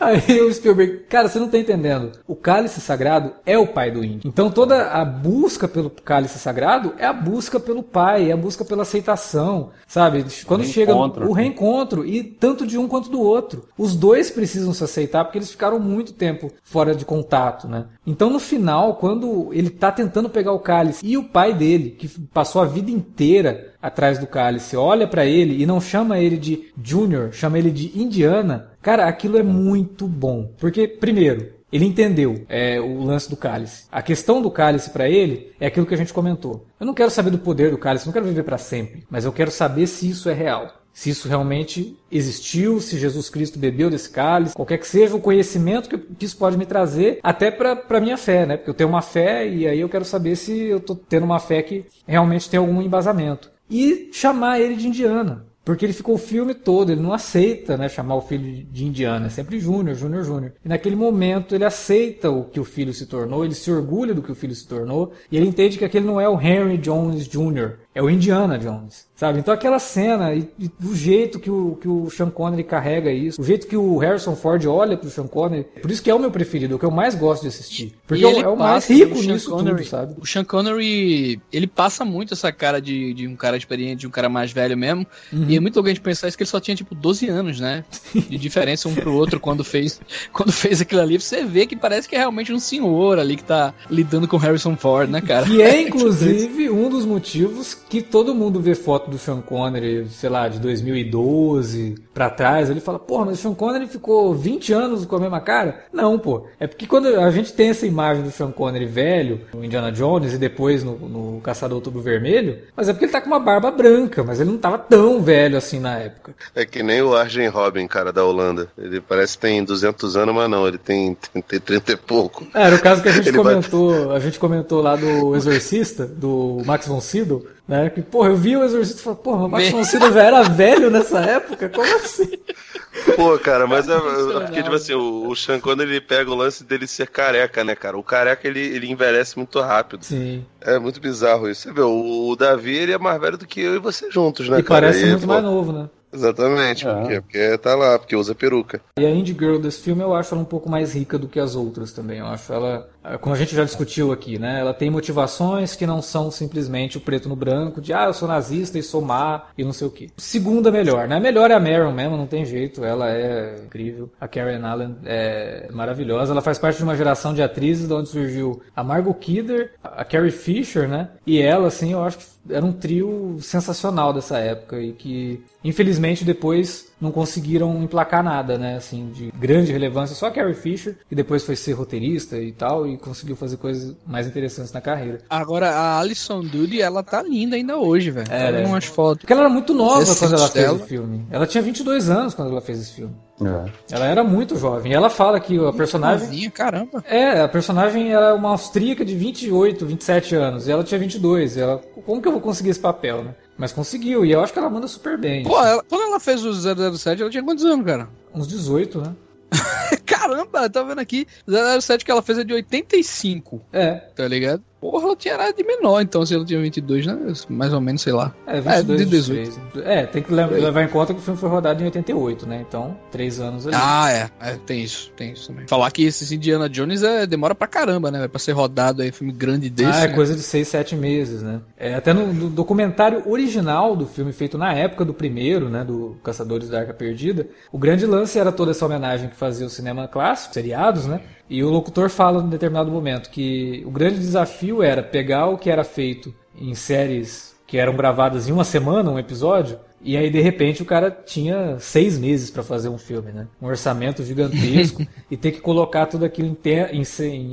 Aí 0.02 0.40
o 0.40 0.52
Spielberg, 0.52 1.00
cara, 1.08 1.28
você 1.28 1.38
não 1.38 1.48
tá 1.48 1.58
entendendo. 1.58 2.12
O 2.26 2.34
cálice 2.34 2.80
sagrado 2.80 3.34
é 3.44 3.58
o 3.58 3.66
pai 3.66 3.90
do 3.90 4.02
índio. 4.02 4.26
Então 4.26 4.50
toda 4.50 4.90
a 4.90 5.04
busca 5.04 5.68
pelo 5.68 5.90
cálice 5.90 6.38
sagrado 6.38 6.94
é 6.96 7.04
a 7.04 7.12
busca 7.12 7.60
pelo 7.60 7.82
pai, 7.82 8.30
é 8.30 8.32
a 8.32 8.36
busca 8.36 8.64
pela 8.64 8.82
aceitação, 8.82 9.70
sabe? 9.86 10.24
Quando 10.46 10.64
chega 10.64 10.94
o 10.94 11.32
reencontro, 11.32 12.06
e 12.06 12.24
tanto 12.24 12.66
de 12.66 12.78
um 12.78 12.88
quanto 12.88 13.10
do 13.10 13.20
outro. 13.20 13.68
Os 13.76 13.94
dois 13.94 14.30
precisam 14.30 14.72
se 14.72 14.82
aceitar 14.82 15.24
porque 15.24 15.36
eles 15.36 15.50
ficaram 15.50 15.78
muito 15.78 16.14
tempo 16.14 16.50
fora 16.62 16.94
de 16.94 17.04
contato, 17.04 17.68
né? 17.68 17.86
Então 18.10 18.30
no 18.30 18.40
final, 18.40 18.96
quando 18.96 19.50
ele 19.52 19.70
tá 19.70 19.90
tentando 19.92 20.28
pegar 20.28 20.52
o 20.52 20.58
cálice 20.58 21.04
e 21.04 21.16
o 21.16 21.24
pai 21.24 21.54
dele, 21.54 21.90
que 21.90 22.08
passou 22.08 22.60
a 22.60 22.66
vida 22.66 22.90
inteira 22.90 23.74
atrás 23.80 24.18
do 24.18 24.26
cálice, 24.26 24.76
olha 24.76 25.06
para 25.06 25.24
ele 25.24 25.62
e 25.62 25.66
não 25.66 25.80
chama 25.80 26.18
ele 26.18 26.36
de 26.36 26.70
Junior, 26.82 27.32
chama 27.32 27.58
ele 27.58 27.70
de 27.70 27.98
Indiana, 27.98 28.70
Cara, 28.82 29.06
aquilo 29.06 29.36
é 29.36 29.42
muito 29.42 30.06
bom. 30.06 30.52
Porque, 30.58 30.88
primeiro, 30.88 31.52
ele 31.70 31.84
entendeu 31.84 32.44
é, 32.48 32.80
o 32.80 33.04
lance 33.04 33.28
do 33.28 33.36
cálice. 33.36 33.84
A 33.92 34.02
questão 34.02 34.40
do 34.40 34.50
cálice 34.50 34.90
para 34.90 35.08
ele 35.08 35.52
é 35.60 35.66
aquilo 35.66 35.86
que 35.86 35.94
a 35.94 35.96
gente 35.96 36.12
comentou. 36.12 36.66
Eu 36.78 36.86
não 36.86 36.94
quero 36.94 37.10
saber 37.10 37.30
do 37.30 37.38
poder 37.38 37.70
do 37.70 37.78
cálice, 37.78 38.06
não 38.06 38.12
quero 38.12 38.24
viver 38.24 38.42
para 38.42 38.58
sempre, 38.58 39.04
mas 39.10 39.24
eu 39.24 39.32
quero 39.32 39.50
saber 39.50 39.86
se 39.86 40.08
isso 40.08 40.30
é 40.30 40.32
real. 40.32 40.79
Se 40.92 41.10
isso 41.10 41.28
realmente 41.28 41.96
existiu, 42.10 42.80
se 42.80 42.98
Jesus 42.98 43.30
Cristo 43.30 43.58
bebeu 43.58 43.88
desse 43.88 44.10
cálice, 44.10 44.54
qualquer 44.54 44.78
que 44.78 44.86
seja 44.86 45.14
o 45.14 45.20
conhecimento 45.20 45.88
que, 45.88 46.24
isso 46.24 46.36
pode 46.36 46.58
me 46.58 46.66
trazer, 46.66 47.20
até 47.22 47.50
para 47.50 48.00
minha 48.00 48.16
fé, 48.16 48.44
né? 48.44 48.56
Porque 48.56 48.70
eu 48.70 48.74
tenho 48.74 48.90
uma 48.90 49.02
fé 49.02 49.48
e 49.48 49.66
aí 49.66 49.80
eu 49.80 49.88
quero 49.88 50.04
saber 50.04 50.36
se 50.36 50.52
eu 50.52 50.78
estou 50.78 50.96
tendo 50.96 51.24
uma 51.24 51.38
fé 51.38 51.62
que 51.62 51.84
realmente 52.06 52.50
tem 52.50 52.58
algum 52.58 52.82
embasamento. 52.82 53.50
E 53.70 54.10
chamar 54.12 54.60
ele 54.60 54.74
de 54.74 54.88
Indiana. 54.88 55.46
Porque 55.64 55.84
ele 55.84 55.92
ficou 55.92 56.14
o 56.14 56.18
filme 56.18 56.54
todo, 56.54 56.90
ele 56.90 57.02
não 57.02 57.12
aceita 57.12 57.76
né, 57.76 57.88
chamar 57.88 58.16
o 58.16 58.22
filho 58.22 58.66
de 58.72 58.84
Indiana, 58.84 59.26
é 59.26 59.28
sempre 59.28 59.60
Júnior, 59.60 59.94
Júnior, 59.94 60.24
Júnior. 60.24 60.52
E 60.64 60.68
naquele 60.68 60.96
momento 60.96 61.54
ele 61.54 61.64
aceita 61.64 62.30
o 62.30 62.44
que 62.44 62.58
o 62.58 62.64
filho 62.64 62.94
se 62.94 63.06
tornou, 63.06 63.44
ele 63.44 63.54
se 63.54 63.70
orgulha 63.70 64.14
do 64.14 64.22
que 64.22 64.32
o 64.32 64.34
filho 64.34 64.54
se 64.54 64.66
tornou, 64.66 65.12
e 65.30 65.36
ele 65.36 65.46
entende 65.46 65.76
que 65.78 65.84
aquele 65.84 66.06
não 66.06 66.20
é 66.20 66.28
o 66.28 66.40
Henry 66.40 66.78
Jones 66.78 67.28
Jr., 67.28 67.74
é 67.94 68.00
o 68.02 68.08
Indiana 68.08 68.56
Jones, 68.58 69.06
sabe? 69.16 69.40
Então 69.40 69.52
aquela 69.52 69.78
cena 69.78 70.32
e, 70.34 70.48
e 70.58 70.70
o 70.84 70.94
jeito 70.94 71.38
que 71.40 71.50
o, 71.50 71.76
que 71.80 71.88
o 71.88 72.08
Sean 72.10 72.30
Connery 72.30 72.62
carrega 72.64 73.10
isso, 73.10 73.40
o 73.40 73.44
jeito 73.44 73.66
que 73.66 73.76
o 73.76 73.96
Harrison 73.98 74.36
Ford 74.36 74.64
olha 74.66 74.96
pro 74.96 75.10
Sean 75.10 75.26
Connery, 75.26 75.64
por 75.82 75.90
isso 75.90 76.02
que 76.02 76.08
é 76.10 76.14
o 76.14 76.18
meu 76.18 76.30
preferido, 76.30 76.76
o 76.76 76.78
que 76.78 76.84
eu 76.84 76.90
mais 76.90 77.14
gosto 77.14 77.42
de 77.42 77.48
assistir. 77.48 77.94
Porque 78.06 78.24
é 78.24 78.28
o- 78.28 78.52
é 78.52 78.56
mais 78.56 78.88
rico 78.88 79.18
o 79.18 79.22
nisso 79.22 79.50
Connery- 79.50 79.76
tudo, 79.78 79.88
sabe? 79.88 80.14
O 80.20 80.26
Sean 80.26 80.44
Connery, 80.44 81.40
ele 81.52 81.66
passa 81.66 82.04
muito 82.04 82.34
essa 82.34 82.52
cara 82.52 82.80
de, 82.80 83.12
de 83.12 83.26
um 83.26 83.34
cara 83.34 83.56
experiente, 83.56 83.96
de 84.00 84.06
um 84.06 84.10
cara 84.10 84.28
mais 84.28 84.52
velho 84.52 84.76
mesmo. 84.76 85.04
Uhum. 85.32 85.46
E 85.48 85.56
é 85.56 85.60
muito 85.60 85.74
louco 85.76 85.88
a 85.88 85.92
gente 85.92 86.00
pensar 86.00 86.28
isso 86.28 86.36
que 86.36 86.42
ele 86.44 86.50
só 86.50 86.60
tinha, 86.60 86.76
tipo, 86.76 86.94
12 86.94 87.28
anos, 87.28 87.58
né? 87.60 87.84
De 88.14 88.38
diferença 88.38 88.88
um 88.88 88.94
pro 88.94 89.12
outro 89.14 89.40
quando 89.40 89.64
fez, 89.64 90.00
quando 90.32 90.52
fez 90.52 90.80
aquilo 90.80 91.00
ali. 91.00 91.18
Você 91.20 91.44
vê 91.44 91.66
que 91.66 91.74
parece 91.76 92.08
que 92.08 92.14
é 92.14 92.18
realmente 92.18 92.52
um 92.52 92.58
senhor 92.60 93.18
ali 93.18 93.36
que 93.36 93.44
tá 93.44 93.74
lidando 93.90 94.28
com 94.28 94.36
Harrison 94.36 94.76
Ford, 94.76 95.10
né, 95.10 95.20
cara? 95.20 95.44
Que 95.46 95.60
é, 95.60 95.82
inclusive, 95.88 96.70
um 96.70 96.88
dos 96.88 97.04
motivos 97.04 97.74
que 97.90 98.00
todo 98.00 98.32
mundo 98.32 98.60
vê 98.60 98.76
foto 98.76 99.10
do 99.10 99.18
Sean 99.18 99.40
Connery, 99.40 100.06
sei 100.10 100.30
lá, 100.30 100.46
de 100.46 100.60
2012 100.60 101.96
pra 102.14 102.30
trás, 102.30 102.70
ele 102.70 102.78
fala, 102.78 103.00
porra, 103.00 103.26
mas 103.26 103.38
o 103.40 103.42
Sean 103.42 103.54
Connery 103.54 103.88
ficou 103.88 104.32
20 104.32 104.72
anos 104.72 105.04
com 105.04 105.16
a 105.16 105.20
mesma 105.20 105.40
cara? 105.40 105.84
Não, 105.92 106.16
pô. 106.16 106.46
É 106.60 106.68
porque 106.68 106.86
quando 106.86 107.08
a 107.08 107.30
gente 107.32 107.52
tem 107.52 107.70
essa 107.70 107.86
imagem 107.86 108.22
do 108.22 108.30
Sean 108.30 108.52
Connery 108.52 108.86
velho, 108.86 109.40
no 109.52 109.64
Indiana 109.64 109.90
Jones 109.90 110.32
e 110.32 110.38
depois 110.38 110.84
no, 110.84 110.96
no 110.96 111.40
Caçador 111.40 111.76
Outubro 111.76 112.00
Vermelho, 112.00 112.60
mas 112.76 112.88
é 112.88 112.92
porque 112.92 113.06
ele 113.06 113.12
tá 113.12 113.20
com 113.20 113.26
uma 113.26 113.40
barba 113.40 113.72
branca, 113.72 114.22
mas 114.22 114.40
ele 114.40 114.50
não 114.50 114.58
tava 114.58 114.78
tão 114.78 115.20
velho 115.20 115.58
assim 115.58 115.80
na 115.80 115.98
época. 115.98 116.32
É 116.54 116.64
que 116.64 116.84
nem 116.84 117.02
o 117.02 117.16
Arjen 117.16 117.48
Robin, 117.48 117.88
cara, 117.88 118.12
da 118.12 118.24
Holanda. 118.24 118.68
Ele 118.78 119.00
parece 119.00 119.36
que 119.36 119.42
tem 119.42 119.64
200 119.64 120.16
anos, 120.16 120.32
mas 120.32 120.48
não, 120.48 120.68
ele 120.68 120.78
tem, 120.78 121.16
tem, 121.32 121.42
tem 121.42 121.58
30 121.58 121.92
e 121.92 121.96
pouco. 121.96 122.46
É, 122.54 122.62
era 122.62 122.76
o 122.76 122.80
caso 122.80 123.02
que 123.02 123.08
a 123.08 123.12
gente 123.12 123.32
comentou, 123.34 124.12
a 124.12 124.20
gente 124.20 124.38
comentou 124.38 124.80
lá 124.80 124.94
do 124.94 125.34
Exorcista, 125.34 126.06
do 126.06 126.62
Max 126.64 126.86
von 126.86 127.00
Sydow, 127.00 127.44
né? 127.70 127.88
Que, 127.88 128.02
porra, 128.02 128.28
eu 128.30 128.36
vi 128.36 128.56
o 128.56 128.64
Exorcista 128.64 129.00
e 129.00 129.04
falei, 129.04 129.18
porra, 129.22 129.44
o 129.46 129.48
Max 129.48 129.70
von 129.70 129.84
Sydow 129.84 130.18
era 130.18 130.42
velho 130.42 130.90
nessa 130.90 131.20
época? 131.20 131.68
Como 131.68 131.96
assim? 131.96 132.28
Pô, 133.14 133.38
cara, 133.38 133.66
mas 133.68 133.88
é, 133.88 133.94
é 133.94 134.40
porque, 134.40 134.62
tipo 134.64 134.74
assim, 134.74 134.92
o, 134.92 135.28
o 135.28 135.36
Sean 135.36 135.60
Connery, 135.60 135.90
ele 135.92 136.00
pega 136.00 136.28
o 136.28 136.34
lance 136.34 136.64
dele 136.64 136.88
ser 136.88 137.06
careca, 137.08 137.62
né, 137.62 137.76
cara? 137.76 137.96
O 137.96 138.02
careca, 138.02 138.46
ele, 138.48 138.58
ele 138.60 138.90
envelhece 138.90 139.36
muito 139.36 139.60
rápido. 139.60 140.04
Sim. 140.04 140.44
É 140.60 140.76
muito 140.80 141.00
bizarro 141.00 141.48
isso. 141.48 141.62
Você 141.62 141.72
vê, 141.72 141.80
o, 141.82 142.28
o 142.28 142.34
Davi, 142.36 142.74
ele 142.74 142.92
é 142.92 142.98
mais 142.98 143.20
velho 143.20 143.38
do 143.38 143.46
que 143.46 143.60
eu 143.60 143.76
e 143.76 143.78
você 143.78 144.10
juntos, 144.10 144.48
né, 144.48 144.58
E 144.58 144.62
cara? 144.64 144.80
parece 144.88 145.06
muito 145.06 145.20
pô, 145.20 145.26
mais 145.28 145.42
novo, 145.44 145.72
né? 145.72 145.88
Exatamente, 146.12 146.86
É. 146.88 146.92
por 146.92 147.08
quê? 147.08 147.20
Porque 147.20 147.58
tá 147.58 147.74
lá, 147.76 147.96
porque 147.96 148.16
usa 148.16 148.34
peruca. 148.34 148.80
E 148.98 149.06
a 149.06 149.10
Indie 149.10 149.36
Girl 149.38 149.58
desse 149.58 149.80
filme 149.80 150.02
eu 150.02 150.12
acho 150.12 150.34
ela 150.34 150.42
um 150.42 150.46
pouco 150.46 150.68
mais 150.68 150.92
rica 150.92 151.16
do 151.16 151.28
que 151.28 151.38
as 151.38 151.54
outras 151.54 151.92
também. 151.92 152.18
Eu 152.18 152.26
acho 152.26 152.52
ela, 152.52 152.88
como 153.20 153.34
a 153.34 153.38
gente 153.38 153.54
já 153.54 153.64
discutiu 153.64 154.12
aqui, 154.12 154.38
né? 154.38 154.60
Ela 154.60 154.74
tem 154.74 154.90
motivações 154.90 155.74
que 155.74 155.86
não 155.86 156.02
são 156.02 156.30
simplesmente 156.30 156.98
o 156.98 157.00
preto 157.00 157.28
no 157.28 157.36
branco, 157.36 157.80
de 157.80 157.92
ah, 157.92 158.04
eu 158.04 158.14
sou 158.14 158.28
nazista 158.28 158.78
e 158.78 158.82
sou 158.82 159.00
má 159.00 159.46
e 159.56 159.64
não 159.64 159.72
sei 159.72 159.86
o 159.86 159.90
quê. 159.90 160.10
Segunda 160.16 160.70
melhor, 160.70 161.08
né? 161.08 161.16
A 161.16 161.20
melhor 161.20 161.50
é 161.50 161.54
a 161.54 161.60
Meryl 161.60 161.92
mesmo, 161.92 162.16
não 162.16 162.26
tem 162.26 162.44
jeito. 162.44 162.84
Ela 162.84 163.10
é 163.10 163.56
incrível. 163.64 164.10
A 164.20 164.28
Karen 164.28 164.62
Allen 164.62 164.96
é 165.04 165.68
maravilhosa. 165.72 166.32
Ela 166.32 166.42
faz 166.42 166.58
parte 166.58 166.76
de 166.76 166.84
uma 166.84 166.96
geração 166.96 167.32
de 167.32 167.42
atrizes 167.42 167.88
de 167.88 167.94
onde 167.94 168.08
surgiu 168.08 168.62
a 168.74 168.84
Margot 168.84 169.14
Kidder, 169.14 169.72
a 169.82 170.04
Carrie 170.04 170.30
Fisher, 170.30 170.88
né? 170.88 171.08
E 171.26 171.40
ela, 171.40 171.68
assim, 171.68 171.92
eu 171.92 172.04
acho 172.04 172.18
que 172.18 172.24
era 172.50 172.64
um 172.64 172.72
trio 172.72 173.38
sensacional 173.40 174.12
dessa 174.12 174.38
época 174.38 174.80
e 174.80 174.92
que, 174.92 175.42
infelizmente, 175.64 176.24
depois 176.24 176.89
não 177.00 177.10
conseguiram 177.10 177.82
emplacar 177.82 178.22
nada, 178.22 178.58
né? 178.58 178.76
Assim, 178.76 179.10
de 179.12 179.32
grande 179.38 179.72
relevância. 179.72 180.14
Só 180.14 180.26
a 180.26 180.30
Carrie 180.30 180.54
Fisher, 180.54 180.96
que 181.08 181.14
depois 181.14 181.42
foi 181.44 181.56
ser 181.56 181.72
roteirista 181.72 182.36
e 182.38 182.52
tal, 182.52 182.86
e 182.86 182.96
conseguiu 182.96 183.36
fazer 183.36 183.56
coisas 183.56 183.96
mais 184.06 184.26
interessantes 184.26 184.72
na 184.72 184.80
carreira. 184.80 185.18
Agora, 185.30 185.70
a 185.70 185.98
Alison 186.00 186.40
Doody, 186.42 186.82
ela 186.82 187.02
tá 187.02 187.22
linda 187.22 187.56
ainda 187.56 187.76
hoje, 187.78 188.10
velho. 188.10 188.30
É, 188.30 188.46
Tá 188.46 188.52
né? 188.52 188.66
umas 188.66 188.84
fotos. 188.84 189.18
Porque 189.20 189.32
ela 189.32 189.42
era 189.42 189.50
muito 189.50 189.72
nova 189.72 190.00
Recente 190.00 190.18
quando 190.18 190.34
ela 190.34 190.48
fez 190.48 190.64
dela. 190.64 190.76
o 190.76 190.80
filme. 190.80 191.26
Ela 191.30 191.46
tinha 191.46 191.62
22 191.62 192.10
anos 192.10 192.34
quando 192.34 192.50
ela 192.50 192.60
fez 192.60 192.80
esse 192.80 192.92
filme. 192.92 193.14
É. 193.42 193.94
Ela 193.94 194.06
era 194.06 194.22
muito 194.22 194.58
jovem. 194.58 194.92
E 194.92 194.94
ela 194.94 195.08
fala 195.08 195.40
que 195.40 195.58
a 195.64 195.72
personagem. 195.72 196.26
Novinha, 196.26 196.50
caramba. 196.50 197.02
É, 197.08 197.40
a 197.40 197.48
personagem 197.48 198.12
era 198.12 198.34
uma 198.34 198.50
austríaca 198.50 199.04
de 199.04 199.14
28, 199.14 199.86
27 199.86 200.34
anos. 200.34 200.68
E 200.68 200.70
ela 200.72 200.84
tinha 200.84 200.98
22. 200.98 201.56
E 201.56 201.60
ela, 201.60 201.78
como 202.04 202.20
que 202.20 202.28
eu 202.28 202.32
vou 202.32 202.40
conseguir 202.40 202.70
esse 202.70 202.80
papel, 202.80 203.22
né? 203.24 203.34
Mas 203.60 203.72
conseguiu. 203.72 204.24
E 204.24 204.32
eu 204.32 204.40
acho 204.42 204.52
que 204.54 204.58
ela 204.58 204.70
manda 204.70 204.88
super 204.88 205.18
bem. 205.18 205.42
Pô, 205.44 205.62
ela- 205.62 205.84
quando 205.86 206.02
ela 206.02 206.18
fez 206.18 206.42
o 206.44 206.52
007, 206.54 207.20
ela 207.20 207.30
tinha 207.30 207.42
quantos 207.42 207.64
anos, 207.64 207.84
cara? 207.84 208.08
Uns 208.34 208.48
18, 208.48 209.02
né? 209.02 209.14
Caramba, 210.06 210.70
tá 210.70 210.82
vendo 210.82 210.98
aqui? 211.00 211.26
007 211.46 212.04
que 212.04 212.10
ela 212.10 212.22
fez 212.22 212.38
é 212.38 212.44
de 212.44 212.54
85, 212.54 213.60
É. 213.72 213.94
tá 213.96 214.26
ligado? 214.26 214.62
Porra, 214.80 215.04
ela 215.04 215.16
tinha 215.16 215.34
era 215.34 215.52
de 215.52 215.62
menor, 215.62 216.00
então, 216.00 216.24
se 216.24 216.34
ela 216.34 216.44
tinha 216.44 216.58
22, 216.58 217.06
né? 217.06 217.18
Mais 217.50 217.72
ou 217.72 217.80
menos, 217.82 218.00
sei 218.00 218.14
lá. 218.14 218.34
É, 218.46 218.60
22, 218.60 219.00
de 219.00 219.06
18. 219.06 219.60
É, 219.84 220.06
tem 220.06 220.22
que 220.22 220.32
levar, 220.32 220.82
em 220.82 220.88
conta 220.88 221.12
que 221.12 221.20
o 221.20 221.22
filme 221.22 221.38
foi 221.38 221.50
rodado 221.50 221.82
em 221.82 221.84
88, 221.84 222.46
né? 222.46 222.64
Então, 222.66 222.96
três 223.10 223.40
anos 223.40 223.66
ali. 223.66 223.76
Ah, 223.78 224.10
é. 224.10 224.30
é. 224.40 224.58
Tem 224.64 224.82
isso, 224.82 225.12
tem 225.14 225.32
isso 225.32 225.48
também. 225.48 225.66
Falar 225.68 225.90
que 225.90 226.02
esses 226.02 226.32
Indiana 226.32 226.66
Jones 226.66 227.02
é, 227.02 227.26
demora 227.26 227.54
pra 227.54 227.66
caramba, 227.66 228.10
né? 228.10 228.26
Pra 228.26 228.38
ser 228.38 228.52
rodado 228.52 229.02
aí, 229.02 229.12
filme 229.12 229.32
grande 229.32 229.68
desse. 229.68 229.90
Ah, 229.90 230.04
é 230.04 230.08
né? 230.08 230.14
coisa 230.14 230.34
de 230.34 230.42
6, 230.42 230.66
7 230.66 230.96
meses, 230.96 231.42
né? 231.42 231.60
É, 231.76 231.94
até 231.94 232.14
no, 232.14 232.32
no 232.32 232.48
documentário 232.48 233.22
original 233.28 233.94
do 233.94 234.06
filme, 234.06 234.32
feito 234.32 234.56
na 234.56 234.72
época 234.72 235.04
do 235.04 235.12
primeiro, 235.12 235.68
né? 235.68 235.84
Do 235.84 236.16
Caçadores 236.24 236.70
da 236.70 236.80
Arca 236.80 236.94
Perdida, 236.94 237.46
o 237.70 237.78
grande 237.78 238.06
lance 238.06 238.38
era 238.38 238.50
toda 238.50 238.70
essa 238.70 238.86
homenagem 238.86 239.28
que 239.28 239.36
fazia 239.36 239.66
o 239.66 239.70
cinema 239.70 240.08
clássico, 240.08 240.54
seriados, 240.54 241.04
né? 241.04 241.20
E 241.50 241.64
o 241.64 241.68
locutor 241.68 242.08
fala 242.08 242.42
em 242.42 242.48
determinado 242.48 242.90
momento 242.92 243.28
que 243.28 243.82
o 243.84 243.90
grande 243.90 244.20
desafio 244.20 244.82
era 244.84 245.02
pegar 245.02 245.46
o 245.48 245.58
que 245.58 245.68
era 245.68 245.82
feito 245.82 246.32
em 246.56 246.74
séries 246.76 247.50
que 247.66 247.76
eram 247.76 247.94
gravadas 247.96 248.48
em 248.48 248.52
uma 248.52 248.64
semana, 248.64 249.10
um 249.10 249.18
episódio, 249.18 249.78
e 250.02 250.16
aí 250.16 250.28
de 250.30 250.40
repente 250.40 250.82
o 250.82 250.84
cara 250.84 251.08
tinha 251.10 251.76
seis 251.78 252.18
meses 252.18 252.50
para 252.50 252.62
fazer 252.64 252.88
um 252.88 252.98
filme, 252.98 253.30
né? 253.30 253.46
Um 253.62 253.66
orçamento 253.66 254.24
gigantesco 254.24 255.06
e 255.30 255.36
ter 255.36 255.52
que 255.52 255.60
colocar 255.60 256.06
tudo 256.06 256.24
aquilo 256.24 256.48
em, 256.48 256.54
te- 256.54 256.88
em 256.92 257.02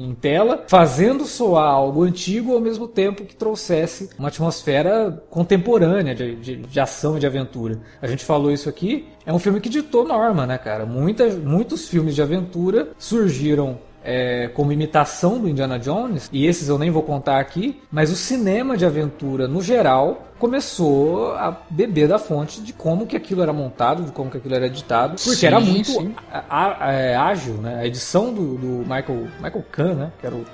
em 0.10 0.16
tela, 0.16 0.64
fazendo 0.68 1.26
soar 1.26 1.68
algo 1.72 2.04
antigo 2.04 2.54
ao 2.54 2.60
mesmo 2.60 2.88
tempo 2.88 3.26
que 3.26 3.36
trouxesse 3.36 4.10
uma 4.18 4.30
atmosfera 4.30 5.24
contemporânea 5.30 6.16
de, 6.16 6.36
de, 6.38 6.56
de 6.56 6.80
ação 6.80 7.18
e 7.18 7.20
de 7.20 7.28
aventura. 7.28 7.80
A 8.02 8.08
gente 8.08 8.26
falou 8.26 8.52
isso 8.52 8.70
aqui, 8.70 9.06
é 9.26 9.32
um 9.34 9.40
filme 9.40 9.60
que 9.60 9.70
ditou 9.70 10.04
norma, 10.08 10.48
né, 10.48 10.58
cara? 10.58 10.86
Muitas, 10.86 11.36
muitos 11.36 11.88
filmes 11.88 12.16
de 12.16 12.22
aventura 12.24 12.90
surgiram 12.98 13.78
é, 14.10 14.48
como 14.54 14.72
imitação 14.72 15.38
do 15.38 15.50
Indiana 15.50 15.78
Jones, 15.78 16.30
e 16.32 16.48
esses 16.48 16.70
eu 16.70 16.80
nem 16.80 16.90
vou 16.90 17.04
contar 17.04 17.40
aqui, 17.40 17.78
mas 17.92 18.10
o 18.10 18.16
cinema 18.16 18.78
de 18.78 18.86
aventura 18.86 19.50
no 19.50 19.62
geral 19.62 20.30
começou 20.38 21.34
a 21.34 21.58
beber 21.70 22.08
da 22.08 22.20
fonte 22.20 22.62
de 22.62 22.74
como 22.74 23.08
que 23.08 23.16
aquilo 23.16 23.42
era 23.42 23.54
montado, 23.54 24.04
de 24.04 24.12
como 24.12 24.30
que 24.30 24.38
aquilo 24.38 24.56
era 24.56 24.68
editado, 24.68 25.16
porque 25.16 25.38
Sim, 25.38 25.46
era 25.48 25.60
muito 25.60 25.92
é, 26.82 27.16
ágil, 27.16 27.56
né? 27.56 27.80
A 27.82 27.86
edição 27.86 28.34
do, 28.34 28.56
do 28.56 28.68
Michael, 28.80 29.28
Michael 29.42 29.66
Kahn, 29.72 29.94
né? 29.96 30.12
Que 30.20 30.28
era 30.28 30.36
o, 30.36 30.46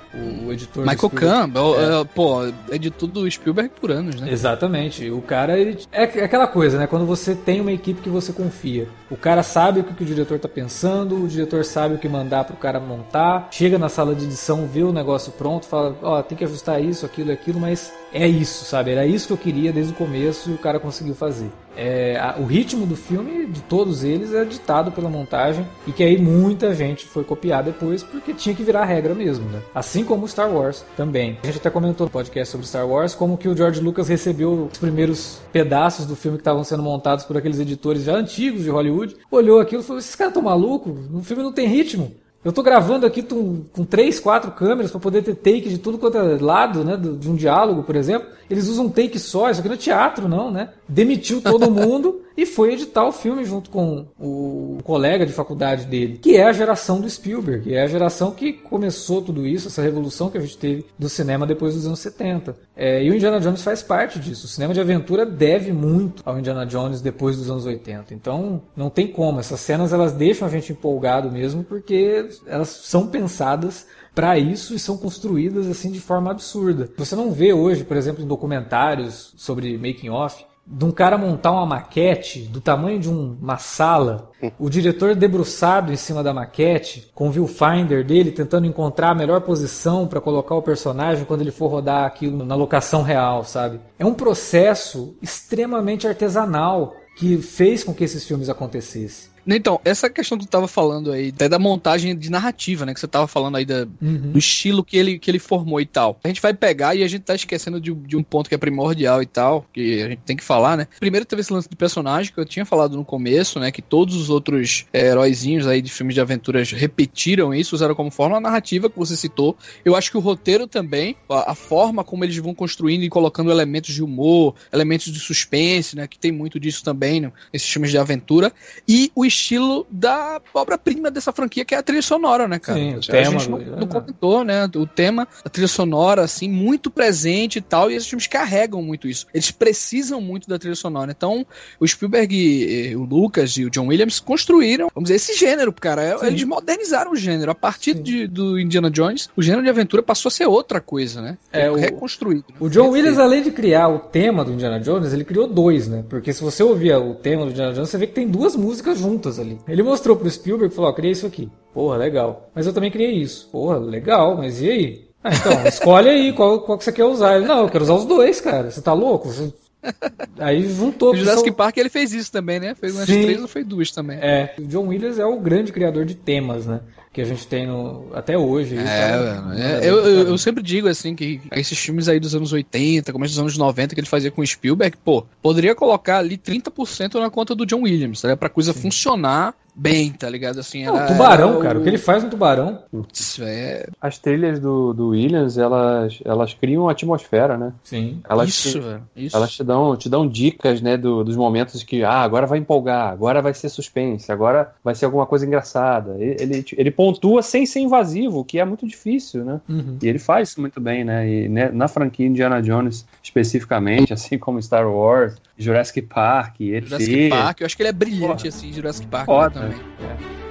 o, 0.47 0.53
editor 0.53 0.85
do 0.85 0.89
Michael. 0.89 1.09
Kahn, 1.09 1.49
é. 1.49 2.03
pô, 2.13 2.45
é 2.69 2.77
de 2.77 2.89
tudo 2.91 3.29
Spielberg 3.29 3.71
por 3.79 3.91
anos, 3.91 4.19
né? 4.19 4.31
Exatamente. 4.31 5.09
O 5.09 5.21
cara, 5.21 5.57
ele, 5.57 5.79
é 5.91 6.03
é 6.19 6.23
aquela 6.23 6.47
coisa, 6.47 6.77
né? 6.77 6.87
Quando 6.87 7.05
você 7.05 7.35
tem 7.35 7.61
uma 7.61 7.71
equipe 7.71 8.01
que 8.01 8.09
você 8.09 8.31
confia. 8.31 8.87
O 9.09 9.17
cara 9.17 9.43
sabe 9.43 9.79
o 9.79 9.83
que, 9.83 9.93
que 9.93 10.03
o 10.03 10.05
diretor 10.05 10.39
tá 10.39 10.47
pensando, 10.47 11.23
o 11.23 11.27
diretor 11.27 11.63
sabe 11.63 11.95
o 11.95 11.97
que 11.97 12.09
mandar 12.09 12.45
pro 12.45 12.55
cara 12.55 12.79
montar, 12.79 13.47
chega 13.51 13.77
na 13.77 13.89
sala 13.89 14.15
de 14.15 14.25
edição, 14.25 14.67
vê 14.67 14.83
o 14.83 14.91
negócio 14.91 15.31
pronto, 15.31 15.65
fala, 15.65 15.95
ó, 16.01 16.21
tem 16.21 16.37
que 16.37 16.43
ajustar 16.43 16.81
isso, 16.81 17.05
aquilo 17.05 17.29
e 17.29 17.33
aquilo, 17.33 17.59
mas 17.59 17.93
é 18.13 18.27
isso, 18.27 18.65
sabe? 18.65 18.91
Era 18.91 19.05
isso 19.05 19.27
que 19.27 19.33
eu 19.33 19.37
queria 19.37 19.72
desde 19.73 19.91
o 19.91 19.95
começo 19.95 20.51
e 20.51 20.53
o 20.53 20.57
cara 20.57 20.79
conseguiu 20.79 21.15
fazer. 21.15 21.49
É, 21.75 22.17
a- 22.19 22.35
o 22.39 22.45
ritmo 22.45 22.85
do 22.85 22.95
filme, 22.95 23.47
de 23.47 23.61
todos 23.61 24.03
eles, 24.03 24.31
é 24.33 24.45
ditado 24.45 24.91
pela 24.91 25.09
montagem 25.09 25.67
e 25.87 25.91
que 25.91 26.03
aí 26.03 26.17
muita 26.21 26.73
gente 26.75 27.05
foi 27.07 27.23
copiar 27.23 27.63
depois 27.63 28.03
porque 28.03 28.31
tinha 28.33 28.53
que 28.53 28.61
virar 28.63 28.85
regra 28.85 29.15
mesmo, 29.15 29.49
né? 29.49 29.59
Assim 29.73 30.03
como 30.05 30.27
Star 30.27 30.51
Wars 30.53 30.85
também. 30.95 31.37
A 31.43 31.47
gente 31.47 31.57
até 31.57 31.69
comentou 31.71 32.05
no 32.05 32.11
podcast 32.11 32.51
sobre 32.51 32.67
Star 32.67 32.87
Wars 32.87 33.15
como 33.15 33.37
que 33.37 33.47
o 33.49 33.57
George 33.57 33.81
Lucas 33.81 34.07
recebeu 34.07 34.69
os 34.71 34.77
primeiros 34.77 35.39
pedaços 35.51 36.05
do 36.05 36.15
filme 36.15 36.37
que 36.37 36.41
estavam 36.41 36.63
sendo 36.63 36.83
montados 36.83 37.25
por 37.25 37.35
aqueles 37.37 37.59
editores 37.59 38.03
já 38.03 38.15
antigos 38.15 38.63
de 38.63 38.69
Hollywood, 38.69 39.15
olhou 39.31 39.59
aquilo 39.59 39.81
e 39.81 39.85
falou: 39.85 39.99
esses 39.99 40.15
caras 40.15 40.29
estão 40.31 40.43
malucos? 40.43 41.09
No 41.09 41.23
filme 41.23 41.41
não 41.41 41.51
tem 41.51 41.67
ritmo. 41.67 42.11
Eu 42.45 42.51
tô 42.51 42.61
gravando 42.61 43.05
aqui 43.05 43.23
com, 43.23 43.63
com 43.71 43.85
três, 43.85 44.19
quatro 44.19 44.51
câmeras 44.51 44.91
para 44.91 44.99
poder 44.99 45.21
ter 45.23 45.33
take 45.33 45.69
de 45.69 45.77
tudo 45.77 45.97
quanto 45.97 46.17
é 46.17 46.37
lado, 46.41 46.83
né? 46.83 46.97
De 46.97 47.29
um 47.29 47.35
diálogo, 47.35 47.83
por 47.83 47.95
exemplo. 47.95 48.27
Eles 48.53 48.67
usam 48.67 48.89
take 48.89 49.19
só, 49.19 49.49
isso 49.49 49.59
aqui 49.59 49.67
não 49.67 49.75
é 49.75 49.79
teatro, 49.79 50.27
não, 50.27 50.51
né? 50.51 50.69
demitiu 50.87 51.41
todo 51.41 51.69
mundo 51.71 52.21
e 52.35 52.45
foi 52.45 52.73
editar 52.73 53.05
o 53.05 53.11
filme 53.11 53.45
junto 53.45 53.69
com 53.69 54.07
o 54.19 54.79
colega 54.83 55.25
de 55.25 55.31
faculdade 55.31 55.85
dele, 55.85 56.17
que 56.19 56.35
é 56.35 56.45
a 56.45 56.53
geração 56.53 56.99
do 56.99 57.09
Spielberg, 57.09 57.63
que 57.63 57.75
é 57.75 57.83
a 57.83 57.87
geração 57.87 58.31
que 58.31 58.53
começou 58.53 59.21
tudo 59.21 59.45
isso, 59.45 59.67
essa 59.67 59.81
revolução 59.81 60.29
que 60.29 60.37
a 60.37 60.41
gente 60.41 60.57
teve 60.57 60.85
do 60.97 61.09
cinema 61.09 61.45
depois 61.45 61.75
dos 61.75 61.85
anos 61.85 61.99
70. 61.99 62.55
É, 62.75 63.03
e 63.03 63.09
o 63.09 63.13
Indiana 63.13 63.39
Jones 63.39 63.61
faz 63.61 63.83
parte 63.83 64.19
disso. 64.19 64.45
O 64.45 64.49
cinema 64.49 64.73
de 64.73 64.81
aventura 64.81 65.25
deve 65.25 65.71
muito 65.71 66.23
ao 66.25 66.39
Indiana 66.39 66.65
Jones 66.65 67.01
depois 67.01 67.37
dos 67.37 67.51
anos 67.51 67.65
80. 67.65 68.13
Então, 68.13 68.61
não 68.75 68.89
tem 68.89 69.07
como. 69.07 69.39
Essas 69.39 69.59
cenas 69.59 69.93
elas 69.93 70.13
deixam 70.13 70.47
a 70.47 70.51
gente 70.51 70.71
empolgado 70.71 71.31
mesmo, 71.31 71.63
porque 71.63 72.27
elas 72.47 72.69
são 72.69 73.07
pensadas 73.07 73.85
para 74.13 74.37
isso 74.37 74.73
e 74.73 74.79
são 74.79 74.97
construídas 74.97 75.67
assim 75.67 75.91
de 75.91 75.99
forma 75.99 76.31
absurda. 76.31 76.89
Você 76.97 77.15
não 77.15 77.31
vê 77.31 77.53
hoje, 77.53 77.83
por 77.83 77.97
exemplo, 77.97 78.23
em 78.23 78.27
documentários 78.27 79.33
sobre 79.35 79.77
making 79.77 80.09
off, 80.09 80.45
de 80.65 80.85
um 80.85 80.91
cara 80.91 81.17
montar 81.17 81.51
uma 81.51 81.65
maquete 81.65 82.39
do 82.43 82.61
tamanho 82.61 82.97
de 82.97 83.09
um, 83.09 83.37
uma 83.41 83.57
sala, 83.57 84.31
o 84.57 84.69
diretor 84.69 85.13
debruçado 85.13 85.91
em 85.91 85.97
cima 85.97 86.23
da 86.23 86.33
maquete, 86.33 87.11
com 87.13 87.27
o 87.27 87.31
viewfinder 87.31 88.05
dele 88.05 88.31
tentando 88.31 88.65
encontrar 88.65 89.09
a 89.09 89.15
melhor 89.15 89.41
posição 89.41 90.07
para 90.07 90.21
colocar 90.21 90.55
o 90.55 90.61
personagem 90.61 91.25
quando 91.25 91.41
ele 91.41 91.51
for 91.51 91.67
rodar 91.67 92.05
aquilo 92.05 92.45
na 92.45 92.55
locação 92.55 93.01
real, 93.01 93.43
sabe? 93.43 93.81
É 93.99 94.05
um 94.05 94.13
processo 94.13 95.15
extremamente 95.21 96.07
artesanal 96.07 96.95
que 97.17 97.37
fez 97.37 97.83
com 97.83 97.93
que 97.93 98.03
esses 98.03 98.25
filmes 98.25 98.49
acontecessem. 98.49 99.32
Então, 99.45 99.79
essa 99.83 100.09
questão 100.09 100.37
que 100.37 100.45
tu 100.45 100.49
tava 100.49 100.67
falando 100.67 101.11
aí, 101.11 101.29
até 101.29 101.49
da 101.49 101.59
montagem 101.59 102.17
de 102.17 102.29
narrativa, 102.29 102.85
né? 102.85 102.93
Que 102.93 102.99
você 102.99 103.07
tava 103.07 103.27
falando 103.27 103.55
aí 103.57 103.65
da, 103.65 103.87
Uhum. 104.01 104.31
do 104.31 104.39
estilo 104.39 104.83
que 104.83 104.97
ele, 104.97 105.19
que 105.19 105.29
ele 105.29 105.39
formou 105.39 105.79
e 105.79 105.85
tal. 105.85 106.19
A 106.23 106.27
gente 106.27 106.41
vai 106.41 106.53
pegar 106.53 106.95
e 106.95 107.03
a 107.03 107.07
gente 107.07 107.23
tá 107.23 107.35
esquecendo 107.35 107.79
de, 107.79 107.93
de 107.93 108.15
um 108.17 108.23
ponto 108.23 108.49
que 108.49 108.55
é 108.55 108.57
primordial 108.57 109.21
e 109.21 109.25
tal, 109.25 109.65
que 109.73 110.01
a 110.01 110.09
gente 110.09 110.21
tem 110.25 110.35
que 110.35 110.43
falar, 110.43 110.77
né? 110.77 110.87
Primeiro 110.99 111.25
teve 111.25 111.41
esse 111.41 111.51
lance 111.53 111.69
de 111.69 111.75
personagem 111.75 112.33
que 112.33 112.39
eu 112.39 112.45
tinha 112.45 112.65
falado 112.65 112.95
no 112.95 113.05
começo, 113.05 113.59
né? 113.59 113.71
Que 113.71 113.81
todos 113.81 114.15
os 114.15 114.29
outros 114.29 114.85
é, 114.93 115.07
heróizinhos 115.07 115.67
aí 115.67 115.81
de 115.81 115.91
filmes 115.91 116.15
de 116.15 116.21
aventuras 116.21 116.71
repetiram 116.71 117.53
isso, 117.53 117.75
usaram 117.75 117.95
como 117.95 118.11
forma 118.11 118.37
a 118.37 118.41
narrativa 118.41 118.89
que 118.89 118.97
você 118.97 119.15
citou. 119.15 119.57
Eu 119.83 119.95
acho 119.95 120.09
que 120.11 120.17
o 120.17 120.21
roteiro 120.21 120.67
também, 120.67 121.15
a, 121.29 121.51
a 121.51 121.55
forma 121.55 122.03
como 122.03 122.23
eles 122.23 122.37
vão 122.37 122.53
construindo 122.53 123.03
e 123.03 123.09
colocando 123.09 123.51
elementos 123.51 123.93
de 123.93 124.03
humor, 124.03 124.55
elementos 124.71 125.11
de 125.11 125.19
suspense, 125.19 125.95
né? 125.95 126.07
Que 126.07 126.17
tem 126.17 126.31
muito 126.31 126.59
disso 126.59 126.83
também 126.83 127.21
né, 127.21 127.31
nesses 127.51 127.69
filmes 127.69 127.91
de 127.91 127.97
aventura. 127.97 128.51
E 128.87 129.11
o 129.15 129.25
estilo 129.33 129.85
da 129.89 130.39
obra-prima 130.53 131.09
dessa 131.11 131.31
franquia, 131.31 131.65
que 131.65 131.75
é 131.75 131.77
a 131.77 131.83
trilha 131.83 132.01
sonora, 132.01 132.47
né, 132.47 132.59
cara? 132.59 132.79
Sim, 132.79 132.95
o 132.95 132.99
a 132.99 133.01
tema 133.01 133.31
gente 133.39 133.49
não, 133.49 133.59
do- 133.59 133.75
não 133.77 133.87
comentou, 133.87 134.43
né? 134.43 134.69
O 134.75 134.85
tema, 134.87 135.27
a 135.43 135.49
trilha 135.49 135.67
sonora, 135.67 136.21
assim, 136.23 136.47
muito 136.49 136.89
presente 136.89 137.57
e 137.57 137.61
tal, 137.61 137.89
e 137.91 137.95
esses 137.95 138.07
filmes 138.07 138.27
carregam 138.27 138.81
muito 138.81 139.07
isso. 139.07 139.25
Eles 139.33 139.51
precisam 139.51 140.21
muito 140.21 140.47
da 140.47 140.57
trilha 140.59 140.75
sonora. 140.75 141.11
Então, 141.11 141.45
o 141.79 141.87
Spielberg, 141.87 142.95
o 142.95 143.03
Lucas 143.03 143.51
e 143.57 143.65
o 143.65 143.69
John 143.69 143.87
Williams 143.87 144.19
construíram, 144.19 144.89
vamos 144.93 145.09
dizer, 145.09 145.15
esse 145.15 145.37
gênero, 145.37 145.71
cara. 145.73 146.01
É- 146.03 146.17
Sim. 146.17 146.27
Eles 146.27 146.43
modernizaram 146.43 147.11
o 147.11 147.15
gênero. 147.15 147.51
A 147.51 147.55
partir 147.55 147.93
de, 147.95 148.27
do 148.27 148.59
Indiana 148.59 148.89
Jones, 148.89 149.29
o 149.35 149.41
gênero 149.41 149.63
de 149.63 149.69
aventura 149.69 150.01
passou 150.03 150.29
a 150.29 150.31
ser 150.31 150.45
outra 150.45 150.79
coisa, 150.79 151.21
né? 151.21 151.37
É, 151.51 151.69
o- 151.69 151.75
reconstruído. 151.75 152.45
né? 152.49 152.55
O 152.59 152.69
John. 152.69 152.89
Williams, 152.89 153.17
além 153.17 153.41
de 153.41 153.51
criar 153.51 153.87
o 153.87 153.99
tema 153.99 154.43
do 154.45 154.51
Indiana 154.53 154.79
Jones, 154.79 155.13
ele 155.13 155.23
criou 155.23 155.47
dois, 155.47 155.87
né? 155.87 156.03
Porque 156.09 156.31
se 156.33 156.43
você 156.43 156.61
ouvir 156.63 156.93
o 156.95 157.15
tema 157.15 157.45
do 157.45 157.51
Indiana 157.51 157.73
Jones, 157.73 157.89
você 157.89 157.97
vê 157.97 158.05
que 158.07 158.13
tem 158.13 158.27
duas 158.27 158.55
músicas 158.55 158.99
juntas 158.99 159.22
ali. 159.39 159.57
Ele 159.67 159.83
mostrou 159.83 160.15
pro 160.15 160.29
Spielberg 160.29 160.71
e 160.73 160.75
falou: 160.75 160.89
Ó, 160.91 160.93
criei 160.93 161.11
isso 161.11 161.25
aqui. 161.25 161.49
Porra, 161.73 161.97
legal. 161.97 162.49
Mas 162.53 162.65
eu 162.67 162.73
também 162.73 162.91
criei 162.91 163.11
isso. 163.13 163.49
Porra, 163.51 163.77
legal, 163.77 164.37
mas 164.37 164.61
e 164.61 164.69
aí? 164.69 165.07
Ah, 165.23 165.31
então, 165.33 165.51
escolhe 165.67 166.09
aí 166.09 166.33
qual, 166.33 166.59
qual 166.61 166.77
que 166.77 166.83
você 166.83 166.91
quer 166.91 167.05
usar. 167.05 167.37
Ele, 167.37 167.45
não, 167.45 167.61
eu 167.63 167.69
quero 167.69 167.83
usar 167.83 167.93
os 167.95 168.05
dois, 168.05 168.39
cara. 168.41 168.69
Você 168.69 168.81
tá 168.81 168.93
louco? 168.93 169.29
Você- 169.29 169.53
Aí 170.39 170.67
juntou. 170.73 171.11
O 171.13 171.15
Jurassic 171.15 171.47
são- 171.47 171.53
Park 171.55 171.77
ele 171.77 171.89
fez 171.89 172.13
isso 172.13 172.31
também, 172.31 172.59
né? 172.59 172.75
Fez 172.75 172.95
umas 172.95 173.05
Sim. 173.05 173.21
três 173.21 173.41
ou 173.41 173.47
foi 173.47 173.63
duas 173.63 173.91
também. 173.91 174.17
É, 174.19 174.53
o 174.57 174.63
John 174.63 174.87
Williams 174.87 175.19
é 175.19 175.25
o 175.25 175.39
grande 175.39 175.71
criador 175.71 176.05
de 176.05 176.15
temas, 176.15 176.65
né? 176.65 176.81
Que 177.11 177.21
a 177.21 177.25
gente 177.25 177.45
tem 177.45 177.67
no, 177.67 178.07
até 178.13 178.35
hoje. 178.35 178.75
É, 178.75 178.81
velho, 178.81 179.53
é, 179.61 179.79
eu, 179.87 179.99
eu, 179.99 180.27
eu 180.29 180.37
sempre 180.37 180.63
digo 180.63 180.87
assim 180.87 181.15
que 181.15 181.39
esses 181.51 181.77
filmes 181.77 182.09
aí 182.09 182.19
dos 182.19 182.33
anos 182.33 182.51
80, 182.51 183.13
começo 183.13 183.33
dos 183.33 183.39
anos 183.39 183.57
90 183.57 183.93
que 183.93 184.01
ele 184.01 184.07
fazia 184.07 184.31
com 184.31 184.41
o 184.41 184.47
Spielberg, 184.47 184.97
pô, 185.05 185.23
poderia 185.41 185.75
colocar 185.75 186.17
ali 186.17 186.37
30% 186.37 187.19
na 187.19 187.29
conta 187.29 187.53
do 187.53 187.67
John 187.67 187.83
Williams, 187.83 188.19
tá 188.21 188.29
ligado? 188.29 188.39
Pra 188.39 188.49
coisa 188.49 188.73
funcionar 188.73 189.53
bem, 189.75 190.11
tá 190.11 190.29
ligado? 190.29 190.59
Assim, 190.59 190.85
Não, 190.85 190.95
era- 190.95 191.07
tubarão, 191.07 191.53
era 191.55 191.61
cara. 191.63 191.79
O 191.79 191.83
que 191.83 191.89
ele 191.89 191.97
faz 191.97 192.23
no 192.23 192.29
tubarão. 192.29 192.79
Putz, 192.91 193.39
é... 193.39 193.87
As 194.01 194.17
trilhas 194.17 194.59
do, 194.59 194.93
do 194.93 195.09
Williams, 195.09 195.57
elas, 195.57 196.19
elas 196.23 196.53
criam 196.53 196.83
uma 196.83 196.91
atmosfera, 196.91 197.57
né? 197.57 197.73
Sim. 197.83 198.21
Elas 198.29 198.49
Isso, 198.49 198.71
te, 198.71 198.79
velho. 198.79 199.01
Isso. 199.15 199.35
elas 199.35 199.51
te 199.53 199.63
dão, 199.63 199.95
te 199.97 200.09
dão 200.09 200.27
dicas, 200.27 200.81
né, 200.81 200.95
do- 200.97 201.23
dos 201.23 201.35
momentos 201.35 201.81
que, 201.83 202.03
ah, 202.03 202.21
agora 202.21 202.45
vai 202.45 202.59
empolgar, 202.59 203.11
agora 203.11 203.41
vai 203.41 203.53
ser 203.53 203.69
suspense, 203.69 204.31
agora 204.31 204.73
vai 204.83 204.93
ser 204.95 205.05
alguma 205.05 205.25
coisa 205.25 205.45
engraçada. 205.45 206.15
Ele, 206.19 206.35
ele, 206.39 206.65
ele 206.77 206.91
pontua 206.91 207.41
sem 207.41 207.65
ser 207.65 207.79
invasivo, 207.79 208.39
o 208.39 208.45
que 208.45 208.59
é 208.59 208.65
muito 208.65 208.87
difícil, 208.87 209.43
né? 209.43 209.59
Uhum. 209.67 209.97
E 210.01 210.07
ele 210.07 210.19
faz 210.19 210.49
isso 210.49 210.61
muito 210.61 210.79
bem, 210.79 211.03
né? 211.03 211.27
E 211.27 211.49
né, 211.49 211.69
na 211.71 211.87
franquia 211.87 212.25
Indiana 212.27 212.61
Jones, 212.61 213.05
especificamente, 213.23 214.11
assim 214.13 214.37
como 214.37 214.61
Star 214.61 214.87
Wars, 214.89 215.35
Jurassic 215.57 216.01
Park, 216.03 216.61
ET. 216.61 216.85
Jurassic 216.85 217.29
Park, 217.29 217.61
eu 217.61 217.65
acho 217.65 217.75
que 217.77 217.81
ele 217.83 217.89
é 217.89 217.93
brilhante 217.93 218.43
Porra. 218.43 218.47
assim, 218.49 218.73
Jurassic 218.73 219.07
Park 219.07 219.25
Foda. 219.25 219.62
Também. 219.69 220.42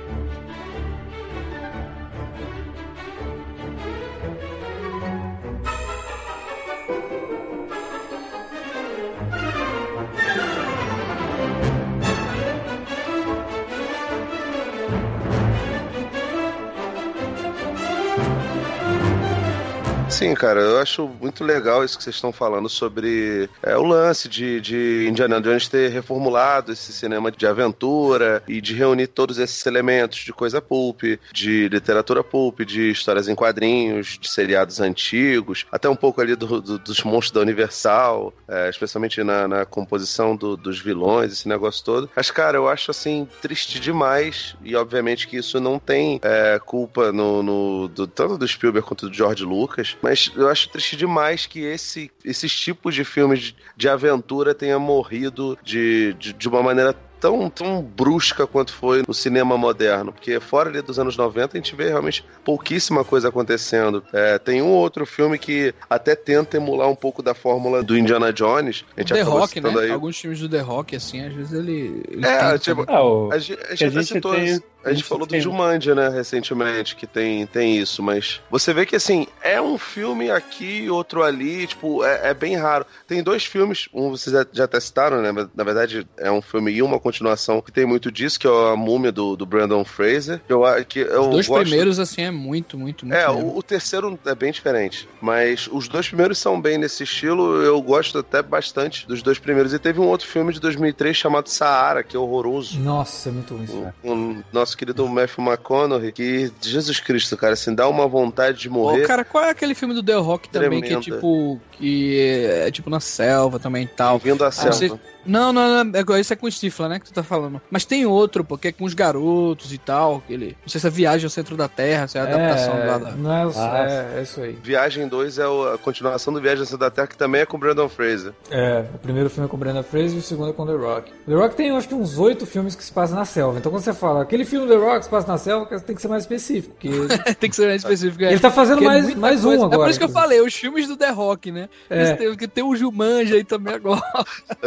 Sim, 20.23 20.35
cara, 20.35 20.61
eu 20.61 20.79
acho 20.79 21.09
muito 21.21 21.45
legal 21.45 21.85
isso 21.85 21.97
que 21.97 22.05
vocês 22.05 22.17
estão 22.17 22.33
falando 22.33 22.69
sobre 22.69 23.49
é, 23.63 23.77
o 23.77 23.83
lance 23.83 24.29
de, 24.29 24.61
de 24.61 25.07
Indiana 25.09 25.41
Jones 25.41 25.69
ter 25.69 25.91
reformulado 25.91 26.73
esse 26.73 26.93
cinema 26.93 27.31
de 27.31 27.47
aventura 27.47 28.43
e 28.47 28.61
de 28.61 28.75
reunir 28.75 29.07
todos 29.09 29.39
esses 29.39 29.65
elementos 29.67 30.19
de 30.21 30.33
coisa 30.33 30.61
pulp, 30.61 31.03
de 31.33 31.69
literatura 31.69 32.23
pulp, 32.23 32.61
de 32.61 32.91
histórias 32.91 33.29
em 33.29 33.35
quadrinhos, 33.35 34.19
de 34.21 34.29
seriados 34.31 34.81
antigos, 34.81 35.67
até 35.73 35.89
um 35.89 35.97
pouco 35.97 36.21
ali 36.21 36.35
do- 36.37 36.61
do- 36.61 36.79
dos 36.79 37.03
monstros 37.03 37.33
da 37.33 37.41
Universal, 37.41 38.33
é, 38.49 38.69
especialmente 38.69 39.23
na, 39.23 39.49
na 39.49 39.65
composição 39.67 40.37
do- 40.37 40.57
dos 40.57 40.79
vilões, 40.81 41.33
esse 41.33 41.49
negócio 41.49 41.85
todo. 41.85 42.11
Mas, 42.15 42.31
cara, 42.31 42.57
eu 42.57 42.69
acho 42.69 42.91
assim 42.91 43.27
triste 43.41 43.81
demais 43.81 44.55
e 44.63 44.77
obviamente 44.77 45.27
que 45.27 45.37
isso 45.37 45.59
não 45.61 45.79
tem 45.79 46.21
é, 46.23 46.59
culpa 46.65 47.13
no, 47.13 47.43
no- 47.43 47.89
do- 47.89 48.07
tanto 48.07 48.39
do 48.39 48.47
Spielberg 48.47 48.87
quanto 48.87 49.09
do 49.09 49.15
George 49.15 49.45
Lucas, 49.45 49.97
mas 50.03 50.12
eu 50.37 50.49
acho 50.49 50.69
triste 50.69 50.97
demais 50.97 51.47
que 51.47 51.61
esse, 51.61 52.11
esses 52.25 52.53
tipos 52.53 52.95
de 52.95 53.05
filmes 53.05 53.41
de, 53.41 53.57
de 53.77 53.89
aventura 53.89 54.55
tenha 54.55 54.79
morrido 54.79 55.59
de, 55.63 56.15
de, 56.15 56.33
de 56.33 56.49
uma 56.49 56.63
maneira 56.63 56.95
tão, 57.21 57.49
tão 57.49 57.81
brusca 57.81 58.49
quanto 58.49 58.73
foi 58.73 59.05
no 59.07 59.15
cinema 59.15 59.57
moderno, 59.57 60.13
porque 60.13 60.41
fora 60.41 60.69
ali 60.69 60.83
dos 60.83 60.99
anos 60.99 61.17
90 61.17 61.57
a 61.57 61.61
gente 61.61 61.77
vê 61.77 61.89
realmente 61.89 62.25
pouquíssima 62.45 63.05
coisa 63.05 63.29
acontecendo. 63.29 64.03
É, 64.13 64.41
tem 64.41 64.61
um 64.61 64.67
ou 64.67 64.81
outro 64.81 65.07
filme 65.07 65.39
que 65.39 65.73
até 65.89 66.17
tenta 66.17 66.57
emular 66.57 66.89
um 66.89 66.97
pouco 66.97 67.23
da 67.23 67.33
fórmula 67.33 67.81
do 67.81 67.97
Indiana 67.97 68.33
Jones. 68.33 68.85
A 68.97 69.01
gente 69.03 69.13
The 69.13 69.23
Rock, 69.23 69.61
né? 69.61 69.71
aí. 69.79 69.91
Alguns 69.93 70.19
filmes 70.19 70.41
do 70.41 70.49
The 70.49 70.61
Rock, 70.63 70.97
assim, 70.97 71.25
às 71.25 71.33
vezes 71.33 71.53
ele. 71.53 72.03
ele 72.09 72.27
É, 72.27 72.59
tipo, 72.59 72.81
né? 72.81 72.87
Ah, 72.89 73.05
o- 73.05 73.31
A 73.33 73.39
gente, 73.39 73.61
a 73.63 73.75
gente 73.77 73.79
que 73.79 73.85
a 73.85 74.03
gente 74.03 74.21
tem-. 74.21 74.63
A 74.85 74.93
gente 74.93 75.05
falou 75.05 75.27
do 75.27 75.41
Jumanji, 75.41 75.95
né, 75.95 76.09
recentemente, 76.09 76.97
que 76.97 77.07
tem, 77.07 77.47
tem 77.47 77.77
isso, 77.77 78.03
mas 78.03 78.41
você 78.51 78.73
vê 78.73 78.87
que, 78.87 78.97
assim, 78.97 79.27
é 79.43 79.61
um 79.61 79.79
filme 79.79 80.31
aqui, 80.31 80.89
outro 80.91 81.23
ali, 81.23 81.67
tipo, 81.67 82.05
é, 82.05 82.31
é 82.31 82.35
bem 82.35 82.57
raro. 82.57 82.87
Tem 83.07 83.23
dois 83.23 83.45
filmes, 83.45 83.89
um 83.93 84.11
vocês 84.11 84.35
já, 84.35 84.47
já 84.53 84.65
até 84.65 84.81
citaram, 84.81 85.23
né, 85.23 85.49
na 85.55 85.65
verdade 85.65 86.07
é 86.19 86.31
um 86.31 86.43
filme 86.43 86.73
e 86.73 86.83
uma 86.83 86.99
continuação 86.99 87.61
que 87.61 87.73
tem 87.73 87.87
muito 87.87 88.11
disso, 88.11 88.39
que 88.39 88.47
é 88.47 88.73
a 88.73 88.77
Múmia 88.77 89.13
do, 89.13 89.37
do 89.37 89.47
Brandon 89.47 89.85
Fraser, 89.85 90.41
que 90.47 90.53
eu, 90.53 90.63
que 90.87 91.01
eu 91.01 91.23
Os 91.23 91.29
dois 91.29 91.49
gosto... 91.49 91.63
primeiros, 91.63 91.99
assim, 91.99 92.23
é 92.23 92.31
muito, 92.31 92.79
muito, 92.79 93.07
muito. 93.07 93.19
É, 93.19 93.29
o, 93.29 93.57
o 93.57 93.63
terceiro 93.63 94.19
é 94.25 94.35
bem 94.35 94.53
diferente. 94.53 95.09
Mas 95.21 95.69
os 95.71 95.89
dois 95.89 96.09
primeiros 96.09 96.39
são 96.39 96.61
bem 96.61 96.79
nesse 96.79 97.05
estilo. 97.05 97.63
Eu 97.63 97.81
gosto 97.81 98.19
até 98.19 98.43
bastante 98.43 99.07
dos 99.07 99.23
dois 99.23 99.39
primeiros. 99.39 99.73
E 99.73 99.79
teve 99.79 100.01
um 100.01 100.07
outro 100.07 100.27
filme 100.27 100.53
de 100.53 100.61
2003 100.61 101.17
chamado 101.17 101.49
Saara, 101.49 102.03
que 102.03 102.17
é 102.17 102.19
horroroso. 102.19 102.79
Nossa, 102.81 103.29
é 103.29 103.33
muito 103.33 103.55
ruim 103.55 103.65
isso. 103.65 103.93
O, 104.03 104.13
o 104.13 104.43
nosso 104.73 104.77
querido 104.77 105.07
Matthew 105.09 105.45
McConaughey, 105.45 106.13
que 106.13 106.51
Jesus 106.61 106.99
Cristo, 107.01 107.37
cara, 107.37 107.53
assim, 107.53 107.75
dá 107.75 107.89
uma 107.89 108.07
vontade 108.07 108.59
de 108.59 108.69
morrer. 108.69 109.05
Ô, 109.05 109.07
cara, 109.07 109.25
qual 109.25 109.45
é 109.45 109.51
aquele 109.51 109.75
filme 109.75 109.95
do 109.95 110.03
The 110.03 110.15
Rock 110.15 110.49
também, 110.49 110.81
que 110.81 110.87
é 110.87 110.99
Tremenda. 110.99 111.03
tipo. 111.05 111.61
que 111.73 112.19
é, 112.21 112.71
tipo 112.71 112.89
na 112.89 113.01
selva 113.01 113.59
também 113.59 113.85
e 113.85 113.89
tal? 113.89 114.19
Vindo 114.19 114.45
a 114.45 114.51
selva. 114.51 114.73
você- 114.73 115.12
Não, 115.25 115.53
não, 115.53 115.85
não, 115.85 115.99
é- 116.17 116.21
isso 116.21 116.33
é 116.33 116.37
com 116.37 116.47
o 116.47 116.51
Stifler, 116.51 116.89
né, 116.89 116.99
que 116.99 117.07
tu 117.07 117.13
tá 117.13 117.23
falando. 117.23 117.61
Mas 117.71 117.85
tem 117.85 118.05
outro, 118.07 118.45
pô, 118.45 118.57
que 118.59 118.69
é 118.69 118.73
com 118.73 118.85
os 118.85 118.95
garotos 118.95 119.73
e 119.73 119.79
tal, 119.79 120.17
aquele... 120.17 120.57
Não 120.63 120.69
sei 120.69 120.81
se 120.81 120.87
é 120.87 120.91
Viagem 120.91 121.25
ao 121.25 121.31
Centro 121.31 121.57
da 121.57 121.69
Terra, 121.69 122.07
se 122.09 122.19
é 122.19 122.21
a 122.21 122.25
adaptação 122.25 122.75
é, 122.79 122.85
lá 122.87 122.99
da... 122.99 123.11
não 123.13 123.33
é, 123.33 123.53
Ah, 123.57 123.87
é, 124.15 124.19
é 124.19 124.23
isso 124.23 124.41
aí. 124.41 124.59
Viagem 124.63 125.07
2 125.09 125.39
é 125.39 125.45
a 125.45 125.79
continuação 125.79 126.33
do 126.33 126.41
Viagem 126.41 126.61
ao 126.61 126.67
Centro 126.67 126.79
da 126.81 126.91
Terra, 126.91 127.07
que 127.07 127.17
também 127.17 127.41
é 127.43 127.47
com 127.47 127.57
o 127.57 127.61
Brandon 127.61 127.89
Fraser. 127.89 128.33
É, 128.51 128.85
o 128.95 128.99
primeiro 128.99 129.31
filme 129.31 129.47
é 129.47 129.49
com 129.51 129.57
o 129.57 129.59
Brenda 129.59 129.83
Fraser 129.83 130.17
e 130.17 130.19
o 130.19 130.23
segundo 130.23 130.51
é 130.51 130.53
com 130.53 130.67
The 130.67 130.73
Rock. 130.75 131.13
The 131.27 131.35
Rock 131.35 131.55
tem, 131.55 131.69
eu 131.69 131.77
acho 131.77 131.89
que 131.89 131.95
uns 131.95 132.19
oito 132.19 132.47
filmes 132.47 132.75
que 132.75 132.83
se 132.85 132.93
passam 132.93 133.17
na 133.17 133.25
selva. 133.25 133.59
Então 133.59 133.71
quando 133.73 133.83
você 133.85 133.93
fala, 133.93 134.23
aquele 134.23 134.45
filme 134.45 134.67
The 134.69 134.77
Rock 134.77 135.05
se 135.05 135.11
passa 135.11 135.29
na 135.29 135.39
selva, 135.39 135.67
tem 135.81 135.95
que 135.97 136.03
ser 136.03 136.09
mais 136.09 136.23
específico. 136.25 136.75
Porque 136.75 136.89
tem 137.39 137.51
que 137.51 137.57
ser 137.57 137.67
mais 137.67 137.83
específico. 137.83 138.25
é. 138.25 138.31
ele 138.33 138.41
tá 138.41 138.51
fazendo 138.51 138.79
Porque 138.79 138.87
é 138.97 139.01
mais, 139.03 139.15
mais 139.15 139.41
coisa. 139.43 139.49
um 139.61 139.63
É 139.63 139.67
agora. 139.67 139.81
por 139.83 139.91
isso 139.91 139.99
que 139.99 140.05
eu 140.05 140.09
falei, 140.09 140.41
os 140.41 140.55
filmes 140.55 140.89
do 140.89 140.97
The 140.97 141.11
Rock, 141.11 141.51
né? 141.53 141.69
É. 141.89 142.03
Esse 142.03 142.15
Tem, 142.17 142.37
que 142.37 142.49
tem 142.49 142.65
o 142.65 142.75
Jumanji 142.77 143.35
aí 143.35 143.45
também 143.45 143.75
agora. 143.75 144.03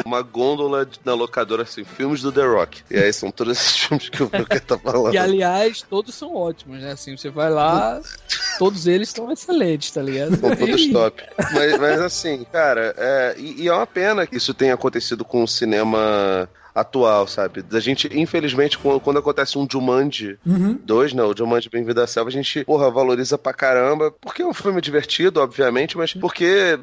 Uma 0.06 0.22
gôndola 0.45 0.88
na 1.03 1.13
locadora, 1.13 1.63
assim, 1.63 1.84
filmes 1.84 2.22
do 2.22 2.31
The 2.31 2.45
Rock. 2.45 2.84
E 2.91 2.97
aí 2.97 3.11
são 3.11 3.31
todos 3.31 3.57
esses 3.57 3.77
filmes 3.77 4.09
que 4.09 4.22
o 4.22 4.30
Brucker 4.30 4.61
tá 4.61 4.77
falando. 4.77 5.13
E 5.13 5.17
aliás, 5.17 5.81
todos 5.81 6.13
são 6.13 6.35
ótimos, 6.35 6.81
né? 6.81 6.91
Assim, 6.91 7.17
você 7.17 7.30
vai 7.30 7.49
lá, 7.49 7.99
todos 8.59 8.85
eles 8.85 9.09
são 9.09 9.31
excelentes, 9.31 9.91
tá 9.91 10.01
ligado? 10.01 10.38
São 10.38 10.55
todos 10.55 10.88
top. 10.91 11.23
Mas, 11.53 11.80
mas 11.80 12.01
assim, 12.01 12.45
cara, 12.51 12.93
é, 12.97 13.35
e, 13.38 13.63
e 13.63 13.67
é 13.67 13.73
uma 13.73 13.88
pena 13.88 14.27
que 14.27 14.38
isso 14.38 14.53
tenha 14.53 14.73
acontecido 14.73 15.26
com 15.26 15.43
o 15.43 15.47
cinema 15.47 16.49
atual, 16.76 17.26
sabe? 17.26 17.61
Da 17.61 17.80
gente, 17.80 18.10
infelizmente, 18.14 18.77
quando, 18.77 18.99
quando 18.99 19.18
acontece 19.19 19.57
um 19.57 19.65
Jumanji 19.72 20.38
Uhum. 20.45 20.77
2, 20.84 21.14
não, 21.14 21.30
o 21.30 21.35
Jumanji 21.38 21.69
Bem-vindo 21.69 22.02
à 22.02 22.06
Selva, 22.07 22.30
a 22.30 22.34
gente, 22.34 22.65
porra, 22.65 22.91
valoriza 22.91 23.38
pra 23.38 23.53
caramba, 23.53 24.11
porque 24.19 24.41
é 24.41 24.45
um 24.45 24.53
filme 24.53 24.81
divertido, 24.81 25.39
obviamente, 25.39 25.97
mas 25.97 26.14
porque 26.14 26.77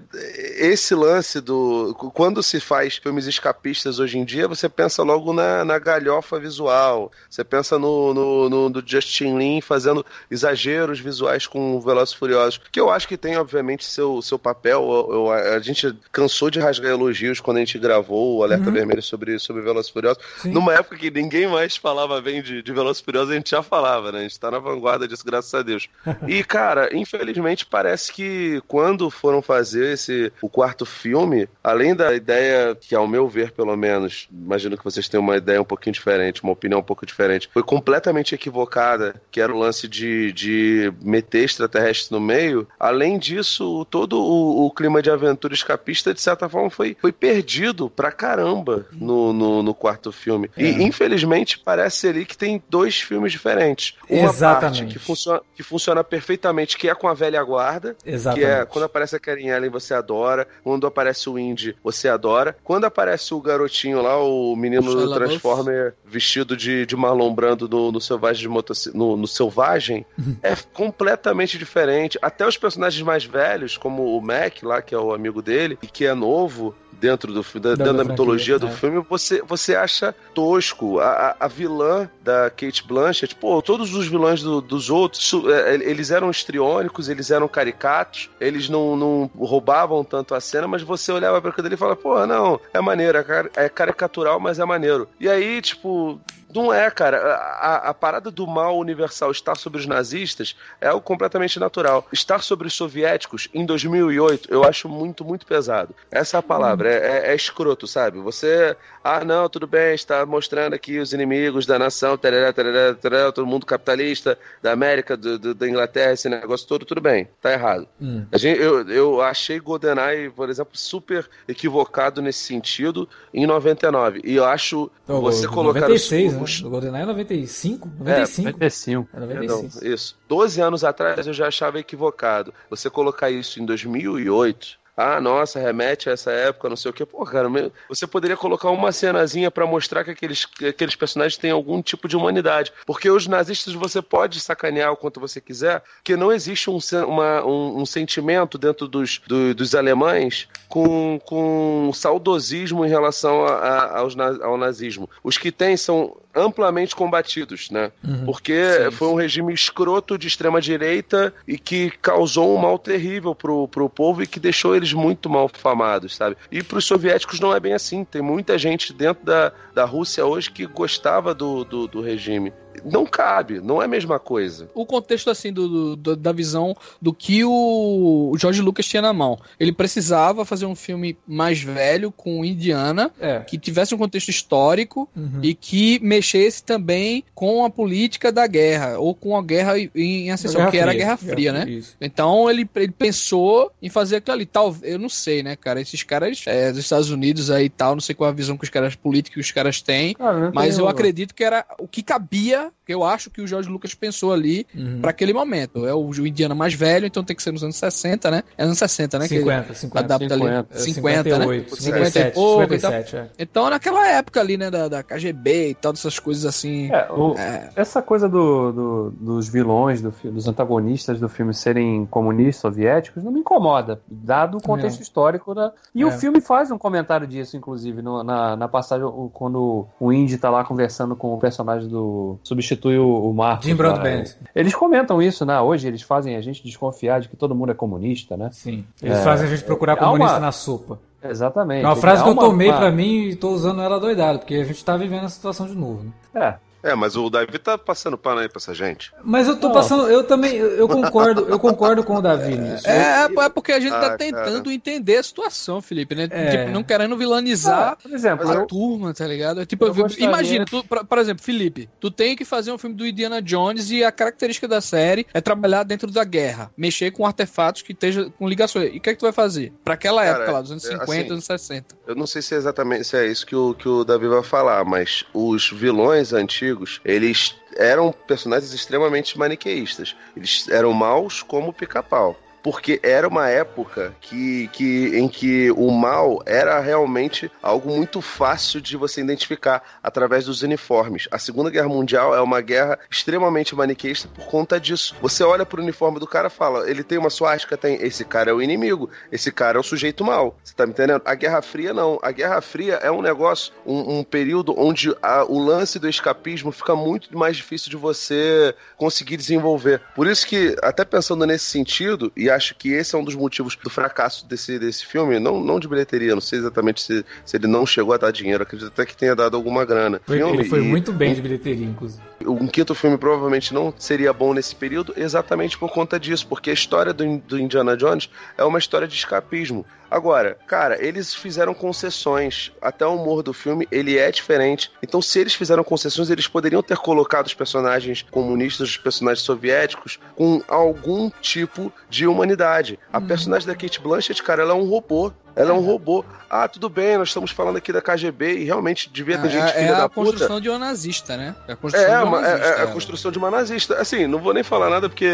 esse 0.56 0.94
lance 0.94 1.40
do... 1.40 1.94
Quando 2.14 2.42
se 2.42 2.58
faz 2.58 2.96
filmes 2.96 3.26
escapistas 3.26 3.98
hoje 3.98 4.18
em 4.18 4.24
dia, 4.24 4.48
você 4.48 4.68
pensa 4.68 5.02
logo 5.02 5.32
na, 5.32 5.64
na 5.64 5.78
galhofa 5.78 6.40
visual, 6.40 7.12
você 7.28 7.44
pensa 7.44 7.78
no, 7.78 8.14
no, 8.14 8.48
no 8.48 8.70
do 8.70 8.82
Justin 8.84 9.36
Lin 9.36 9.60
fazendo 9.60 10.04
exageros 10.30 11.00
visuais 11.00 11.46
com 11.46 11.78
Velozes 11.80 12.14
Furiosos, 12.14 12.60
que 12.70 12.80
eu 12.80 12.90
acho 12.90 13.06
que 13.06 13.16
tem, 13.18 13.36
obviamente, 13.36 13.84
seu, 13.84 14.22
seu 14.22 14.38
papel. 14.38 14.82
Eu- 15.10 15.14
eu- 15.14 15.32
a 15.32 15.58
gente 15.58 15.94
cansou 16.10 16.50
de 16.50 16.58
rasgar 16.58 16.90
elogios 16.92 17.40
quando 17.40 17.58
a 17.58 17.60
gente 17.60 17.78
gravou 17.78 18.38
o 18.38 18.42
Alerta 18.42 18.70
Vermelho 18.70 19.02
sobre, 19.02 19.38
sobre 19.38 19.60
Velozes 19.62 19.81
e 19.88 19.92
Furiosos. 19.92 20.22
Sim. 20.38 20.52
Numa 20.52 20.74
época 20.74 20.96
que 20.96 21.10
ninguém 21.10 21.46
mais 21.46 21.76
falava 21.76 22.20
bem 22.20 22.42
de, 22.42 22.62
de 22.62 22.72
Velozes 22.72 23.02
Furiosos, 23.02 23.30
a 23.30 23.34
gente 23.34 23.50
já 23.50 23.62
falava, 23.62 24.12
né? 24.12 24.20
A 24.20 24.22
gente 24.22 24.38
tá 24.38 24.50
na 24.50 24.58
vanguarda 24.58 25.06
disso, 25.06 25.24
graças 25.24 25.52
a 25.54 25.62
Deus. 25.62 25.88
E, 26.28 26.44
cara, 26.44 26.96
infelizmente 26.96 27.66
parece 27.66 28.12
que 28.12 28.62
quando 28.68 29.10
foram 29.10 29.42
fazer 29.42 29.94
esse 29.94 30.32
o 30.40 30.48
quarto 30.48 30.86
filme, 30.86 31.48
além 31.62 31.94
da 31.94 32.14
ideia, 32.14 32.76
que 32.78 32.94
ao 32.94 33.08
meu 33.08 33.28
ver, 33.28 33.50
pelo 33.50 33.76
menos, 33.76 34.28
imagino 34.30 34.76
que 34.76 34.84
vocês 34.84 35.08
tenham 35.08 35.22
uma 35.22 35.36
ideia 35.36 35.60
um 35.60 35.64
pouquinho 35.64 35.92
diferente, 35.92 36.42
uma 36.42 36.52
opinião 36.52 36.80
um 36.80 36.82
pouco 36.82 37.04
diferente, 37.04 37.50
foi 37.52 37.62
completamente 37.62 38.34
equivocada, 38.34 39.20
que 39.30 39.40
era 39.40 39.52
o 39.52 39.58
lance 39.58 39.88
de, 39.88 40.32
de 40.32 40.92
meter 41.02 41.44
extraterrestre 41.44 42.12
no 42.12 42.20
meio. 42.20 42.66
Além 42.78 43.18
disso, 43.18 43.84
todo 43.86 44.18
o, 44.20 44.66
o 44.66 44.70
clima 44.70 45.02
de 45.02 45.10
aventura 45.10 45.54
escapista, 45.54 46.14
de 46.14 46.20
certa 46.20 46.48
forma, 46.48 46.70
foi, 46.70 46.96
foi 47.00 47.12
perdido 47.12 47.90
pra 47.90 48.12
caramba 48.12 48.86
no, 48.92 49.32
no, 49.32 49.62
no 49.62 49.71
quarto 49.74 50.12
filme. 50.12 50.50
E, 50.56 50.82
infelizmente, 50.82 51.58
parece 51.58 52.08
ali 52.08 52.24
que 52.24 52.36
tem 52.36 52.62
dois 52.68 53.00
filmes 53.00 53.32
diferentes. 53.32 53.94
Uma 54.08 54.28
Exatamente. 54.28 54.80
parte 54.80 54.92
que 54.92 54.98
funciona, 54.98 55.40
que 55.54 55.62
funciona 55.62 56.04
perfeitamente, 56.04 56.76
que 56.76 56.88
é 56.88 56.94
com 56.94 57.08
a 57.08 57.14
velha 57.14 57.42
guarda, 57.42 57.96
Exatamente. 58.04 58.46
que 58.46 58.52
é 58.52 58.64
quando 58.64 58.84
aparece 58.84 59.16
a 59.16 59.18
Karen 59.18 59.46
Ellen, 59.46 59.70
você 59.70 59.94
adora. 59.94 60.46
Quando 60.62 60.86
aparece 60.86 61.28
o 61.28 61.38
Indy, 61.38 61.76
você 61.82 62.08
adora. 62.08 62.56
Quando 62.64 62.84
aparece 62.84 63.34
o 63.34 63.40
garotinho 63.40 64.02
lá, 64.02 64.18
o 64.22 64.56
menino 64.56 64.94
do. 64.94 65.12
Transformer 65.12 65.94
vestido 66.04 66.56
de, 66.56 66.84
de 66.86 66.96
Marlon 66.96 67.32
Brando 67.34 67.68
no, 67.68 67.92
no 67.92 68.00
Selvagem 68.00 68.42
de 68.42 68.48
motoci- 68.48 68.96
no, 68.96 69.16
no 69.16 69.26
Selvagem, 69.26 70.04
é 70.42 70.54
completamente 70.72 71.58
diferente. 71.58 72.18
Até 72.20 72.46
os 72.46 72.56
personagens 72.56 73.02
mais 73.02 73.24
velhos, 73.24 73.76
como 73.76 74.16
o 74.16 74.20
Mac 74.20 74.62
lá, 74.62 74.82
que 74.82 74.94
é 74.94 74.98
o 74.98 75.12
amigo 75.12 75.40
dele, 75.40 75.78
e 75.82 75.86
que 75.86 76.04
é 76.04 76.14
novo 76.14 76.74
dentro, 76.92 77.32
do, 77.32 77.42
da, 77.42 77.74
dentro 77.74 77.84
da 77.84 77.92
da 77.92 78.04
mitologia 78.04 78.58
franquia, 78.58 78.68
do 78.68 78.74
é. 78.74 78.76
filme, 78.76 79.06
você, 79.08 79.42
você 79.42 79.61
acha 79.70 80.14
tosco. 80.34 80.98
A, 81.00 81.36
a, 81.40 81.44
a 81.44 81.48
vilã 81.48 82.08
da 82.22 82.50
Kate 82.50 82.84
Blanchett, 82.86 83.34
pô, 83.34 83.60
todos 83.62 83.94
os 83.94 84.06
vilões 84.08 84.42
do- 84.42 84.60
dos 84.60 84.90
outros, 84.90 85.24
su- 85.24 85.50
é, 85.52 85.74
eles 85.74 86.10
eram 86.10 86.30
histriônicos, 86.30 87.08
eles 87.08 87.30
eram 87.30 87.46
caricatos, 87.48 88.30
eles 88.40 88.68
não, 88.68 88.96
não 88.96 89.30
roubavam 89.38 90.02
tanto 90.04 90.34
a 90.34 90.40
cena, 90.40 90.66
mas 90.66 90.82
você 90.82 91.12
olhava 91.12 91.40
pra 91.40 91.50
aquilo 91.50 91.62
dele 91.64 91.74
e 91.74 91.78
falava, 91.78 91.96
pô, 92.00 92.26
não, 92.26 92.58
é 92.72 92.80
maneiro, 92.80 93.18
é, 93.18 93.64
é 93.64 93.68
caricatural, 93.68 94.40
mas 94.40 94.58
é 94.58 94.64
maneiro. 94.64 95.08
E 95.20 95.28
aí, 95.28 95.60
tipo, 95.60 96.20
não 96.54 96.72
é, 96.72 96.90
cara. 96.90 97.18
A, 97.34 97.90
a- 97.90 97.94
parada 97.94 98.30
do 98.30 98.46
mal 98.46 98.76
universal 98.78 99.30
estar 99.30 99.54
sobre 99.54 99.78
os 99.80 99.86
nazistas 99.86 100.56
é 100.80 100.88
algo 100.88 101.00
completamente 101.00 101.58
natural. 101.60 102.06
Estar 102.12 102.42
sobre 102.42 102.66
os 102.66 102.74
soviéticos 102.74 103.48
em 103.54 103.64
2008 103.64 104.48
eu 104.52 104.64
acho 104.64 104.88
muito, 104.88 105.24
muito 105.24 105.46
pesado. 105.46 105.94
Essa 106.10 106.36
é 106.36 106.40
a 106.40 106.42
palavra. 106.42 106.90
É, 106.90 107.28
é- 107.28 107.32
é 107.32 107.34
escroto, 107.34 107.86
sabe? 107.86 108.18
Você. 108.18 108.76
Ah, 109.04 109.24
não, 109.24 109.48
tudo 109.48 109.66
bem, 109.66 109.94
está 109.94 110.24
mostrando 110.24 110.74
aqui 110.74 110.98
os 110.98 111.12
inimigos 111.12 111.66
da 111.66 111.76
nação, 111.78 112.16
tarará, 112.16 112.52
tarará, 112.52 112.94
tarará, 112.94 113.32
todo 113.32 113.46
mundo 113.46 113.66
capitalista, 113.66 114.38
da 114.62 114.70
América, 114.72 115.16
do- 115.16 115.38
do- 115.38 115.54
da 115.54 115.68
Inglaterra, 115.68 116.12
esse 116.12 116.28
negócio 116.28 116.66
todo, 116.68 116.84
tudo 116.84 117.00
bem. 117.00 117.28
Tá 117.40 117.52
errado. 117.52 117.88
Hum. 118.00 118.24
Gente, 118.34 118.60
eu, 118.60 118.88
eu 118.88 119.20
achei 119.20 119.58
GoldenEye, 119.58 120.30
por 120.30 120.48
exemplo, 120.48 120.72
super 120.76 121.28
equivocado 121.48 122.22
nesse 122.22 122.40
sentido 122.44 123.08
em 123.34 123.46
99. 123.46 124.20
E 124.24 124.36
eu 124.36 124.44
acho 124.44 124.90
Então, 125.04 125.20
você 125.20 125.46
colocar 125.48 125.80
96, 125.80 126.28
os, 126.28 126.32
né? 126.34 126.38
O 126.66 126.70
GoldenEye 126.70 127.02
é 127.02 127.06
95? 127.06 127.88
95. 127.98 128.50
95. 128.52 129.08
É 129.12 129.20
Perdão, 129.26 129.56
95. 129.62 129.84
isso. 129.86 130.16
12 130.28 130.60
anos 130.60 130.84
atrás 130.84 131.26
eu 131.26 131.32
já 131.32 131.48
achava 131.48 131.78
equivocado. 131.78 132.52
Você 132.70 132.88
colocar 132.90 133.30
isso 133.30 133.60
em 133.60 133.66
2008. 133.66 134.80
Ah, 134.94 135.22
nossa, 135.22 135.58
remete 135.58 136.10
a 136.10 136.12
essa 136.12 136.30
época, 136.30 136.68
não 136.68 136.76
sei 136.76 136.90
o 136.90 136.94
que. 136.94 137.06
Pô, 137.06 137.24
cara, 137.24 137.48
você 137.88 138.06
poderia 138.06 138.36
colocar 138.36 138.68
uma 138.68 138.92
cenazinha 138.92 139.50
pra 139.50 139.66
mostrar 139.66 140.04
que 140.04 140.10
aqueles, 140.10 140.44
que 140.44 140.66
aqueles 140.66 140.94
personagens 140.94 141.38
têm 141.38 141.50
algum 141.50 141.80
tipo 141.80 142.06
de 142.06 142.14
humanidade. 142.14 142.70
Porque 142.84 143.08
os 143.08 143.26
nazistas 143.26 143.72
você 143.72 144.02
pode 144.02 144.38
sacanear 144.38 144.92
o 144.92 144.96
quanto 144.96 145.18
você 145.18 145.40
quiser, 145.40 145.82
porque 145.96 146.14
não 146.14 146.30
existe 146.30 146.68
um, 146.68 146.76
uma- 147.08 147.42
um- 147.42 147.80
um 147.80 147.86
sentimento 147.86 148.58
dentro 148.58 148.86
dos, 148.86 149.22
do- 149.26 149.54
dos 149.54 149.74
alemães 149.74 150.46
com, 150.68 151.18
com 151.24 151.90
saudosismo 151.94 152.84
em 152.84 152.88
relação 152.88 153.46
a- 153.46 153.54
a- 153.56 153.98
aos 154.00 154.14
ao 154.18 154.58
nazismo. 154.58 155.08
Os 155.24 155.38
que 155.38 155.50
têm 155.50 155.74
são 155.74 156.14
amplamente 156.34 156.96
combatidos, 156.96 157.70
né? 157.70 157.92
Porque 158.24 158.54
Sim, 158.84 158.90
foi 158.90 159.08
um 159.08 159.14
regime 159.14 159.52
escroto 159.52 160.16
de 160.16 160.28
extrema 160.28 160.60
direita 160.60 161.32
e 161.46 161.58
que 161.58 161.90
causou 162.02 162.56
um 162.56 162.60
mal 162.60 162.78
terrível 162.78 163.34
pro, 163.34 163.68
pro 163.68 163.88
povo 163.88 164.22
e 164.22 164.26
que 164.26 164.40
deixou 164.40 164.74
eles 164.74 164.92
muito 164.92 165.28
mal 165.28 165.50
famados, 165.52 166.16
sabe? 166.16 166.36
E 166.50 166.62
pros 166.62 166.84
soviéticos 166.84 167.40
não 167.40 167.54
é 167.54 167.60
bem 167.60 167.74
assim. 167.74 168.04
Tem 168.04 168.22
muita 168.22 168.56
gente 168.56 168.92
dentro 168.92 169.24
da, 169.24 169.52
da 169.74 169.84
Rússia 169.84 170.24
hoje 170.24 170.50
que 170.50 170.66
gostava 170.66 171.34
do, 171.34 171.64
do, 171.64 171.86
do 171.86 172.00
regime. 172.00 172.52
Não 172.84 173.04
cabe, 173.06 173.60
não 173.60 173.80
é 173.80 173.84
a 173.84 173.88
mesma 173.88 174.18
coisa. 174.18 174.68
o 174.74 174.84
contexto 174.86 175.30
assim 175.30 175.52
do, 175.52 175.94
do- 175.96 176.16
da 176.16 176.32
visão 176.32 176.76
do 177.00 177.12
que 177.12 177.44
o, 177.44 178.34
George 178.38 178.60
Lucas 178.62 178.86
tinha 178.86 179.02
na 179.02 179.12
mão. 179.12 179.38
Ele 179.58 179.72
precisava 179.72 180.44
fazer 180.44 180.66
um 180.66 180.74
filme 180.74 181.16
mais 181.26 181.60
velho 181.62 182.10
com 182.10 182.44
Indiana 182.44 183.10
É. 183.20 183.40
que 183.40 183.58
tivesse 183.58 183.94
um 183.94 183.98
contexto 183.98 184.28
histórico 184.28 185.08
Uhum. 185.16 185.40
e 185.42 185.54
que 185.54 185.98
mexesse 186.02 186.62
também 186.62 187.24
com 187.34 187.64
a 187.64 187.70
política 187.70 188.30
da 188.32 188.46
guerra 188.46 188.98
ou 188.98 189.14
com 189.14 189.36
a 189.36 189.42
guerra 189.42 189.78
em- 189.78 189.90
em 189.94 190.30
ascensão, 190.30 190.70
que 190.70 190.78
era 190.78 190.90
a 190.90 190.94
Guerra 190.94 191.16
Fria, 191.16 191.52
né? 191.52 191.68
Isso. 191.68 191.96
Então 192.00 192.48
ele, 192.50 192.68
ele 192.76 192.92
pensou 192.92 193.70
em 193.82 193.88
fazer 193.88 194.16
aquilo 194.16 194.34
ali. 194.36 194.46
Tal, 194.46 194.74
eu 194.82 194.98
não 194.98 195.08
sei, 195.08 195.42
né, 195.42 195.56
cara? 195.56 195.80
Esses 195.80 196.02
caras 196.02 196.42
é, 196.46 196.70
dos 196.70 196.80
Estados 196.80 197.10
Unidos 197.10 197.50
aí 197.50 197.66
e 197.66 197.70
tal, 197.70 197.94
não 197.94 198.00
sei 198.00 198.14
qual 198.14 198.30
a 198.30 198.32
visão 198.32 198.56
que 198.56 198.64
os 198.64 198.70
caras 198.70 198.94
políticos 198.94 199.34
que 199.34 199.40
os 199.40 199.50
caras 199.52 199.80
têm. 199.80 200.14
Mas 200.52 200.78
eu 200.78 200.84
o- 200.84 200.88
acredito 200.88 201.34
que 201.34 201.44
era 201.44 201.64
o 201.78 201.86
que 201.88 202.02
cabia, 202.02 202.61
que 202.84 202.92
eu 202.92 203.04
acho 203.04 203.30
que 203.30 203.40
o 203.40 203.46
Jorge 203.46 203.68
Lucas 203.68 203.94
pensou 203.94 204.32
ali 204.32 204.66
Uhum. 204.74 205.00
pra 205.00 205.10
aquele 205.10 205.32
momento. 205.32 205.86
É 205.86 205.94
o, 205.94 205.98
o 206.08 206.26
Indiana 206.26 206.54
mais 206.54 206.74
velho, 206.74 207.06
então 207.06 207.22
tem 207.24 207.34
que 207.34 207.42
ser 207.42 207.52
nos 207.52 207.62
anos 207.62 207.76
60, 207.76 208.30
né? 208.30 208.42
É 208.56 208.64
anos 208.64 208.78
60, 208.78 209.18
né? 209.18 209.28
que 209.28 209.34
ele 209.34 209.42
50, 209.42 209.74
50. 209.74 210.04
adapta 210.14 210.34
ali. 210.34 210.42
50, 210.42 210.68
É, 210.74 210.78
50, 210.78 211.38
né? 211.38 211.44
58, 211.44 211.76
50 211.76 211.80
e 211.80 211.82
57, 211.82 212.34
pouco 212.34 212.62
e 212.62 212.78
tal. 212.78 212.90
57, 212.92 213.16
é. 213.16 213.28
Então, 213.38 213.70
naquela 213.70 214.08
época 214.08 214.40
ali, 214.40 214.56
né, 214.56 214.70
da, 214.70 214.88
da 214.88 215.02
KGB 215.02 215.70
e 215.70 215.74
tal, 215.74 215.92
dessas 215.92 216.18
coisas 216.18 216.44
assim. 216.44 216.90
É, 216.92 217.10
o- 217.10 217.34
É. 217.36 217.70
Essa 217.76 218.02
coisa 218.02 218.28
do, 218.28 218.72
do- 218.72 219.10
dos 219.10 219.48
vilões, 219.48 220.00
do 220.02 220.12
dos 220.24 220.46
antagonistas 220.46 221.18
do 221.18 221.28
filme 221.28 221.52
serem 221.54 222.06
comunistas 222.06 222.56
soviéticos 222.62 223.22
não 223.24 223.32
me 223.32 223.40
incomoda, 223.40 224.00
dado 224.08 224.58
o 224.58 224.62
contexto 224.62 225.00
histórico. 225.00 225.54
Da... 225.54 225.72
E 225.94 226.02
É. 226.02 226.06
o 226.06 226.10
filme 226.12 226.40
faz 226.40 226.70
um 226.70 226.78
comentário 226.78 227.26
disso, 227.26 227.56
inclusive, 227.56 228.02
no- 228.02 228.22
na, 228.22 228.56
na 228.56 228.68
passagem, 228.68 229.06
quando 229.32 229.86
o 229.98 230.12
Indy 230.12 230.36
tá 230.38 230.50
lá 230.50 230.64
conversando 230.64 231.16
com 231.16 231.34
o 231.34 231.38
personagem 231.38 231.88
do. 231.88 232.38
Substitui 232.52 232.98
o, 232.98 233.30
o 233.30 233.34
Marcos. 233.34 233.64
Jim 233.66 233.72
lá, 233.72 233.76
Broadbent. 233.78 234.28
é. 234.54 234.60
Eles 234.60 234.74
comentam 234.74 235.20
isso, 235.22 235.44
né? 235.46 235.58
Hoje 235.60 235.88
eles 235.88 236.02
fazem 236.02 236.36
a 236.36 236.40
gente 236.40 236.62
desconfiar 236.62 237.20
de 237.20 237.28
que 237.28 237.36
todo 237.36 237.54
mundo 237.54 237.72
é 237.72 237.74
comunista, 237.74 238.36
né? 238.36 238.50
Sim. 238.52 238.84
Eles 239.02 239.18
É. 239.18 239.22
fazem 239.22 239.46
a 239.46 239.50
gente 239.50 239.64
procurar 239.64 239.94
Há 239.94 239.96
comunista 239.96 240.34
uma- 240.34 240.40
na 240.40 240.52
sopa. 240.52 240.98
Exatamente. 241.24 241.84
É 241.84 241.86
uma 241.88 241.96
frase 241.96 242.22
que 242.22 242.28
eu 242.28 242.34
tomei 242.34 242.68
uma- 242.68 242.78
pra 242.78 242.90
mim 242.90 243.28
e 243.28 243.36
tô 243.36 243.50
usando 243.50 243.80
ela 243.80 243.98
doidado, 243.98 244.40
porque 244.40 244.54
a 244.56 244.64
gente 244.64 244.84
tá 244.84 244.96
vivendo 244.96 245.24
a 245.24 245.28
situação 245.28 245.66
de 245.66 245.74
novo. 245.74 246.04
né? 246.04 246.12
É, 246.34 246.54
É, 246.82 246.94
mas 246.94 247.16
o 247.16 247.30
Davi 247.30 247.58
tá 247.58 247.78
passando 247.78 248.18
pano 248.18 248.40
aí 248.40 248.48
pra 248.48 248.58
essa 248.58 248.74
gente. 248.74 249.12
Mas 249.22 249.46
eu 249.48 249.56
tô 249.56 249.68
Não. 249.68 249.74
passando, 249.74 250.08
eu 250.08 250.24
também, 250.24 250.56
eu 250.56 250.88
concordo, 250.88 251.42
eu 251.48 251.58
concordo 251.58 252.02
com 252.02 252.16
o 252.16 252.20
Davi 252.22 252.56
nisso. 252.56 252.86
É, 252.88 253.24
é 253.24 253.48
porque 253.48 253.72
a 253.72 253.80
gente 253.80 253.92
Ah, 253.94 254.00
tá 254.00 254.16
tentando 254.16 254.70
entender 254.70 255.16
a 255.18 255.22
situação, 255.22 255.80
Felipe, 255.80 256.14
né? 256.14 256.28
É. 256.30 256.50
Tipo, 256.50 256.70
não 256.72 256.82
querendo 256.82 257.16
vilanizar 257.16 257.96
por 258.02 258.12
exemplo, 258.12 258.50
a 258.50 258.54
eu, 258.54 258.66
turma, 258.66 259.12
tá 259.14 259.26
ligado? 259.26 259.60
É 259.60 259.66
Tipo, 259.66 259.86
eu 259.86 259.94
gostaria- 259.94 260.26
imagina, 260.26 260.64
tu, 260.64 260.82
por, 260.84 261.04
por 261.04 261.18
exemplo, 261.18 261.42
Felipe, 261.44 261.88
tu 262.00 262.10
tem 262.10 262.34
que 262.36 262.44
fazer 262.44 262.72
um 262.72 262.78
filme 262.78 262.96
do 262.96 263.06
Indiana 263.06 263.40
Jones 263.40 263.90
e 263.90 264.02
a 264.04 264.10
característica 264.12 264.66
da 264.66 264.80
série 264.80 265.26
é 265.32 265.40
trabalhar 265.40 265.82
dentro 265.84 266.10
da 266.10 266.24
guerra, 266.24 266.70
mexer 266.76 267.10
com 267.12 267.24
artefatos 267.26 267.82
que 267.82 267.92
esteja 267.92 268.30
com 268.38 268.48
ligações. 268.48 268.90
E 268.94 268.98
o 268.98 269.00
que 269.00 269.10
é 269.10 269.12
que 269.14 269.18
tu 269.18 269.24
vai 269.26 269.32
fazer? 269.32 269.72
Pra 269.84 269.94
aquela 269.94 270.22
Cara, 270.24 270.36
época 270.36 270.52
lá, 270.52 270.60
dos 270.60 270.70
anos 270.72 270.84
é, 270.84 270.88
50, 270.90 271.10
assim, 271.22 271.32
anos 271.32 271.44
60. 271.44 271.94
Eu 272.06 272.14
não 272.14 272.26
sei 272.26 272.42
se 272.42 272.54
é 272.54 272.56
exatamente 272.58 273.04
se 273.04 273.16
é 273.16 273.26
isso 273.26 273.46
que 273.46 273.54
o, 273.56 273.74
que 273.74 273.88
o 273.88 274.04
Davi 274.04 274.26
vai 274.28 274.42
falar, 274.42 274.84
mas 274.84 275.24
os 275.32 275.70
vilões 275.70 276.32
antigos, 276.32 276.71
eles 277.04 277.54
eram 277.76 278.12
personagens 278.12 278.72
extremamente 278.72 279.38
maniqueístas. 279.38 280.16
Eles 280.36 280.68
eram 280.68 280.92
maus 280.92 281.42
como 281.42 281.70
o 281.70 281.72
pica-pau. 281.72 282.38
Porque 282.62 283.00
era 283.02 283.26
uma 283.26 283.48
época 283.48 284.14
que, 284.20 284.68
que, 284.72 285.18
em 285.18 285.28
que 285.28 285.70
o 285.72 285.90
mal 285.90 286.42
era 286.46 286.78
realmente 286.80 287.50
algo 287.62 287.90
muito 287.90 288.20
fácil 288.20 288.80
de 288.80 288.96
você 288.96 289.20
identificar 289.20 289.82
através 290.02 290.44
dos 290.44 290.62
uniformes. 290.62 291.26
A 291.30 291.38
Segunda 291.38 291.70
Guerra 291.70 291.88
Mundial 291.88 292.34
é 292.34 292.40
uma 292.40 292.60
guerra 292.60 292.98
extremamente 293.10 293.74
maniqueísta 293.74 294.28
por 294.28 294.44
conta 294.46 294.78
disso. 294.78 295.14
Você 295.20 295.42
olha 295.42 295.66
pro 295.66 295.82
uniforme 295.82 296.20
do 296.20 296.26
cara 296.26 296.46
e 296.46 296.50
fala, 296.50 296.88
ele 296.88 297.02
tem 297.02 297.18
uma 297.18 297.30
suástica, 297.30 297.76
tem. 297.76 297.96
Esse 298.02 298.24
cara 298.24 298.50
é 298.50 298.54
o 298.54 298.62
inimigo, 298.62 299.10
esse 299.30 299.50
cara 299.50 299.78
é 299.78 299.80
o 299.80 299.84
sujeito 299.84 300.24
mal. 300.24 300.56
Você 300.62 300.74
tá 300.74 300.86
me 300.86 300.92
entendendo? 300.92 301.22
A 301.24 301.34
Guerra 301.34 301.62
Fria 301.62 301.92
não. 301.92 302.18
A 302.22 302.30
Guerra 302.30 302.60
Fria 302.60 302.94
é 303.02 303.10
um 303.10 303.22
negócio, 303.22 303.72
um, 303.84 304.18
um 304.18 304.24
período 304.24 304.74
onde 304.78 305.14
a- 305.22 305.44
o 305.48 305.58
lance 305.58 305.98
do 305.98 306.08
escapismo 306.08 306.70
fica 306.70 306.94
muito 306.94 307.36
mais 307.36 307.56
difícil 307.56 307.90
de 307.90 307.96
você 307.96 308.74
conseguir 308.96 309.36
desenvolver. 309.36 310.00
Por 310.14 310.26
isso 310.26 310.46
que, 310.46 310.76
até 310.82 311.04
pensando 311.04 311.44
nesse 311.46 311.64
sentido, 311.64 312.30
e 312.36 312.51
acho 312.52 312.74
que 312.74 312.92
esse 312.92 313.14
é 313.14 313.18
um 313.18 313.24
dos 313.24 313.34
motivos 313.34 313.76
do 313.76 313.90
fracasso 313.90 314.46
desse, 314.46 314.78
desse 314.78 315.04
filme, 315.06 315.38
não, 315.40 315.60
não 315.60 315.80
de 315.80 315.88
bilheteria, 315.88 316.34
não 316.34 316.40
sei 316.40 316.58
exatamente 316.60 317.02
se, 317.02 317.24
se 317.44 317.56
ele 317.56 317.66
não 317.66 317.84
chegou 317.84 318.14
a 318.14 318.18
dar 318.18 318.30
dinheiro, 318.30 318.62
acredito 318.62 318.88
até 318.88 319.04
que 319.04 319.16
tenha 319.16 319.34
dado 319.34 319.56
alguma 319.56 319.84
grana. 319.84 320.20
Foi- 320.24 320.38
Filme 320.38 320.52
ele 320.58 320.64
foi 320.68 320.78
e- 320.80 320.82
muito 320.82 321.12
bem 321.12 321.34
de 321.34 321.42
bilheteria, 321.42 321.86
inclusive. 321.86 322.22
um 322.46 322.66
quinto 322.66 322.94
filme 322.94 323.16
provavelmente 323.18 323.72
não 323.74 323.92
seria 323.98 324.32
bom 324.32 324.52
nesse 324.54 324.74
período 324.74 325.12
exatamente 325.16 325.76
por 325.78 325.90
conta 325.92 326.18
disso, 326.20 326.46
porque 326.46 326.70
a 326.70 326.72
história 326.72 327.12
do, 327.12 327.38
do 327.38 327.58
Indiana 327.58 327.96
Jones 327.96 328.28
é 328.56 328.64
uma 328.64 328.78
história 328.78 329.06
de 329.08 329.14
escapismo. 329.14 329.84
Agora, 330.12 330.58
cara, 330.66 331.02
eles 331.02 331.34
fizeram 331.34 331.72
concessões. 331.72 332.70
Até 332.82 333.06
o 333.06 333.14
humor 333.14 333.42
do 333.42 333.54
filme, 333.54 333.88
ele 333.90 334.18
é 334.18 334.30
diferente. 334.30 334.92
Então, 335.02 335.22
se 335.22 335.38
eles 335.40 335.54
fizeram 335.54 335.82
concessões, 335.82 336.28
eles 336.28 336.46
poderiam 336.46 336.82
ter 336.82 336.98
colocado 336.98 337.46
os 337.46 337.54
personagens 337.54 338.20
comunistas, 338.30 338.90
os 338.90 338.96
personagens 338.98 339.42
soviéticos, 339.42 340.20
com 340.36 340.62
algum 340.68 341.30
tipo 341.40 341.90
de 342.10 342.26
humanidade. 342.26 342.98
A 343.10 343.22
personagem 343.22 343.66
da 343.66 343.74
Kate 343.74 344.02
Blanchett, 344.02 344.42
cara, 344.42 344.60
ela 344.60 344.72
é 344.72 344.76
um 344.76 344.84
robô. 344.84 345.32
Ela 345.54 345.70
é 345.70 345.72
um 345.72 345.80
robô. 345.80 346.24
Ah, 346.48 346.68
tudo 346.68 346.88
bem, 346.90 347.16
nós 347.16 347.28
estamos 347.28 347.50
falando 347.50 347.76
aqui 347.78 347.92
da 347.92 348.02
KGB 348.02 348.58
e 348.58 348.64
realmente 348.64 349.08
devia 349.08 349.38
ter 349.38 349.48
gente 349.48 349.62
é 349.64 349.68
filha 349.72 349.94
a 349.96 350.00
da 350.00 350.08
puta. 350.08 350.30
construção 350.32 350.60
de 350.60 350.68
um 350.68 350.78
nazista, 350.78 351.34
né? 351.36 351.54
É 351.66 351.72
a 351.72 351.76
construção 351.76 352.10
É, 352.14 352.18
de 352.18 352.24
um 352.24 352.28
uma- 352.28 352.38
é- 352.38 352.42
nazista. 352.42 352.66
é 352.68 352.72
a 352.74 352.82
ela. 352.82 352.92
construção 352.92 353.30
de 353.32 353.38
uma 353.38 353.50
nazista. 353.50 353.94
Assim, 353.98 354.26
não 354.26 354.38
vou 354.38 354.52
nem 354.52 354.62
falar 354.62 354.90
nada 354.90 355.08
porque, 355.08 355.26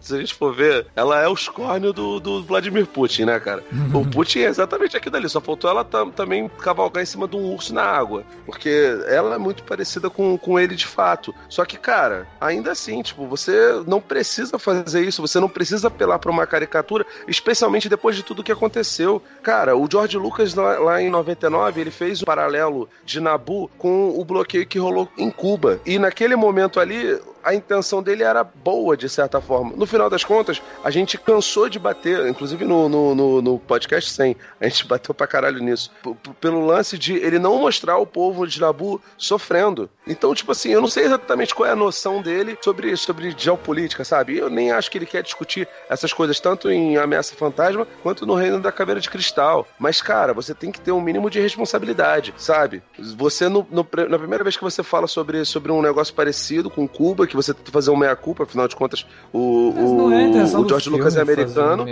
se 0.00 0.14
a 0.14 0.18
gente 0.18 0.34
for 0.34 0.52
ver, 0.54 0.86
ela 0.96 1.20
é 1.22 1.28
o 1.28 1.34
escórnio 1.34 1.92
do, 1.92 2.18
do 2.18 2.42
Vladimir 2.42 2.84
Putin, 2.86 3.24
né, 3.26 3.38
cara? 3.38 3.62
o 3.94 4.04
Putin 4.10 4.40
é 4.40 4.46
exatamente 4.46 4.96
aquilo 4.96 5.16
ali, 5.16 5.28
só 5.28 5.40
faltou 5.40 5.70
ela 5.70 5.84
tam- 5.84 6.10
também 6.10 6.48
cavalgar 6.60 7.02
em 7.02 7.06
cima 7.06 7.28
de 7.28 7.36
um 7.36 7.52
urso 7.54 7.72
na 7.72 7.82
água. 7.84 8.24
Porque 8.44 8.68
ela 9.06 9.36
é 9.36 9.38
muito 9.38 9.62
parecida 9.62 10.10
com, 10.10 10.36
com 10.36 10.58
ele 10.58 10.74
de 10.74 10.86
fato. 10.86 11.32
Só 11.48 11.64
que, 11.64 11.76
cara, 11.76 12.26
ainda 12.40 12.72
assim, 12.72 13.02
tipo, 13.02 13.24
você 13.28 13.82
não 13.86 14.00
precisa 14.00 14.58
fazer 14.58 15.02
isso, 15.02 15.22
você 15.22 15.38
não 15.38 15.48
precisa 15.48 15.86
apelar 15.86 16.18
pra 16.18 16.30
uma 16.32 16.46
caricatura, 16.46 17.06
especialmente 17.28 17.88
depois 17.88 18.16
de 18.16 18.24
tudo 18.24 18.42
que 18.42 18.50
aconteceu. 18.52 19.22
Cara, 19.44 19.55
o 19.76 19.88
George 19.90 20.16
Lucas, 20.18 20.54
lá 20.54 21.00
em 21.00 21.10
99, 21.10 21.80
ele 21.80 21.90
fez 21.90 22.22
um 22.22 22.24
paralelo 22.24 22.88
de 23.04 23.20
Nabu 23.20 23.70
com 23.78 24.10
o 24.18 24.24
bloqueio 24.24 24.66
que 24.66 24.78
rolou 24.78 25.08
em 25.16 25.30
Cuba. 25.30 25.80
E 25.84 25.98
naquele 25.98 26.36
momento 26.36 26.80
ali, 26.80 27.18
a 27.46 27.54
intenção 27.54 28.02
dele 28.02 28.24
era 28.24 28.42
boa, 28.42 28.96
de 28.96 29.08
certa 29.08 29.40
forma. 29.40 29.72
No 29.76 29.86
final 29.86 30.10
das 30.10 30.24
contas, 30.24 30.60
a 30.82 30.90
gente 30.90 31.16
cansou 31.16 31.68
de 31.68 31.78
bater, 31.78 32.26
inclusive 32.26 32.64
no, 32.64 32.88
no, 32.88 33.14
no, 33.14 33.40
no 33.40 33.58
podcast 33.60 34.10
100, 34.10 34.36
a 34.60 34.68
gente 34.68 34.84
bateu 34.88 35.14
pra 35.14 35.28
caralho 35.28 35.60
nisso, 35.60 35.92
pelo 36.40 36.66
lance 36.66 36.98
de 36.98 37.14
ele 37.14 37.38
não 37.38 37.60
mostrar 37.60 37.98
o 37.98 38.06
povo 38.06 38.48
de 38.48 38.60
Nabu 38.60 39.00
sofrendo. 39.16 39.88
Então, 40.04 40.34
tipo 40.34 40.50
assim, 40.50 40.70
eu 40.70 40.80
não 40.80 40.88
sei 40.88 41.04
exatamente 41.04 41.54
qual 41.54 41.68
é 41.68 41.72
a 41.72 41.76
noção 41.76 42.20
dele 42.20 42.58
sobre, 42.60 42.96
sobre 42.96 43.32
geopolítica, 43.36 44.04
sabe? 44.04 44.36
Eu 44.36 44.50
nem 44.50 44.72
acho 44.72 44.90
que 44.90 44.98
ele 44.98 45.06
quer 45.06 45.22
discutir 45.22 45.68
essas 45.88 46.12
coisas 46.12 46.40
tanto 46.40 46.68
em 46.68 46.96
Ameaça 46.96 47.36
Fantasma 47.36 47.86
quanto 48.02 48.26
no 48.26 48.34
Reino 48.34 48.60
da 48.60 48.72
Caveira 48.72 49.00
de 49.00 49.08
Cristal. 49.08 49.68
Mas, 49.78 50.02
cara, 50.02 50.34
você 50.34 50.52
tem 50.52 50.72
que 50.72 50.80
ter 50.80 50.90
um 50.90 51.00
mínimo 51.00 51.30
de 51.30 51.40
responsabilidade, 51.40 52.34
sabe? 52.36 52.82
Você, 53.16 53.48
no, 53.48 53.64
no 53.70 53.86
na 54.08 54.18
primeira 54.18 54.42
vez 54.42 54.56
que 54.56 54.64
você 54.64 54.82
fala 54.82 55.06
sobre, 55.06 55.44
sobre 55.44 55.70
um 55.70 55.80
negócio 55.80 56.12
parecido 56.12 56.68
com 56.68 56.88
Cuba, 56.88 57.26
que 57.26 57.35
você 57.36 57.54
tenta 57.54 57.70
fazer 57.70 57.90
um 57.90 57.96
meia-culpa, 57.96 58.42
afinal 58.44 58.66
de 58.66 58.74
contas, 58.74 59.06
o, 59.32 59.72
não 59.76 60.12
é 60.12 60.24
o, 60.26 60.60
o 60.62 60.68
George 60.68 60.90
Lucas 60.90 61.16
é 61.16 61.20
americano. 61.20 61.84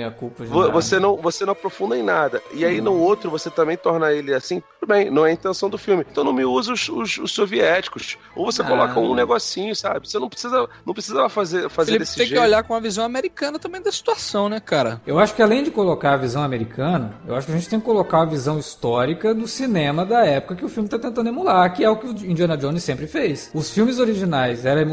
Você 0.73 0.99
não, 0.99 1.17
você 1.17 1.45
não 1.45 1.53
aprofunda 1.53 1.97
em 1.97 2.03
nada. 2.03 2.43
E 2.53 2.65
aí 2.65 2.81
no 2.81 2.95
outro 2.99 3.31
você 3.31 3.51
também 3.51 3.77
torna 3.77 4.13
ele 4.13 4.33
assim. 4.35 4.63
Tudo 4.81 4.89
bem, 4.89 5.11
não 5.11 5.25
é 5.25 5.31
a 5.31 5.33
intenção 5.33 5.69
do 5.71 5.79
filme. 5.79 6.05
Então 6.11 6.25
não 6.25 6.33
me 6.33 6.45
usa 6.45 6.73
os, 6.73 6.89
os- 6.89 7.19
os 7.19 7.33
soviéticos. 7.33 8.17
Ou 8.35 8.45
você 8.51 8.63
Ah. 8.63 8.65
coloca 8.65 8.99
um 9.01 9.15
negocinho, 9.15 9.75
sabe? 9.77 10.09
Você 10.09 10.19
não 10.19 10.29
precisa, 10.29 10.69
não 10.85 10.93
precisa 10.95 11.29
fazer, 11.29 11.69
fazer 11.69 11.93
Felipe 11.93 12.05
desse 12.05 12.17
tem 12.17 12.27
jeito. 12.27 12.41
que 12.41 12.47
olhar 12.47 12.63
com 12.63 12.75
a 12.75 12.81
visão 12.81 13.05
americana 13.05 13.59
também 13.59 13.81
da 13.83 13.93
situação, 13.93 14.49
né, 14.49 14.61
cara? 14.61 15.01
Eu 15.07 15.19
acho 15.19 15.35
que 15.35 15.43
além 15.43 15.63
de 15.63 15.71
colocar 15.71 16.15
a 16.15 16.17
visão 16.17 16.43
americana, 16.43 17.15
eu 17.27 17.35
acho 17.35 17.47
que 17.47 17.53
a 17.53 17.57
gente 17.57 17.69
tem 17.69 17.79
que 17.79 17.85
colocar 17.85 18.23
a 18.23 18.25
visão 18.25 18.59
histórica 18.59 19.35
do 19.35 19.47
cinema 19.47 20.05
da 20.05 20.25
época 20.25 20.55
que 20.57 20.65
o 20.65 20.69
filme 20.69 20.87
está 20.87 20.99
tentando 20.99 21.29
emular, 21.29 21.73
que 21.75 21.85
é 21.85 21.91
o 21.91 21.97
que 21.97 22.07
o 22.07 22.11
Indiana 22.11 22.57
Jones 22.57 22.83
sempre 22.83 23.07
fez. 23.07 23.51
Os 23.55 23.71
filmes 23.71 23.99
originais 23.99 24.65
eram 24.65 24.81
a 24.81 24.85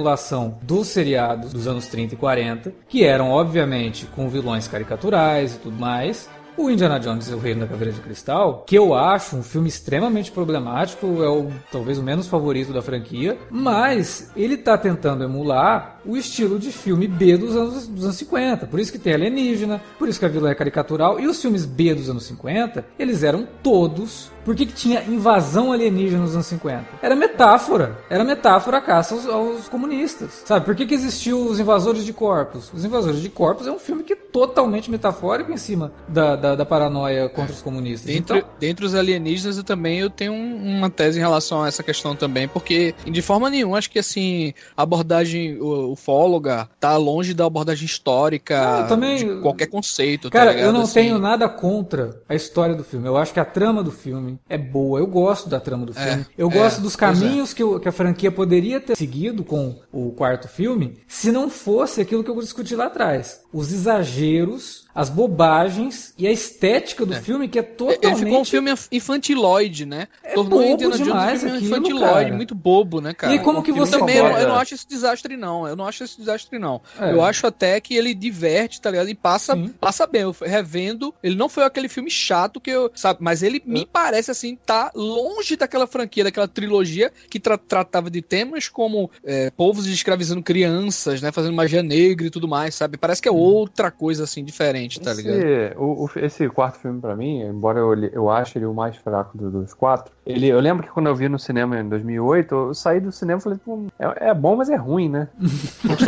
dos 0.49 0.87
seriados 0.87 1.53
dos 1.53 1.67
anos 1.67 1.87
30 1.87 2.15
e 2.15 2.17
40, 2.17 2.73
que 2.87 3.03
eram, 3.03 3.29
obviamente, 3.29 4.05
com 4.05 4.29
vilões 4.29 4.67
caricaturais 4.67 5.55
e 5.55 5.59
tudo 5.59 5.79
mais. 5.79 6.29
O 6.57 6.69
Indiana 6.69 6.99
Jones 6.99 7.29
e 7.29 7.33
o 7.33 7.39
Reino 7.39 7.61
da 7.61 7.67
Caveira 7.67 7.93
de 7.93 8.01
Cristal, 8.01 8.65
que 8.67 8.77
eu 8.77 8.93
acho 8.93 9.37
um 9.37 9.41
filme 9.41 9.69
extremamente 9.69 10.31
problemático, 10.31 11.23
é 11.23 11.29
o 11.29 11.49
talvez 11.71 11.97
o 11.97 12.03
menos 12.03 12.27
favorito 12.27 12.73
da 12.73 12.81
franquia, 12.81 13.37
mas 13.49 14.31
ele 14.35 14.57
tá 14.57 14.77
tentando 14.77 15.23
emular 15.23 16.00
o 16.05 16.17
estilo 16.17 16.57
de 16.59 16.71
filme 16.71 17.07
B 17.07 17.37
dos 17.37 17.55
anos, 17.55 17.87
dos 17.87 18.03
anos 18.05 18.15
50. 18.17 18.65
Por 18.67 18.79
isso 18.79 18.91
que 18.91 18.97
tem 18.99 19.13
alienígena, 19.13 19.81
por 19.99 20.07
isso 20.09 20.19
que 20.19 20.25
a 20.25 20.29
vilã 20.29 20.49
é 20.49 20.55
caricatural. 20.55 21.19
E 21.19 21.27
os 21.27 21.41
filmes 21.41 21.65
B 21.65 21.93
dos 21.93 22.09
anos 22.09 22.23
50, 22.25 22.85
eles 22.97 23.23
eram 23.23 23.47
todos. 23.61 24.31
Por 24.43 24.55
que, 24.55 24.65
que 24.65 24.73
tinha 24.73 25.03
invasão 25.03 25.71
alienígena 25.71 26.23
nos 26.23 26.33
anos 26.33 26.47
50? 26.47 26.83
Era 27.01 27.15
metáfora. 27.15 27.99
Era 28.09 28.23
metáfora 28.23 28.77
a 28.77 28.81
caça 28.81 29.13
aos, 29.13 29.27
aos 29.27 29.69
comunistas. 29.69 30.41
Sabe? 30.45 30.65
Por 30.65 30.75
que, 30.75 30.85
que 30.87 30.95
existiu 30.95 31.45
os 31.45 31.59
invasores 31.59 32.03
de 32.03 32.11
corpos? 32.11 32.71
Os 32.73 32.83
invasores 32.83 33.21
de 33.21 33.29
corpos 33.29 33.67
é 33.67 33.71
um 33.71 33.77
filme 33.77 34.01
que 34.03 34.13
é 34.13 34.15
totalmente 34.15 34.89
metafórico 34.89 35.51
em 35.51 35.57
cima 35.57 35.91
da, 36.07 36.35
da, 36.35 36.55
da 36.55 36.65
paranoia 36.65 37.29
contra 37.29 37.51
os 37.53 37.61
comunistas. 37.61 38.07
Dentre, 38.11 38.39
Então, 38.39 38.49
dentre 38.59 38.83
os 38.85 38.95
alienígenas, 38.95 39.57
eu 39.57 39.63
também 39.63 39.99
eu 39.99 40.09
tenho 40.09 40.33
um- 40.33 40.77
uma 40.79 40.89
tese 40.89 41.19
em 41.19 41.21
relação 41.21 41.61
a 41.63 41.67
essa 41.67 41.83
questão 41.83 42.15
também, 42.15 42.47
porque 42.47 42.95
de 43.05 43.21
forma 43.21 43.47
nenhuma 43.49 43.77
acho 43.77 43.91
que 43.91 43.99
assim 43.99 44.53
a 44.75 44.81
abordagem 44.81 45.59
o- 45.61 45.90
ufóloga 45.93 46.69
tá 46.79 46.95
longe 46.97 47.33
da 47.33 47.45
abordagem 47.45 47.85
histórica 47.85 48.79
eu 48.81 48.87
também- 48.87 49.17
de 49.17 49.41
qualquer 49.41 49.67
conceito. 49.67 50.29
Cara, 50.29 50.53
tá 50.53 50.59
eu 50.59 50.71
não 50.73 50.81
Assim, 50.81 50.93
tenho 50.93 51.17
nada 51.19 51.47
contra 51.49 52.21
a 52.27 52.35
história 52.35 52.75
do 52.75 52.83
filme. 52.83 53.07
Eu 53.07 53.17
acho 53.17 53.33
que 53.33 53.39
a 53.39 53.45
trama 53.45 53.83
do 53.83 53.91
filme 53.91 54.39
é 54.49 54.57
boa. 54.57 54.99
Eu 54.99 55.07
gosto 55.07 55.49
da 55.49 55.59
trama 55.59 55.85
do 55.85 55.93
É, 55.97 56.07
filme. 56.07 56.25
Eu 56.37 56.49
é, 56.49 56.53
gosto 56.53 56.81
dos 56.81 56.95
é. 56.95 56.97
caminhos 56.97 57.53
que, 57.53 57.63
o- 57.63 57.79
que 57.79 57.87
a 57.87 57.91
franquia 57.91 58.31
poderia 58.31 58.79
ter 58.79 58.95
seguido 58.95 59.43
com 59.43 59.75
o 59.91 60.11
quarto 60.11 60.47
filme 60.47 60.97
se 61.07 61.31
não 61.31 61.49
fosse 61.49 62.01
aquilo 62.01 62.23
que 62.23 62.29
eu 62.29 62.39
discuti 62.39 62.75
lá 62.75 62.85
atrás. 62.85 63.40
Os 63.53 63.71
exageros, 63.73 64.85
as 64.95 65.09
bobagens 65.09 66.13
e 66.17 66.25
a 66.27 66.31
estética 66.31 67.05
do 67.05 67.13
filme 67.15 67.47
que 67.47 67.59
é 67.59 67.61
totalmente... 67.61 68.05
Ele 68.05 68.15
ficou 68.15 68.41
um 68.41 68.45
filme 68.45 68.73
infantiloide, 68.91 69.85
né? 69.85 70.07
Tornou 70.33 70.59
bobo 70.59 70.71
Indiana 70.73 70.95
Jones 70.95 71.01
um 71.01 71.03
demais 71.03 71.41
filme 71.41 71.57
aquilo, 71.57 71.71
infantiloide, 71.71 72.25
cara. 72.25 72.35
muito 72.35 72.55
bobo, 72.55 73.01
né, 73.01 73.13
cara? 73.13 73.33
E 73.33 73.39
como 73.39 73.61
que 73.61 73.71
Eu 73.71 73.75
você 73.75 73.97
também 73.97 74.17
eu, 74.17 74.23
concorda? 74.23 74.43
eu 74.43 74.49
não 74.49 74.55
acho 74.55 74.73
esse 74.73 74.87
desastre, 74.87 75.35
não. 75.37 75.67
Eu 75.67 75.75
não 75.75 75.85
acho 75.85 76.03
esse 76.03 76.17
desastre, 76.17 76.57
não. 76.59 76.81
É. 76.99 77.11
Eu 77.11 77.23
acho 77.23 77.45
até 77.45 77.79
que 77.81 77.95
ele 77.95 78.13
diverte, 78.13 78.79
tá 78.79 78.89
ligado? 78.91 79.09
E 79.09 79.15
passa, 79.15 79.53
Sim. 79.53 79.69
passa 79.79 80.07
bem. 80.07 80.21
Eu 80.21 80.35
revendo, 80.41 81.13
ele 81.21 81.35
não 81.35 81.49
foi 81.49 81.63
aquele 81.63 81.89
filme 81.89 82.09
chato 82.09 82.59
que 82.59 82.69
eu. 82.69 82.91
Sabe? 82.95 83.19
Mas 83.21 83.43
ele 83.43 83.61
me 83.65 83.85
parece, 83.85 84.31
assim, 84.31 84.57
tá 84.65 84.91
longe 84.95 85.55
daquela 85.55 85.87
franquia, 85.87 86.23
daquela 86.23 86.47
trilogia 86.47 87.11
que 87.29 87.39
tra- 87.39 87.57
tratava 87.57 88.09
de 88.09 88.21
temas 88.21 88.67
como 88.67 89.09
é, 89.25 89.49
povos 89.51 89.87
escravizando 89.87 90.41
crianças, 90.43 91.21
né? 91.21 91.31
Fazendo 91.31 91.53
magia 91.55 91.83
negra 91.83 92.27
e 92.27 92.29
tudo 92.29 92.47
mais, 92.47 92.75
sabe? 92.75 92.97
Parece 92.97 93.21
que 93.21 93.27
é 93.27 93.31
outra 93.41 93.89
coisa 93.91 94.23
assim 94.23 94.43
diferente, 94.43 94.99
tá 94.99 95.13
ligado? 95.13 95.37
Esse, 95.37 95.77
o, 95.77 96.05
o- 96.05 96.09
esse 96.15 96.49
quarto 96.49 96.79
filme, 96.79 96.99
pra 97.01 97.15
mim, 97.15 97.41
embora 97.41 97.79
eu, 97.79 97.93
eu 98.05 98.29
ache 98.29 98.57
ele 98.57 98.65
o 98.65 98.73
mais 98.73 98.95
fraco 98.97 99.37
do- 99.37 99.49
dos 99.51 99.73
quatro, 99.73 100.13
ele, 100.25 100.47
eu 100.47 100.59
lembro 100.59 100.83
que 100.83 100.91
quando 100.91 101.07
eu 101.07 101.15
vi 101.15 101.27
no 101.27 101.39
cinema 101.39 101.79
em 101.79 101.87
2008, 101.89 102.53
eu 102.55 102.73
saí 102.73 102.99
do 102.99 103.11
cinema 103.11 103.39
e 103.39 103.43
falei, 103.43 103.59
pô, 103.63 103.85
é, 103.99 104.29
é 104.29 104.33
bom, 104.33 104.55
mas 104.55 104.69
é 104.69 104.75
ruim, 104.75 105.09
né? 105.09 105.27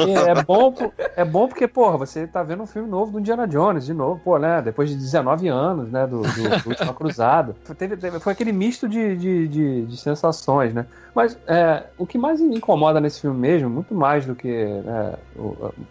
É, 0.07 0.41
bom, 0.41 0.73
é 1.15 1.25
bom 1.25 1.47
porque, 1.47 1.67
porra, 1.67 1.97
você 1.97 2.25
tá 2.27 2.41
vendo 2.43 2.63
um 2.63 2.67
filme 2.67 2.87
novo 2.89 3.11
do 3.11 3.19
Indiana 3.19 3.47
Jones, 3.47 3.85
de 3.85 3.93
novo, 3.93 4.19
pô, 4.23 4.37
né? 4.37 4.61
Depois 4.61 4.89
de 4.89 4.95
19 4.95 5.47
anos, 5.47 5.91
né, 5.91 6.05
do, 6.07 6.21
do, 6.21 6.61
do 6.61 6.69
Última 6.69 6.93
Cruzada. 6.95 7.55
Foi, 7.63 7.75
teve- 7.75 7.97
teve- 7.97 8.19
foi 8.19 8.33
aquele 8.33 8.51
misto 8.51 8.87
de, 8.87 9.15
de, 9.17 9.47
de, 9.47 9.85
de 9.85 9.97
sensações, 9.97 10.73
né? 10.73 10.85
Mas 11.15 11.37
é, 11.47 11.83
o 11.97 12.07
que 12.07 12.17
mais 12.17 12.41
me 12.41 12.55
incomoda 12.57 12.99
nesse 12.99 13.21
filme 13.21 13.39
mesmo, 13.39 13.69
muito 13.69 13.93
mais 13.93 14.25
do 14.25 14.33
que 14.35 14.47
né, 14.83 15.13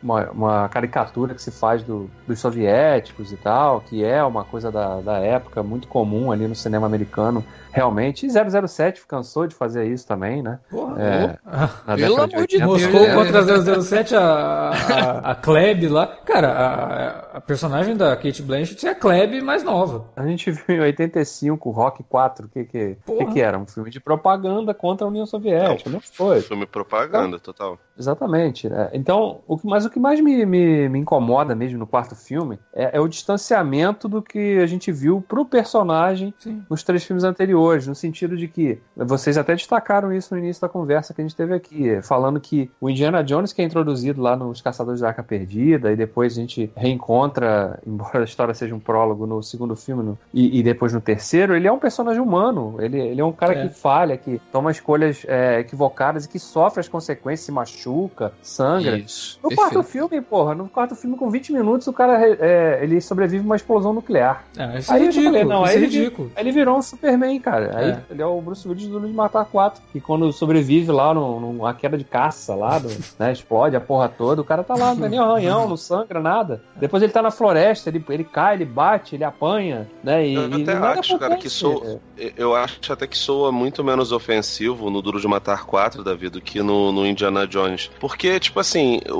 uma, 0.02 0.30
uma 0.30 0.68
caricatura 0.68 1.32
que 1.34 1.40
se 1.42 1.50
faz 1.52 1.84
do- 1.84 2.10
dos 2.26 2.40
soviéticos 2.40 3.32
e 3.32 3.36
tal, 3.36 3.80
que 3.82 4.04
é 4.04 4.22
uma 4.24 4.44
coisa 4.44 4.70
da, 4.72 5.00
da 5.00 5.18
época 5.18 5.62
muito 5.62 5.86
comum 5.86 6.32
ali 6.32 6.48
no 6.48 6.54
cinema 6.56 6.86
americano, 6.86 7.44
realmente. 7.70 8.21
E 8.26 8.68
007 8.68 9.06
cansou 9.06 9.46
de 9.46 9.54
fazer 9.54 9.86
isso 9.86 10.06
também, 10.06 10.42
né? 10.42 10.58
Porra, 10.70 11.02
É, 11.02 11.38
na 11.86 11.96
Pelo 11.96 12.16
amor 12.16 12.28
de 12.28 12.36
80. 12.36 12.58
Deus. 12.66 12.82
Moscou 12.82 13.04
É. 13.06 13.14
contra 13.14 13.82
007, 13.82 14.14
a, 14.16 14.20
a, 14.20 15.30
a 15.32 15.34
Kleb 15.34 15.88
lá. 15.88 16.06
Cara, 16.24 16.48
a, 16.52 17.36
a 17.38 17.40
personagem 17.40 17.96
da 17.96 18.14
Kate 18.16 18.42
Blanchett 18.42 18.86
é 18.86 18.90
a 18.90 18.94
Kleb 18.94 19.40
mais 19.40 19.62
nova. 19.62 20.06
A 20.16 20.26
gente 20.26 20.50
viu 20.50 20.76
em 20.76 20.80
85 20.80 21.68
o 21.68 21.72
Rock 21.72 22.02
4, 22.04 22.46
o 22.46 22.48
que 22.48 22.64
que, 22.64 22.96
que 23.06 23.26
que 23.26 23.40
era? 23.40 23.58
Um 23.58 23.66
filme 23.66 23.90
de 23.90 24.00
propaganda 24.00 24.72
contra 24.74 25.06
a 25.06 25.08
União 25.10 25.26
Soviética, 25.26 25.90
não 25.90 26.00
foi? 26.00 26.40
Filme 26.40 26.66
propaganda, 26.66 27.38
total. 27.38 27.78
Exatamente. 27.98 28.68
né? 28.68 28.90
Então, 28.92 29.40
o 29.46 29.56
que, 29.58 29.66
mas 29.66 29.84
o 29.84 29.90
que 29.90 30.00
mais 30.00 30.20
me, 30.20 30.44
me, 30.46 30.88
me 30.88 30.98
incomoda 30.98 31.54
mesmo 31.54 31.78
no 31.78 31.86
quarto 31.86 32.14
filme 32.14 32.58
é, 32.74 32.96
é 32.96 33.00
o 33.00 33.08
distanciamento 33.08 34.08
do 34.08 34.22
que 34.22 34.58
a 34.58 34.66
gente 34.66 34.90
viu 34.90 35.20
pro 35.26 35.44
personagem 35.44 36.32
Sim. 36.38 36.62
nos 36.68 36.82
três 36.82 37.04
filmes 37.04 37.24
anteriores, 37.24 37.86
no 37.86 37.94
sentido 37.94 38.36
de 38.36 38.48
que 38.48 38.78
vocês 38.96 39.36
até 39.38 39.54
destacaram 39.54 40.12
isso 40.12 40.34
no 40.34 40.40
início 40.40 40.60
da 40.62 40.68
conversa 40.68 41.12
que 41.14 41.20
a 41.20 41.24
gente 41.24 41.36
teve 41.36 41.54
aqui, 41.54 42.00
falando 42.02 42.40
que 42.40 42.70
o 42.80 42.88
Indiana 42.88 43.22
Jones, 43.22 43.52
que 43.52 43.62
é 43.62 43.64
introduzido 43.64 44.20
lá 44.22 44.36
nos 44.36 44.60
Caçadores 44.60 45.00
da 45.00 45.08
Arca 45.08 45.22
Perdida, 45.22 45.92
e 45.92 45.96
depois 45.96 46.32
a 46.32 46.40
gente 46.40 46.70
reencontra, 46.76 47.78
embora 47.86 48.20
a 48.20 48.24
história 48.24 48.54
seja 48.54 48.74
um 48.74 48.80
prólogo 48.80 49.26
no 49.26 49.42
segundo 49.42 49.76
filme 49.76 50.02
no- 50.02 50.18
e, 50.32 50.58
e 50.58 50.62
depois 50.62 50.92
no 50.92 51.00
terceiro, 51.00 51.54
ele 51.54 51.66
é 51.66 51.72
um 51.72 51.78
personagem 51.78 52.20
humano. 52.22 52.76
Ele, 52.78 52.98
ele 52.98 53.20
é 53.20 53.24
um 53.24 53.32
cara 53.32 53.52
É. 53.54 53.68
que 53.68 53.74
falha, 53.74 54.16
que 54.16 54.40
toma 54.50 54.70
escolhas 54.70 55.24
é, 55.28 55.60
equivocadas 55.60 56.24
e 56.24 56.28
que 56.28 56.38
sofre 56.38 56.80
as 56.80 56.88
consequências, 56.88 57.40
se 57.46 57.52
machuca, 57.52 57.81
sangra. 58.42 58.98
Isso. 58.98 59.38
No 59.42 59.48
perfeito. 59.48 59.70
quarto 59.72 59.88
filme, 59.88 60.20
porra, 60.20 60.54
no 60.54 60.68
quarto 60.68 60.94
filme, 60.94 61.16
com 61.16 61.30
20 61.30 61.52
minutos, 61.52 61.86
o 61.86 61.92
cara 61.92 62.20
é, 62.40 62.80
ele 62.82 63.00
sobrevive 63.00 63.42
a 63.42 63.46
uma 63.46 63.56
explosão 63.56 63.92
nuclear. 63.92 64.44
Ah, 64.58 64.78
isso 64.78 64.92
é 64.92 64.96
Aí 64.96 65.00
eu 65.02 65.06
ridículo. 65.06 65.32
falei, 65.32 65.44
não, 65.44 65.62
isso 65.64 65.70
aí 65.70 65.74
é 65.74 65.76
ele- 65.78 65.86
ridículo. 65.98 66.32
Aí 66.36 66.42
ele 66.42 66.52
virou 66.52 66.76
um 66.78 66.82
Superman, 66.82 67.40
cara. 67.40 67.70
Aí 67.78 67.90
É. 67.90 68.00
ele 68.10 68.22
é 68.22 68.26
o 68.26 68.40
Bruce 68.40 68.66
Willis 68.66 68.86
do 68.86 68.92
Duro 68.92 69.06
de 69.08 69.12
Matar 69.14 69.44
4. 69.44 69.82
Que 69.92 70.00
quando 70.00 70.32
sobrevive 70.32 70.90
lá 70.92 71.12
no- 71.14 71.40
numa 71.40 71.74
queda 71.74 71.96
de 71.98 72.04
caça 72.04 72.54
lá, 72.54 72.78
do- 72.78 72.88
né, 73.18 73.32
explode 73.32 73.76
a 73.76 73.80
porra 73.80 74.08
toda, 74.08 74.40
o 74.40 74.44
cara 74.44 74.62
tá 74.62 74.74
lá, 74.74 74.94
não 74.94 75.00
tem 75.02 75.10
nem 75.10 75.18
arranhão, 75.18 75.68
não 75.68 75.76
sangra, 75.76 76.20
nada. 76.20 76.62
Depois 76.76 77.02
ele 77.02 77.12
tá 77.12 77.22
na 77.22 77.30
floresta, 77.30 77.88
ele, 77.90 78.04
ele 78.08 78.24
cai, 78.24 78.54
ele 78.56 78.64
bate, 78.64 79.14
ele 79.14 79.24
apanha, 79.24 79.88
né? 80.02 80.26
E, 80.26 80.34
Eu 80.34 80.44
até 80.46 80.74
nada 80.74 81.00
acho, 81.00 81.18
cara, 81.18 81.36
que 81.36 81.48
sou- 81.48 82.00
Eu 82.36 82.54
acho 82.54 82.92
até 82.92 83.06
que 83.06 83.16
soa 83.16 83.50
muito 83.50 83.82
menos 83.82 84.12
ofensivo 84.12 84.90
no 84.90 85.00
Duro 85.02 85.20
de 85.20 85.26
Matar 85.28 85.64
4, 85.64 86.02
Davi, 86.04 86.28
do 86.28 86.40
que 86.40 86.62
no, 86.62 86.92
no 86.92 87.06
Indiana 87.06 87.46
Jones. 87.46 87.71
Porque, 88.00 88.38
tipo 88.40 88.60
assim, 88.60 89.00
o, 89.08 89.14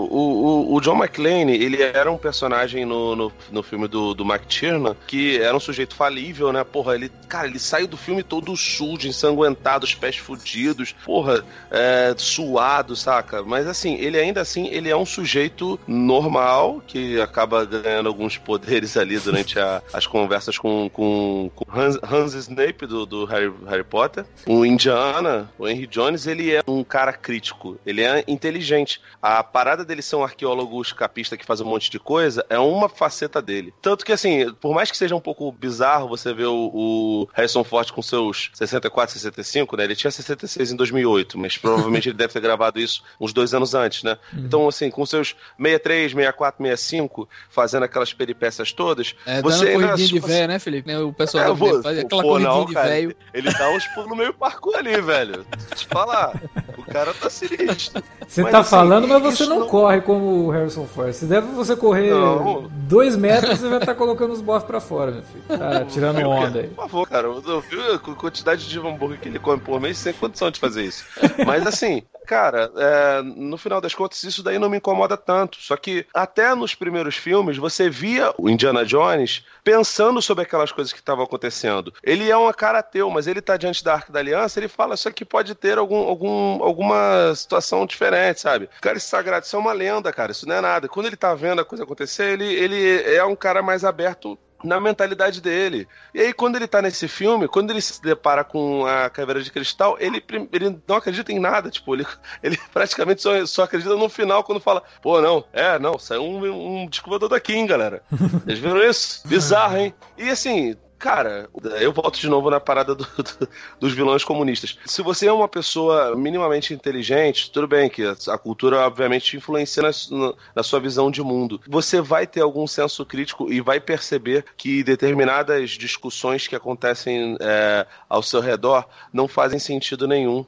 o, 0.72 0.74
o 0.74 0.80
John 0.80 0.96
McClane, 0.96 1.52
ele 1.54 1.82
era 1.82 2.10
um 2.10 2.18
personagem 2.18 2.84
no, 2.84 3.14
no, 3.16 3.32
no 3.50 3.62
filme 3.62 3.88
do, 3.88 4.14
do 4.14 4.24
McTiernan 4.24 4.96
que 5.06 5.38
era 5.40 5.56
um 5.56 5.60
sujeito 5.60 5.94
falível, 5.94 6.52
né? 6.52 6.64
Porra, 6.64 6.94
ele, 6.94 7.10
cara, 7.28 7.46
ele 7.46 7.58
saiu 7.58 7.86
do 7.86 7.96
filme 7.96 8.22
todo 8.22 8.56
sujo, 8.56 9.06
ensanguentado, 9.08 9.84
os 9.84 9.94
pés 9.94 10.16
fudidos, 10.16 10.92
porra, 11.04 11.44
é, 11.70 12.14
suado, 12.16 12.94
saca? 12.96 13.42
Mas 13.42 13.66
assim, 13.66 13.94
ele 13.96 14.18
ainda 14.18 14.40
assim, 14.40 14.68
ele 14.68 14.88
é 14.88 14.96
um 14.96 15.06
sujeito 15.06 15.78
normal, 15.86 16.82
que 16.86 17.20
acaba 17.20 17.64
ganhando 17.64 18.08
alguns 18.08 18.36
poderes 18.36 18.96
ali 18.96 19.18
durante 19.18 19.58
a- 19.58 19.82
as 19.92 20.06
conversas 20.06 20.58
com, 20.58 20.88
com, 20.92 21.50
com 21.54 21.64
Hans, 21.78 21.98
Hans 22.02 22.34
Snape 22.34 22.86
do, 22.86 23.06
do 23.06 23.24
Harry, 23.24 23.52
Harry 23.68 23.84
Potter. 23.84 24.24
O 24.46 24.64
Indiana, 24.64 25.50
o 25.58 25.68
Henry 25.68 25.86
Jones, 25.86 26.26
ele 26.26 26.52
é 26.54 26.62
um 26.66 26.82
cara 26.84 27.12
crítico, 27.12 27.78
ele 27.86 28.02
é 28.02 28.24
inteligente. 28.42 29.00
A 29.20 29.42
parada 29.44 29.84
dele 29.84 30.02
ser 30.02 30.16
um 30.16 30.24
arqueólogo 30.24 30.80
escapista 30.82 31.36
que 31.36 31.46
faz 31.46 31.60
um 31.60 31.64
monte 31.64 31.90
de 31.90 31.98
coisa 32.00 32.44
é 32.50 32.58
uma 32.58 32.88
faceta 32.88 33.40
dele. 33.40 33.72
Tanto 33.80 34.04
que, 34.04 34.12
assim, 34.12 34.52
por 34.54 34.74
mais 34.74 34.90
que 34.90 34.96
seja 34.96 35.14
um 35.14 35.20
pouco 35.20 35.50
bizarro 35.52 36.08
você 36.08 36.32
ver 36.34 36.46
o, 36.46 36.70
o 36.74 37.28
Harrison 37.32 37.62
Ford 37.62 37.90
com 37.92 38.02
seus 38.02 38.50
64, 38.54 39.14
65, 39.14 39.76
né? 39.76 39.84
Ele 39.84 39.94
tinha 39.96 40.10
66 40.10 40.72
em 40.72 40.76
2008, 40.76 41.38
mas 41.38 41.56
provavelmente 41.56 42.08
ele 42.08 42.16
deve 42.16 42.32
ter 42.32 42.40
gravado 42.40 42.80
isso 42.80 43.02
uns 43.20 43.32
dois 43.32 43.54
anos 43.54 43.74
antes, 43.74 44.02
né? 44.02 44.18
Então, 44.34 44.66
assim, 44.68 44.90
com 44.90 45.06
seus 45.06 45.36
63, 45.56 46.12
64, 46.12 46.62
65, 46.64 47.28
fazendo 47.48 47.84
aquelas 47.84 48.12
peripécias 48.12 48.72
todas, 48.72 49.14
É, 49.24 49.40
você 49.40 49.58
dando 49.58 49.68
ainda- 49.68 49.86
corridinha 49.86 50.08
de 50.08 50.14
tipo 50.14 50.26
velho, 50.26 50.48
né, 50.48 50.58
Felipe? 50.58 50.88
Né, 50.88 50.98
O 50.98 51.12
pessoal 51.12 51.44
É, 51.44 51.54
vou- 51.54 51.82
faz 51.82 51.98
aquela 51.98 52.22
pô, 52.22 52.28
corridinha 52.28 52.50
não, 52.50 52.64
de 52.66 52.74
velho. 52.74 53.16
Ele 53.32 53.52
dá 53.52 53.70
uns 53.70 53.86
pulos 53.88 54.08
no 54.10 54.16
meio 54.16 54.34
parkour 54.34 54.76
ali, 54.76 55.00
velho. 55.00 55.44
Deixa 55.50 55.66
eu 55.74 55.76
te 55.78 55.86
falar. 55.86 56.40
O 56.76 56.82
cara 56.84 57.12
tá 57.14 57.30
sinistro. 57.30 58.02
Você 58.32 58.42
Mas, 58.44 58.50
tá 58.52 58.60
assim, 58.60 58.70
falando, 58.70 59.06
mas 59.06 59.22
você 59.22 59.44
não, 59.44 59.60
não- 59.60 59.66
corre 59.68 60.00
como 60.00 60.46
o 60.46 60.50
Harrison 60.50 60.86
Ford. 60.86 61.12
Se 61.12 61.26
deve 61.26 61.48
você 61.48 61.76
correr 61.76 62.12
Não. 62.12 62.66
dois 62.88 63.14
metros, 63.14 63.58
você 63.60 63.68
vai 63.68 63.78
estar 63.78 63.94
colocando 63.94 64.32
os 64.32 64.40
bofs 64.40 64.64
pra 64.66 64.80
fora, 64.80 65.10
meu 65.10 65.22
filho. 65.22 65.44
Tá 65.58 65.84
tirando 65.84 66.18
onda 66.26 66.60
aí. 66.60 66.68
Por 66.68 66.76
favor, 66.88 67.06
cara, 67.08 67.26
eu 67.26 67.60
vi 67.60 67.78
a 67.92 67.98
quantidade 67.98 68.66
de 68.66 68.78
hambúrguer 68.78 69.18
que 69.20 69.28
ele 69.28 69.38
come 69.38 69.60
por 69.60 69.78
mês 69.78 69.98
sem 69.98 70.14
condição 70.14 70.50
de 70.50 70.58
fazer 70.58 70.82
isso. 70.82 71.04
Mas 71.46 71.66
assim, 71.66 72.02
cara, 72.26 72.70
é, 72.76 73.22
no 73.22 73.56
final 73.56 73.80
das 73.80 73.94
contas, 73.94 74.22
isso 74.22 74.42
daí 74.42 74.58
não 74.58 74.68
me 74.68 74.78
incomoda 74.78 75.16
tanto. 75.16 75.58
Só 75.60 75.76
que 75.76 76.06
até 76.14 76.54
nos 76.54 76.74
primeiros 76.74 77.16
filmes, 77.16 77.56
você 77.56 77.88
via 77.88 78.32
o 78.38 78.48
Indiana 78.48 78.84
Jones 78.84 79.44
pensando 79.62 80.20
sobre 80.20 80.44
aquelas 80.44 80.72
coisas 80.72 80.92
que 80.92 80.98
estavam 81.00 81.24
acontecendo. 81.24 81.92
Ele 82.02 82.30
é 82.30 82.36
um 82.36 82.52
cara 82.52 82.78
ateu, 82.78 83.08
mas 83.10 83.26
ele 83.26 83.40
tá 83.40 83.56
diante 83.56 83.84
da 83.84 83.94
Arca 83.94 84.12
da 84.12 84.18
Aliança, 84.18 84.58
ele 84.58 84.68
fala, 84.68 84.94
isso 84.94 85.08
aqui 85.08 85.24
pode 85.24 85.54
ter 85.54 85.78
algum, 85.78 86.08
algum, 86.08 86.62
alguma 86.62 87.34
situação 87.34 87.86
diferente, 87.86 88.40
sabe? 88.40 88.68
Cara, 88.80 88.96
esse 88.96 89.08
sagrado, 89.08 89.46
isso 89.46 89.56
é 89.56 89.58
uma 89.58 89.72
lenda, 89.72 90.12
cara, 90.12 90.32
isso 90.32 90.46
não 90.48 90.56
é 90.56 90.60
nada. 90.60 90.88
Quando 90.88 91.06
ele 91.06 91.16
tá 91.16 91.34
vendo 91.34 91.60
a 91.60 91.64
coisa 91.64 91.84
acontecer, 91.84 92.32
ele, 92.32 92.52
ele 92.52 93.14
é 93.14 93.24
um 93.24 93.36
cara 93.36 93.62
mais 93.62 93.84
aberto 93.84 94.38
na 94.62 94.80
mentalidade 94.80 95.40
dele. 95.40 95.86
E 96.14 96.20
aí, 96.20 96.32
quando 96.32 96.56
ele 96.56 96.66
tá 96.66 96.80
nesse 96.80 97.08
filme, 97.08 97.48
quando 97.48 97.70
ele 97.70 97.80
se 97.80 98.00
depara 98.00 98.44
com 98.44 98.86
a 98.86 99.10
caveira 99.10 99.42
de 99.42 99.50
cristal, 99.50 99.96
ele, 99.98 100.24
ele 100.52 100.78
não 100.86 100.96
acredita 100.96 101.32
em 101.32 101.38
nada. 101.38 101.70
Tipo, 101.70 101.94
ele, 101.94 102.06
ele 102.42 102.58
praticamente 102.72 103.22
só, 103.22 103.44
só 103.46 103.62
acredita 103.64 103.94
no 103.96 104.08
final 104.08 104.44
quando 104.44 104.60
fala: 104.60 104.82
pô, 105.00 105.20
não, 105.20 105.44
é, 105.52 105.78
não, 105.78 105.98
saiu 105.98 106.22
um, 106.22 106.82
um 106.82 106.86
descobridor 106.86 107.28
daqui, 107.28 107.54
hein, 107.54 107.66
galera. 107.66 108.02
Vocês 108.10 108.58
viram 108.58 108.82
isso? 108.82 109.26
Bizarro, 109.26 109.76
hein? 109.76 109.94
E 110.16 110.28
assim. 110.28 110.76
Cara, 111.02 111.50
eu 111.80 111.92
volto 111.92 112.20
de 112.20 112.28
novo 112.28 112.48
na 112.48 112.60
parada 112.60 112.94
do- 112.94 113.02
do- 113.04 113.48
dos 113.80 113.92
vilões 113.92 114.22
comunistas. 114.22 114.78
Se 114.86 115.02
você 115.02 115.26
é 115.26 115.32
uma 115.32 115.48
pessoa 115.48 116.14
minimamente 116.14 116.72
inteligente, 116.72 117.50
tudo 117.50 117.66
bem 117.66 117.90
que 117.90 118.04
a, 118.28 118.38
cultura, 118.38 118.86
obviamente, 118.86 119.36
influencia 119.36 119.82
na- 119.82 120.32
na 120.54 120.62
sua 120.62 120.78
visão 120.78 121.10
de 121.10 121.20
mundo. 121.20 121.60
Você 121.66 122.00
vai 122.00 122.24
ter 122.24 122.40
algum 122.42 122.68
senso 122.68 123.04
crítico 123.04 123.52
e 123.52 123.60
vai 123.60 123.80
perceber 123.80 124.44
que 124.56 124.84
determinadas 124.84 125.70
discussões 125.70 126.46
que 126.46 126.54
acontecem 126.54 127.36
é, 127.40 127.84
ao 128.08 128.22
seu 128.22 128.40
redor 128.40 128.86
não 129.12 129.26
fazem 129.26 129.58
sentido 129.58 130.06
nenhum. 130.06 130.46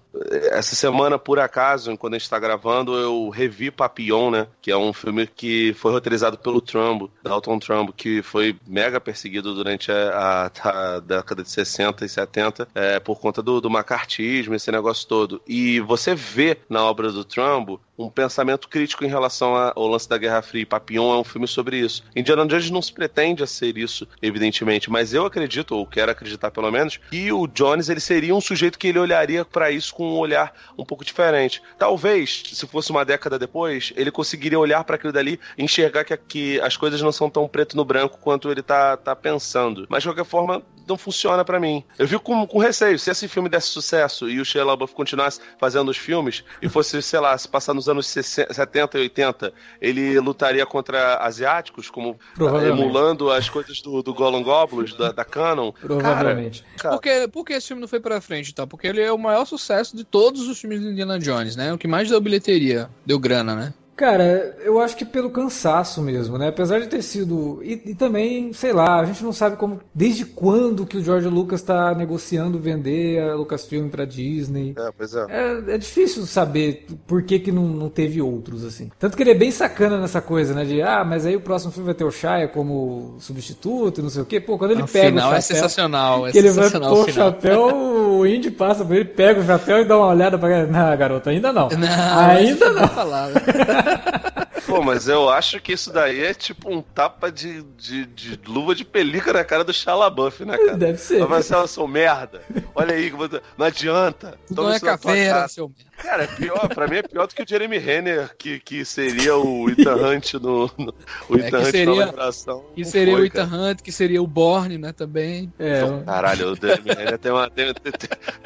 Essa 0.53 0.77
semana, 0.77 1.19
por 1.19 1.41
acaso, 1.41 1.97
quando 1.99 2.15
a 2.15 2.17
gente 2.19 2.27
está 2.27 2.39
gravando, 2.39 2.97
eu 2.97 3.29
revi 3.29 3.73
Papillon, 3.73 4.31
né? 4.31 4.47
Que 4.63 4.71
é 4.71 4.77
um 4.77 4.93
filme 4.93 5.27
que 5.27 5.75
foi 5.75 5.91
roteirizado 5.91 6.39
pelo 6.39 6.61
Trumbo, 6.61 7.11
Dalton 7.25 7.59
Trumbo, 7.59 7.93
que 7.93 8.23
foi 8.23 8.57
mega 8.65 9.01
perseguido 9.01 9.53
durante 9.53 9.91
a, 9.91 10.44
a- 10.44 10.44
a 10.47 11.01
década 11.01 11.43
de 11.43 11.51
60 11.51 12.05
e 12.05 12.09
70 12.09 12.69
é, 12.75 13.01
por 13.01 13.21
conta 13.21 13.43
do, 13.43 13.61
do 13.61 13.71
macartismo, 13.71 14.55
esse 14.55 14.71
negócio 14.71 15.07
todo. 15.07 15.43
E 15.47 15.81
você 15.81 16.15
vê 16.15 16.59
na 16.69 16.85
obra 16.85 17.11
do 17.11 17.25
Trumbo 17.25 17.81
um 17.99 18.09
pensamento 18.09 18.69
crítico 18.69 19.05
em 19.05 19.09
relação 19.09 19.55
ao 19.55 19.87
lance 19.87 20.09
da 20.09 20.19
Guerra 20.19 20.43
Fria. 20.43 20.67
Papillon 20.67 21.15
é 21.15 21.19
um 21.19 21.25
filme 21.25 21.47
sobre 21.47 21.79
isso. 21.79 22.03
Indiana 22.15 22.47
Jones 22.47 22.71
não 22.71 22.83
se 22.83 22.93
pretende 22.93 23.43
a 23.43 23.47
ser 23.47 23.79
isso, 23.79 24.07
evidentemente, 24.21 24.91
mas 24.91 25.15
eu 25.15 25.25
acredito, 25.25 25.77
ou 25.77 25.87
quero 25.87 26.11
acreditar 26.11 26.51
pelo 26.51 26.71
menos, 26.71 26.99
que 27.11 27.33
o 27.33 27.47
Jones 27.47 27.89
ele 27.89 28.01
seria 28.01 28.35
um 28.35 28.41
sujeito 28.41 28.79
que 28.79 28.89
ele 28.89 28.99
olharia 28.99 29.45
para 29.45 29.71
isso 29.71 29.95
com 29.95 30.07
um 30.07 30.19
olhar 30.19 30.53
um 30.77 30.85
pouco 30.85 31.05
diferente. 31.05 31.63
Talvez, 31.79 32.43
se 32.53 32.67
fosse 32.67 32.91
uma 32.91 33.05
década 33.05 33.39
depois, 33.39 33.93
ele 33.97 34.11
conseguiria 34.11 34.59
olhar 34.59 34.83
para 34.85 34.97
aquilo 34.97 35.13
dali 35.13 35.39
e 35.57 35.65
enxergar 35.65 36.05
que, 36.05 36.17
que 36.17 36.61
as 36.61 36.77
coisas 36.77 37.01
não 37.01 37.13
são 37.13 37.31
tão 37.31 37.49
preto 37.49 37.77
no 37.77 37.85
branco 37.85 38.19
quanto 38.19 38.51
ele 38.51 38.63
tá, 38.63 38.97
tá 38.97 39.15
pensando. 39.15 39.87
Mas 39.89 40.03
de 40.03 40.09
qualquer 40.09 40.25
forma, 40.25 40.63
não 40.87 40.97
funciona 40.97 41.45
pra 41.45 41.61
mim. 41.61 41.85
Eu 41.99 42.07
fico 42.07 42.23
com, 42.23 42.47
com 42.47 42.59
receio. 42.59 42.99
Se 42.99 43.11
esse 43.11 43.29
filme 43.29 43.49
desse 43.49 43.69
sucesso 43.69 44.29
e 44.29 44.41
o 44.41 44.45
Shia 44.45 44.65
LaBeouf 44.65 44.95
continuasse 44.95 45.41
fazendo 45.59 45.91
os 45.91 45.97
filmes 45.97 46.45
e 46.61 46.69
fosse, 46.69 47.01
sei 47.03 47.21
lá, 47.21 47.37
se 47.37 47.49
passar 47.49 47.75
nos 47.75 47.84
anos 47.89 48.07
60, 48.07 48.53
70 48.53 48.99
e 48.99 49.01
80, 49.03 49.53
ele 49.81 50.19
lutaria 50.21 50.65
contra 50.67 51.17
asiáticos, 51.19 51.91
como 51.91 52.19
Provavelmente. 52.35 52.81
emulando 52.81 53.31
as 53.31 53.49
coisas 53.49 53.81
do, 53.81 54.03
do 54.03 54.15
Golan 54.15 54.43
Goblins, 54.43 54.95
da, 54.97 55.13
da 55.13 55.25
Canon. 55.25 55.73
Provavelmente. 55.73 56.65
Cara, 56.79 56.95
Por 56.95 57.03
que, 57.03 57.29
por 57.29 57.45
que 57.45 57.53
esse 57.53 57.69
filme 57.69 57.81
não 57.81 57.89
foi 57.89 58.01
pra 58.01 58.21
frente, 58.21 58.55
tá? 58.55 58.67
Porque 58.67 58.87
ele 58.87 59.01
é 59.01 59.13
o 59.13 59.19
maior 59.19 59.45
sucesso 59.45 59.97
de 59.97 60.05
todos 60.05 60.49
os 60.49 60.61
filmes 60.61 60.81
do 60.81 60.91
Indiana 60.91 61.19
Jones, 61.19 61.57
né? 61.57 61.73
O 61.73 61.79
que 61.79 61.89
mais 61.89 62.09
deu 62.09 62.21
bilheteria, 62.21 62.89
deu 63.05 63.19
grana, 63.19 63.55
né? 63.55 63.75
Cara, 63.97 64.57
eu 64.65 64.81
acho 64.81 64.97
que 64.97 65.05
pelo 65.05 65.31
cansaço 65.31 66.03
mesmo, 66.03 66.37
né? 66.37 66.49
Apesar 66.49 66.81
de 66.81 66.89
ter 66.89 67.01
sido. 67.03 67.61
E, 67.63 67.81
e 67.91 67.95
também, 67.95 68.53
sei 68.53 68.73
lá, 68.73 68.99
a 69.01 69.05
gente 69.05 69.23
não 69.23 69.33
sabe 69.33 69.57
como. 69.57 69.81
Desde 69.95 70.25
quando 70.25 70.85
que 70.85 70.97
o 70.97 71.05
George 71.05 71.29
Lucas 71.29 71.63
tá 71.63 71.95
negociando 71.95 72.59
vender 72.59 73.23
a 73.23 73.35
Lucasfilm 73.35 73.89
pra 73.89 74.05
Disney. 74.05 74.75
é, 74.77 74.91
pois 74.97 75.15
é. 75.15 75.27
É, 75.29 75.75
é 75.75 75.79
difícil 75.79 76.27
saber 76.27 76.87
por 77.07 77.23
que, 77.23 77.39
que 77.39 77.53
não, 77.53 77.63
não 77.69 77.89
teve 77.89 78.21
outros, 78.21 78.65
assim. 78.65 78.91
Tanto 78.99 79.17
que 79.17 79.23
ele 79.23 79.31
é 79.31 79.35
bem 79.35 79.51
sacana 79.53 80.01
nessa 80.01 80.21
coisa, 80.21 80.55
né? 80.55 80.65
De, 80.65 80.83
ah, 80.83 81.05
mas 81.05 81.25
aí 81.25 81.37
o 81.37 81.41
próximo 81.41 81.71
filme 81.71 81.87
vai 81.87 81.95
ter 81.95 82.05
o 82.05 82.11
Shia 82.11 82.49
como 82.53 83.15
substituto 83.21 83.99
e 83.99 84.03
não 84.03 84.11
sei 84.11 84.23
o 84.23 84.27
quê. 84.27 84.41
Pô, 84.41 84.59
quando 84.59 84.73
ele 84.73 84.83
o 84.83 84.89
pega 84.89 85.09
final 85.09 85.31
o 85.31 85.35
é 85.35 85.41
chapéu, 85.41 85.57
sensacional, 85.57 86.27
é 86.27 86.33
que 86.33 86.39
ele 86.39 86.51
vai 86.51 86.65
sensacional 86.65 86.91
pôr 86.91 86.99
o 86.99 87.03
o 87.03 87.05
final. 87.07 87.31
chapéu, 87.31 87.77
o 88.19 88.27
Indy 88.27 88.51
passa 88.51 88.85
por 88.85 88.97
ele, 88.97 89.05
pega 89.05 89.41
o 89.41 89.45
chapéu 89.45 89.81
e 89.81 89.85
dá 89.85 89.97
uma 89.97 90.09
olhada 90.09 90.37
pra 90.37 90.67
Não, 90.67 90.97
garoto, 90.97 91.29
ainda 91.31 91.53
não. 91.53 91.69
Não, 91.69 92.19
ainda 92.19 92.73
não. 92.73 92.89
falar? 92.89 93.31
Pô, 94.67 94.83
mas 94.83 95.09
eu 95.09 95.29
acho 95.29 95.61
que 95.61 95.73
isso 95.73 95.93
daí 95.93 96.25
é 96.25 96.33
tipo 96.35 96.73
um 96.73 96.81
tapa 96.81 97.31
de, 97.31 97.63
de, 97.77 98.07
de 98.07 98.41
luva 98.47 98.75
de 98.75 98.85
pelica 98.85 99.33
na 99.33 99.45
cara 99.45 99.63
do 99.63 99.73
Shalabuff, 99.73 100.45
né, 100.45 100.57
cara? 100.57 100.77
Deve 100.77 100.99
ser. 100.99 101.27
Mas 101.29 101.51
eu 101.51 101.67
sou 101.67 101.87
merda. 101.87 102.43
Olha 102.75 102.95
aí, 102.95 103.13
não 103.59 103.67
adianta. 103.67 104.39
Toma 104.55 104.69
não 104.69 104.75
é 104.75 104.81
café, 104.81 105.49
seu 105.49 105.71
Cara, 105.99 106.25
é 106.25 106.27
pior, 106.27 106.69
pra 106.69 106.87
mim 106.87 106.97
é 106.97 107.03
pior 107.03 107.27
do 107.27 107.35
que 107.35 107.43
o 107.43 107.49
Jeremy 107.49 107.79
Renner, 107.79 108.35
que, 108.37 108.61
que 108.61 108.85
seria 108.85 109.37
o 109.37 109.69
Ethan 109.71 109.95
Hunt 109.97 110.35
no, 110.35 110.71
no 110.77 110.95
o 111.29 111.37
É, 111.37 111.41
Ethan 111.47 111.51
que 111.51 111.57
Hunt 111.65 111.71
seria- 111.71 111.95
na 112.07 112.11
geração. 112.13 112.65
Que 112.75 112.85
seria 112.85 113.13
foi, 113.15 113.23
o 113.23 113.27
Ethan 113.27 113.49
cara. 113.49 113.63
Hunt, 113.63 113.81
que 113.83 113.93
seria 113.93 114.23
o 114.23 114.27
Borne, 114.27 114.77
né, 114.79 114.93
também. 114.93 115.53
É, 115.59 115.81
Caralho, 116.05 116.53
o 116.53 116.57
Jeremy 116.57 116.91
Renner 116.95 117.19
tem, 117.19 117.33
uma, 117.33 117.49
tem, 117.51 117.73
tem, 117.75 117.93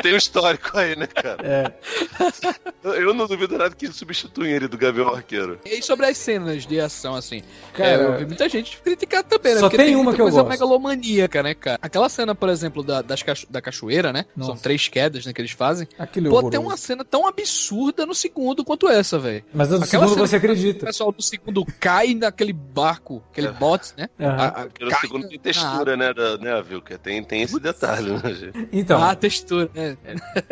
tem 0.03 0.15
um 0.15 0.17
histórico 0.17 0.77
aí, 0.79 0.95
né, 0.97 1.07
cara? 1.07 1.39
é. 1.43 1.73
Eu, 2.85 3.13
não 3.15 3.27
duvido 3.27 3.57
nada 3.59 3.75
que 3.75 3.89
substituem 3.89 4.53
ele 4.53 4.69
do 4.69 4.79
Gavião 4.79 5.09
Arqueiro. 5.15 5.59
E 5.65 5.71
aí 5.71 5.83
sobre 5.83 6.07
as 6.07 6.17
cenas 6.17 6.67
de 6.67 6.81
ação, 6.81 7.15
assim. 7.15 7.43
Cara, 7.75 7.91
é, 7.91 8.05
eu 8.05 8.19
vi 8.19 8.27
muita 8.27 8.49
gente 8.49 8.81
criticar 8.81 9.23
também, 9.25 9.55
né? 9.55 9.61
Só 9.61 9.69
Porque 9.69 9.83
tem 9.85 9.97
uma 9.97 10.15
que 10.15 10.21
eu 10.21 10.25
coisa 10.27 10.43
gosto. 10.43 10.49
megalomaníaca, 10.51 11.43
né, 11.43 11.55
cara? 11.55 11.79
Aquela 11.83 12.09
cena, 12.09 12.35
por 12.35 12.49
exemplo, 12.49 12.83
da, 12.83 13.03
das 13.03 13.23
da 13.51 13.61
cachoeira, 13.61 14.13
né? 14.13 14.25
Nossa. 14.37 14.53
São 14.53 14.61
três 14.61 14.89
quedas, 14.89 15.27
né, 15.27 15.33
que 15.33 15.41
eles 15.41 15.51
fazem. 15.51 15.87
Aquilo 15.99 16.27
é 16.29 16.31
Pô, 16.31 16.37
horroroso. 16.37 16.51
tem 16.51 16.61
uma 16.61 16.77
cena 16.77 17.05
tão 17.05 17.27
absurda 17.43 18.05
no 18.07 18.15
segundo 18.15 18.65
quanto 18.65 18.89
essa, 18.89 19.19
velho. 19.19 19.45
Mas 19.53 19.69
no 19.71 19.77
Aquela 19.77 20.07
segundo 20.07 20.19
você 20.19 20.39
que 20.41 20.47
O 20.47 20.51
acredita. 20.51 20.87
pessoal 20.87 21.13
do 21.13 21.23
segundo 21.23 21.65
cai 21.79 22.15
naquele 22.15 22.53
barco, 22.53 23.23
aquele 23.31 23.49
É. 23.49 23.53
bote, 23.53 23.93
né? 23.97 24.09
Aham. 24.21 24.37
A- 24.37 24.63
a- 24.63 24.65
no 24.85 24.91
segundo 25.01 25.23
na- 25.23 25.29
tem 25.29 25.37
na 25.39 25.43
textura, 25.43 25.97
né, 25.97 26.13
da, 26.15 26.37
né, 26.39 26.63
Vilker? 26.63 26.99
Tem, 26.99 27.23
tem 27.23 27.43
esse 27.43 27.59
detalhe, 27.61 28.11
né, 28.13 28.35
gente? 28.35 28.69
Então, 28.73 29.01
Ah, 29.03 29.11
a 29.13 29.17
textura, 29.17 29.71
né? 29.75 29.97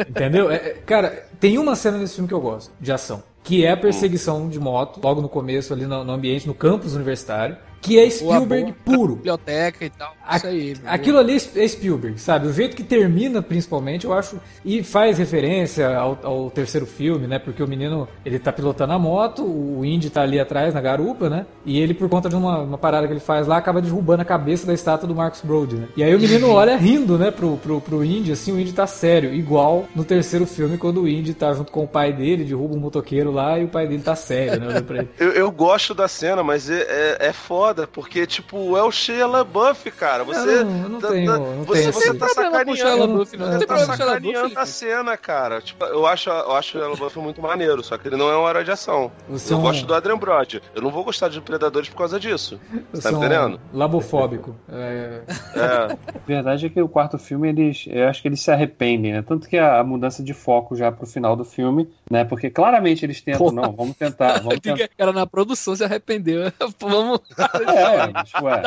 entendeu? 0.08 0.50
É, 0.50 0.56
é, 0.56 0.70
cara, 0.86 1.26
tem 1.40 1.58
uma 1.58 1.74
cena 1.76 1.98
nesse 1.98 2.14
filme 2.14 2.28
que 2.28 2.34
eu 2.34 2.40
gosto, 2.40 2.72
de 2.80 2.92
ação. 2.92 3.22
Que 3.42 3.64
é 3.64 3.70
a 3.72 3.76
perseguição 3.76 4.48
de 4.48 4.58
moto, 4.58 5.00
logo 5.02 5.20
no 5.22 5.28
começo, 5.28 5.72
ali 5.72 5.86
no, 5.86 6.02
no 6.04 6.12
ambiente, 6.12 6.46
no 6.48 6.54
campus 6.54 6.94
universitário. 6.94 7.56
Que 7.86 7.98
é 7.98 8.10
Spielberg 8.10 8.72
puro. 8.84 9.16
Biblioteca 9.26 9.84
e 9.84 9.90
tal. 9.90 10.14
A- 10.26 10.36
Isso 10.36 10.46
aí. 10.46 10.76
Aquilo 10.86 11.18
ali 11.18 11.36
é 11.36 11.68
Spielberg, 11.68 12.20
sabe? 12.20 12.48
O 12.48 12.52
jeito 12.52 12.74
que 12.76 12.82
termina, 12.82 13.40
principalmente, 13.40 14.04
eu 14.06 14.12
acho. 14.12 14.38
E 14.64 14.82
faz 14.82 15.18
referência 15.18 15.96
ao, 15.96 16.18
ao 16.22 16.50
terceiro 16.50 16.86
filme, 16.86 17.26
né? 17.26 17.38
Porque 17.38 17.62
o 17.62 17.68
menino, 17.68 18.08
ele 18.24 18.38
tá 18.38 18.52
pilotando 18.52 18.92
a 18.92 18.98
moto, 18.98 19.44
o 19.44 19.84
Indy 19.84 20.10
tá 20.10 20.22
ali 20.22 20.40
atrás 20.40 20.74
na 20.74 20.80
garupa, 20.80 21.28
né? 21.30 21.46
E 21.64 21.78
ele, 21.80 21.94
por 21.94 22.08
conta 22.08 22.28
de 22.28 22.34
uma, 22.36 22.58
uma 22.58 22.78
parada 22.78 23.06
que 23.06 23.12
ele 23.12 23.20
faz 23.20 23.46
lá, 23.46 23.56
acaba 23.56 23.80
derrubando 23.80 24.22
a 24.22 24.24
cabeça 24.24 24.66
da 24.66 24.74
estátua 24.74 25.06
do 25.08 25.14
Marcus 25.14 25.40
Brody, 25.42 25.76
né? 25.76 25.88
E 25.96 26.02
aí 26.02 26.14
o 26.14 26.20
menino 26.20 26.48
olha 26.56 26.76
rindo, 26.76 27.16
né, 27.18 27.30
pro, 27.30 27.56
pro, 27.58 27.80
pro 27.80 28.04
Indy, 28.04 28.32
assim, 28.32 28.52
o 28.52 28.58
Indy 28.60 28.72
tá 28.72 28.86
sério. 28.86 29.32
Igual 29.34 29.86
no 29.94 30.04
terceiro 30.04 30.46
filme, 30.46 30.76
quando 30.78 31.02
o 31.02 31.08
Indy 31.08 31.34
tá 31.34 31.52
junto 31.52 31.70
com 31.70 31.84
o 31.84 31.88
pai 31.88 32.12
dele, 32.12 32.44
derruba 32.44 32.74
um 32.74 32.78
motoqueiro 32.80 33.30
lá 33.30 33.58
e 33.58 33.64
o 33.64 33.68
pai 33.68 33.86
dele 33.86 34.02
tá 34.02 34.16
sério, 34.16 34.60
né? 34.60 34.76
Ele. 34.90 35.08
Eu, 35.18 35.30
eu 35.32 35.50
gosto 35.50 35.94
da 35.94 36.08
cena, 36.08 36.42
mas 36.42 36.68
é, 36.70 36.80
é, 37.20 37.28
é 37.28 37.32
foda, 37.32 37.75
porque, 37.84 38.24
tipo, 38.28 38.76
é 38.76 38.82
o 38.84 38.92
Shia 38.92 39.26
LaBeouf, 39.26 39.90
cara. 39.90 40.22
Você, 40.22 40.62
não- 40.62 40.88
não 40.88 41.00
tá- 41.00 41.08
tenho- 41.08 41.32
tá- 41.32 41.38
não 41.40 41.64
você, 41.64 41.80
tenho 41.80 41.92
você 41.92 42.14
tá 42.14 42.28
sacaneando. 42.28 43.06
Não. 43.08 43.16
Não 43.16 43.52
É, 43.56 43.66
tá 43.66 44.04
LaBeouf, 44.04 44.56
a 44.56 44.64
cena, 44.66 45.16
cara. 45.16 45.60
Tipo, 45.60 45.84
eu 45.86 46.06
acho, 46.06 46.30
eu 46.30 46.52
acho 46.52 46.78
o 46.78 46.80
Shia 46.80 46.88
LaBeouf 46.90 47.18
muito 47.18 47.42
maneiro, 47.42 47.82
só 47.82 47.98
que 47.98 48.06
ele 48.06 48.16
não 48.16 48.30
é 48.30 48.38
um 48.38 48.48
herói 48.48 48.62
de 48.62 48.70
ação. 48.70 49.10
Você 49.28 49.52
eu 49.52 49.56
é 49.56 49.60
um- 49.60 49.62
gosto 49.64 49.84
do 49.84 49.94
Adrian 49.94 50.16
Brody. 50.18 50.62
Eu 50.76 50.82
não 50.82 50.90
vou 50.90 51.02
gostar 51.02 51.28
de 51.28 51.40
Predadores 51.40 51.88
por 51.88 51.96
causa 51.96 52.20
disso. 52.20 52.60
Você 52.92 53.02
tá 53.02 53.10
São 53.10 53.18
entendendo? 53.18 53.60
Labofóbico. 53.74 54.54
É, 54.70 55.22
É. 55.54 55.92
A 56.16 56.18
verdade 56.26 56.66
é 56.66 56.68
que 56.68 56.80
o 56.80 56.88
quarto 56.88 57.18
filme, 57.18 57.48
eles, 57.48 57.84
eu 57.88 58.08
acho 58.08 58.22
que 58.22 58.28
eles 58.28 58.40
se 58.40 58.50
arrependem, 58.50 59.12
né? 59.12 59.22
Tanto 59.26 59.48
que 59.48 59.56
a, 59.58 59.80
a 59.80 59.84
mudança 59.84 60.22
de 60.22 60.32
foco 60.34 60.76
já 60.76 60.92
pro 60.92 61.06
final 61.06 61.34
do 61.34 61.44
filme, 61.44 61.88
né? 62.10 62.24
Porque 62.24 62.50
claramente 62.50 63.04
eles 63.04 63.20
tentam, 63.20 63.46
Porra. 63.46 63.62
não, 63.62 63.72
vamos 63.72 63.96
tentar, 63.96 64.40
vamos 64.40 64.60
tentar. 64.60 64.88
Cara, 64.96 65.12
na 65.12 65.26
produção 65.26 65.74
se 65.74 65.82
arrependeu. 65.84 66.52
Vamos. 66.78 67.20
É, 67.62 68.06
mas, 68.12 68.32
ué, 68.42 68.62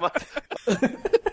mas 0.00 0.26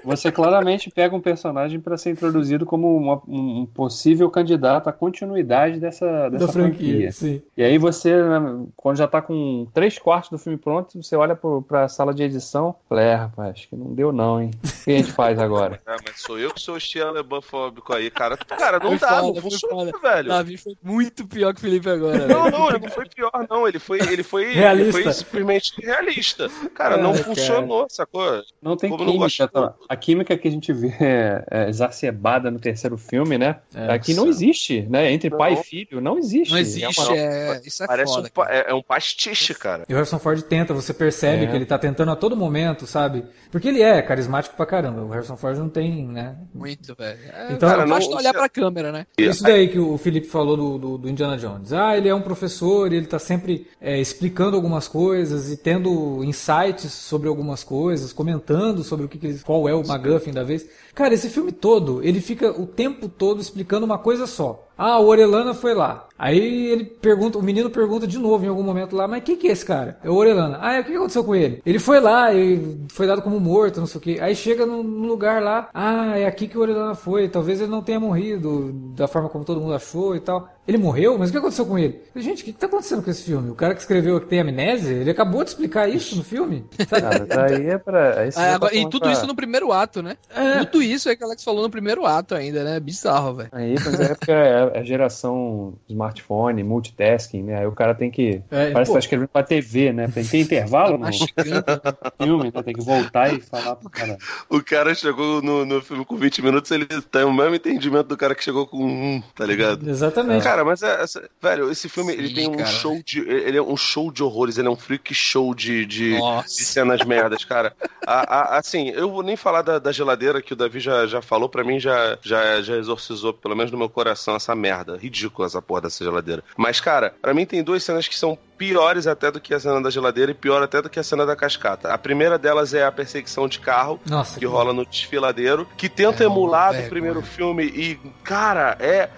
você 0.04 0.32
claramente 0.32 0.90
pega 0.90 1.16
um 1.16 1.22
personagem 1.22 1.80
para 1.80 1.98
ser 1.98 2.12
introduzido 2.12 2.66
como 2.66 2.96
uma- 2.98 3.22
um 3.28 3.66
possível 3.66 4.30
candidato 4.30 4.88
à 4.90 4.94
continuidade 4.94 5.80
dessa, 5.80 6.30
dessa 6.30 6.48
da 6.48 6.52
franquia, 6.54 7.12
sim. 7.12 7.42
E 7.56 7.64
aí 7.64 7.78
você, 7.78 8.14
né, 8.22 8.66
quando 8.76 8.98
já 8.98 9.08
tá 9.08 9.22
com 9.22 9.66
três 9.74 9.98
quartos 9.98 10.30
do 10.30 10.38
filme 10.38 10.58
pronto, 10.58 11.02
você 11.02 11.16
olha 11.16 11.36
pro, 11.36 11.62
pra 11.62 11.88
sala 11.88 12.14
de 12.14 12.24
edição, 12.24 12.76
fala, 12.90 13.02
é, 13.02 13.16
rapaz, 13.16 13.52
acho 13.52 13.70
que 13.70 13.76
não 13.76 13.94
deu 13.94 14.12
não, 14.12 14.42
hein? 14.42 14.52
O 14.64 14.84
que 14.84 14.92
a 14.92 14.98
gente 14.98 15.12
faz 15.12 15.40
agora? 15.40 15.82
É, 15.88 15.96
mas 16.06 16.22
sou 16.22 16.38
eu 16.38 16.52
que 16.54 16.60
sou 16.62 16.76
o 16.76 16.80
Shia 16.80 17.10
LaBeoufóbico 17.12 17.94
aí, 17.94 18.10
cara. 18.12 18.36
Cara, 18.38 18.80
não 18.80 18.90
Foi 18.90 19.00
dá, 19.00 19.08
foda, 19.08 19.22
não 19.28 19.34
foi 19.36 19.42
funciona, 19.52 19.92
foda. 19.92 20.00
velho. 20.16 20.28
Davi 20.30 20.58
foi 20.58 20.76
muito 20.84 21.26
pior 21.26 21.54
que 21.54 21.60
o 21.60 21.62
Felipe 21.62 21.90
agora. 21.90 22.28
Não, 22.28 22.44
velho. 22.44 22.58
não, 22.58 22.70
ele 22.70 22.80
não 22.80 22.90
foi 22.90 23.06
pior, 23.08 23.32
não. 23.50 23.68
Ele 23.68 23.80
foi, 23.80 24.00
ele 24.02 24.24
foi, 24.24 24.44
ele 24.44 24.54
Realista. 24.60 25.02
foi 25.02 25.14
simplesmente 25.14 25.74
realista. 25.82 26.50
Cara, 26.70 26.98
não 26.98 27.12
cara. 27.14 27.24
funcionou, 27.24 27.88
sacou? 27.90 28.42
Não 28.62 28.76
tem 28.78 28.90
Como 28.90 29.04
não 29.06 29.14
química. 29.14 29.48
tá? 29.48 29.74
A 29.88 29.96
química 29.96 30.38
que 30.38 30.48
a 30.48 30.52
gente 30.52 30.72
vê 30.74 30.94
é, 31.00 31.44
é 31.50 31.70
exacerbada 31.70 32.50
no 32.52 32.60
terceiro 32.60 32.98
filme, 32.98 33.38
né? 33.38 33.58
É, 33.74 33.94
Aqui 33.94 34.14
não 34.14 34.28
existe, 34.28 34.82
né? 34.90 35.12
Entre 35.12 35.30
Não. 35.30 35.38
pai 35.38 35.54
e 35.54 35.58
filho, 35.58 36.02
não 36.02 36.18
existe. 36.18 36.52
Não 36.52 36.58
É 36.58 36.62
existe, 36.62 37.00
uma- 37.02 37.16
é, 37.18 37.62
isso 37.66 37.84
é 37.84 37.88
Parece 37.88 38.14
foda. 38.14 38.30
um, 38.38 38.44
é, 38.46 38.66
é 38.70 38.74
um 38.74 38.82
pastiche, 38.82 39.54
cara. 39.54 39.84
E 39.88 39.94
o 39.94 39.96
Harrison 39.96 40.20
Ford 40.20 40.42
tenta, 40.44 40.74
você 40.74 40.94
percebe 40.94 41.46
É. 41.46 41.48
que 41.48 41.56
ele 41.56 41.66
tá 41.66 41.78
tentando 41.78 42.12
a 42.12 42.16
todo 42.16 42.36
momento, 42.36 42.86
sabe? 42.88 43.26
Porque 43.52 43.68
ele 43.68 43.82
é 43.82 44.02
carismático 44.02 44.56
pra 44.56 44.66
caramba. 44.66 45.02
O 45.02 45.10
Harrison 45.10 45.38
Ford 45.38 45.58
não 45.58 45.70
tem, 45.70 46.06
né? 46.08 46.36
Muito, 46.54 46.96
velho. 46.96 47.20
É, 47.34 47.54
Então, 47.54 47.70
cara, 47.70 47.86
não- 47.86 47.96
basta 47.96 48.16
olhar 48.16 48.34
pra 48.34 48.50
câmera, 48.50 48.92
né? 48.92 49.06
Isso 49.18 49.44
daí 49.44 49.68
que 49.68 49.80
o 49.80 49.98
Felipe 49.98 50.28
falou 50.28 50.56
do, 50.58 50.78
do, 50.78 50.98
do 50.98 51.10
Indiana 51.10 51.38
Jones. 51.38 51.72
Ah, 51.74 51.98
ele 51.98 52.10
é 52.10 52.16
um 52.16 52.22
professor 52.22 52.92
e 52.92 52.96
ele 52.96 53.06
tá 53.08 53.20
sempre 53.20 53.68
é, 53.82 54.00
explicando 54.00 54.56
algumas 54.56 54.88
coisas 54.88 55.52
e 55.52 55.58
tendo 55.58 56.24
insights 56.24 56.53
sobre 56.90 57.28
algumas 57.28 57.64
coisas, 57.64 58.14
comentando 58.14 58.84
sobre 58.84 59.06
o 59.06 59.10
que, 59.10 59.18
que 59.18 59.28
eles- 59.28 59.44
qual 59.44 59.68
é 59.68 59.74
o 59.74 59.86
MacGuffin 59.86 60.32
da 60.32 60.44
vez. 60.44 60.66
Cara, 60.94 61.14
esse 61.14 61.30
filme 61.30 61.52
todo, 61.52 62.04
ele 62.04 62.22
fica 62.22 62.52
o 62.52 62.66
tempo 62.68 63.08
todo 63.10 63.42
explicando 63.42 63.86
uma 63.86 63.98
coisa 63.98 64.28
só. 64.28 64.68
Ah, 64.76 64.98
o 65.00 65.06
Orelana 65.08 65.54
foi 65.54 65.74
lá. 65.76 66.08
Aí 66.18 66.68
ele 66.72 66.84
pergunta, 66.86 67.38
o 67.38 67.44
menino 67.44 67.70
pergunta 67.70 68.08
de 68.08 68.18
novo 68.18 68.44
em 68.44 68.48
algum 68.48 68.64
momento 68.64 68.96
lá, 68.96 69.08
mas 69.08 69.24
quem 69.24 69.36
que 69.36 69.48
é 69.48 69.52
esse 69.52 69.64
cara? 69.64 70.00
É 70.04 70.10
o 70.10 70.16
Orelana. 70.16 70.58
Ah, 70.62 70.78
e 70.78 70.82
o 70.82 70.84
que 70.84 70.96
aconteceu 70.96 71.24
com 71.24 71.36
ele? 71.36 71.62
Ele 71.64 71.78
foi 71.78 72.00
lá 72.00 72.34
e 72.34 72.80
foi 72.92 73.06
dado 73.06 73.22
como 73.22 73.40
morto, 73.40 73.80
não 73.80 73.86
sei 73.88 73.98
o 74.00 74.02
que. 74.02 74.20
Aí 74.20 74.36
chega 74.36 74.66
num 74.66 74.82
lugar 75.06 75.44
lá, 75.44 75.70
ah, 75.74 76.18
é 76.18 76.26
aqui 76.26 76.48
que 76.48 76.58
o 76.58 76.62
Orelana 76.62 76.96
foi. 76.96 77.28
Talvez 77.30 77.62
ele 77.62 77.70
não 77.70 77.84
tenha 77.84 78.00
morrido 78.00 78.72
da 78.96 79.08
forma 79.08 79.30
como 79.30 79.46
todo 79.46 79.62
mundo 79.62 79.74
achou 79.76 80.16
e 80.16 80.20
tal. 80.20 80.50
Ele 80.68 80.78
morreu? 80.78 81.18
Mas 81.20 81.30
o 81.30 81.32
que 81.34 81.38
aconteceu 81.38 81.66
com 81.66 81.78
ele? 81.78 82.02
Gente, 82.16 82.42
o 82.42 82.46
que 82.46 82.54
que 82.54 82.60
tá 82.60 82.66
acontecendo 82.68 83.04
com 83.04 83.12
esse 83.12 83.24
filme? 83.24 83.52
O 83.52 83.56
cara 83.56 83.76
que 83.76 83.82
escreveu 83.82 84.20
que 84.20 84.28
tem 84.28 84.40
amnésia, 84.40 84.94
ele 84.96 85.10
acabou 85.12 85.44
de 85.44 85.50
explicar 85.52 85.88
isso 85.90 86.16
no 86.16 86.24
filme. 86.24 86.66
Cara, 86.90 87.26
daí 87.26 87.68
é 87.68 87.78
pra. 87.78 88.22
aí 88.22 88.30
Ah, 88.30 88.32
tá 88.32 88.56
agora- 88.56 88.74
e 88.74 88.78
falando 88.78 88.92
tudo 88.92 89.02
pra- 89.04 89.12
isso 89.12 89.28
no 89.28 89.36
primeiro 89.36 89.72
ato, 89.74 90.02
né? 90.02 90.16
É. 90.34 90.60
Tudo 90.60 90.82
isso 90.84 91.10
é 91.10 91.16
que 91.16 91.24
o 91.24 91.28
Alex 91.28 91.44
falou 91.44 91.62
no 91.64 91.70
primeiro 91.70 92.06
ato 92.06 92.36
ainda, 92.36 92.64
né? 92.64 92.80
Bizarro, 92.80 93.36
velho. 93.36 93.50
Aí, 93.52 93.76
mas 93.84 94.00
é 94.00 94.16
porque 94.16 94.32
é 94.32 94.72
é 94.74 94.80
a 94.80 94.84
geração 94.84 95.74
smartphone, 95.90 96.64
multitasking, 96.64 97.44
né? 97.44 97.60
Aí 97.60 97.66
o 97.68 97.72
cara 97.72 97.94
tem 97.96 98.12
que. 98.12 98.42
É, 98.52 98.72
parece 98.72 98.90
pô. 98.90 98.94
que 98.94 98.94
tá 98.94 99.00
escrevendo 99.00 99.28
pra 99.30 99.44
TV, 99.44 99.92
né? 99.94 100.08
Tem 100.14 100.24
que 100.24 100.30
ter 100.32 100.40
intervalo 100.40 100.94
no 100.94 101.00
Mastigando. 101.00 101.64
filme, 102.22 102.52
né? 102.54 102.64
Tem 102.64 102.74
que 102.74 102.82
voltar 102.84 103.34
e 103.34 103.40
falar 103.42 103.76
pro 103.76 103.90
cara. 103.90 104.18
O 104.50 104.62
cara 104.62 104.94
chegou 104.96 105.42
no, 105.42 105.66
no 105.66 105.82
filme 105.82 106.06
com 106.06 106.16
20 106.16 106.42
minutos, 106.42 106.72
ele 106.72 106.86
tem 106.86 107.24
o 107.24 107.34
mesmo 107.34 107.56
entendimento 107.56 108.08
do 108.08 108.18
cara 108.18 108.36
que 108.36 108.44
chegou 108.44 108.66
com 108.68 108.84
um, 108.86 109.22
tá 109.36 109.46
ligado? 109.46 109.88
Exatamente. 109.90 110.44
Cara, 110.44 110.64
mas 110.64 110.82
é, 110.84 111.02
essa- 111.02 111.30
velho, 111.42 111.72
esse 111.72 111.88
filme 111.90 112.14
ele 112.14 112.30
Sim, 112.30 112.34
tem 112.36 112.50
um 112.50 112.56
cara. 112.58 112.70
show 112.70 113.02
de. 113.06 113.20
Ele 113.22 113.58
é 113.58 113.62
um 113.62 113.78
show 113.78 114.12
de 114.12 114.24
horrores, 114.24 114.58
ele 114.58 114.68
é 114.68 114.72
um 114.72 114.76
freak 114.76 115.14
show 115.14 115.54
de, 115.54 115.86
de, 115.86 116.16
de 116.20 116.48
cenas 116.64 117.04
merdas, 117.06 117.44
cara. 117.46 117.74
A- 118.06 118.40
a- 118.56 118.58
assim, 118.58 118.90
eu 118.90 119.10
vou 119.12 119.24
nem 119.24 119.36
falar 119.36 119.62
da, 119.62 119.80
da 119.80 119.92
geladeira 119.92 120.42
que 120.42 120.54
o 120.54 120.56
Davi 120.56 120.73
já, 120.80 121.06
já 121.08 121.22
falou, 121.22 121.48
pra 121.50 121.64
mim 121.64 121.80
já, 121.80 122.18
já, 122.22 122.62
já 122.62 122.76
exorcizou, 122.78 123.34
pelo 123.34 123.56
menos 123.56 123.72
no 123.72 123.78
meu 123.78 123.90
coração, 123.90 124.36
essa 124.36 124.56
merda. 124.56 124.98
Ridícula 124.98 125.48
essa 125.48 125.62
porra 125.62 125.82
dessa 125.82 126.04
geladeira. 126.04 126.44
Mas, 126.58 126.80
cara, 126.80 127.14
pra 127.22 127.34
mim 127.34 127.46
tem 127.46 127.64
duas 127.64 127.84
cenas 127.84 128.08
que 128.08 128.16
são 128.16 128.38
piores 128.58 129.08
até 129.08 129.30
do 129.32 129.40
que 129.42 129.54
a 129.54 129.60
cena 129.60 129.82
da 129.82 129.90
geladeira 129.90 130.32
e 130.32 130.36
pior 130.36 130.62
até 130.64 130.82
do 130.82 130.90
que 130.90 131.00
a 131.00 131.04
cena 131.04 131.26
da 131.26 131.36
cascata. 131.36 131.94
A 131.94 131.98
primeira 131.98 132.38
delas 132.38 132.74
é 132.74 132.84
a 132.86 132.92
perseguição 132.92 133.48
de 133.48 133.60
carro, 133.60 134.00
Nossa, 134.06 134.40
que 134.40 134.46
rola 134.46 134.72
no 134.74 134.86
desfiladeiro, 134.86 135.68
que 135.78 135.90
tenta 135.90 136.24
É 136.24 136.26
emular 136.26 136.68
do 136.68 136.74
vergonha. 136.74 136.90
primeiro 136.90 137.22
filme 137.22 137.64
e, 137.66 138.00
cara, 138.24 138.78
é. 138.80 139.10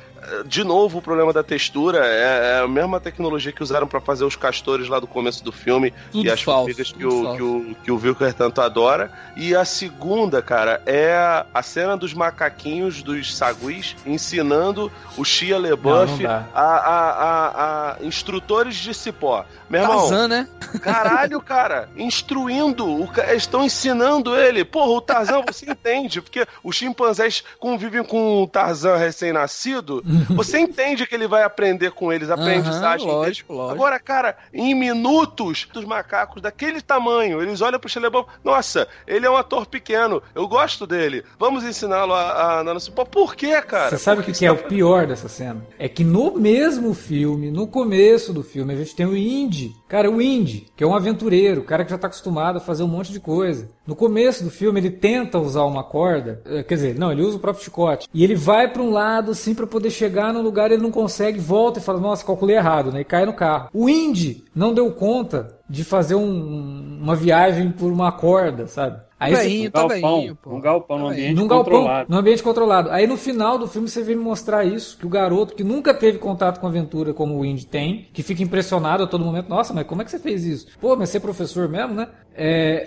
De 0.45 0.63
novo, 0.63 0.99
o 0.99 1.01
problema 1.01 1.31
da 1.31 1.43
textura 1.43 2.05
é, 2.05 2.57
é 2.57 2.59
a 2.59 2.67
mesma 2.67 2.99
tecnologia 2.99 3.51
que 3.51 3.63
usaram 3.63 3.87
pra 3.87 3.99
fazer 3.99 4.23
os 4.25 4.35
castores 4.35 4.87
lá 4.87 4.99
do 4.99 5.07
começo 5.07 5.43
do 5.43 5.51
filme 5.51 5.93
Tudo 6.11 6.25
e 6.25 6.29
as 6.29 6.41
falso, 6.41 6.61
formigas 6.61 6.91
que 6.91 7.05
o, 7.05 7.23
falso. 7.23 7.37
que, 7.37 7.43
o, 7.43 7.75
que 7.83 7.91
o 7.91 7.95
Wilker 7.97 8.33
tanto 8.33 8.61
adora. 8.61 9.11
E 9.35 9.55
a 9.55 9.65
segunda, 9.65 10.41
cara, 10.41 10.81
é 10.85 11.15
a 11.53 11.63
cena 11.63 11.95
dos 11.97 12.13
macaquinhos, 12.13 13.01
dos 13.03 13.35
saguis, 13.35 13.95
ensinando 14.05 14.91
o 15.17 15.23
Shia 15.23 15.57
LeBuff 15.57 16.23
não 16.23 16.29
a, 16.31 16.45
a, 16.53 17.09
a, 17.09 17.91
a 17.91 18.03
instrutores 18.03 18.75
de 18.75 18.93
cipó. 18.93 19.45
Meu 19.69 19.81
irmão, 19.81 19.97
Tarzan, 19.97 20.27
né? 20.27 20.47
Caralho, 20.81 21.41
cara, 21.41 21.89
instruindo, 21.97 22.85
o 22.85 23.09
estão 23.35 23.63
ensinando 23.63 24.35
ele. 24.35 24.63
Porra, 24.63 24.91
o 24.91 25.01
Tarzan 25.01 25.41
você 25.45 25.65
entende, 25.69 26.21
porque 26.21 26.45
os 26.63 26.75
chimpanzés 26.75 27.43
convivem 27.59 28.03
com 28.03 28.43
o 28.43 28.47
Tarzan 28.47 28.95
recém-nascido, 28.95 30.03
você 30.35 30.59
entende 30.59 31.05
que 31.05 31.15
ele 31.15 31.27
vai 31.27 31.43
aprender 31.43 31.91
com 31.91 32.11
eles, 32.11 32.29
a 32.29 32.33
aprendizagem 32.33 33.05
deles. 33.05 33.25
lógico, 33.25 33.53
lógico. 33.53 33.73
Agora, 33.73 33.99
cara, 33.99 34.37
em 34.53 34.73
minutos, 34.73 35.67
dos 35.73 35.85
macacos 35.85 36.41
daquele 36.41 36.81
tamanho, 36.81 37.41
eles 37.41 37.61
olham 37.61 37.79
pro 37.79 37.89
Xelebão, 37.89 38.25
nossa, 38.43 38.87
ele 39.07 39.25
é 39.25 39.29
um 39.29 39.37
ator 39.37 39.65
pequeno, 39.65 40.21
eu 40.33 40.47
gosto 40.47 40.85
dele, 40.85 41.23
vamos 41.39 41.63
ensiná-lo 41.63 42.13
a, 42.13 42.21
a 42.21 42.61
andar 42.61 42.73
no 42.73 42.79
cipó. 42.79 43.05
Por 43.05 43.35
quê, 43.35 43.61
cara? 43.61 43.89
Você 43.89 43.97
sabe 43.97 44.21
o 44.21 44.23
Por 44.23 44.31
que, 44.31 44.39
que 44.39 44.45
é 44.45 44.51
o 44.51 44.57
pior 44.57 45.07
dessa 45.07 45.27
cena? 45.27 45.65
É 45.77 45.87
que 45.87 46.03
no 46.03 46.37
mesmo 46.37 46.93
filme, 46.93 47.51
no 47.51 47.67
começo 47.67 48.33
do 48.33 48.43
filme, 48.43 48.73
a 48.73 48.77
gente 48.77 48.95
tem 48.95 49.05
o 49.05 49.15
Indy. 49.15 49.73
Cara, 49.87 50.09
o 50.09 50.21
Indy, 50.21 50.67
que 50.75 50.83
é 50.83 50.87
um 50.87 50.95
aventureiro, 50.95 51.61
o 51.61 51.63
cara 51.63 51.83
que 51.85 51.91
já 51.91 51.97
tá 51.97 52.07
acostumado 52.07 52.57
a 52.57 52.61
fazer 52.61 52.83
um 52.83 52.87
monte 52.87 53.11
de 53.11 53.19
coisa. 53.19 53.69
No 53.85 53.95
começo 53.95 54.43
do 54.43 54.49
filme, 54.49 54.79
ele 54.79 54.89
tenta 54.89 55.37
usar 55.37 55.63
uma 55.63 55.83
corda, 55.83 56.41
eh, 56.45 56.63
quer 56.63 56.75
dizer, 56.75 56.95
não, 56.95 57.11
ele 57.11 57.21
usa 57.21 57.37
o 57.37 57.39
próprio 57.39 57.63
chicote. 57.63 58.07
E 58.13 58.23
ele 58.23 58.35
vai 58.35 58.67
pra 58.67 58.81
um 58.81 58.91
lado, 58.91 59.31
assim, 59.31 59.53
pra 59.53 59.67
poder 59.67 59.91
chegar 59.95 60.33
num 60.33 60.41
lugar, 60.41 60.71
ele 60.71 60.81
não 60.81 60.91
consegue, 60.91 61.39
volta 61.39 61.79
e 61.79 61.81
fala, 61.81 61.99
nossa, 61.99 62.25
calculei 62.25 62.55
errado, 62.55 62.91
né? 62.91 63.01
E 63.01 63.05
cai 63.05 63.25
no 63.25 63.33
carro. 63.33 63.69
O 63.73 63.89
Indy 63.89 64.43
não 64.53 64.73
deu 64.73 64.91
conta 64.91 65.55
de 65.69 65.83
fazer 65.83 66.15
um- 66.15 66.99
uma 67.01 67.15
viagem 67.15 67.71
por 67.71 67.91
uma 67.91 68.11
corda, 68.11 68.67
sabe? 68.67 68.99
Aí 69.25 69.35
você- 69.35 69.43
Veinho, 69.43 69.67
Um 69.67 69.71
tá 69.71 69.79
galpão, 69.79 70.17
veinho, 70.19 70.35
pô. 70.35 70.49
um 70.55 70.59
galpão 70.61 70.99
num 70.99 71.07
ambiente 71.07 71.33
num 71.35 71.47
galpão, 71.47 71.73
controlado. 71.79 72.05
num 72.11 72.17
ambiente 72.17 72.43
controlado. 72.43 72.91
Aí 72.91 73.07
no 73.07 73.17
final 73.17 73.57
do 73.57 73.67
filme 73.67 73.87
você 73.87 74.01
vem 74.03 74.15
me 74.15 74.23
mostrar 74.23 74.63
isso, 74.65 74.97
que 74.97 75.05
o 75.05 75.09
garoto 75.09 75.55
que 75.55 75.63
nunca 75.63 75.93
teve 75.93 76.17
contato 76.17 76.59
com 76.59 76.67
aventura 76.67 77.13
como 77.13 77.37
o 77.37 77.45
Indy 77.45 77.65
tem, 77.65 78.07
que 78.13 78.23
fica 78.23 78.41
impressionado 78.43 79.03
a 79.03 79.07
todo 79.07 79.23
momento, 79.23 79.49
nossa, 79.49 79.73
mas 79.73 79.85
como 79.87 80.01
é 80.01 80.05
que 80.05 80.11
você 80.11 80.19
fez 80.19 80.43
isso? 80.45 80.67
Pô, 80.79 80.95
mas 80.95 81.09
você 81.09 81.17
é 81.17 81.19
professor 81.19 81.67
mesmo, 81.69 81.93
né? 81.93 82.07
É, 82.37 82.85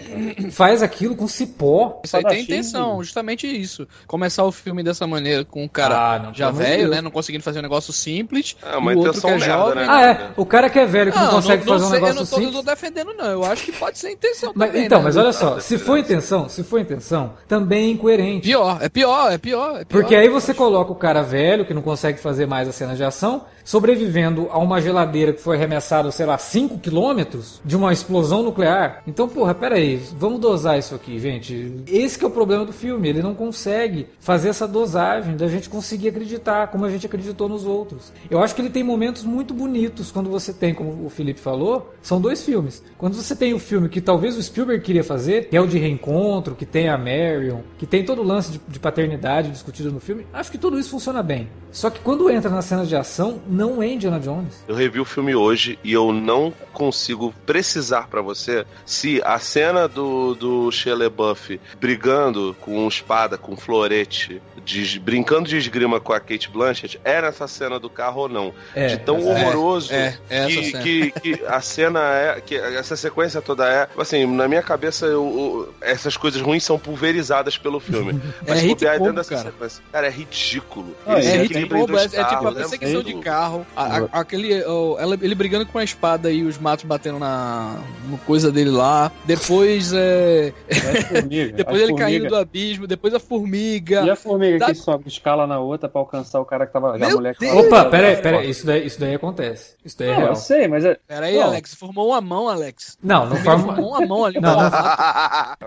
faz 0.50 0.82
aquilo 0.82 1.16
com 1.16 1.26
cipó. 1.26 2.00
Isso 2.04 2.14
aí 2.16 2.22
tem 2.24 2.42
intenção, 2.42 3.02
justamente 3.02 3.46
isso. 3.46 3.88
Começar 4.06 4.44
o 4.44 4.52
filme 4.52 4.82
dessa 4.82 5.06
maneira, 5.06 5.42
com 5.42 5.64
um 5.64 5.68
cara 5.68 6.14
Ah, 6.14 6.18
não, 6.18 6.34
já 6.34 6.50
velho, 6.50 6.88
né? 6.90 7.00
Não 7.00 7.10
conseguindo 7.10 7.42
fazer 7.42 7.60
um 7.60 7.62
negócio 7.62 7.90
simples. 7.90 8.56
É 8.62 8.76
uma 8.76 8.92
e 8.92 8.96
o 8.96 8.98
outro 8.98 9.12
intenção 9.18 9.30
que 9.30 9.36
é 9.36 9.46
merda, 9.46 9.54
jovem. 9.64 9.74
né? 9.76 9.86
Ah, 9.88 10.06
é. 10.06 10.30
O 10.36 10.44
cara 10.44 10.68
que 10.68 10.78
é 10.78 10.84
velho 10.84 11.10
que 11.12 11.18
não, 11.18 11.30
consegue 11.30 11.64
fazer 11.64 11.84
um 11.84 11.88
sei, 11.88 11.94
negócio 12.00 12.14
eu 12.14 12.20
não 12.20 12.26
tô, 12.26 12.36
eu 12.36 12.40
simples. 12.42 12.56
tô 12.64 12.70
defendendo, 12.70 13.14
não. 13.14 13.24
Eu 13.26 13.44
acho 13.44 13.64
que 13.64 13.72
pode 13.72 13.98
ser 13.98 14.10
intenção 14.10 14.52
Mas, 14.54 14.68
também. 14.68 14.84
então, 14.84 14.98
né? 14.98 15.04
mas 15.04 15.16
olha 15.16 15.32
só, 15.32 15.58
se 15.60 15.78
for 15.78 15.96
intenção, 15.98 16.27
se 16.48 16.62
for 16.62 16.80
intenção, 16.80 17.32
também 17.46 17.88
é 17.88 17.90
incoerente. 17.92 18.46
Pior, 18.46 18.78
é 18.80 18.88
pior, 18.88 19.32
é 19.32 19.38
pior. 19.38 19.80
É 19.80 19.84
pior. 19.84 20.00
Porque 20.00 20.14
aí 20.14 20.28
você 20.28 20.52
coloca 20.52 20.92
o 20.92 20.96
cara 20.96 21.22
velho, 21.22 21.64
que 21.64 21.72
não 21.72 21.82
consegue 21.82 22.18
fazer 22.18 22.46
mais 22.46 22.68
a 22.68 22.72
cena 22.72 22.94
de 22.94 23.02
ação, 23.02 23.44
sobrevivendo 23.68 24.48
a 24.50 24.58
uma 24.58 24.80
geladeira 24.80 25.30
que 25.30 25.42
foi 25.42 25.56
arremessada, 25.56 26.10
sei 26.10 26.24
lá, 26.24 26.38
5 26.38 26.78
quilômetros 26.78 27.60
de 27.62 27.76
uma 27.76 27.92
explosão 27.92 28.42
nuclear. 28.42 29.02
Então, 29.06 29.28
porra, 29.28 29.54
peraí, 29.54 30.00
vamos 30.16 30.40
dosar 30.40 30.78
isso 30.78 30.94
aqui, 30.94 31.18
gente. 31.18 31.84
Esse 31.86 32.18
que 32.18 32.24
é 32.24 32.28
o 32.28 32.30
problema 32.30 32.64
do 32.64 32.72
filme, 32.72 33.06
ele 33.06 33.20
não 33.20 33.34
consegue 33.34 34.06
fazer 34.20 34.48
essa 34.48 34.66
dosagem 34.66 35.36
da 35.36 35.46
gente 35.48 35.68
conseguir 35.68 36.08
acreditar 36.08 36.68
como 36.68 36.86
a 36.86 36.90
gente 36.90 37.04
acreditou 37.04 37.46
nos 37.46 37.66
outros. 37.66 38.10
Eu 38.30 38.42
acho 38.42 38.54
que 38.54 38.62
ele 38.62 38.70
tem 38.70 38.82
momentos 38.82 39.22
muito 39.22 39.52
bonitos 39.52 40.10
quando 40.10 40.30
você 40.30 40.50
tem, 40.50 40.72
como 40.72 41.04
o 41.04 41.10
Felipe 41.10 41.38
falou, 41.38 41.92
são 42.00 42.18
dois 42.18 42.42
filmes. 42.42 42.82
Quando 42.96 43.16
você 43.16 43.36
tem 43.36 43.52
o 43.52 43.58
filme 43.58 43.90
que 43.90 44.00
talvez 44.00 44.34
o 44.38 44.42
Spielberg 44.42 44.82
queria 44.82 45.04
fazer, 45.04 45.50
que 45.50 45.54
é 45.54 45.60
o 45.60 45.66
de 45.66 45.76
reencontro, 45.76 46.54
que 46.54 46.64
tem 46.64 46.88
a 46.88 46.96
Marion, 46.96 47.60
que 47.76 47.86
tem 47.86 48.02
todo 48.02 48.22
o 48.22 48.24
lance 48.24 48.50
de, 48.50 48.60
de 48.66 48.80
paternidade 48.80 49.50
discutido 49.50 49.92
no 49.92 50.00
filme, 50.00 50.26
acho 50.32 50.50
que 50.50 50.56
tudo 50.56 50.78
isso 50.78 50.88
funciona 50.88 51.22
bem. 51.22 51.50
Só 51.70 51.90
que 51.90 52.00
quando 52.00 52.30
entra 52.30 52.48
nas 52.48 52.64
cenas 52.64 52.88
de 52.88 52.96
ação, 52.96 53.42
não 53.58 53.82
é 53.82 53.88
Indiana 53.88 54.20
Jones. 54.20 54.62
Eu 54.68 54.74
revi 54.74 55.00
o 55.00 55.04
filme 55.04 55.34
hoje 55.34 55.78
e 55.82 55.92
eu 55.92 56.12
não 56.12 56.52
consigo 56.72 57.34
precisar 57.44 58.06
pra 58.08 58.22
você 58.22 58.64
se 58.86 59.20
a 59.24 59.38
cena 59.38 59.88
do, 59.88 60.34
do 60.36 60.70
Shia 60.70 60.94
LaBeouf 60.94 61.60
brigando 61.80 62.56
com 62.60 62.86
espada, 62.86 63.36
com 63.36 63.56
florete, 63.56 64.40
de- 64.64 65.00
brincando 65.00 65.48
de 65.48 65.56
esgrima 65.56 65.98
com 66.00 66.12
a 66.12 66.20
Kate 66.20 66.48
Blanchett 66.48 67.00
é 67.04 67.20
nessa 67.20 67.48
cena 67.48 67.78
do 67.80 67.90
carro 67.90 68.22
ou 68.22 68.28
não. 68.28 68.54
É, 68.74 68.86
de 68.88 68.98
tão 68.98 69.16
essa- 69.18 69.28
horroroso 69.28 69.92
é, 69.92 70.16
é 70.30 70.38
essa 70.44 70.78
que, 70.78 71.10
que, 71.10 71.20
que 71.36 71.44
a 71.46 71.60
cena 71.60 72.00
é. 72.00 72.40
que 72.40 72.54
essa 72.56 72.96
sequência 72.96 73.40
toda 73.42 73.68
é. 73.68 73.88
Assim, 73.98 74.24
na 74.26 74.46
minha 74.46 74.62
cabeça, 74.62 75.06
eu, 75.06 75.24
eu- 75.24 75.74
essas 75.80 76.16
coisas 76.16 76.40
ruins 76.40 76.62
são 76.64 76.78
pulverizadas 76.78 77.58
pelo 77.58 77.80
filme. 77.80 78.20
É 78.46 78.50
Mas 78.50 78.62
bobear 78.64 78.94
combo, 78.98 79.04
dentro 79.12 79.16
dessa 79.22 79.34
cara. 79.36 79.50
sequência. 79.50 79.82
Cara, 79.92 80.06
é 80.06 80.10
ridículo. 80.10 80.94
Ah, 81.06 81.18
é 81.18 81.24
É, 81.26 81.44
em 81.44 81.66
combo, 81.68 81.98
é, 81.98 82.04
é 82.04 82.08
tipo 82.08 82.20
a 82.20 82.24
carros, 82.24 82.54
perseguição 82.54 83.02
de 83.02 83.12
muito- 83.12 83.24
carro, 83.48 83.66
a- 83.76 83.98
a- 84.18 84.20
aquele, 84.20 84.62
o- 84.64 84.96
ela- 84.98 85.16
ele 85.20 85.34
brigando 85.34 85.66
com 85.66 85.78
a 85.78 85.84
espada 85.84 86.30
e 86.30 86.42
os 86.42 86.58
matos 86.58 86.84
batendo 86.84 87.18
na 87.18 87.76
no 88.08 88.18
coisa 88.18 88.50
dele 88.52 88.70
lá. 88.70 89.10
Depois 89.24 89.92
é, 89.94 90.52
As 90.70 91.04
formigas, 91.04 91.52
depois 91.56 91.82
as 91.82 91.88
ele 91.88 91.98
caindo 91.98 92.12
formigas. 92.22 92.30
do 92.30 92.36
abismo, 92.36 92.86
depois 92.86 93.14
a 93.14 93.20
formiga. 93.20 94.02
E 94.04 94.10
a 94.10 94.16
formiga 94.16 94.58
Dá- 94.58 94.66
que 94.66 94.74
sobe, 94.74 95.08
escala 95.08 95.46
na 95.46 95.58
outra 95.58 95.88
pra 95.88 96.00
alcançar 96.00 96.40
o 96.40 96.44
cara 96.44 96.66
que 96.66 96.72
tava. 96.72 96.94
a 96.96 96.98
mulher 97.10 97.34
que 97.36 97.46
tava- 97.46 97.60
Opa, 97.60 97.84
peraí, 97.86 98.16
peraí, 98.16 98.50
isso 98.50 98.66
daí, 98.66 98.86
isso 98.86 99.00
daí 99.00 99.14
acontece. 99.14 99.74
Isso 99.84 99.96
daí 99.98 100.08
é 100.08 100.12
Não, 100.12 100.18
real. 100.18 100.30
eu 100.30 100.36
sei, 100.36 100.68
mas 100.68 100.84
é. 100.84 100.96
Pera 101.06 101.26
aí, 101.26 101.36
Bom. 101.36 101.42
Alex, 101.44 101.74
formou 101.74 102.08
uma 102.08 102.20
mão, 102.20 102.48
Alex. 102.48 102.96
Não, 103.02 103.26
não 103.26 103.36
Formou 103.36 103.74
forma. 103.74 103.86
uma 103.88 104.06
mão 104.06 104.24
ali. 104.24 104.40
Não, 104.40 104.56
não. 104.56 104.70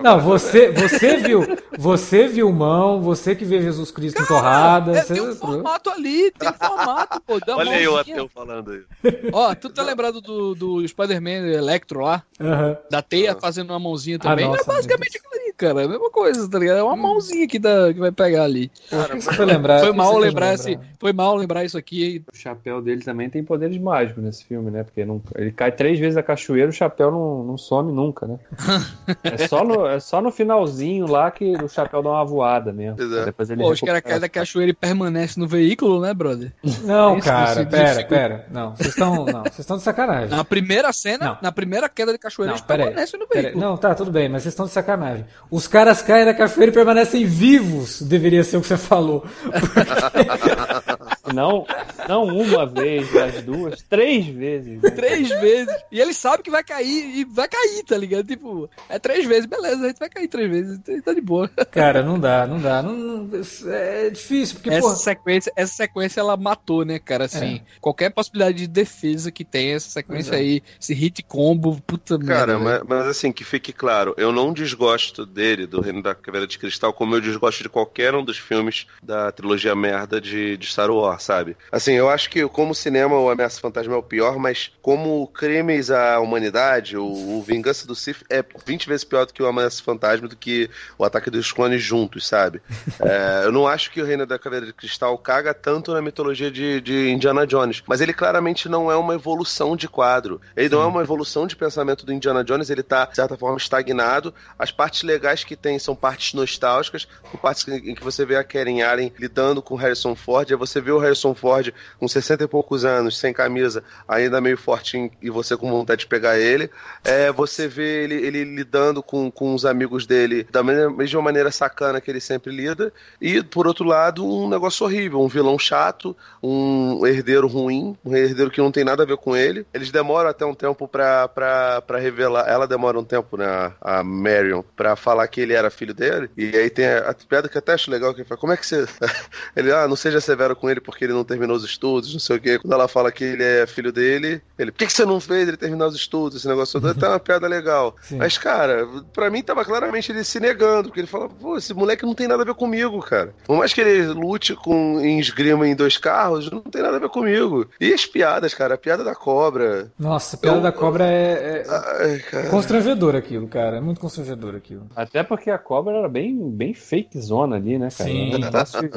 Não, 0.01 0.19
você, 0.19 0.71
você 0.71 1.17
viu, 1.17 1.41
você 1.77 2.27
viu 2.27 2.51
mão, 2.51 3.01
você 3.01 3.35
que 3.35 3.45
vê 3.45 3.61
Jesus 3.61 3.91
Cristo 3.91 4.21
em 4.21 4.25
torrada. 4.25 4.97
É, 4.97 5.01
você- 5.03 5.13
tem 5.13 5.23
um 5.23 5.35
formato 5.35 5.89
ali, 5.89 6.31
tem 6.31 6.49
um 6.49 6.53
formato, 6.53 7.21
pô. 7.21 7.39
Dá 7.39 7.55
Olha 7.69 7.77
aí 7.77 7.87
o 7.87 7.97
ateu 7.97 8.29
falando 8.29 8.71
aí. 8.71 8.83
Ó, 9.31 9.55
tu 9.55 9.69
tá 9.69 9.83
lembrado 9.83 10.21
do, 10.21 10.55
do 10.55 10.87
Spider-Man 10.87 11.47
Electro 11.47 12.01
lá? 12.01 12.23
Aham. 12.39 12.77
Da 12.89 13.01
teia 13.01 13.35
fazendo 13.35 13.71
uma 13.71 13.79
mãozinha 13.79 14.19
também? 14.19 14.45
Ah, 14.45 14.49
nossa, 14.49 14.63
é 14.63 14.75
basicamente 14.75 15.17
aquilo 15.17 15.40
cara. 15.61 15.81
É 15.81 15.85
a 15.85 15.87
mesma 15.87 16.09
coisa, 16.09 16.49
tá 16.49 16.57
ligado? 16.57 16.77
É 16.77 16.83
uma 16.83 16.95
mãozinha 16.95 17.47
que, 17.47 17.59
dá, 17.59 17.93
que 17.93 17.99
vai 17.99 18.11
pegar 18.11 18.43
ali. 18.43 18.69
Que 18.69 19.21
você 19.21 19.33
foi 19.33 19.45
lembrar? 19.45 19.79
Foi 19.79 19.91
que 19.91 19.97
mal 19.97 20.17
lembrar 20.17 20.53
esse. 20.55 20.79
Foi 20.99 21.13
mal 21.13 21.35
lembrar 21.35 21.63
isso 21.63 21.77
aqui. 21.77 22.23
O 22.31 22.35
chapéu 22.35 22.81
dele 22.81 23.01
também 23.03 23.29
tem 23.29 23.43
poderes 23.43 23.77
mágicos 23.77 24.23
nesse 24.23 24.43
filme, 24.45 24.71
né? 24.71 24.83
Porque 24.83 25.05
não, 25.05 25.21
ele 25.35 25.51
cai 25.51 25.71
três 25.71 25.99
vezes 25.99 26.15
da 26.15 26.23
cachoeira 26.23 26.69
o 26.69 26.73
chapéu 26.73 27.11
não, 27.11 27.43
não 27.43 27.57
some 27.57 27.91
nunca, 27.91 28.27
né? 28.27 28.39
é, 29.23 29.47
só 29.47 29.63
no, 29.63 29.85
é 29.85 29.99
só 29.99 30.21
no 30.21 30.31
finalzinho 30.31 31.07
lá 31.07 31.29
que 31.29 31.55
o 31.55 31.67
chapéu 31.67 32.01
dá 32.01 32.09
uma 32.09 32.25
voada 32.25 32.73
mesmo. 32.73 32.97
Pois 32.97 33.11
é. 33.11 33.25
Depois 33.25 33.49
ele 33.49 33.61
Pô, 33.61 33.71
os 33.71 33.79
caras 33.79 34.01
caem 34.01 34.19
da 34.19 34.29
cachoeira 34.29 34.71
e 34.71 34.73
permanecem 34.73 35.41
no 35.41 35.47
veículo, 35.47 36.01
né, 36.01 36.13
brother? 36.13 36.51
Não, 36.83 37.17
Isso, 37.17 37.27
cara, 37.27 37.65
pera, 37.65 38.03
pera. 38.03 38.45
Não, 38.49 38.75
vocês 38.75 38.89
estão, 38.89 39.25
não, 39.25 39.43
vocês 39.43 39.59
estão 39.59 39.77
de 39.77 39.83
sacanagem. 39.83 40.29
Na 40.29 40.43
primeira 40.43 40.91
cena, 40.93 41.25
Não. 41.25 41.37
na 41.41 41.51
primeira 41.51 41.89
queda 41.89 42.11
de 42.11 42.17
cachoeira, 42.17 42.51
Não, 42.51 42.57
eles 42.57 42.65
permanecem 42.65 43.19
no 43.19 43.27
pera 43.27 43.41
veículo. 43.43 43.63
Não, 43.63 43.77
tá, 43.77 43.93
tudo 43.93 44.11
bem, 44.11 44.29
mas 44.29 44.43
vocês 44.43 44.53
estão 44.53 44.65
de 44.65 44.71
sacanagem. 44.71 45.25
Os 45.51 45.67
caras 45.67 46.01
caem 46.01 46.23
da 46.25 46.33
cachoeira 46.33 46.71
e 46.71 46.73
permanecem 46.73 47.25
vivos, 47.25 48.01
deveria 48.01 48.41
ser 48.43 48.55
o 48.55 48.61
que 48.61 48.67
você 48.67 48.77
falou. 48.77 49.25
Não, 51.33 51.65
não 52.09 52.25
uma 52.25 52.65
vez, 52.65 53.09
mas 53.13 53.41
duas, 53.43 53.81
três 53.83 54.25
vezes. 54.25 54.81
né? 54.81 54.89
Três 54.89 55.29
vezes. 55.29 55.73
E 55.91 55.99
ele 55.99 56.13
sabe 56.13 56.43
que 56.43 56.51
vai 56.51 56.63
cair 56.63 57.19
e 57.19 57.23
vai 57.23 57.47
cair, 57.47 57.83
tá 57.83 57.95
ligado? 57.97 58.25
Tipo, 58.27 58.69
é 58.89 58.99
três 58.99 59.25
vezes, 59.25 59.45
beleza, 59.45 59.85
a 59.85 59.87
gente 59.87 59.99
vai 59.99 60.09
cair 60.09 60.27
três 60.27 60.49
vezes, 60.49 60.79
tá 61.03 61.13
de 61.13 61.21
boa. 61.21 61.47
Cara, 61.71 62.03
não 62.03 62.19
dá, 62.19 62.45
não 62.45 62.59
dá. 62.59 62.81
Não, 62.81 62.93
não- 62.93 63.29
é 63.71 64.09
difícil, 64.09 64.55
porque, 64.55 64.69
essa 64.69 64.81
porra, 64.81 64.95
sequência, 64.95 65.53
essa 65.55 65.73
sequência 65.73 66.19
ela 66.19 66.35
matou, 66.35 66.83
né, 66.83 66.99
cara? 66.99 67.25
Assim, 67.25 67.61
qualquer 67.79 68.09
possibilidade 68.09 68.57
de 68.57 68.67
defesa 68.67 69.31
que 69.31 69.45
tem 69.45 69.73
essa 69.73 69.89
sequência 69.89 70.35
é. 70.35 70.39
aí, 70.39 70.63
esse 70.79 70.93
hit 70.93 71.23
combo, 71.23 71.79
puta 71.85 72.17
Cara, 72.19 72.59
merda. 72.59 72.83
mas, 72.85 72.99
mas 72.99 73.07
assim, 73.07 73.31
que 73.31 73.43
fique 73.43 73.71
claro, 73.71 74.13
eu 74.17 74.31
não 74.31 74.51
desgosto 74.53 75.25
dele, 75.25 75.40
do 75.67 75.81
Reino 75.81 76.01
da 76.01 76.13
Caveira 76.13 76.45
de 76.45 76.57
Cristal, 76.57 76.93
como 76.93 77.15
eu 77.15 77.21
desgosto 77.21 77.63
de 77.63 77.69
qualquer 77.69 78.13
um 78.13 78.23
dos 78.23 78.37
filmes 78.37 78.87
da 79.01 79.31
trilogia 79.31 79.75
merda 79.75 80.21
de, 80.21 80.55
de 80.57 80.67
Star 80.67 80.91
Wars, 80.91 81.23
sabe? 81.23 81.57
Assim, 81.71 81.93
eu 81.93 82.09
acho 82.09 82.29
que 82.29 82.47
como 82.47 82.75
cinema 82.75 83.17
o 83.17 83.29
Ameaça 83.29 83.59
Fantasma 83.59 83.93
é 83.93 83.97
o 83.97 84.03
pior, 84.03 84.37
mas 84.37 84.71
como 84.81 85.27
crimes 85.27 85.89
à 85.89 86.19
humanidade, 86.19 86.97
o, 86.97 87.05
o 87.05 87.41
Vingança 87.41 87.87
do 87.87 87.95
Sith 87.95 88.23
é 88.29 88.43
20 88.65 88.87
vezes 88.87 89.03
pior 89.03 89.25
do 89.25 89.33
que 89.33 89.41
o 89.41 89.47
Ameaça 89.47 89.83
Fantasma, 89.83 90.27
do 90.27 90.35
que 90.35 90.69
o 90.97 91.03
Ataque 91.03 91.29
dos 91.29 91.51
Clones 91.51 91.81
juntos, 91.81 92.27
sabe? 92.27 92.61
É, 93.03 93.45
eu 93.45 93.51
não 93.51 93.67
acho 93.67 93.89
que 93.89 93.99
o 93.99 94.05
Reino 94.05 94.27
da 94.27 94.37
Caveira 94.37 94.65
de 94.65 94.73
Cristal 94.73 95.17
caga 95.17 95.53
tanto 95.53 95.91
na 95.91 96.01
mitologia 96.01 96.51
de, 96.51 96.79
de 96.81 97.09
Indiana 97.09 97.47
Jones, 97.47 97.81
mas 97.87 97.99
ele 97.99 98.13
claramente 98.13 98.69
não 98.69 98.91
é 98.91 98.95
uma 98.95 99.15
evolução 99.15 99.75
de 99.75 99.87
quadro. 99.87 100.39
Ele 100.55 100.69
não 100.69 100.83
é 100.83 100.85
uma 100.85 101.01
evolução 101.01 101.47
de 101.47 101.55
pensamento 101.55 102.05
do 102.05 102.13
Indiana 102.13 102.43
Jones, 102.43 102.69
ele 102.69 102.83
tá, 102.83 103.05
de 103.05 103.15
certa 103.15 103.35
forma, 103.37 103.57
estagnado. 103.57 104.33
As 104.57 104.71
partes 104.71 105.03
legais 105.03 105.30
que 105.39 105.55
tem 105.55 105.79
são 105.79 105.95
partes 105.95 106.33
nostálgicas, 106.33 107.07
com 107.31 107.37
partes 107.37 107.67
em 107.67 107.95
que 107.95 108.03
você 108.03 108.25
vê 108.25 108.35
a 108.35 108.43
Karen 108.43 108.81
Allen 108.81 109.13
lidando 109.17 109.61
com 109.61 109.75
Harrison 109.75 110.15
Ford, 110.15 110.51
aí 110.51 110.57
você 110.57 110.81
vê 110.81 110.91
o 110.91 110.99
Harrison 110.99 111.33
Ford 111.33 111.73
com 111.99 112.07
60 112.07 112.43
e 112.43 112.47
poucos 112.47 112.83
anos, 112.85 113.17
sem 113.17 113.33
camisa, 113.33 113.83
ainda 114.07 114.41
meio 114.41 114.57
fortinho, 114.57 115.09
e 115.21 115.29
você 115.29 115.55
com 115.55 115.69
vontade 115.71 116.01
de 116.01 116.07
pegar 116.07 116.37
ele. 116.37 116.69
É, 117.03 117.31
você 117.31 117.67
vê 117.67 118.03
ele, 118.03 118.15
ele 118.15 118.43
lidando 118.43 119.01
com, 119.01 119.31
com 119.31 119.55
os 119.55 119.65
amigos 119.65 120.05
dele 120.05 120.47
da 120.51 120.61
mesma, 120.61 121.21
maneira 121.21 121.51
sacana 121.51 122.01
que 122.01 122.09
ele 122.11 122.19
sempre 122.19 122.53
lida. 122.53 122.91
E, 123.19 123.41
por 123.43 123.67
outro 123.67 123.85
lado, 123.85 124.25
um 124.25 124.49
negócio 124.49 124.85
horrível, 124.85 125.21
um 125.21 125.27
vilão 125.27 125.57
chato, 125.57 126.15
um 126.41 127.05
herdeiro 127.05 127.47
ruim, 127.47 127.95
um 128.03 128.15
herdeiro 128.15 128.51
que 128.51 128.61
não 128.61 128.71
tem 128.71 128.83
nada 128.83 129.03
a 129.03 129.05
ver 129.05 129.17
com 129.17 129.35
ele. 129.35 129.65
Eles 129.73 129.91
demoram 129.91 130.29
até 130.29 130.45
um 130.45 130.53
tempo 130.53 130.87
pra, 130.87 131.27
pra 131.27 131.99
revelar. 131.99 132.47
Ela 132.47 132.67
demora 132.67 132.99
um 132.99 133.03
tempo, 133.03 133.37
né? 133.37 133.71
A 133.79 134.03
Marion, 134.03 134.63
pra 134.75 134.95
falar 134.95 135.20
que 135.27 135.41
ele 135.41 135.53
era 135.53 135.69
filho 135.69 135.93
dele. 135.93 136.29
E 136.37 136.55
aí 136.55 136.69
tem 136.69 136.85
a, 136.85 137.09
a 137.09 137.13
piada 137.13 137.47
que 137.49 137.57
eu 137.57 137.59
até 137.59 137.73
acho 137.73 137.91
legal, 137.91 138.13
que 138.13 138.21
ele 138.21 138.27
fala, 138.27 138.39
como 138.39 138.53
é 138.53 138.57
que 138.57 138.65
você. 138.65 138.85
ele, 139.55 139.71
ah, 139.71 139.87
não 139.87 139.95
seja 139.95 140.19
severo 140.21 140.55
com 140.55 140.69
ele 140.69 140.79
porque 140.81 141.03
ele 141.05 141.13
não 141.13 141.23
terminou 141.23 141.55
os 141.55 141.63
estudos, 141.63 142.13
não 142.13 142.19
sei 142.19 142.37
o 142.37 142.39
quê. 142.41 142.59
Quando 142.59 142.73
ela 142.73 142.87
fala 142.87 143.11
que 143.11 143.23
ele 143.23 143.43
é 143.43 143.65
filho 143.67 143.91
dele, 143.91 144.41
ele, 144.57 144.71
por 144.71 144.77
que, 144.79 144.85
que 144.87 144.93
você 144.93 145.05
não 145.05 145.19
fez 145.19 145.47
ele 145.47 145.57
terminar 145.57 145.87
os 145.87 145.95
estudos? 145.95 146.37
Esse 146.39 146.47
negócio 146.47 146.79
todo. 146.79 146.95
Tá 146.95 147.09
uma 147.09 147.19
piada 147.19 147.47
legal. 147.47 147.95
Sim. 148.01 148.17
Mas, 148.17 148.37
cara, 148.37 148.87
pra 149.13 149.29
mim 149.29 149.41
tava 149.41 149.63
claramente 149.65 150.11
ele 150.11 150.23
se 150.23 150.39
negando, 150.39 150.89
porque 150.89 150.99
ele 150.99 151.07
fala, 151.07 151.27
pô, 151.29 151.57
esse 151.57 151.73
moleque 151.73 152.05
não 152.05 152.13
tem 152.13 152.27
nada 152.27 152.43
a 152.43 152.45
ver 152.45 152.53
comigo, 152.53 152.99
cara. 153.01 153.33
Por 153.45 153.57
mais 153.57 153.73
que 153.73 153.81
ele 153.81 154.07
lute 154.07 154.55
com, 154.55 154.99
em 154.99 155.19
esgrima 155.19 155.67
em 155.67 155.75
dois 155.75 155.97
carros, 155.97 156.49
não 156.51 156.61
tem 156.61 156.81
nada 156.81 156.97
a 156.97 156.99
ver 156.99 157.09
comigo. 157.09 157.67
E 157.79 157.93
as 157.93 158.05
piadas, 158.05 158.53
cara, 158.53 158.75
a 158.75 158.77
piada 158.77 159.03
da 159.03 159.15
cobra. 159.15 159.91
nossa, 159.97 160.35
a 160.35 160.39
piada 160.39 160.57
Eu- 160.57 160.61
da 160.61 160.71
cobra 160.71 161.05
é, 161.05 161.63
é 161.65 161.65
Ai, 161.69 162.49
constrangedor 162.49 163.15
aquilo, 163.15 163.47
cara. 163.47 163.77
É 163.77 163.81
muito 163.81 163.99
constrangedor 163.99 164.55
aquilo. 164.55 164.87
Até 165.01 165.23
porque 165.23 165.49
a 165.49 165.57
cobra 165.57 165.97
era 165.97 166.09
bem, 166.09 166.49
bem 166.49 166.73
fake 166.73 167.19
zona 167.19 167.55
ali, 167.55 167.77
né, 167.77 167.89
cara? 167.95 168.09
Sim. 168.09 168.31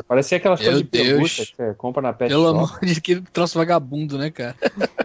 Parecia 0.06 0.38
aquelas 0.38 0.60
Meu 0.60 0.70
coisas 0.70 0.82
de 0.82 0.88
pelúcia 0.88 1.44
Deus. 1.44 1.50
que 1.50 1.56
você 1.56 1.74
compra 1.74 2.02
na 2.02 2.12
pet 2.12 2.28
Pelo 2.28 2.44
shop. 2.44 2.56
amor 2.56 2.78
de 2.84 3.00
que 3.00 3.20
troço 3.32 3.58
vagabundo, 3.58 4.18
né, 4.18 4.30
cara? 4.30 4.54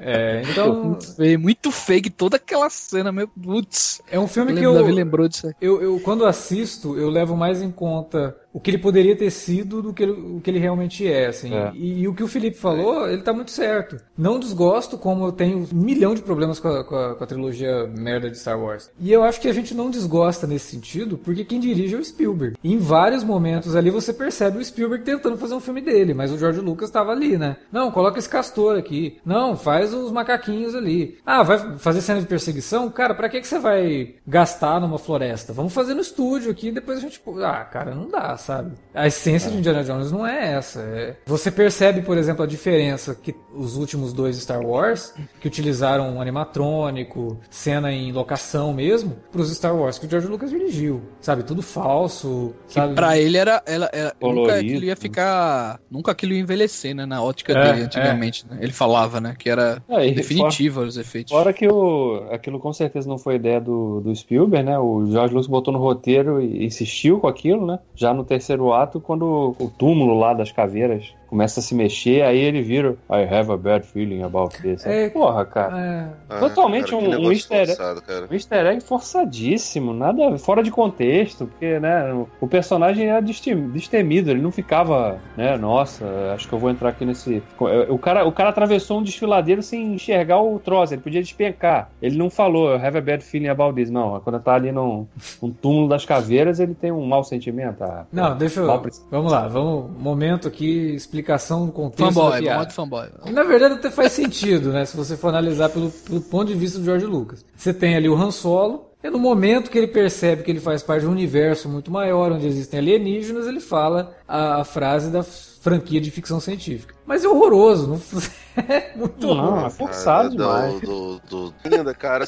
É, 0.01 0.41
então, 0.49 0.83
Muito 0.83 1.15
feio, 1.15 1.39
muito 1.39 1.71
fake, 1.71 2.09
toda 2.09 2.37
aquela 2.37 2.69
cena, 2.69 3.11
meu 3.11 3.27
putz. 3.27 4.01
é 4.11 4.19
um 4.19 4.27
filme 4.27 4.53
que 4.53 4.59
O 4.59 4.63
eu, 4.63 4.73
Davi 4.73 4.91
lembrou 4.91 5.27
disso 5.27 5.47
aí. 5.47 5.53
eu, 5.61 5.81
eu, 5.81 5.99
quando 5.99 6.25
assisto, 6.25 6.97
eu 6.97 7.09
levo 7.09 7.35
mais 7.35 7.61
em 7.61 7.71
conta 7.71 8.35
o 8.51 8.59
que 8.59 8.71
ele 8.71 8.77
poderia 8.79 9.15
ter 9.15 9.29
sido 9.31 9.81
do 9.81 9.93
que 9.93 10.03
ele, 10.03 10.11
o 10.11 10.41
que 10.41 10.49
ele 10.49 10.59
realmente 10.59 11.07
é, 11.07 11.27
assim. 11.27 11.53
É. 11.53 11.71
E, 11.75 12.01
e 12.01 12.07
o 12.07 12.13
que 12.13 12.23
o 12.23 12.27
Felipe 12.27 12.57
falou, 12.57 13.07
ele 13.09 13.21
tá 13.21 13.31
muito 13.31 13.51
certo. 13.51 13.97
Não 14.17 14.39
desgosto, 14.39 14.97
como 14.97 15.25
eu 15.25 15.31
tenho 15.31 15.59
um 15.59 15.67
milhão 15.75 16.15
de 16.15 16.21
problemas 16.21 16.59
com 16.59 16.67
a, 16.67 16.83
com 16.83 16.95
a- 16.95 17.15
com 17.15 17.23
a 17.23 17.27
trilogia 17.27 17.85
merda 17.87 18.29
de 18.29 18.37
Star 18.37 18.59
Wars. 18.59 18.89
E 18.99 19.11
eu 19.11 19.23
acho 19.23 19.39
que 19.39 19.47
a 19.47 19.53
gente 19.53 19.73
não 19.75 19.89
desgosta 19.89 20.47
nesse 20.47 20.71
sentido, 20.71 21.17
porque 21.17 21.45
quem 21.45 21.59
dirige 21.59 21.95
é 21.95 21.97
o 21.97 22.03
Spielberg. 22.03 22.57
E 22.63 22.73
em 22.73 22.77
vários 22.77 23.23
momentos 23.23 23.75
ali 23.75 23.89
você 23.89 24.11
percebe 24.11 24.57
o 24.57 24.65
Spielberg 24.65 25.03
tentando 25.03 25.37
fazer 25.37 25.53
um 25.53 25.59
filme 25.59 25.81
dele, 25.81 26.13
mas 26.13 26.31
o 26.31 26.37
George 26.37 26.59
Lucas 26.59 26.89
tava 26.89 27.11
ali, 27.11 27.37
né? 27.37 27.57
Não, 27.71 27.91
coloca 27.91 28.17
esse 28.19 28.29
castor 28.29 28.77
aqui. 28.77 29.17
Não, 29.25 29.55
faz 29.55 29.93
os 29.93 30.11
macaquinhos 30.11 30.73
ali. 30.75 31.17
Ah, 31.25 31.43
vai 31.43 31.77
fazer 31.77 32.01
cena 32.01 32.19
de 32.19 32.25
perseguição? 32.27 32.89
Cara, 32.89 33.13
pra 33.13 33.29
que, 33.29 33.39
que 33.41 33.47
você 33.47 33.59
vai 33.59 34.15
gastar 34.27 34.79
numa 34.81 34.97
floresta? 34.97 35.53
Vamos 35.53 35.73
fazer 35.73 35.93
no 35.93 36.01
estúdio 36.01 36.51
aqui, 36.51 36.71
depois 36.71 36.97
a 36.97 37.01
gente. 37.01 37.21
Ah, 37.43 37.63
cara, 37.65 37.93
não 37.93 38.09
dá, 38.09 38.35
sabe? 38.39 38.71
A 38.93 39.07
essência 39.07 39.49
de 39.51 39.57
Indiana 39.57 39.83
Jones 39.83 40.11
não 40.11 40.25
é 40.25 40.53
essa. 40.53 40.79
é- 40.81 41.15
Você 41.25 41.51
percebe, 41.51 42.01
por 42.01 42.17
exemplo, 42.17 42.43
a 42.43 42.47
diferença 42.47 43.13
que 43.15 43.35
os 43.53 43.77
últimos 43.77 44.11
dois 44.13 44.35
Star 44.37 44.61
Wars, 44.61 45.13
que 45.39 45.47
utilizaram 45.47 46.09
um 46.15 46.21
animatrônico, 46.21 47.37
cena 47.49 47.91
em 47.91 48.11
locação 48.11 48.73
mesmo, 48.73 49.15
pros 49.31 49.51
Star 49.55 49.75
Wars 49.75 49.97
que 49.97 50.05
o 50.05 50.09
George 50.09 50.27
Lucas 50.27 50.49
dirigiu. 50.49 51.01
Sabe? 51.21 51.43
Tudo 51.43 51.61
falso. 51.61 52.53
Que 52.67 52.73
Sabe? 52.75 52.95
pra 52.95 53.17
ele 53.17 53.37
era. 53.37 53.61
era, 53.65 53.89
era 53.93 54.15
nunca 54.21 54.55
aquilo 54.55 54.83
ia 54.85 54.95
ficar. 54.95 55.79
Nunca 55.89 56.11
aquilo 56.11 56.33
ia 56.33 56.39
envelhecer, 56.39 56.95
né? 56.95 57.05
Na 57.05 57.21
ótica 57.23 57.53
É, 57.53 57.71
dele, 57.71 57.83
antigamente. 57.85 58.45
né? 58.49 58.57
Ele 58.61 58.71
falava, 58.71 59.19
né? 59.19 59.35
Que 59.37 59.49
era 59.49 59.81
É, 59.89 60.09
definitivo 60.11 60.81
os 60.81 60.97
efeitos. 60.97 61.31
Fora 61.31 61.53
que 61.53 61.67
o, 61.67 62.27
aquilo 62.31 62.59
com 62.59 62.71
certeza 62.73 63.07
não 63.07 63.17
foi 63.17 63.35
ideia 63.35 63.59
do, 63.59 64.01
do 64.01 64.15
Spielberg, 64.15 64.65
né? 64.65 64.77
O 64.79 65.05
George 65.09 65.33
Lucas 65.33 65.47
botou 65.47 65.73
no 65.73 65.79
roteiro 65.79 66.41
e 66.41 66.65
insistiu 66.65 67.19
com 67.19 67.27
aquilo, 67.27 67.65
né? 67.65 67.79
Já 67.95 68.13
no 68.13 68.23
terceiro 68.29 68.71
ato, 68.71 69.01
quando 69.01 69.55
o 69.59 69.69
túmulo 69.71 70.17
lá 70.17 70.35
das 70.35 70.51
caveiras 70.51 71.15
começa 71.29 71.59
a 71.59 71.63
se 71.63 71.75
mexer, 71.75 72.23
aí 72.23 72.37
ele 72.39 72.61
vira 72.61 72.95
I 73.09 73.23
have 73.23 73.51
a 73.51 73.57
bad 73.57 73.85
feeling 73.85 74.23
about 74.23 74.57
this. 74.61 74.85
É. 74.85 75.09
Porra, 75.09 75.45
cara. 75.45 75.79
É. 75.79 76.07
Ah, 76.29 76.39
Totalmente 76.39 76.89
cara, 76.91 77.01
que 77.03 77.07
um- 77.15 77.27
um 77.27 77.31
easter 77.31 77.57
egg. 77.59 77.67
forçado, 77.75 78.01
cara. 78.01 78.27
Um 78.29 78.33
easter 78.33 78.65
egg 78.65 78.81
forçadíssimo, 78.83 79.93
nada 79.93 80.37
fora 80.37 80.63
de 80.63 80.71
contexto, 80.71 81.45
porque, 81.45 81.79
né, 81.79 82.11
o- 82.41 82.47
personagem 82.47 83.07
era 83.07 83.21
destem- 83.21 83.69
destemido, 83.69 84.31
ele 84.31 84.41
não 84.41 84.51
ficava, 84.51 85.19
né, 85.37 85.55
nossa, 85.57 86.05
acho 86.33 86.47
que 86.47 86.53
eu 86.53 86.59
vou 86.59 86.69
entrar 86.69 86.89
aqui 86.89 87.05
nesse... 87.05 87.43
O 87.89 87.97
cara, 87.99 88.25
o 88.27 88.31
cara 88.31 88.49
atravessou 88.49 88.99
um 88.99 89.03
desfiladeiro 89.03 89.61
sem 89.61 89.93
enxergar 89.93 90.41
o 90.41 90.57
troço, 90.59 90.93
ele 90.93 91.01
podia 91.01 91.21
despencar. 91.21 91.89
Ele 92.01 92.17
não 92.17 92.29
falou, 92.29 92.75
I 92.75 92.83
have 92.85 92.97
a 92.97 93.01
bad 93.01 93.23
feeling 93.23 93.47
about 93.49 93.75
this, 93.75 93.89
não. 93.91 94.19
Quando 94.21 94.39
tá 94.39 94.55
ali 94.55 94.71
num, 94.71 95.05
num 95.41 95.51
túmulo 95.51 95.87
das 95.87 96.05
caveiras, 96.05 96.59
ele 96.59 96.73
tem 96.73 96.91
um 96.91 97.05
mau 97.05 97.23
sentimento. 97.23 97.83
Ah, 97.83 98.05
Não, 98.11 98.35
deixa 98.35 98.61
eu. 98.61 98.67
Vamos 99.11 99.31
lá, 99.31 99.47
vamos. 99.47 99.91
Momento 100.01 100.47
aqui, 100.47 100.95
explicação 101.19 101.65
do 101.65 101.71
contexto. 101.71 102.05
da 102.05 102.11
Fanboy, 102.11 102.41
piada. 102.41 102.59
modo 102.59 102.73
fanboy. 102.73 103.07
Na 103.31 103.43
verdade, 103.43 103.75
até 103.75 103.91
faz 103.91 104.11
sentido, 104.13 104.71
né? 104.71 104.85
Se 104.85 104.95
você 104.95 105.15
for 105.15 105.29
analisar 105.29 105.69
pelo, 105.69 105.91
pelo 105.91 106.21
ponto 106.21 106.47
de 106.47 106.55
vista 106.55 106.79
do 106.79 106.85
George 106.85 107.05
Lucas. 107.05 107.45
Você 107.55 107.73
tem 107.73 107.95
ali 107.95 108.09
o 108.09 108.15
Han 108.15 108.31
Solo, 108.31 108.89
e 109.03 109.09
no 109.09 109.19
momento 109.19 109.69
que 109.69 109.77
ele 109.77 109.87
percebe 109.87 110.43
que 110.43 110.51
ele 110.51 110.59
faz 110.59 110.83
parte 110.83 111.01
de 111.01 111.07
um 111.07 111.11
universo 111.11 111.69
muito 111.69 111.91
maior, 111.91 112.31
onde 112.31 112.47
existem 112.47 112.79
alienígenas, 112.79 113.47
ele 113.47 113.59
fala 113.59 114.15
a, 114.27 114.61
a 114.61 114.63
frase 114.65 115.09
da 115.09 115.23
franquia 115.23 116.01
de 116.01 116.09
ficção 116.09 116.39
científica. 116.39 116.95
Mas 117.05 117.23
é 117.23 117.27
horroroso, 117.27 117.87
não 117.87 117.97
muito 118.95 119.27
Não, 119.27 119.33
horroroso. 119.33 119.65
é 119.65 119.69
forçado 119.69 120.37
Cara, 120.37 120.67
demais. 120.67 120.81
Do, 120.81 121.19
do. 121.29 121.53
Ainda, 121.63 121.93
cara, 121.93 122.25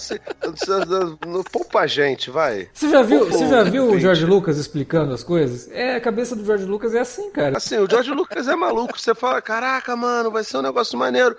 não 1.28 1.44
poupa 1.44 1.80
a 1.82 1.88
gente, 1.88 2.30
vai. 2.30 2.70
Você 2.74 2.90
já 2.90 3.02
viu, 3.02 3.20
Pô, 3.20 3.26
você 3.26 3.48
já 3.48 3.64
viu 3.64 3.86
o. 3.91 3.99
George 3.99 4.26
Lucas 4.26 4.58
explicando 4.58 5.14
as 5.14 5.24
coisas? 5.24 5.70
É, 5.72 5.95
a 5.95 6.02
cabeça 6.02 6.36
do 6.36 6.44
George 6.45 6.66
Lucas 6.66 6.94
é 6.95 6.99
assim, 6.99 7.30
cara. 7.32 7.58
Assim, 7.58 7.78
o 7.78 7.90
George 7.90 8.12
Lucas 8.12 8.48
é 8.48 8.56
maluco. 8.56 8.99
Você 8.99 9.16
fala, 9.16 9.41
caraca, 9.41 9.95
mano, 9.95 10.32
vai 10.32 10.44
ser 10.44 10.58
um 10.58 10.62
negócio 10.62 10.98
maneiro. 10.98 11.36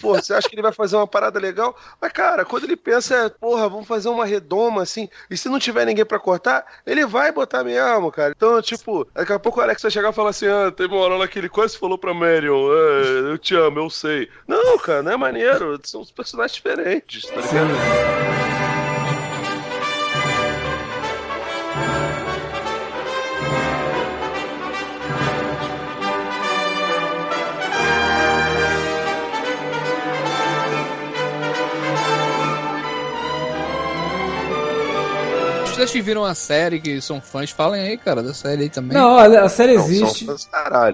Pô, 0.00 0.14
você 0.14 0.32
acha 0.32 0.48
que 0.48 0.54
ele 0.54 0.62
vai 0.62 0.72
fazer 0.72 0.96
uma 0.96 1.06
parada 1.06 1.38
legal? 1.38 1.76
Mas, 2.00 2.12
cara, 2.12 2.44
quando 2.44 2.64
ele 2.64 2.76
pensa, 2.76 3.14
é, 3.14 3.28
porra, 3.28 3.68
vamos 3.68 3.86
fazer 3.86 4.08
uma 4.08 4.24
redoma 4.24 4.82
assim, 4.82 5.08
e 5.30 5.36
se 5.36 5.48
não 5.48 5.58
tiver 5.58 5.84
ninguém 5.84 6.04
pra 6.04 6.18
cortar, 6.18 6.64
ele 6.86 7.04
vai 7.04 7.30
botar 7.30 7.62
mesmo, 7.62 8.10
cara. 8.10 8.32
Então, 8.34 8.60
tipo, 8.62 9.06
daqui 9.14 9.32
a 9.32 9.38
pouco 9.38 9.60
o 9.60 9.62
Alex 9.62 9.82
vai 9.82 9.90
chegar 9.90 10.10
e 10.10 10.14
falar 10.14 10.30
assim: 10.30 10.46
ah, 10.46 10.72
teve 10.74 10.94
uma 10.94 11.02
hora 11.02 11.16
lá 11.16 11.28
que 11.28 11.38
ele 11.38 11.48
quase 11.48 11.76
falou 11.76 11.98
pra 11.98 12.14
Marion, 12.14 12.70
é, 12.72 13.32
eu 13.32 13.38
te 13.38 13.54
amo, 13.54 13.78
eu 13.80 13.90
sei. 13.90 14.17
Não, 14.46 14.78
cara, 14.78 15.02
não 15.02 15.12
é 15.12 15.16
maneiro. 15.16 15.78
São 15.84 16.04
personagens 16.06 16.54
diferentes, 16.56 17.26
tá 17.26 17.36
ligado? 17.36 18.57
Vocês 35.86 36.04
viram 36.04 36.24
a 36.24 36.34
série 36.34 36.80
que 36.80 37.00
são 37.00 37.20
fãs, 37.20 37.50
falem 37.50 37.80
aí, 37.82 37.96
cara, 37.96 38.22
da 38.22 38.34
série 38.34 38.64
aí 38.64 38.68
também. 38.68 38.96
Não, 38.96 39.12
olha, 39.16 39.42
a 39.42 39.48
série 39.48 39.74
Não, 39.74 39.84
existe. 39.84 40.24
fãs. 40.26 40.48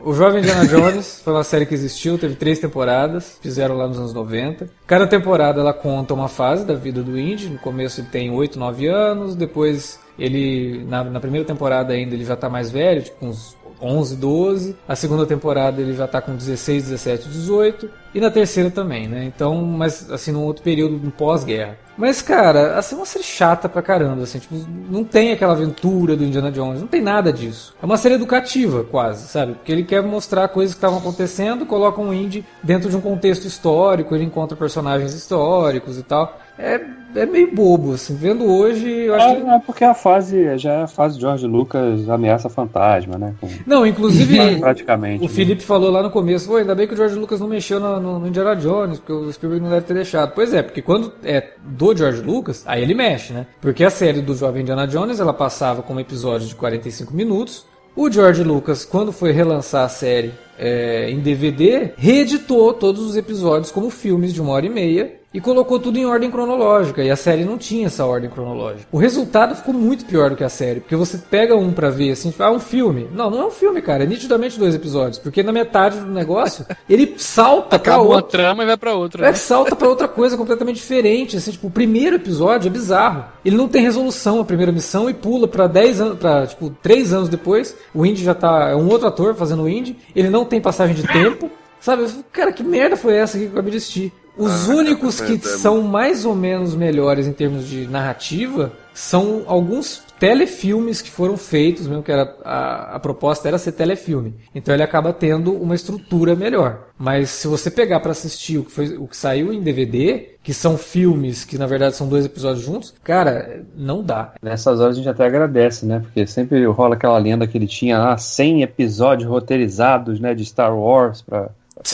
O 0.05 0.13
Jovem 0.13 0.41
Indiana 0.41 0.67
Jones 0.67 1.21
foi 1.25 1.33
uma 1.33 1.45
série 1.45 1.67
que 1.67 1.75
existiu, 1.75 2.19
teve 2.19 2.35
três 2.35 2.59
temporadas, 2.59 3.39
fizeram 3.41 3.77
lá 3.77 3.89
nos 3.89 3.99
anos 3.99 4.13
90. 4.13 4.69
Cada 4.87 5.07
temporada 5.07 5.61
ela 5.61 5.73
conta 5.73 6.15
uma 6.15 6.29
fase 6.29 6.65
da 6.65 6.75
vida 6.75 7.03
do 7.03 7.19
Indy. 7.19 7.49
No 7.49 7.59
começo 7.59 8.01
ele 8.01 8.09
tem 8.09 8.31
8, 8.31 8.59
9 8.59 8.87
anos, 8.87 9.35
depois 9.35 9.99
ele, 10.19 10.85
na, 10.89 11.03
na 11.05 11.21
primeira 11.21 11.47
temporada 11.47 11.93
ainda, 11.93 12.15
ele 12.15 12.25
já 12.25 12.37
tá 12.37 12.49
mais 12.49 12.71
velho, 12.71 13.03
tipo 13.03 13.27
uns 13.27 13.57
11, 13.81 14.17
12. 14.17 14.77
A 14.87 14.97
segunda 14.97 15.27
temporada 15.27 15.81
ele 15.81 15.95
já 15.95 16.07
tá 16.07 16.21
com 16.21 16.35
16, 16.35 16.85
17, 16.85 17.29
18. 17.29 17.91
E 18.15 18.21
na 18.21 18.31
terceira 18.31 18.71
também, 18.71 19.09
né? 19.09 19.25
Então, 19.25 19.57
mas 19.63 20.11
assim, 20.11 20.31
num 20.31 20.45
outro 20.45 20.63
período, 20.63 20.99
no 21.03 21.11
pós-guerra. 21.11 21.77
Mas, 21.97 22.21
cara, 22.21 22.77
assim, 22.77 22.95
é 22.95 22.99
uma 22.99 23.07
série 23.07 23.25
chata 23.25 23.69
pra 23.69 23.81
caramba, 23.81 24.23
assim, 24.23 24.41
tipo, 24.41 24.55
não 24.91 25.05
tem 25.05 25.31
aquela 25.31 25.53
aventura 25.53 26.17
do 26.17 26.25
Indiana 26.25 26.51
Jones, 26.51 26.81
não 26.81 26.89
tem 26.89 27.01
nada 27.01 27.33
disso. 27.33 27.75
É 27.81 27.87
uma 27.87 27.97
série 27.97 28.15
educativa, 28.15 28.83
quase, 28.83 29.29
sabe? 29.29 29.55
Porque 29.55 29.71
ele 29.71 29.85
quer 29.85 30.03
mostrar 30.03 30.49
coisas 30.49 30.75
que 30.75 30.79
estavam 30.79 30.99
acontecendo, 30.99 31.65
coloca 31.65 32.01
um 32.01 32.13
indie 32.13 32.45
dentro 32.63 32.91
de 32.91 32.97
um 32.97 33.01
contexto 33.01 33.47
histórico, 33.47 34.15
ele 34.15 34.25
encontra 34.25 34.57
personagens 34.57 35.15
históricos 35.15 35.97
e 35.97 36.03
tal. 36.03 36.41
É, 36.59 36.81
é 37.17 37.27
meio 37.27 37.53
bobo, 37.55 37.95
assim, 37.95 38.15
vendo 38.15 38.45
hoje, 38.45 38.89
eu 38.89 39.15
acho 39.15 39.37
que... 39.37 39.43
É, 39.43 39.55
é 39.55 39.59
porque 39.61 39.85
a 39.85 39.95
fase 39.95 40.57
já 40.59 40.73
é 40.73 40.83
a 40.83 40.87
fase 40.87 41.17
de 41.17 41.21
George 41.23 41.47
Lucas 41.47 42.09
ameaça 42.09 42.49
fantasma, 42.49 43.19
né? 43.19 43.35
Com- 43.41 43.49
Não, 43.67 43.87
inclusive, 43.87 44.59
praticamente. 44.61 45.25
o 45.25 45.29
né? 45.29 45.33
Felipe 45.33 45.63
falou 45.63 45.91
lá 45.91 46.03
no 46.03 46.11
começo, 46.11 46.49
"Pô, 46.49 46.57
ainda 46.57 46.75
bem 46.75 46.87
que 46.87 46.95
o 46.95 46.97
George 46.97 47.17
Lucas 47.17 47.41
não 47.41 47.49
mexeu 47.49 47.81
no, 47.81 48.01
no, 48.01 48.19
no 48.21 48.29
Indiana 48.29 48.55
Jones, 48.55 48.99
porque 48.99 49.13
o 49.13 49.33
Spielberg 49.33 49.65
não 49.65 49.71
deve 49.71 49.87
ter 49.87 49.95
deixado. 49.95 50.33
Pois 50.35 50.55
é, 50.55 50.63
porque 50.63 50.81
quando 50.83 51.13
é 51.25 51.51
do 51.65 51.97
George 51.97 52.21
Lucas, 52.23 52.63
aí 52.67 52.83
ele 52.83 52.95
mexe, 52.95 53.33
né? 53.33 53.47
Porque 53.61 53.83
a 53.85 53.91
série 53.91 54.21
do 54.21 54.35
Jovem 54.35 54.63
Indiana 54.63 54.87
Jones, 54.87 55.19
ela 55.21 55.33
passava 55.33 55.83
com 55.83 55.95
um 55.95 56.01
episódio 56.01 56.47
de 56.47 56.55
45 56.55 57.15
minutos. 57.15 57.67
O 57.97 58.11
George 58.11 58.43
Lucas, 58.43 58.85
quando 58.85 59.13
foi 59.13 59.31
relançar 59.31 59.85
a 59.85 59.89
série 59.89 60.33
é, 60.59 61.11
em 61.11 61.21
DVD, 61.21 61.93
reeditou 61.97 62.73
todos 62.75 63.03
os 63.05 63.17
episódios 63.17 63.71
como 63.71 63.89
filmes 63.91 64.33
de 64.35 64.41
uma 64.43 64.53
hora 64.53 64.67
e 64.67 64.71
meia 64.71 65.13
e 65.35 65.41
colocou 65.41 65.81
tudo 65.81 65.99
em 65.99 66.07
ordem 66.07 66.31
cronológica. 66.31 67.03
E 67.03 67.11
a 67.11 67.17
série 67.17 67.45
não 67.45 67.59
tinha 67.59 67.89
essa 67.89 68.07
ordem 68.07 68.31
cronológica. 68.31 68.87
O 68.93 68.97
resultado 68.97 69.57
ficou 69.57 69.75
muito 69.75 70.05
pior 70.05 70.31
do 70.31 70.37
que 70.37 70.45
a 70.45 70.49
série, 70.49 70.79
porque 70.79 70.95
você 70.95 71.19
pega 71.19 71.57
um 71.57 71.73
pra 71.73 71.91
ver 71.91 72.13
assim, 72.13 72.33
ah, 72.39 72.53
um 72.53 72.61
filme. 72.61 73.09
Não, 73.13 73.29
não 73.29 73.43
é 73.43 73.47
um 73.47 73.51
filme, 73.51 73.83
cara. 73.83 74.05
É 74.05 74.07
nitidamente 74.07 74.57
dois 74.59 74.77
episódios, 74.77 75.19
porque 75.19 75.43
na 75.43 75.51
metade 75.51 75.99
do 75.99 76.07
negócio 76.07 76.65
ele 76.89 77.15
salta 77.17 77.77
pra 77.81 77.95
Acaba 77.95 78.05
uma 78.05 78.23
trama 78.23 78.63
e 78.63 78.67
vai 78.67 78.77
pra 78.77 78.95
outra. 78.95 79.27
É, 79.27 79.31
né? 79.31 79.35
salta 79.35 79.75
pra 79.75 79.89
outra 79.89 80.07
coisa 80.07 80.37
completamente 80.37 80.77
diferente. 80.77 81.37
Assim, 81.37 81.51
tipo, 81.51 81.67
o 81.67 81.71
primeiro 81.71 82.15
episódio 82.15 82.69
é 82.69 82.71
bizarro. 82.71 83.25
Ele 83.45 83.57
não 83.57 83.67
tem 83.67 83.83
resolução 83.83 84.39
a 84.39 84.45
primeira 84.45 84.71
missão 84.71 85.11
e 85.11 85.15
pula 85.15 85.49
pra 85.49 85.67
10 85.67 86.01
anos, 86.01 86.19
pra, 86.19 86.47
tipo, 86.47 86.71
3 86.81 87.13
anos 87.13 87.29
depois. 87.29 87.77
O 87.93 88.07
Indy 88.07 88.23
já 88.23 88.35
tá. 88.35 88.69
É 88.71 88.77
um 88.77 88.89
outro 88.89 89.09
ator 89.09 89.35
fazendo 89.35 89.65
o 89.65 89.69
Indy. 89.69 89.97
Ele 90.15 90.31
não 90.31 90.45
tem 90.45 90.61
passagem 90.61 90.95
de 90.95 91.03
tempo. 91.03 91.51
Sabe? 91.81 92.07
Cara, 92.33 92.53
que 92.53 92.63
merda 92.63 92.97
foi 92.97 93.15
essa 93.15 93.37
que 93.37 93.45
eu 93.45 93.51
acabei 93.51 93.73
de 93.73 93.77
assistir? 93.79 94.13
Os 94.37 94.69
únicos 94.69 95.21
que 95.21 95.35
é, 95.35 95.39
são 95.39 95.83
mais 95.83 96.25
ou 96.25 96.35
menos 96.35 96.75
melhores 96.75 97.27
em 97.27 97.33
termos 97.33 97.69
de 97.69 97.87
narrativa 97.87 98.73
são 98.93 99.43
alguns 99.47 100.03
telefilmes 100.19 101.03
que 101.03 101.11
foram 101.11 101.37
feitos, 101.37 101.87
mesmo 101.89 102.03
que 102.03 102.13
era, 102.13 102.37
a, 102.45 102.97
a 102.97 103.01
proposta 103.01 103.49
era 103.49 103.59
ser 103.59 103.73
telefilme. 103.73 104.35
Então 104.55 104.73
ele 104.73 104.83
acaba 104.83 105.13
tendo 105.13 105.53
uma 105.53 105.75
estrutura 105.75 106.37
melhor. 106.37 106.89
Mas 106.97 107.31
se 107.31 107.49
você 107.49 107.71
pegar 107.71 108.01
pra 108.01 108.13
assistir 108.13 108.59
o 108.59 108.65
que, 108.65 108.71
foi, 108.71 108.97
o 108.97 109.09
que 109.09 109.17
saiu 109.17 109.53
em 109.53 109.61
DVD, 109.61 110.37
que 110.43 110.55
são 110.55 110.79
filmes 110.79 111.45
que 111.45 111.59
na 111.59 111.67
verdade 111.67 111.97
são 111.97 112.09
dois 112.09 112.25
episódios 112.25 112.65
juntos, 112.65 112.95
cara, 113.03 113.65
não 113.77 114.03
dá. 114.03 114.35
Nessas 114.41 114.79
horas 114.79 114.95
a 114.95 114.99
gente 114.99 115.09
até 115.09 115.27
agradece, 115.27 115.85
né? 115.85 115.99
Porque 116.01 116.27
sempre 116.27 116.65
rola 116.67 116.95
aquela 116.95 117.19
lenda 117.19 117.47
que 117.47 117.59
ele 117.59 117.67
tinha 117.67 117.99
lá 117.99 118.17
100 118.17 118.63
episódios 118.63 119.29
roteirizados, 119.29 120.21
né? 120.21 120.35
De 120.35 120.45
Star 120.45 120.77
Wars 120.77 121.21
pra... 121.21 121.51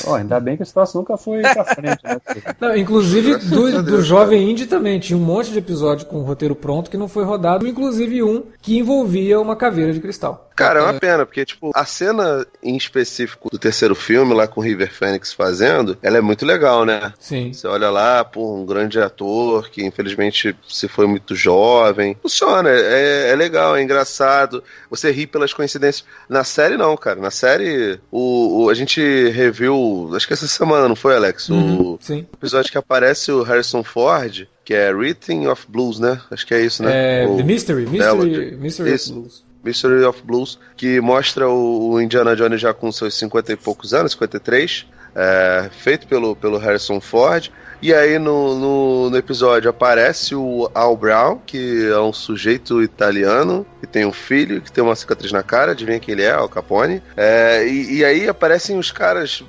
Ó, 0.06 0.14
ainda 0.14 0.38
bem 0.38 0.56
que 0.56 0.62
a 0.62 0.66
situação 0.66 1.00
nunca 1.00 1.16
foi 1.16 1.40
pra 1.40 1.64
frente, 1.64 2.04
né? 2.04 2.20
Não, 2.60 2.76
inclusive 2.76 3.36
do, 3.36 3.82
do 3.82 4.02
Jovem 4.02 4.50
Indie 4.50 4.66
também 4.66 5.00
tinha 5.00 5.16
um 5.16 5.22
monte 5.22 5.50
de 5.50 5.58
episódio 5.58 6.06
com 6.06 6.18
o 6.18 6.22
roteiro 6.22 6.54
pronto 6.54 6.90
que 6.90 6.98
não 6.98 7.08
foi 7.08 7.24
rodado, 7.24 7.66
inclusive 7.66 8.22
um 8.22 8.44
que 8.60 8.78
envolvia 8.78 9.40
uma 9.40 9.56
caveira 9.56 9.92
de 9.92 10.00
cristal. 10.00 10.49
Cara, 10.64 10.80
é 10.80 10.82
uma 10.82 10.94
pena, 11.00 11.24
porque, 11.26 11.44
tipo, 11.44 11.70
a 11.74 11.84
cena 11.84 12.46
em 12.62 12.76
específico 12.76 13.48
do 13.50 13.58
terceiro 13.58 13.94
filme, 13.94 14.34
lá 14.34 14.46
com 14.46 14.60
o 14.60 14.64
River 14.64 14.92
Phoenix 14.92 15.32
fazendo, 15.32 15.96
ela 16.02 16.18
é 16.18 16.20
muito 16.20 16.44
legal, 16.46 16.84
né? 16.84 17.12
Sim. 17.18 17.52
Você 17.52 17.66
olha 17.66 17.90
lá, 17.90 18.24
pô, 18.24 18.54
um 18.54 18.64
grande 18.66 19.00
ator 19.00 19.68
que 19.70 19.84
infelizmente 19.84 20.54
se 20.68 20.86
foi 20.88 21.06
muito 21.06 21.34
jovem. 21.34 22.16
Funciona, 22.22 22.68
é, 22.70 23.30
é 23.30 23.36
legal, 23.36 23.76
é 23.76 23.82
engraçado. 23.82 24.62
Você 24.90 25.10
ri 25.10 25.26
pelas 25.26 25.52
coincidências. 25.52 26.04
Na 26.28 26.44
série, 26.44 26.76
não, 26.76 26.96
cara. 26.96 27.20
Na 27.20 27.30
série, 27.30 27.98
o, 28.10 28.64
o- 28.64 28.70
a 28.70 28.74
gente 28.74 29.00
reviu, 29.30 30.10
acho 30.14 30.26
que 30.26 30.32
essa 30.32 30.46
semana, 30.48 30.88
não 30.88 30.96
foi, 30.96 31.16
Alex? 31.16 31.48
Uhum, 31.48 31.80
O 31.94 31.98
sim. 32.00 32.26
episódio 32.34 32.70
que 32.70 32.78
aparece 32.78 33.32
o 33.32 33.42
Harrison 33.42 33.82
Ford, 33.82 34.46
que 34.64 34.74
é 34.74 34.92
Rhythm 34.92 35.48
of 35.48 35.64
Blues, 35.68 35.98
né? 35.98 36.20
Acho 36.30 36.46
que 36.46 36.54
é 36.54 36.60
isso, 36.60 36.82
né? 36.82 37.22
É, 37.22 37.26
O- 37.26 37.36
The 37.36 37.42
Mystery, 37.42 37.86
Mystery. 37.86 38.56
Mystery 38.56 38.94
of. 38.94 39.12
Blues. 39.12 39.49
Mystery 39.62 40.04
of 40.04 40.22
Blues, 40.22 40.58
que 40.76 41.00
mostra 41.00 41.48
o, 41.48 42.00
Indiana 42.00 42.34
Jones 42.34 42.60
já 42.60 42.72
com 42.72 42.90
seus 42.90 43.14
50 43.18 43.52
e 43.52 43.56
poucos 43.56 43.92
anos, 43.94 44.12
53, 44.12 44.86
é, 45.14 45.70
feito 45.70 46.06
pelo, 46.06 46.34
pelo 46.34 46.58
Harrison 46.58 47.00
Ford. 47.00 47.50
E 47.82 47.94
aí 47.94 48.18
no, 48.18 48.58
no, 48.58 49.10
no 49.10 49.16
episódio 49.16 49.70
aparece 49.70 50.34
o 50.34 50.70
Al 50.74 50.94
Brown, 50.96 51.38
que 51.46 51.88
é 51.90 51.98
um 51.98 52.12
sujeito 52.12 52.82
italiano, 52.82 53.66
que 53.80 53.86
tem 53.86 54.04
um 54.04 54.12
filho, 54.12 54.60
que 54.60 54.70
tem 54.70 54.84
uma 54.84 54.94
cicatriz 54.94 55.32
na 55.32 55.42
cara, 55.42 55.72
adivinha 55.72 55.98
quem 55.98 56.12
ele 56.12 56.22
é, 56.22 56.30
Al 56.30 56.48
Capone. 56.48 57.02
É, 57.16 57.66
e, 57.66 57.98
e 57.98 58.04
aí 58.04 58.28
aparecem 58.28 58.78
os 58.78 58.90
caras 58.90 59.42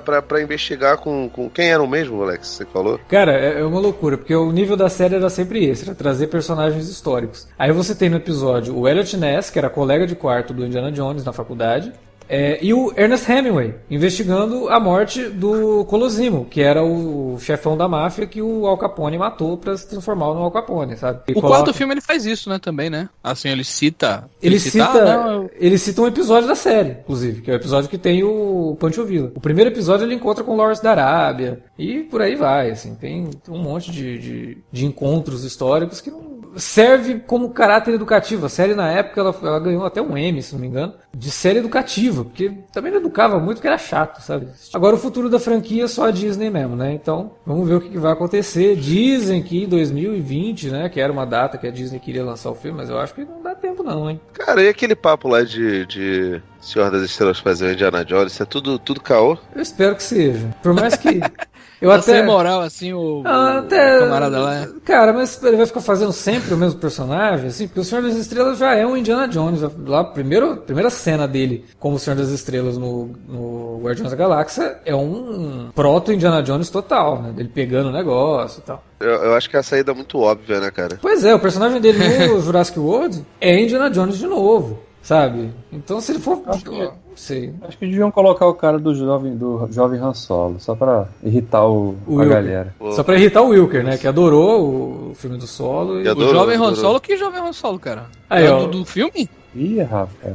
pra, 0.00 0.42
investigar 0.42 0.98
com, 0.98 1.28
com. 1.28 1.48
Quem 1.48 1.70
eram 1.70 1.86
mesmo, 1.86 2.22
Alex? 2.22 2.48
Você 2.48 2.64
falou? 2.66 2.98
Cara, 3.08 3.32
é 3.32 3.60
é 3.60 3.64
uma 3.64 3.80
loucura, 3.80 4.16
porque 4.16 4.34
o 4.34 4.50
nível 4.50 4.76
da 4.76 4.88
série 4.88 5.16
era 5.16 5.28
sempre 5.28 5.64
esse, 5.64 5.84
era 5.84 5.94
trazer 5.94 6.28
personagens 6.28 6.88
históricos. 6.88 7.46
Aí 7.58 7.72
você 7.72 7.94
tem 7.94 8.08
no 8.08 8.16
episódio 8.16 8.76
o 8.76 8.88
Elliot 8.88 9.16
Ness, 9.16 9.50
que 9.50 9.58
era 9.58 9.68
colega 9.68 10.06
de 10.06 10.14
quarto 10.14 10.54
do 10.54 10.64
Indiana 10.64 10.90
Jones 10.90 11.24
na 11.24 11.32
faculdade, 11.32 11.92
é, 12.30 12.58
e 12.62 12.72
o 12.72 12.92
Ernest 12.96 13.30
Hemingway, 13.30 13.74
investigando 13.90 14.68
a 14.68 14.78
morte 14.78 15.24
do 15.24 15.84
Colosimo, 15.86 16.44
que 16.46 16.62
era 16.62 16.82
o 16.82 17.36
chefão 17.40 17.76
da 17.76 17.88
máfia 17.88 18.26
que 18.26 18.40
o 18.40 18.66
Al 18.66 18.78
Capone 18.78 19.18
matou 19.18 19.56
pra 19.58 19.76
se 19.76 19.88
transformar 19.88 20.26
no 20.34 20.42
Al 20.42 20.50
Capone, 20.50 20.96
sabe? 20.96 21.20
E 21.28 21.32
O 21.32 21.34
coloca- 21.34 21.48
quarto 21.56 21.74
filme 21.74 21.92
ele 21.94 22.00
faz 22.00 22.24
isso, 22.24 22.48
né, 22.48 22.58
também, 22.58 22.88
né? 22.88 23.08
Assim, 23.22 23.48
ele 23.48 23.64
cita. 23.64 24.30
Ele 24.40 24.58
cita, 24.58 24.86
cita, 24.86 25.02
"Ah, 25.02 25.24
não, 25.26 25.42
eu- 25.42 25.50
ele 25.58 25.76
cita 25.76 26.00
um 26.02 26.06
episódio 26.06 26.48
da 26.48 26.54
série, 26.54 26.90
inclusive, 27.02 27.42
que 27.42 27.50
é 27.50 27.54
o 27.54 27.56
episódio 27.56 27.90
que 27.90 27.98
tem 27.98 28.22
o 28.22 28.76
Pancho 28.78 29.04
Villa. 29.04 29.32
O 29.34 29.40
primeiro 29.40 29.70
episódio 29.70 30.06
ele 30.06 30.14
encontra 30.14 30.44
com 30.44 30.52
o 30.52 30.56
Lawrence 30.56 30.82
da 30.82 30.92
Arábia 30.92 31.60
e 31.78 32.00
por 32.04 32.22
aí 32.22 32.36
vai, 32.36 32.70
assim, 32.70 32.94
tem 32.94 33.28
um 33.48 33.58
monte 33.58 33.90
de, 33.90 34.18
de, 34.18 34.58
de 34.70 34.86
encontros 34.86 35.42
históricos 35.44 36.00
que 36.00 36.10
não 36.10 36.30
serve 36.56 37.20
como 37.26 37.50
caráter 37.50 37.94
educativo. 37.94 38.46
A 38.46 38.48
série 38.48 38.74
na 38.74 38.90
época 38.90 39.20
ela, 39.20 39.34
ela 39.42 39.60
ganhou 39.60 39.84
até 39.84 40.02
um 40.02 40.16
M, 40.16 40.42
se 40.42 40.52
não 40.52 40.60
me 40.60 40.66
engano, 40.66 40.94
de 41.12 41.30
série 41.30 41.58
educativa, 41.58 42.24
porque 42.24 42.52
também 42.72 42.92
não 42.92 43.00
educava 43.00 43.38
muito, 43.38 43.56
porque 43.56 43.66
era 43.66 43.78
chato, 43.78 44.20
sabe? 44.20 44.48
Agora 44.72 44.96
o 44.96 44.98
futuro 44.98 45.28
da 45.28 45.38
franquia 45.38 45.84
é 45.84 45.88
só 45.88 46.06
a 46.06 46.10
Disney 46.10 46.50
mesmo, 46.50 46.76
né? 46.76 46.92
Então, 46.92 47.32
vamos 47.44 47.68
ver 47.68 47.74
o 47.74 47.80
que 47.80 47.98
vai 47.98 48.12
acontecer. 48.12 48.76
Dizem 48.76 49.42
que 49.42 49.64
em 49.64 49.68
2020, 49.68 50.70
né, 50.70 50.88
que 50.88 51.00
era 51.00 51.12
uma 51.12 51.26
data 51.26 51.58
que 51.58 51.66
a 51.66 51.70
Disney 51.70 51.98
queria 51.98 52.24
lançar 52.24 52.50
o 52.50 52.54
filme, 52.54 52.78
mas 52.78 52.88
eu 52.88 52.98
acho 52.98 53.14
que 53.14 53.24
não 53.24 53.42
dá 53.42 53.54
tempo 53.54 53.82
não, 53.82 54.08
hein? 54.08 54.20
Cara, 54.32 54.62
e 54.62 54.68
aquele 54.68 54.94
papo 54.94 55.28
lá 55.28 55.42
de, 55.42 55.84
de 55.86 56.42
Senhor 56.60 56.90
das 56.90 57.02
Estrelas 57.02 57.38
fazer 57.38 57.66
o 57.66 57.72
Indiana 57.72 58.04
Jones? 58.04 58.32
Isso 58.32 58.42
é 58.42 58.46
tudo, 58.46 58.78
tudo 58.78 59.00
caô? 59.00 59.36
Eu 59.54 59.62
espero 59.62 59.96
que 59.96 60.02
seja. 60.02 60.54
Por 60.62 60.72
mais 60.72 60.96
que. 60.96 61.20
Eu 61.80 61.88
Tá 61.90 61.96
até. 61.96 62.12
sem 62.18 62.26
moral, 62.26 62.60
assim, 62.60 62.92
o, 62.92 63.22
Ah, 63.24 63.54
o 63.54 63.58
até. 63.60 63.98
camarada 64.00 64.38
lá. 64.38 64.54
é. 64.56 64.68
Cara, 64.84 65.12
mas 65.12 65.42
ele 65.42 65.56
vai 65.56 65.64
ficar 65.66 65.80
fazendo 65.80 66.12
sempre 66.12 66.52
o 66.52 66.56
mesmo 66.56 66.78
personagem, 66.78 67.46
assim, 67.46 67.66
porque 67.66 67.80
o 67.80 67.84
Senhor 67.84 68.02
das 68.02 68.16
Estrelas 68.16 68.58
já 68.58 68.74
é 68.74 68.86
um 68.86 68.96
Indiana 68.96 69.26
Jones. 69.26 69.62
Lá, 69.86 70.04
primeiro, 70.04 70.58
primeira 70.58 70.90
cena 70.90 71.26
dele 71.26 71.64
como 71.78 71.96
o 71.96 71.98
Senhor 71.98 72.16
das 72.16 72.28
Estrelas 72.28 72.76
no, 72.76 73.10
no 73.28 73.80
Guardiões 73.82 74.10
da 74.10 74.16
Galáxia 74.16 74.78
é 74.84 74.94
um 74.94 75.70
proto-Indiana 75.74 76.42
Jones 76.42 76.68
total, 76.68 77.22
né? 77.22 77.32
Dele 77.32 77.48
pegando 77.54 77.88
o 77.88 77.92
negócio 77.92 78.60
e 78.60 78.62
tal. 78.62 78.84
Eu, 79.00 79.08
eu 79.10 79.34
acho 79.34 79.48
que 79.48 79.56
é 79.56 79.60
a 79.60 79.62
saída 79.62 79.94
muito 79.94 80.18
óbvia, 80.18 80.60
né, 80.60 80.70
cara? 80.70 80.98
Pois 81.00 81.24
é, 81.24 81.34
o 81.34 81.40
personagem 81.40 81.80
dele 81.80 82.26
no 82.28 82.40
Jurassic 82.44 82.78
World 82.78 83.24
é 83.40 83.58
Indiana 83.58 83.88
Jones 83.88 84.18
de 84.18 84.26
novo, 84.26 84.80
sabe? 85.00 85.50
Então 85.72 85.98
se 86.00 86.12
ele 86.12 86.18
for. 86.18 86.42
Acho 86.46 86.64
que- 86.64 86.90
sei. 87.16 87.52
Acho 87.62 87.76
que 87.78 87.86
deviam 87.86 88.10
colocar 88.10 88.46
o 88.46 88.54
cara 88.54 88.78
do 88.78 88.94
jovem, 88.94 89.36
do 89.36 89.68
jovem 89.70 90.00
Han 90.00 90.14
Solo, 90.14 90.56
só 90.58 90.74
pra 90.74 91.06
irritar 91.22 91.64
o, 91.66 91.96
O 92.06 92.14
a 92.18 92.22
Wilker. 92.22 92.28
galera. 92.28 92.74
Só 92.92 93.02
pra 93.02 93.16
irritar 93.16 93.42
o 93.42 93.48
Wilker, 93.48 93.84
né? 93.84 93.96
Que 93.98 94.06
adorou 94.08 95.10
o 95.10 95.14
filme 95.14 95.36
do 95.36 95.46
solo. 95.46 96.00
E... 96.00 96.04
E 96.04 96.08
O 96.08 96.10
Adorou, 96.12 96.32
jovem 96.34 96.56
Han 96.56 96.60
adorou. 96.68 96.76
Solo, 96.76 97.00
que 97.00 97.16
jovem 97.16 97.40
Han 97.40 97.52
Solo, 97.52 97.78
cara? 97.78 98.06
Aí, 98.28 98.44
É 98.46 98.50
ó. 98.50 98.60
do, 98.60 98.78
do 98.80 98.84
filme? 98.84 99.28
Ih, 99.54 99.80
rapaz. 99.82 100.34